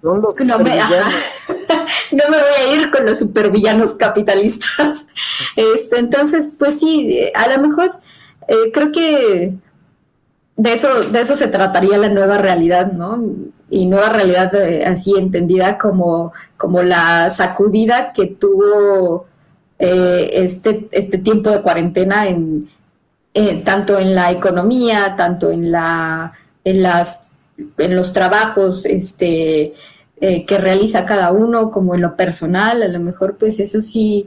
Son 0.00 0.22
los 0.22 0.34
no, 0.44 0.58
me, 0.58 0.78
no 2.12 2.24
me 2.30 2.36
voy 2.36 2.54
a 2.58 2.74
ir 2.74 2.90
con 2.90 3.04
los 3.04 3.18
supervillanos 3.18 3.94
capitalistas. 3.94 5.06
Este, 5.56 5.98
entonces, 5.98 6.52
pues 6.58 6.80
sí, 6.80 7.30
a 7.34 7.48
lo 7.48 7.68
mejor 7.68 7.92
eh, 8.48 8.72
creo 8.72 8.90
que 8.90 9.56
de 10.56 10.72
eso, 10.72 11.02
de 11.02 11.20
eso 11.20 11.36
se 11.36 11.48
trataría 11.48 11.98
la 11.98 12.08
nueva 12.08 12.38
realidad, 12.38 12.92
¿no? 12.92 13.22
Y 13.70 13.86
nueva 13.86 14.10
realidad 14.10 14.54
eh, 14.54 14.84
así 14.84 15.14
entendida 15.16 15.78
como, 15.78 16.32
como 16.56 16.82
la 16.82 17.30
sacudida 17.30 18.12
que 18.12 18.26
tuvo 18.26 19.26
eh, 19.78 20.30
este, 20.32 20.88
este 20.92 21.18
tiempo 21.18 21.50
de 21.50 21.62
cuarentena 21.62 22.26
en, 22.28 22.68
tanto 23.64 23.98
en 23.98 24.14
la 24.14 24.30
economía, 24.30 25.14
tanto 25.16 25.50
en 25.50 25.72
la 25.72 26.32
en 26.64 26.82
las 26.82 27.28
en 27.78 27.96
los 27.96 28.12
trabajos 28.12 28.86
este 28.86 29.74
eh, 30.20 30.46
que 30.46 30.58
realiza 30.58 31.04
cada 31.04 31.32
uno, 31.32 31.70
como 31.70 31.94
en 31.94 32.00
lo 32.00 32.16
personal, 32.16 32.82
a 32.82 32.88
lo 32.88 33.00
mejor 33.00 33.36
pues 33.36 33.58
eso 33.60 33.80
sí, 33.80 34.26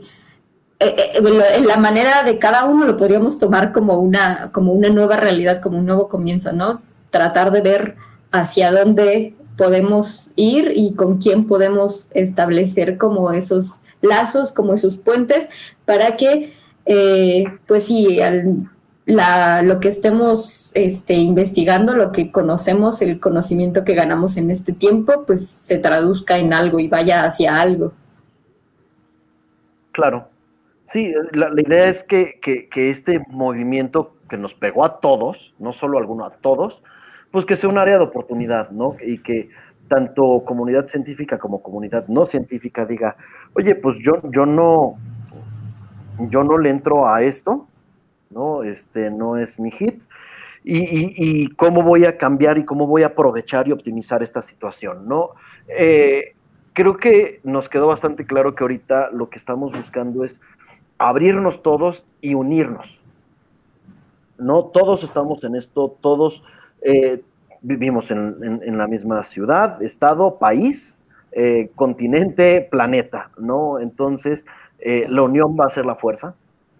eh, 0.79 0.95
eh, 0.97 1.21
en 1.55 1.65
la 1.65 1.77
manera 1.77 2.23
de 2.23 2.37
cada 2.37 2.65
uno 2.65 2.85
lo 2.85 2.97
podríamos 2.97 3.39
tomar 3.39 3.71
como 3.71 3.97
una, 3.97 4.51
como 4.51 4.73
una 4.73 4.89
nueva 4.89 5.15
realidad, 5.15 5.61
como 5.61 5.79
un 5.79 5.85
nuevo 5.85 6.07
comienzo, 6.09 6.51
¿no? 6.51 6.81
Tratar 7.09 7.51
de 7.51 7.61
ver 7.61 7.95
hacia 8.31 8.69
dónde 8.71 9.35
podemos 9.57 10.31
ir 10.35 10.73
y 10.75 10.93
con 10.93 11.17
quién 11.17 11.47
podemos 11.47 12.09
establecer 12.13 12.97
como 12.97 13.31
esos 13.31 13.79
lazos, 14.01 14.51
como 14.51 14.73
esos 14.73 14.97
puentes, 14.97 15.47
para 15.85 16.15
que, 16.15 16.53
pues 17.65 17.85
sí, 17.85 18.21
al 18.21 18.69
la, 19.07 19.61
lo 19.63 19.79
que 19.79 19.87
estemos 19.87 20.71
este, 20.75 21.13
investigando, 21.13 21.93
lo 21.93 22.11
que 22.11 22.29
conocemos, 22.29 23.01
el 23.01 23.21
conocimiento 23.21 23.85
que 23.85 23.95
ganamos 23.95 24.35
en 24.35 24.51
este 24.51 24.73
tiempo, 24.73 25.23
pues 25.25 25.47
se 25.47 25.77
traduzca 25.77 26.37
en 26.37 26.53
algo 26.53 26.77
y 26.77 26.89
vaya 26.89 27.23
hacia 27.23 27.59
algo. 27.59 27.93
Claro. 29.93 30.27
Sí, 30.83 31.13
la, 31.31 31.49
idea 31.59 31.87
es 31.87 32.03
que, 32.03 32.39
este 32.75 33.21
movimiento 33.29 34.13
que 34.29 34.37
nos 34.37 34.53
pegó 34.53 34.83
a 34.83 34.99
todos, 34.99 35.55
no 35.57 35.71
solo 35.71 35.97
a 35.97 36.01
alguno, 36.01 36.25
a 36.25 36.31
todos, 36.31 36.81
pues 37.31 37.45
que 37.45 37.55
sea 37.55 37.69
un 37.69 37.77
área 37.77 37.97
de 37.97 38.03
oportunidad, 38.03 38.71
¿no? 38.71 38.93
Y 39.01 39.19
que 39.19 39.49
tanto 39.87 40.43
comunidad 40.45 40.87
científica 40.87 41.37
como 41.39 41.63
comunidad 41.63 42.07
no 42.09 42.25
científica 42.25 42.85
diga, 42.85 43.15
oye, 43.53 43.73
pues 43.75 43.99
yo, 43.99 44.19
yo 44.31 44.45
no, 44.45 44.95
yo 46.29 46.43
no 46.43 46.57
le 46.57 46.69
entro 46.69 47.07
a 47.07 47.21
esto, 47.21 47.67
¿no? 48.29 48.63
Este 48.63 49.09
no 49.11 49.37
es 49.37 49.59
mi 49.59 49.71
hit. 49.71 50.03
Y, 50.69 51.47
cómo 51.55 51.81
voy 51.81 52.03
a 52.03 52.17
cambiar 52.17 52.57
y 52.57 52.65
cómo 52.65 52.87
voy 52.87 53.03
a 53.03 53.07
aprovechar 53.07 53.69
y 53.69 53.71
optimizar 53.71 54.21
esta 54.21 54.41
situación, 54.41 55.07
¿no? 55.07 55.31
Eh, 55.69 56.35
creo 56.73 56.97
que 56.97 57.39
nos 57.43 57.69
quedó 57.69 57.87
bastante 57.87 58.25
claro 58.25 58.53
que 58.53 58.65
ahorita 58.65 59.11
lo 59.11 59.29
que 59.29 59.37
estamos 59.37 59.71
buscando 59.71 60.25
es 60.25 60.41
abrirnos 60.97 61.63
todos 61.63 62.05
y 62.19 62.33
unirnos. 62.33 63.01
No 64.37 64.65
todos 64.65 65.05
estamos 65.05 65.41
en 65.45 65.55
esto, 65.55 65.95
todos 66.01 66.43
eh, 66.81 67.23
vivimos 67.61 68.11
en, 68.11 68.77
la 68.77 68.87
misma 68.87 69.23
ciudad, 69.23 69.81
estado, 69.81 70.37
país, 70.37 70.97
eh, 71.31 71.71
continente, 71.75 72.67
planeta, 72.69 73.31
¿no? 73.37 73.79
Entonces, 73.79 74.45
la 74.83 75.21
unión 75.21 75.55
va 75.59 75.65
a 75.65 75.69
ser 75.69 75.85
la 75.85 75.95
fuerza, 75.95 76.35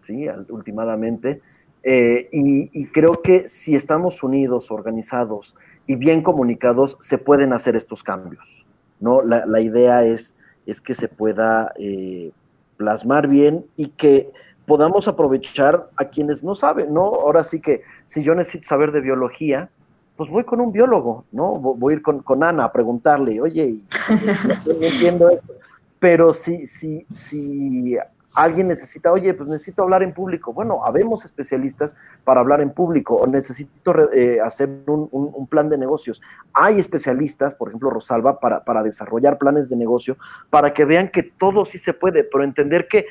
¿sí? 0.07 0.27
Últimamente. 0.49 1.41
Eh, 1.83 2.27
y, 2.31 2.85
creo 2.87 3.21
que 3.21 3.47
si 3.47 3.75
estamos 3.75 4.23
unidos, 4.23 4.71
organizados 4.71 5.55
y 5.85 5.95
bien 5.95 6.21
comunicados, 6.21 6.97
se 6.99 7.17
pueden 7.17 7.53
hacer 7.53 7.75
estos 7.75 8.03
cambios, 8.03 8.65
¿no? 8.99 9.21
La, 9.21 9.61
idea 9.61 10.03
es, 10.03 10.35
es 10.65 10.81
que 10.81 10.93
se 10.93 11.07
pueda 11.07 11.71
eh, 11.77 12.31
plasmar 12.77 13.27
bien 13.27 13.65
y 13.77 13.89
que 13.89 14.31
podamos 14.65 15.07
aprovechar 15.07 15.89
a 15.95 16.05
quienes 16.05 16.43
no 16.43 16.55
saben, 16.55 16.93
¿no? 16.93 17.05
Ahora 17.05 17.43
sí 17.43 17.61
que 17.61 17.83
si 18.03 18.23
yo 18.23 18.35
necesito 18.35 18.67
saber 18.67 18.91
de 18.91 18.99
biología, 19.01 19.69
pues 20.17 20.29
voy 20.29 20.43
con 20.43 20.59
un 20.59 20.71
biólogo, 20.71 21.25
¿no? 21.31 21.53
Voy 21.55 21.93
a 21.93 21.97
ir 21.97 22.01
con, 22.01 22.21
con 22.21 22.43
Ana 22.43 22.65
a 22.65 22.71
preguntarle, 22.73 23.39
oye, 23.39 23.79
no 24.65 24.85
entiendo 24.85 25.29
esto. 25.29 25.53
Pero 25.99 26.33
si, 26.33 26.67
si, 26.67 27.05
si 27.09 27.97
alguien 28.37 28.67
necesita, 28.67 29.11
oye, 29.11 29.33
pues 29.33 29.49
necesito 29.49 29.81
hablar 29.81 30.03
en 30.03 30.13
público. 30.13 30.53
Bueno, 30.53 30.85
habemos 30.85 31.25
especialistas 31.25 31.97
para 32.23 32.39
hablar 32.39 32.61
en 32.61 32.69
público 32.69 33.15
o 33.15 33.25
necesito 33.25 34.11
eh, 34.13 34.39
hacer 34.39 34.69
un, 34.85 35.47
plan 35.47 35.69
de 35.69 35.77
negocios. 35.77 36.21
Hay 36.53 36.77
especialistas, 36.77 37.55
por 37.55 37.69
ejemplo, 37.69 37.89
Rosalba, 37.89 38.39
para, 38.39 38.63
para 38.63 38.83
desarrollar 38.83 39.39
planes 39.39 39.69
de 39.69 39.75
negocio, 39.75 40.17
para 40.51 40.71
que 40.71 40.85
vean 40.85 41.09
que 41.09 41.23
todo 41.23 41.65
sí 41.65 41.79
se 41.79 41.93
puede, 41.93 42.23
pero 42.23 42.43
entender 42.43 42.87
que 42.87 43.07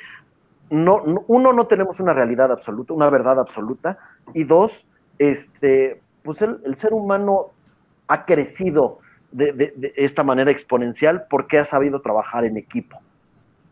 no, 0.70 1.02
uno, 1.26 1.52
no 1.52 1.66
tenemos 1.66 1.98
una 1.98 2.14
realidad 2.14 2.52
absoluta, 2.52 2.94
una 2.94 3.10
verdad 3.10 3.40
absoluta, 3.40 3.98
y 4.32 4.44
dos, 4.44 4.86
este, 5.18 6.02
pues 6.22 6.40
el, 6.40 6.76
ser 6.76 6.92
humano 6.94 7.50
ha 8.06 8.24
crecido 8.24 9.00
de 9.32 9.92
esta 9.96 10.22
manera 10.22 10.52
exponencial 10.52 11.26
porque 11.28 11.58
ha 11.58 11.64
sabido 11.64 12.00
trabajar 12.00 12.44
en 12.44 12.56
equipo. 12.56 13.00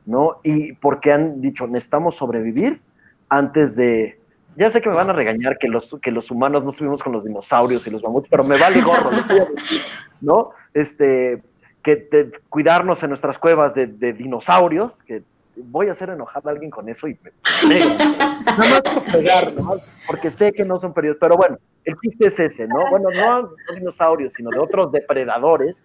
¿No? 0.07 0.41
Y 0.43 0.73
porque 0.75 1.13
han 1.13 1.41
dicho, 1.41 1.67
necesitamos 1.67 2.17
sobrevivir 2.17 2.81
antes 3.29 3.77
de... 3.77 4.19
Ya 4.57 4.71
sé 4.71 4.81
que 4.81 4.89
me 4.89 4.95
van 4.95 5.11
a 5.11 5.13
regañar 5.13 5.59
que 5.59 5.67
los, 5.67 5.97
que 6.01 6.13
los 6.13 6.31
humanos 6.31 6.63
no 6.63 6.71
estuvimos 6.71 7.03
con 7.03 7.13
los 7.13 7.25
dinosaurios 7.25 7.87
y 7.87 7.91
los 7.91 8.03
mamuts, 8.03 8.29
pero 8.31 8.45
me 8.45 8.57
vale 8.57 8.81
gorro, 8.83 9.11
¿no? 10.21 10.51
Este, 10.73 11.43
que 11.83 12.31
cuidarnos 12.49 13.03
en 13.03 13.11
nuestras 13.11 13.39
cuevas 13.39 13.75
de, 13.75 13.87
dinosaurios, 13.87 15.03
que 15.03 15.23
voy 15.57 15.89
a 15.89 15.91
hacer 15.91 16.11
enojar 16.11 16.43
a 16.47 16.51
alguien 16.51 16.71
con 16.71 16.89
eso 16.89 17.07
y 17.09 17.19
Nada 17.67 18.57
más 18.57 18.83
pegar, 19.13 19.53
¿no? 19.53 19.77
Porque 20.07 20.31
sé 20.31 20.53
que 20.53 20.65
no 20.65 20.79
son 20.79 20.95
periodos, 20.95 21.19
pero 21.21 21.37
bueno, 21.37 21.59
el 21.85 21.95
chiste 22.01 22.29
es 22.29 22.41
ese, 22.41 22.67
¿no? 22.67 22.89
Bueno, 22.91 23.11
no 23.11 23.49
de 23.49 23.79
dinosaurios, 23.79 24.33
sino 24.33 24.51
de 24.51 24.59
otros 24.59 24.93
depredadores 24.93 25.85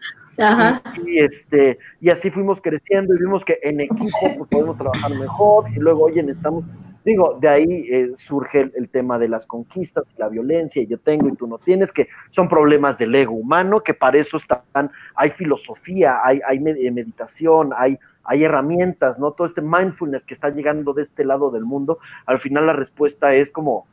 y, 1.05 1.19
este, 1.19 1.79
y 1.99 2.09
así 2.09 2.29
fuimos 2.29 2.61
creciendo 2.61 3.13
y 3.13 3.19
vimos 3.19 3.43
que 3.43 3.59
en 3.61 3.81
equipo 3.81 4.17
pues, 4.37 4.49
podemos 4.49 4.77
trabajar 4.77 5.11
mejor 5.15 5.69
y 5.69 5.79
luego, 5.79 6.03
oye, 6.03 6.21
estamos, 6.29 6.63
digo, 7.03 7.37
de 7.39 7.47
ahí 7.47 7.87
eh, 7.89 8.11
surge 8.13 8.71
el, 8.73 8.89
tema 8.89 9.19
de 9.19 9.27
las 9.27 9.45
conquistas, 9.45 10.05
la 10.17 10.29
violencia, 10.29 10.81
y 10.81 10.87
yo 10.87 10.97
tengo 10.97 11.27
y 11.27 11.35
tú 11.35 11.47
no 11.47 11.57
tienes, 11.57 11.91
que 11.91 12.07
son 12.29 12.47
problemas 12.47 12.97
del 12.97 13.13
ego 13.15 13.33
humano, 13.33 13.81
que 13.81 13.93
para 13.93 14.17
eso 14.19 14.37
están, 14.37 14.91
hay 15.15 15.31
filosofía, 15.31 16.19
hay, 16.23 16.39
hay 16.47 16.57
eh, 16.57 16.91
meditación, 16.91 17.71
hay, 17.75 17.99
hay 18.23 18.43
herramientas, 18.43 19.19
¿no? 19.19 19.31
Todo 19.31 19.47
este 19.47 19.61
mindfulness 19.61 20.25
que 20.25 20.33
está 20.33 20.49
llegando 20.49 20.93
de 20.93 21.01
este 21.01 21.25
lado 21.25 21.51
del 21.51 21.65
mundo, 21.65 21.99
al 22.25 22.39
final 22.39 22.65
la 22.67 22.73
respuesta 22.73 23.33
es 23.33 23.51
como, 23.51 23.85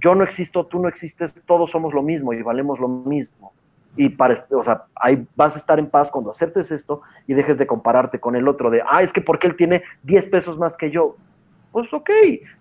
yo 0.00 0.14
no 0.14 0.24
existo, 0.24 0.66
tú 0.66 0.80
no 0.80 0.88
existes, 0.88 1.34
todos 1.44 1.70
somos 1.70 1.94
lo 1.94 2.02
mismo 2.02 2.32
y 2.32 2.42
valemos 2.42 2.80
lo 2.80 2.88
mismo 2.88 3.52
y 3.96 4.10
para, 4.10 4.46
o 4.50 4.62
sea, 4.62 4.84
ahí 4.94 5.26
vas 5.34 5.56
a 5.56 5.58
estar 5.58 5.78
en 5.78 5.88
paz 5.88 6.10
cuando 6.10 6.30
aceptes 6.30 6.70
esto 6.70 7.00
y 7.26 7.34
dejes 7.34 7.56
de 7.58 7.66
compararte 7.66 8.20
con 8.20 8.36
el 8.36 8.46
otro 8.46 8.70
de, 8.70 8.82
ah, 8.88 9.02
es 9.02 9.12
que 9.12 9.20
porque 9.20 9.46
él 9.46 9.56
tiene 9.56 9.82
10 10.02 10.26
pesos 10.26 10.58
más 10.58 10.76
que 10.76 10.90
yo. 10.90 11.16
Pues 11.72 11.92
ok, 11.92 12.10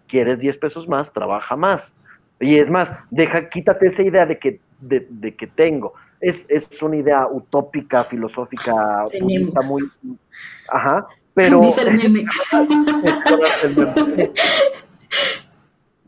quieres 0.08 0.40
10 0.40 0.58
pesos 0.58 0.88
más, 0.88 1.12
trabaja 1.12 1.56
más. 1.56 1.96
Y 2.40 2.58
es 2.58 2.70
más, 2.70 2.92
deja, 3.12 3.50
quítate 3.50 3.88
esa 3.88 4.04
idea 4.04 4.26
de 4.26 4.40
que, 4.40 4.60
de, 4.80 5.36
que 5.36 5.48
tengo. 5.48 5.94
Es, 6.20 6.46
es, 6.50 6.82
una 6.82 6.98
idea 6.98 7.28
utópica, 7.28 8.04
filosófica, 8.04 9.08
está 9.12 9.62
muy... 9.62 9.84
Ajá, 10.70 11.06
pero... 11.34 11.62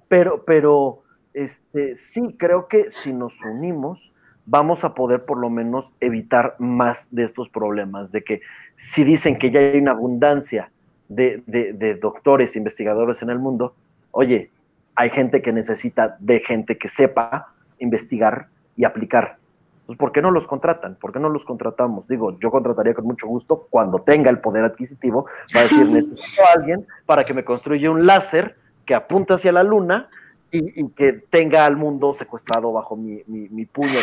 pero, 0.08 0.44
pero, 0.46 1.04
este, 1.34 1.96
sí, 1.96 2.36
creo 2.38 2.68
que 2.68 2.90
si 2.90 3.14
nos 3.14 3.44
unimos, 3.46 4.12
vamos 4.48 4.84
a 4.84 4.96
poder 4.96 5.20
por 5.20 5.38
lo 5.38 5.52
menos 5.52 5.94
evitar 6.00 6.56
más 6.58 7.08
de 7.12 7.24
estos 7.24 7.50
problemas, 7.50 8.12
de 8.12 8.24
que 8.24 8.42
si 8.78 9.04
dicen 9.04 9.38
que 9.38 9.52
ya 9.52 9.60
hay 9.60 9.78
una 9.78 9.92
abundancia 9.92 10.72
de, 11.08 11.44
de 11.46 11.96
doctores, 11.96 12.56
investigadores 12.56 13.22
en 13.22 13.30
el 13.30 13.38
mundo, 13.38 13.76
oye, 14.12 14.50
hay 14.96 15.12
gente 15.12 15.44
que 15.44 15.54
necesita 15.54 16.18
de 16.20 16.40
gente 16.40 16.78
que 16.78 16.88
sepa 16.88 17.54
investigar 17.78 18.48
y 18.76 18.84
aplicar. 18.84 19.38
Pues, 19.86 19.98
¿por 19.98 20.12
qué 20.12 20.22
no 20.22 20.32
los 20.32 20.48
contratan? 20.48 20.96
¿Por 20.96 21.14
qué 21.14 21.20
no 21.20 21.30
los 21.30 21.46
contratamos? 21.46 22.08
Digo, 22.08 22.38
yo 22.40 22.52
contrataría 22.52 22.94
con 22.94 23.06
mucho 23.06 23.28
gusto 23.28 23.68
cuando 23.70 24.00
tenga 24.00 24.30
el 24.30 24.40
poder 24.40 24.66
adquisitivo 24.66 25.28
para 25.54 25.64
decir, 25.64 25.86
necesito 25.92 26.42
a 26.44 26.54
alguien 26.60 26.86
para 27.06 27.24
que 27.24 27.34
me 27.34 27.46
construya 27.46 27.90
un 27.90 28.06
láser 28.06 28.58
que 28.86 28.96
apunta 28.96 29.36
hacia 29.36 29.52
la 29.52 29.64
luna 29.64 30.10
y, 30.52 30.88
que 30.90 31.14
tenga 31.30 31.66
al 31.66 31.78
mundo 31.78 32.14
secuestrado 32.14 32.72
bajo 32.72 32.96
mi, 32.96 33.24
mi, 33.28 33.66
puño 33.66 33.94
de 33.94 34.02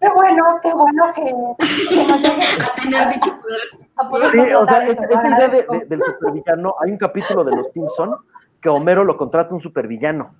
Qué 0.00 0.08
bueno, 0.14 0.44
qué 0.62 0.72
bueno 0.72 1.12
que, 1.14 1.22
Sí, 4.30 4.38
o 4.54 4.64
sea, 4.64 4.82
esa 4.84 5.28
idea 5.28 5.48
del 5.86 6.00
supervillano, 6.00 6.74
hay 6.80 6.92
un 6.92 6.96
capítulo 6.96 7.44
de 7.44 7.54
Los 7.54 7.70
Simpson 7.72 8.16
que 8.62 8.70
Homero 8.70 9.04
lo 9.04 9.18
contrata 9.18 9.54
un 9.54 9.60
supervillano, 9.60 10.36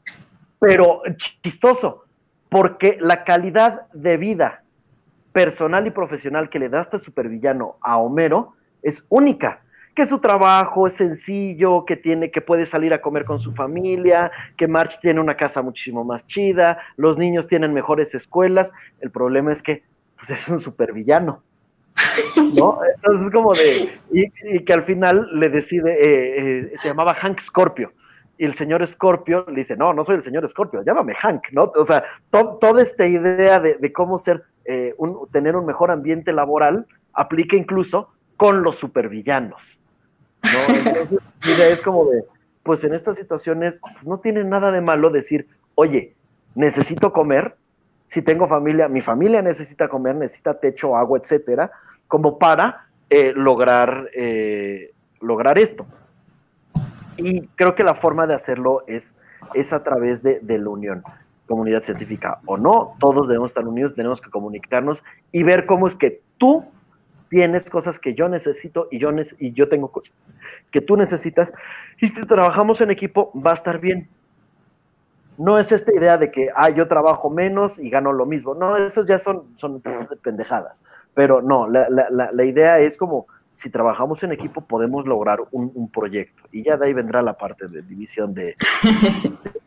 pero 0.59 1.03
chistoso, 1.43 2.07
porque 2.49 2.97
la 3.01 3.25
calidad 3.25 3.87
de 3.93 4.17
vida 4.17 4.63
personal 5.33 5.87
y 5.87 5.91
profesional 5.91 6.49
que 6.49 6.59
le 6.59 6.71
da 6.71 6.81
este 6.81 6.99
supervillano 6.99 7.77
a 7.83 7.99
Homero 7.99 8.55
es 8.83 9.05
única 9.11 9.61
que 9.95 10.07
su 10.07 10.19
trabajo 10.19 10.87
es 10.87 10.95
sencillo, 10.95 11.85
que 11.85 11.97
tiene, 11.97 12.31
que 12.31 12.41
puede 12.41 12.67
salir 12.67 12.93
a 12.93 13.01
comer 13.01 13.25
con 13.25 13.39
su 13.39 13.53
familia, 13.53 14.31
que 14.57 14.69
March 14.69 14.99
tiene 15.01 15.21
una 15.21 15.37
casa 15.37 15.63
muchísimo 15.63 16.05
más 16.05 16.27
chida, 16.27 16.79
los 16.97 17.19
niños 17.19 17.47
tienen 17.47 17.73
mejores 17.73 18.15
escuelas. 18.15 18.73
El 19.01 19.11
problema 19.11 19.53
es 19.53 19.63
que 19.63 19.83
pues, 20.17 20.31
es 20.31 20.49
un 20.49 20.61
supervillano. 20.61 21.43
¿No? 22.55 22.81
Entonces 22.97 23.27
es 23.27 23.33
como 23.33 23.53
de. 23.53 23.99
Y, 24.13 24.65
que 24.65 24.73
al 24.73 24.85
final 24.85 25.29
le 25.33 25.49
decide, 25.49 25.93
eh, 25.93 26.69
eh, 26.73 26.73
se 26.77 26.89
llamaba 26.89 27.15
Hank 27.15 27.41
Scorpio. 27.41 27.93
Y 28.39 28.45
el 28.45 28.55
señor 28.55 28.87
Scorpio 28.87 29.45
le 29.49 29.57
dice: 29.57 29.77
No, 29.77 29.93
no 29.93 30.05
soy 30.05 30.17
el 30.17 30.23
señor 30.23 30.47
Scorpio, 30.49 30.83
llámame 30.83 31.15
Hank, 31.15 31.49
¿no? 31.53 31.71
O 31.75 31.85
sea, 31.85 32.05
toda 32.31 32.83
esta 32.83 33.07
idea 33.07 33.61
de, 33.61 33.93
cómo 33.93 34.19
ser, 34.19 34.45
eh, 34.65 34.95
un, 34.97 35.29
tener 35.31 35.57
un 35.57 35.67
mejor 35.67 35.91
ambiente 35.91 36.33
laboral 36.33 36.87
aplica 37.13 37.57
incluso 37.57 38.09
con 38.37 38.63
los 38.63 38.77
supervillanos. 38.77 39.80
¿No? 40.53 40.75
Entonces, 40.75 41.21
es 41.61 41.83
como 41.83 42.07
de, 42.07 42.25
pues 42.63 42.85
en 42.85 42.95
estas 42.95 43.17
situaciones 43.17 43.81
pues, 43.81 44.07
no 44.07 44.19
tiene 44.19 44.45
nada 44.45 44.73
de 44.73 44.81
malo 44.81 45.11
decir, 45.11 45.49
oye, 45.75 46.15
necesito 46.55 47.13
comer, 47.13 47.57
si 48.07 48.23
tengo 48.23 48.49
familia, 48.49 48.89
mi 48.89 49.01
familia 49.01 49.43
necesita 49.43 49.89
comer, 49.89 50.17
necesita 50.17 50.59
techo, 50.59 50.97
agua, 50.97 51.19
etcétera, 51.19 51.71
como 52.09 52.39
para 52.39 52.87
eh, 53.09 53.33
lograr, 53.35 54.11
eh, 54.15 54.93
lograr 55.21 55.59
esto. 55.59 55.87
Y 57.17 57.47
creo 57.49 57.75
que 57.75 57.85
la 57.85 57.95
forma 57.95 58.27
de 58.27 58.35
hacerlo 58.35 58.83
es, 58.87 59.17
es 59.55 59.73
a 59.73 59.83
través 59.83 60.23
de, 60.23 60.41
de 60.41 60.59
la 60.59 60.71
unión 60.71 61.03
comunidad 61.51 61.83
científica 61.83 62.39
o 62.47 62.57
no, 62.57 62.95
todos 63.01 63.27
debemos 63.27 63.51
estar 63.51 63.67
unidos, 63.67 63.97
tenemos 63.97 64.21
que 64.21 64.31
comunicarnos 64.31 65.03
y 65.33 65.43
ver 65.43 65.67
cómo 65.67 65.89
es 65.89 65.97
que 65.97 66.23
tú 66.39 66.65
tienes 67.31 67.71
cosas 67.71 67.99
que 67.99 68.13
yo 68.13 68.29
necesito 68.29 68.89
y 68.91 68.99
yo, 68.99 69.11
y 69.39 69.53
yo 69.53 69.69
tengo 69.69 69.91
cosas 69.91 70.13
que 70.71 70.81
tú 70.81 70.97
necesitas. 70.97 71.53
Y 72.01 72.09
si 72.09 72.27
trabajamos 72.27 72.81
en 72.81 72.91
equipo, 72.91 73.33
va 73.35 73.53
a 73.53 73.55
estar 73.55 73.81
bien. 73.81 74.09
No 75.39 75.59
es 75.59 75.73
esta 75.73 75.95
idea 75.95 76.19
de 76.19 76.31
que, 76.31 76.49
ah, 76.55 76.69
yo 76.69 76.87
trabajo 76.87 77.31
menos 77.31 77.79
y 77.79 77.89
gano 77.89 78.13
lo 78.13 78.27
mismo. 78.27 78.55
No, 78.55 78.77
esas 78.77 79.07
ya 79.07 79.19
son, 79.19 79.45
son 79.57 79.81
pendejadas. 80.23 80.83
Pero 81.15 81.41
no, 81.41 81.69
la, 81.69 81.89
la, 81.89 82.31
la 82.33 82.45
idea 82.45 82.79
es 82.79 82.99
como, 82.99 83.27
si 83.53 83.71
trabajamos 83.71 84.23
en 84.23 84.33
equipo 84.33 84.61
podemos 84.63 85.07
lograr 85.07 85.41
un, 85.51 85.91
proyecto. 85.91 86.43
Y 86.53 86.63
ya 86.63 86.77
de 86.77 86.87
ahí 86.87 86.93
vendrá 86.93 87.23
la 87.23 87.37
parte 87.37 87.67
de 87.67 87.83
división 87.83 88.33
de, 88.33 88.55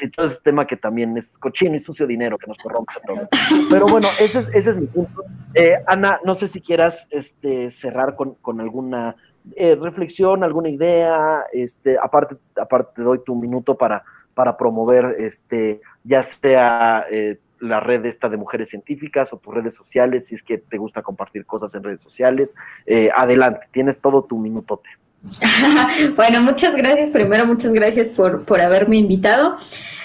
y 0.00 0.08
todo 0.10 0.26
ese 0.26 0.40
tema 0.42 0.66
que 0.66 0.76
también 0.76 1.16
es 1.16 1.36
cochino 1.38 1.76
y 1.76 1.80
sucio 1.80 2.06
dinero 2.06 2.38
que 2.38 2.46
nos 2.46 2.58
corrompe 2.58 2.94
a 2.96 3.00
todos. 3.06 3.28
Pero 3.70 3.86
bueno, 3.86 4.08
ese 4.20 4.40
es, 4.40 4.48
ese 4.48 4.70
es 4.70 4.76
mi 4.76 4.86
punto. 4.86 5.22
Eh, 5.54 5.74
Ana, 5.86 6.20
no 6.24 6.34
sé 6.34 6.48
si 6.48 6.60
quieras 6.60 7.08
este, 7.10 7.70
cerrar 7.70 8.16
con, 8.16 8.34
con 8.36 8.60
alguna 8.60 9.16
eh, 9.56 9.74
reflexión, 9.74 10.44
alguna 10.44 10.68
idea, 10.68 11.44
este, 11.52 11.98
aparte, 12.00 12.36
aparte 12.56 12.92
te 12.96 13.02
doy 13.02 13.22
tu 13.24 13.34
minuto 13.34 13.76
para, 13.76 14.04
para 14.34 14.56
promover 14.56 15.16
este, 15.18 15.80
ya 16.04 16.22
sea 16.22 17.06
eh, 17.10 17.38
la 17.62 17.80
red 17.80 18.04
esta 18.04 18.28
de 18.28 18.36
mujeres 18.36 18.70
científicas 18.70 19.32
o 19.32 19.38
tus 19.38 19.54
redes 19.54 19.74
sociales, 19.74 20.26
si 20.26 20.34
es 20.34 20.42
que 20.42 20.58
te 20.58 20.76
gusta 20.76 21.02
compartir 21.02 21.46
cosas 21.46 21.74
en 21.74 21.82
redes 21.82 22.02
sociales. 22.02 22.54
adelante, 23.16 23.68
tienes 23.70 24.00
todo 24.00 24.24
tu 24.24 24.38
minutote. 24.38 24.88
bueno, 26.16 26.42
muchas 26.42 26.74
gracias. 26.74 27.10
Primero, 27.10 27.46
muchas 27.46 27.72
gracias 27.72 28.10
por, 28.10 28.44
por 28.44 28.60
haberme 28.60 28.96
invitado. 28.96 29.56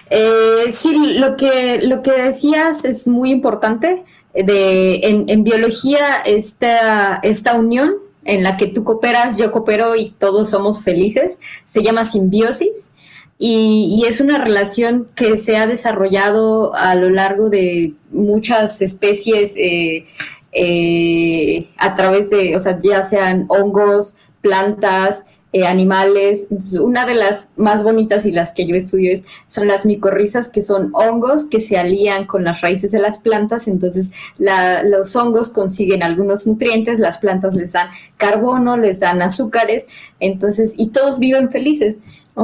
Eh, 0.09 0.71
sí, 0.71 1.15
lo 1.17 1.35
que, 1.35 1.81
lo 1.83 2.01
que 2.01 2.11
decías 2.11 2.85
es 2.85 3.07
muy 3.07 3.31
importante. 3.31 4.03
De, 4.33 4.99
en, 5.03 5.43
biología, 5.43 6.17
esta, 6.25 7.15
esta 7.23 7.55
unión 7.55 7.95
en 8.23 8.43
la 8.43 8.55
que 8.55 8.67
tú 8.67 8.83
cooperas, 8.83 9.37
yo 9.37 9.51
coopero 9.51 9.95
y 9.95 10.11
todos 10.11 10.51
somos 10.51 10.83
felices, 10.83 11.39
se 11.65 11.81
llama 11.81 12.05
simbiosis. 12.05 12.91
Y, 13.39 14.03
es 14.07 14.19
una 14.19 14.43
relación 14.43 15.07
que 15.15 15.37
se 15.37 15.57
ha 15.57 15.67
desarrollado 15.67 16.73
a 16.73 16.95
lo 16.95 17.09
largo 17.09 17.49
de 17.49 17.93
muchas 18.11 18.81
especies 18.81 19.53
eh, 19.57 20.05
eh, 20.51 21.67
a 21.77 21.95
través 21.95 22.31
de, 22.31 22.55
o 22.55 22.59
sea, 22.59 22.79
ya 22.81 23.03
sean 23.03 23.45
hongos, 23.49 24.15
plantas, 24.41 25.23
eh, 25.53 25.65
animales. 25.65 26.47
una 26.79 27.05
de 27.05 27.15
las 27.15 27.51
más 27.55 27.81
bonitas 27.81 28.25
y 28.25 28.31
las 28.31 28.51
que 28.51 28.65
yo 28.65 28.75
estudio 28.75 29.13
es, 29.13 29.23
son 29.47 29.67
las 29.67 29.85
micorrizas, 29.85 30.49
que 30.49 30.61
son 30.61 30.89
hongos 30.93 31.45
que 31.45 31.61
se 31.61 31.77
alían 31.77 32.25
con 32.25 32.43
las 32.43 32.61
raíces 32.61 32.91
de 32.91 32.99
las 32.99 33.17
plantas. 33.17 33.67
Entonces, 33.67 34.11
los 34.37 35.15
hongos 35.15 35.49
consiguen 35.49 36.03
algunos 36.03 36.45
nutrientes, 36.47 36.99
las 36.99 37.17
plantas 37.17 37.55
les 37.55 37.73
dan 37.73 37.89
carbono, 38.17 38.77
les 38.77 38.99
dan 38.99 39.21
azúcares, 39.21 39.87
entonces, 40.19 40.73
y 40.77 40.91
todos 40.91 41.17
viven 41.17 41.49
felices. 41.49 41.99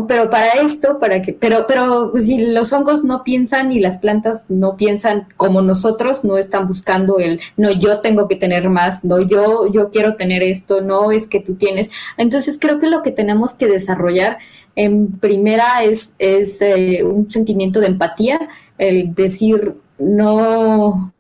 Pero 0.08 0.30
para 0.32 0.50
esto, 0.54 0.98
para 0.98 1.22
que, 1.22 1.34
pero, 1.34 1.66
pero 1.68 2.10
pues, 2.12 2.26
si 2.26 2.48
los 2.48 2.74
hongos 2.74 3.04
no 3.04 3.24
piensan 3.24 3.72
y 3.72 3.80
las 3.80 3.98
plantas 3.98 4.46
no 4.50 4.76
piensan 4.76 5.28
como 5.38 5.62
nosotros, 5.62 6.24
no 6.24 6.38
están 6.38 6.68
buscando 6.68 7.20
el, 7.20 7.40
no, 7.58 7.72
yo 7.72 8.00
tengo 8.00 8.28
que 8.28 8.36
tener 8.36 8.70
más, 8.70 9.06
no, 9.06 9.22
yo, 9.22 9.72
yo 9.72 9.92
quiero 9.92 10.16
tener 10.16 10.42
esto, 10.42 10.82
no 10.82 11.12
es 11.12 11.28
que 11.28 11.40
tú 11.40 11.54
tienes. 11.56 11.92
Entonces 12.18 12.58
creo 12.60 12.80
que 12.80 12.88
lo 12.88 13.04
que 13.04 13.12
tenemos 13.12 13.54
que 13.54 13.68
desarrollar 13.68 14.40
en 14.76 15.12
primera 15.12 15.84
es, 15.84 16.16
es 16.18 16.62
eh, 16.64 17.04
un 17.04 17.30
sentimiento 17.30 17.80
de 17.80 17.88
empatía, 17.88 18.40
el 18.80 19.14
decir, 19.14 19.76
no, 20.00 21.13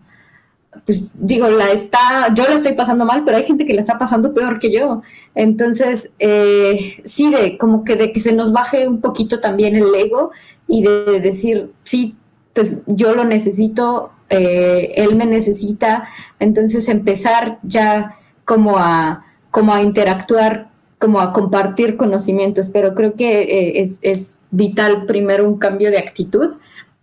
pues 0.86 1.04
digo, 1.14 1.50
la 1.50 1.72
está, 1.72 2.34
yo 2.34 2.48
la 2.48 2.56
estoy 2.56 2.74
pasando 2.74 3.06
mal, 3.06 3.24
pero 3.24 3.38
hay 3.38 3.44
gente 3.44 3.66
que 3.66 3.74
la 3.74 3.82
está 3.82 3.98
pasando 3.98 4.34
peor 4.34 4.60
que 4.60 4.72
yo. 4.72 5.02
Entonces, 5.36 6.12
eh, 6.20 7.02
sí, 7.06 7.32
de 7.32 7.58
como 7.58 7.84
que 7.84 7.96
de 7.96 8.12
que 8.12 8.20
se 8.20 8.34
nos 8.34 8.52
baje 8.52 8.88
un 8.88 9.02
poquito 9.02 9.40
también 9.40 9.76
el 9.76 9.94
ego 9.96 10.32
y 10.68 10.84
de 10.84 11.20
decir, 11.20 11.72
sí, 11.84 12.16
pues 12.54 12.78
yo 12.86 13.16
lo 13.16 13.24
necesito, 13.24 14.12
eh, 14.30 14.94
él 14.96 15.16
me 15.16 15.26
necesita, 15.26 16.08
entonces 16.40 16.88
empezar 16.90 17.60
ya 17.64 18.16
como 18.46 18.78
a, 18.78 19.26
como 19.52 19.74
a 19.74 19.82
interactuar, 19.82 20.70
como 21.00 21.20
a 21.20 21.34
compartir 21.34 21.98
conocimientos, 21.98 22.70
pero 22.72 22.94
creo 22.94 23.16
que 23.16 23.42
eh, 23.42 23.82
es, 23.82 24.00
es 24.02 24.38
vital 24.52 25.06
primero 25.06 25.48
un 25.48 25.58
cambio 25.58 25.90
de 25.92 25.98
actitud 25.98 26.52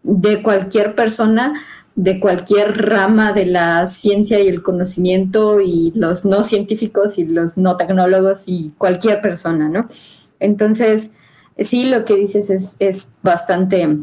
de 0.03 0.43
cualquier 0.43 0.95
persona 0.95 1.55
de 2.03 2.19
cualquier 2.19 2.89
rama 2.89 3.35
de 3.35 3.45
la 3.45 3.85
ciencia 3.85 4.41
y 4.41 4.49
el 4.49 4.63
conocimiento 4.63 5.61
y 5.61 5.93
los 5.95 6.25
no 6.25 6.45
científicos 6.45 7.19
y 7.19 7.27
los 7.27 7.59
no 7.59 7.77
tecnólogos 7.77 8.45
y 8.47 8.73
cualquier 8.79 9.21
persona, 9.21 9.69
¿no? 9.69 9.87
Entonces, 10.39 11.11
sí, 11.59 11.85
lo 11.85 12.07
que 12.07 12.17
dices 12.17 12.49
es, 12.49 12.77
es 12.79 13.11
bastante 13.23 13.99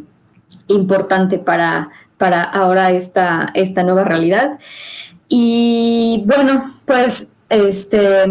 importante 0.67 1.39
para, 1.39 1.89
para 2.19 2.43
ahora 2.43 2.91
esta, 2.91 3.49
esta 3.55 3.81
nueva 3.81 4.03
realidad. 4.03 4.59
Y 5.27 6.23
bueno, 6.27 6.79
pues 6.85 7.29
este 7.49 8.27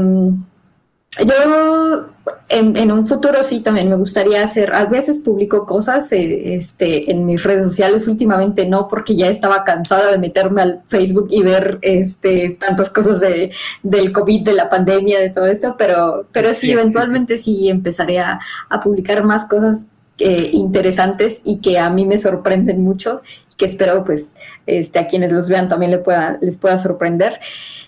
yo 1.24 2.06
en, 2.48 2.92
un 2.92 3.06
futuro 3.06 3.42
sí 3.44 3.60
también 3.60 3.88
me 3.88 3.96
gustaría 3.96 4.42
hacer, 4.42 4.74
a 4.74 4.84
veces 4.86 5.18
publico 5.18 5.66
cosas 5.66 6.10
eh, 6.12 6.54
este, 6.54 7.10
en 7.10 7.24
mis 7.26 7.42
redes 7.42 7.64
sociales, 7.64 8.06
últimamente 8.08 8.66
no, 8.66 8.88
porque 8.88 9.16
ya 9.16 9.28
estaba 9.28 9.64
cansada 9.64 10.12
de 10.12 10.18
meterme 10.18 10.62
al 10.62 10.82
Facebook 10.86 11.28
y 11.30 11.42
ver 11.42 11.78
este, 11.82 12.56
tantas 12.60 12.90
cosas 12.90 13.20
de, 13.20 13.50
del 13.82 14.12
COVID, 14.12 14.42
de 14.42 14.52
la 14.52 14.68
pandemia, 14.70 15.20
de 15.20 15.30
todo 15.30 15.46
esto, 15.46 15.74
pero, 15.78 16.26
pero 16.32 16.52
sí, 16.54 16.72
eventualmente 16.72 17.38
sí 17.38 17.68
empezaré 17.68 18.20
a, 18.20 18.40
publicar 18.82 19.24
más 19.24 19.46
cosas 19.46 19.88
eh, 20.18 20.50
interesantes 20.52 21.42
y 21.44 21.60
que 21.60 21.78
a 21.78 21.90
mí 21.90 22.06
me 22.06 22.18
sorprenden 22.18 22.82
mucho, 22.82 23.20
que 23.56 23.66
espero 23.66 24.04
pues 24.04 24.32
este, 24.66 24.98
a 24.98 25.06
quienes 25.06 25.30
los 25.30 25.48
vean 25.48 25.68
también 25.68 25.90
les 25.90 26.00
pueda, 26.00 26.38
les 26.40 26.56
pueda 26.56 26.78
sorprender. 26.78 27.38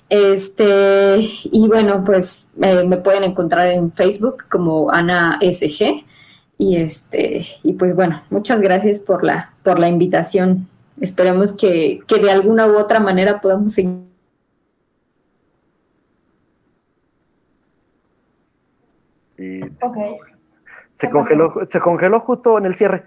Este, 0.08 1.18
y 1.44 1.68
bueno, 1.68 2.04
pues 2.04 2.50
eh, 2.62 2.84
me 2.84 2.98
pueden 2.98 3.24
encontrar 3.24 3.70
en 3.70 3.92
Facebook 3.92 4.44
como 4.48 4.90
Ana 4.90 5.38
SG. 5.40 6.04
Y 6.58 6.76
este, 6.76 7.46
y 7.62 7.74
pues 7.74 7.94
bueno, 7.94 8.22
muchas 8.30 8.60
gracias 8.60 8.98
por 8.98 9.24
la, 9.24 9.54
por 9.62 9.78
la 9.78 9.88
invitación. 9.88 10.68
Esperemos 11.00 11.52
que, 11.52 12.00
que 12.06 12.18
de 12.18 12.30
alguna 12.30 12.66
u 12.66 12.76
otra 12.76 13.00
manera 13.00 13.40
podamos 13.40 13.74
seguir. 13.74 14.08
okay. 19.80 20.16
Se 20.98 21.10
congeló, 21.10 21.54
se 21.64 21.80
congeló 21.80 22.20
justo 22.20 22.58
en 22.58 22.66
el 22.66 22.74
cierre. 22.74 23.04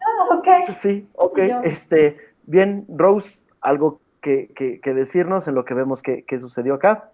Ah, 0.00 0.36
ok. 0.36 0.48
Sí, 0.72 1.08
ok. 1.14 1.38
Este, 1.64 2.16
bien, 2.44 2.86
Rose, 2.88 3.50
algo 3.60 4.00
que, 4.20 4.52
que, 4.54 4.94
decirnos 4.94 5.48
en 5.48 5.56
lo 5.56 5.64
que 5.64 5.74
vemos 5.74 6.00
que, 6.00 6.38
sucedió 6.38 6.74
acá. 6.74 7.10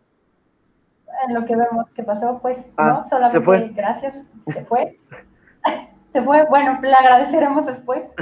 En 1.26 1.34
lo 1.34 1.46
que 1.46 1.56
vemos 1.56 1.88
que 1.94 2.02
pasó, 2.02 2.38
pues, 2.42 2.58
ah, 2.76 3.00
no, 3.02 3.08
solamente 3.08 3.38
se 3.38 3.44
fue. 3.44 3.68
gracias, 3.74 4.14
se 4.46 4.64
fue. 4.66 4.98
se 6.12 6.22
fue, 6.22 6.44
bueno, 6.44 6.78
le 6.82 6.92
agradeceremos 6.92 7.64
después. 7.64 8.14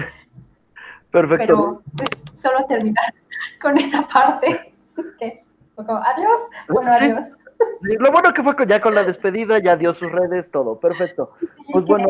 Perfecto. 1.10 1.46
Pero 1.46 1.82
pues, 1.96 2.10
solo 2.40 2.64
terminar 2.66 3.12
con 3.60 3.76
esa 3.76 4.06
parte. 4.06 4.72
Que 5.18 5.42
adiós. 5.76 6.40
Bueno, 6.68 6.92
adiós. 6.92 7.26
Lo 7.80 8.10
bueno 8.10 8.32
que 8.32 8.42
fue 8.42 8.54
ya 8.66 8.80
con 8.80 8.94
la 8.94 9.04
despedida, 9.04 9.58
ya 9.58 9.76
dio 9.76 9.92
sus 9.92 10.10
redes, 10.10 10.50
todo, 10.50 10.78
perfecto. 10.78 11.32
pues 11.72 11.84
bueno. 11.84 12.08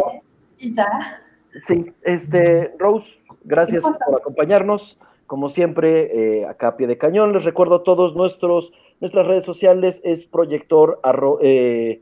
Y 0.56 0.74
ya. 0.74 1.22
Sí, 1.54 1.92
este, 2.02 2.74
Rose, 2.78 3.22
gracias 3.44 3.84
por 3.84 4.16
acompañarnos. 4.16 4.98
Como 5.26 5.50
siempre, 5.50 6.40
eh, 6.40 6.46
acá 6.46 6.68
a 6.68 6.76
pie 6.76 6.86
de 6.86 6.96
cañón, 6.96 7.34
les 7.34 7.44
recuerdo 7.44 7.76
a 7.76 7.82
todos 7.82 8.16
nuestros, 8.16 8.72
nuestras 9.00 9.26
redes 9.26 9.44
sociales, 9.44 10.00
es 10.02 10.24
proyector, 10.24 11.00
eh, 11.42 12.00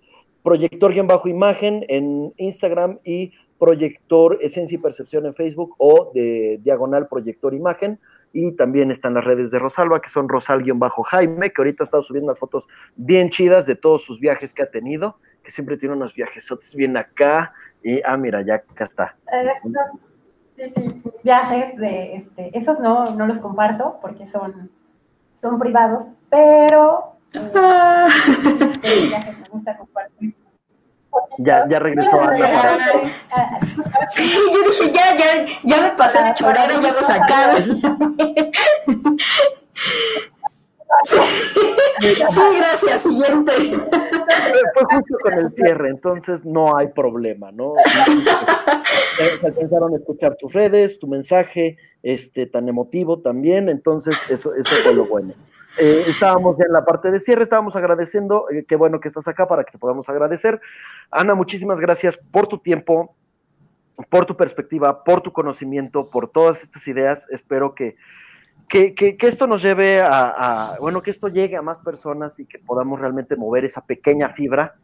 bajo 1.04 1.28
imagen 1.28 1.84
en 1.88 2.32
Instagram 2.36 3.00
y 3.02 3.32
proyector 3.58 4.38
esencia 4.40 4.76
y 4.76 4.80
percepción 4.80 5.26
en 5.26 5.34
Facebook 5.34 5.74
o 5.78 6.12
de 6.14 6.60
diagonal 6.62 7.08
proyector 7.08 7.52
imagen. 7.52 7.98
Y 8.32 8.52
también 8.52 8.90
están 8.90 9.14
las 9.14 9.24
redes 9.24 9.50
de 9.50 9.58
Rosalba, 9.58 10.00
que 10.00 10.08
son 10.08 10.28
Rosal-Jaime, 10.28 11.52
que 11.52 11.60
ahorita 11.60 11.82
ha 11.82 11.86
estado 11.86 12.02
subiendo 12.02 12.26
unas 12.26 12.38
fotos 12.38 12.68
bien 12.96 13.30
chidas 13.30 13.66
de 13.66 13.76
todos 13.76 14.02
sus 14.02 14.20
viajes 14.20 14.52
que 14.52 14.62
ha 14.62 14.70
tenido, 14.70 15.18
que 15.42 15.50
siempre 15.50 15.76
tiene 15.76 15.94
unos 15.94 16.14
viajes 16.14 16.48
bien 16.74 16.96
acá. 16.96 17.54
Y, 17.82 18.02
ah, 18.04 18.16
mira, 18.16 18.42
ya 18.42 18.56
acá 18.56 18.84
está. 18.84 19.16
sí, 20.56 20.68
sí, 20.74 21.02
viajes 21.24 21.76
de, 21.76 22.16
este, 22.16 22.58
esos 22.58 22.78
no, 22.80 23.06
no 23.16 23.26
los 23.26 23.38
comparto 23.38 23.98
porque 24.02 24.26
son, 24.26 24.70
son 25.40 25.58
privados, 25.58 26.04
pero 26.28 27.16
ah. 27.54 28.08
viajes 28.82 29.38
me 29.40 29.48
gusta 29.48 29.76
compartir 29.76 30.34
ya, 31.38 31.66
ya 31.68 31.78
regresó 31.78 32.20
Ana. 32.20 32.36
Sí, 34.10 34.30
yo 34.52 34.70
dije, 34.70 34.92
ya, 34.92 35.16
ya, 35.16 35.46
ya 35.62 35.82
me 35.82 35.90
pasé 35.90 36.22
de 36.22 36.34
chorero, 36.34 36.80
ya 36.80 36.92
lo 36.92 37.00
sacaron. 37.00 37.80
Sí, 41.98 42.40
gracias, 42.56 43.02
siguiente. 43.02 43.52
Fue 43.52 44.84
justo 44.84 45.16
con 45.22 45.32
el 45.34 45.52
cierre, 45.54 45.90
entonces 45.90 46.44
no 46.44 46.76
hay 46.76 46.88
problema, 46.88 47.52
¿no? 47.52 47.74
Se 49.40 49.46
alcanzaron 49.46 49.94
a 49.94 49.96
escuchar 49.96 50.36
tus 50.36 50.52
redes, 50.52 50.98
tu 50.98 51.06
mensaje, 51.06 51.76
este, 52.02 52.46
tan 52.46 52.68
emotivo 52.68 53.20
también, 53.20 53.68
entonces 53.68 54.16
eso, 54.30 54.54
eso 54.54 54.74
fue 54.76 54.94
lo 54.94 55.06
bueno. 55.06 55.34
Eh, 55.78 56.04
estábamos 56.06 56.56
ya 56.56 56.64
en 56.64 56.72
la 56.72 56.84
parte 56.84 57.10
de 57.10 57.20
cierre, 57.20 57.42
estábamos 57.42 57.76
agradeciendo, 57.76 58.46
eh, 58.50 58.64
qué 58.66 58.76
bueno 58.76 58.98
que 58.98 59.08
estás 59.08 59.28
acá 59.28 59.46
para 59.46 59.64
que 59.64 59.76
podamos 59.76 60.08
agradecer. 60.08 60.60
Ana, 61.10 61.34
muchísimas 61.34 61.80
gracias 61.80 62.16
por 62.16 62.46
tu 62.46 62.58
tiempo, 62.58 63.14
por 64.08 64.24
tu 64.24 64.36
perspectiva, 64.36 65.04
por 65.04 65.20
tu 65.20 65.32
conocimiento, 65.32 66.08
por 66.10 66.28
todas 66.30 66.62
estas 66.62 66.88
ideas. 66.88 67.26
Espero 67.30 67.74
que, 67.74 67.96
que, 68.68 68.94
que, 68.94 69.16
esto 69.20 69.46
nos 69.46 69.60
lleve 69.60 70.00
a, 70.00 70.76
bueno, 70.80 71.02
que 71.02 71.10
esto 71.10 71.28
llegue 71.28 71.56
a 71.56 71.62
más 71.62 71.80
personas 71.80 72.40
y 72.40 72.46
que 72.46 72.58
podamos 72.58 72.98
realmente 72.98 73.36
mover 73.36 73.66
esa 73.66 73.84
pequeña 73.84 74.30
fibra 74.30 74.76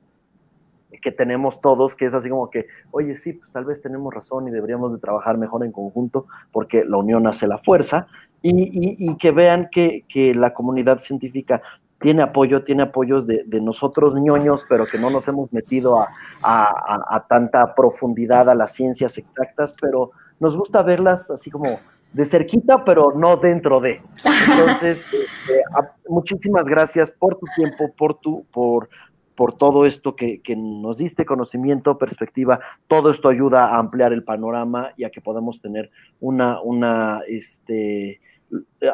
que 1.00 1.10
tenemos 1.10 1.60
todos, 1.60 1.96
que 1.96 2.04
es 2.04 2.14
así 2.14 2.28
como 2.28 2.50
que, 2.50 2.66
oye, 2.90 3.14
sí, 3.14 3.32
pues 3.32 3.50
tal 3.50 3.64
vez 3.64 3.80
tenemos 3.80 4.12
razón 4.12 4.46
y 4.46 4.50
deberíamos 4.50 4.92
de 4.92 4.98
trabajar 4.98 5.38
mejor 5.38 5.64
en 5.64 5.72
conjunto 5.72 6.26
porque 6.52 6.84
la 6.84 6.98
unión 6.98 7.26
hace 7.26 7.46
la 7.46 7.58
fuerza 7.58 8.06
y, 8.42 9.16
que 9.16 9.30
vean 9.30 9.68
que, 9.70 10.04
la 10.34 10.52
comunidad 10.52 10.98
científica 10.98 11.62
tiene 12.00 12.22
apoyo, 12.22 12.64
tiene 12.64 12.82
apoyos 12.82 13.26
de, 13.26 13.44
nosotros 13.60 14.14
ñoños, 14.14 14.66
pero 14.68 14.86
que 14.86 14.98
no 14.98 15.10
nos 15.10 15.28
hemos 15.28 15.52
metido 15.52 16.00
a, 16.00 16.08
a, 16.42 17.26
tanta 17.28 17.74
profundidad 17.74 18.50
a 18.50 18.54
las 18.54 18.72
ciencias 18.72 19.16
exactas, 19.18 19.74
pero 19.80 20.10
nos 20.40 20.56
gusta 20.56 20.82
verlas 20.82 21.30
así 21.30 21.50
como 21.50 21.78
de 22.12 22.24
cerquita, 22.24 22.84
pero 22.84 23.12
no 23.16 23.36
dentro 23.36 23.80
de. 23.80 24.00
Entonces, 24.50 25.06
este, 25.12 25.62
muchísimas 26.08 26.64
gracias 26.64 27.10
por 27.10 27.38
tu 27.38 27.46
tiempo, 27.56 27.92
por 27.96 28.14
tu, 28.14 28.44
por, 28.52 28.88
por 29.34 29.54
todo 29.54 29.86
esto 29.86 30.14
que, 30.14 30.40
nos 30.56 30.98
diste 30.98 31.24
conocimiento, 31.24 31.98
perspectiva, 31.98 32.60
todo 32.86 33.10
esto 33.10 33.28
ayuda 33.28 33.66
a 33.66 33.78
ampliar 33.78 34.12
el 34.12 34.24
panorama 34.24 34.92
y 34.96 35.04
a 35.04 35.10
que 35.10 35.20
podamos 35.20 35.60
tener 35.60 35.90
una, 36.20 36.60
una, 36.60 37.22
este, 37.26 38.20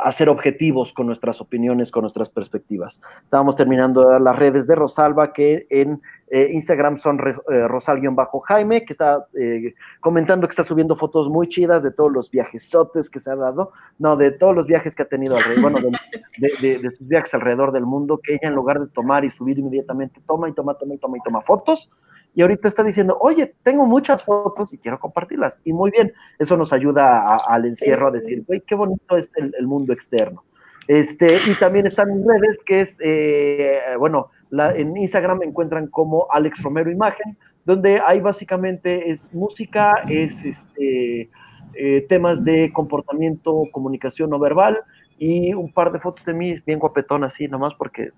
hacer 0.02 0.28
objetivos 0.28 0.92
con 0.92 1.06
nuestras 1.06 1.40
opiniones, 1.40 1.90
con 1.90 2.02
nuestras 2.02 2.28
perspectivas. 2.30 3.00
Estábamos 3.24 3.56
terminando 3.56 4.18
las 4.18 4.36
redes 4.36 4.66
de 4.66 4.74
Rosalba, 4.74 5.32
que 5.32 5.66
en 5.70 6.00
eh, 6.30 6.50
Instagram 6.52 6.98
son 6.98 7.18
eh, 7.18 7.66
Rosal-Jaime, 7.66 8.84
que 8.84 8.92
está 8.92 9.26
eh, 9.34 9.74
comentando 10.00 10.46
que 10.46 10.52
está 10.52 10.64
subiendo 10.64 10.94
fotos 10.94 11.28
muy 11.28 11.48
chidas 11.48 11.82
de 11.82 11.90
todos 11.90 12.12
los 12.12 12.30
viajesotes 12.30 13.08
que 13.08 13.18
se 13.18 13.30
ha 13.30 13.36
dado, 13.36 13.72
no, 13.98 14.16
de 14.16 14.30
todos 14.30 14.54
los 14.54 14.66
viajes 14.66 14.94
que 14.94 15.02
ha 15.02 15.08
tenido 15.08 15.36
alrededor, 15.36 15.72
bueno, 15.72 15.98
de, 16.38 16.78
de, 16.78 16.90
sus 16.96 17.08
viajes 17.08 17.32
alrededor 17.34 17.72
del 17.72 17.86
mundo, 17.86 18.20
que 18.22 18.34
ella 18.34 18.48
en 18.48 18.54
lugar 18.54 18.80
de 18.80 18.88
tomar 18.88 19.24
y 19.24 19.30
subir 19.30 19.58
inmediatamente, 19.58 20.20
toma 20.26 20.48
y 20.48 20.52
toma, 20.52 20.74
toma 20.74 20.94
y 20.94 20.98
toma 20.98 21.16
y 21.16 21.20
toma 21.22 21.40
fotos, 21.40 21.90
y 22.38 22.42
ahorita 22.42 22.68
está 22.68 22.84
diciendo, 22.84 23.18
oye, 23.20 23.52
tengo 23.64 23.84
muchas 23.84 24.22
fotos 24.22 24.72
y 24.72 24.78
quiero 24.78 25.00
compartirlas. 25.00 25.60
Y 25.64 25.72
muy 25.72 25.90
bien, 25.90 26.12
eso 26.38 26.56
nos 26.56 26.72
ayuda 26.72 27.34
al 27.34 27.66
encierro 27.66 28.06
a 28.06 28.10
decir, 28.12 28.44
güey, 28.46 28.60
qué 28.60 28.76
bonito 28.76 29.16
es 29.16 29.32
el, 29.34 29.66
mundo 29.66 29.92
externo. 29.92 30.44
Este, 30.86 31.36
y 31.48 31.54
también 31.58 31.88
están 31.88 32.10
en 32.10 32.24
redes, 32.24 32.58
que 32.64 32.82
es, 32.82 32.96
eh, 33.00 33.80
bueno, 33.98 34.30
la, 34.50 34.72
en 34.72 34.96
Instagram 34.96 35.38
me 35.38 35.46
encuentran 35.46 35.88
como 35.88 36.28
Alex 36.30 36.62
Romero 36.62 36.92
Imagen, 36.92 37.36
donde 37.64 38.00
hay 38.06 38.20
básicamente 38.20 39.10
es 39.10 39.34
música, 39.34 40.04
es 40.08 40.44
este, 40.44 41.30
eh, 41.74 42.06
temas 42.08 42.44
de 42.44 42.72
comportamiento, 42.72 43.64
comunicación 43.72 44.30
no 44.30 44.38
verbal 44.38 44.78
y 45.18 45.54
un 45.54 45.72
par 45.72 45.90
de 45.90 45.98
fotos 45.98 46.24
de 46.24 46.34
mí 46.34 46.54
bien 46.64 46.78
guapetón 46.78 47.24
así, 47.24 47.48
nomás 47.48 47.74
porque 47.74 48.12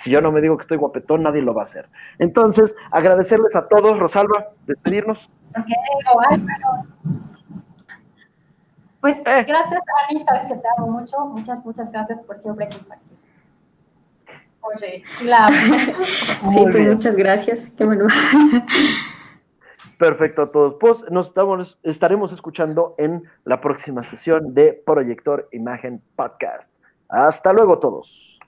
si 0.00 0.08
yo 0.08 0.22
no 0.22 0.32
me 0.32 0.40
digo 0.40 0.56
que 0.56 0.62
estoy 0.62 0.78
guapetón, 0.78 1.22
nadie 1.22 1.42
lo 1.42 1.52
va 1.52 1.60
a 1.60 1.64
hacer. 1.64 1.86
Entonces, 2.18 2.74
agradecerles 2.90 3.54
a 3.54 3.68
todos, 3.68 3.98
Rosalba, 3.98 4.48
despedirnos. 4.66 5.30
Pues 9.02 9.18
eh. 9.18 9.44
gracias, 9.46 9.82
Ani, 10.08 10.24
sabes 10.24 10.48
que 10.48 10.54
te 10.54 10.68
amo 10.78 10.86
mucho. 10.86 11.18
Muchas, 11.26 11.62
muchas 11.66 11.92
gracias 11.92 12.18
por 12.20 12.38
siempre 12.38 12.66
compartir. 12.70 13.18
Oye, 14.62 15.04
la... 15.22 15.50
sí, 16.50 16.64
pues 16.72 16.94
muchas 16.94 17.16
gracias. 17.16 17.70
Qué 17.76 17.84
bueno. 17.84 18.06
Perfecto 19.98 20.42
a 20.42 20.50
todos. 20.50 20.76
Pues 20.80 21.10
nos 21.10 21.26
estamos, 21.26 21.78
estaremos 21.82 22.32
escuchando 22.32 22.94
en 22.96 23.24
la 23.44 23.60
próxima 23.60 24.02
sesión 24.02 24.54
de 24.54 24.72
Proyector 24.72 25.46
Imagen 25.52 26.02
Podcast. 26.16 26.72
Hasta 27.06 27.52
luego 27.52 27.78
todos. 27.78 28.39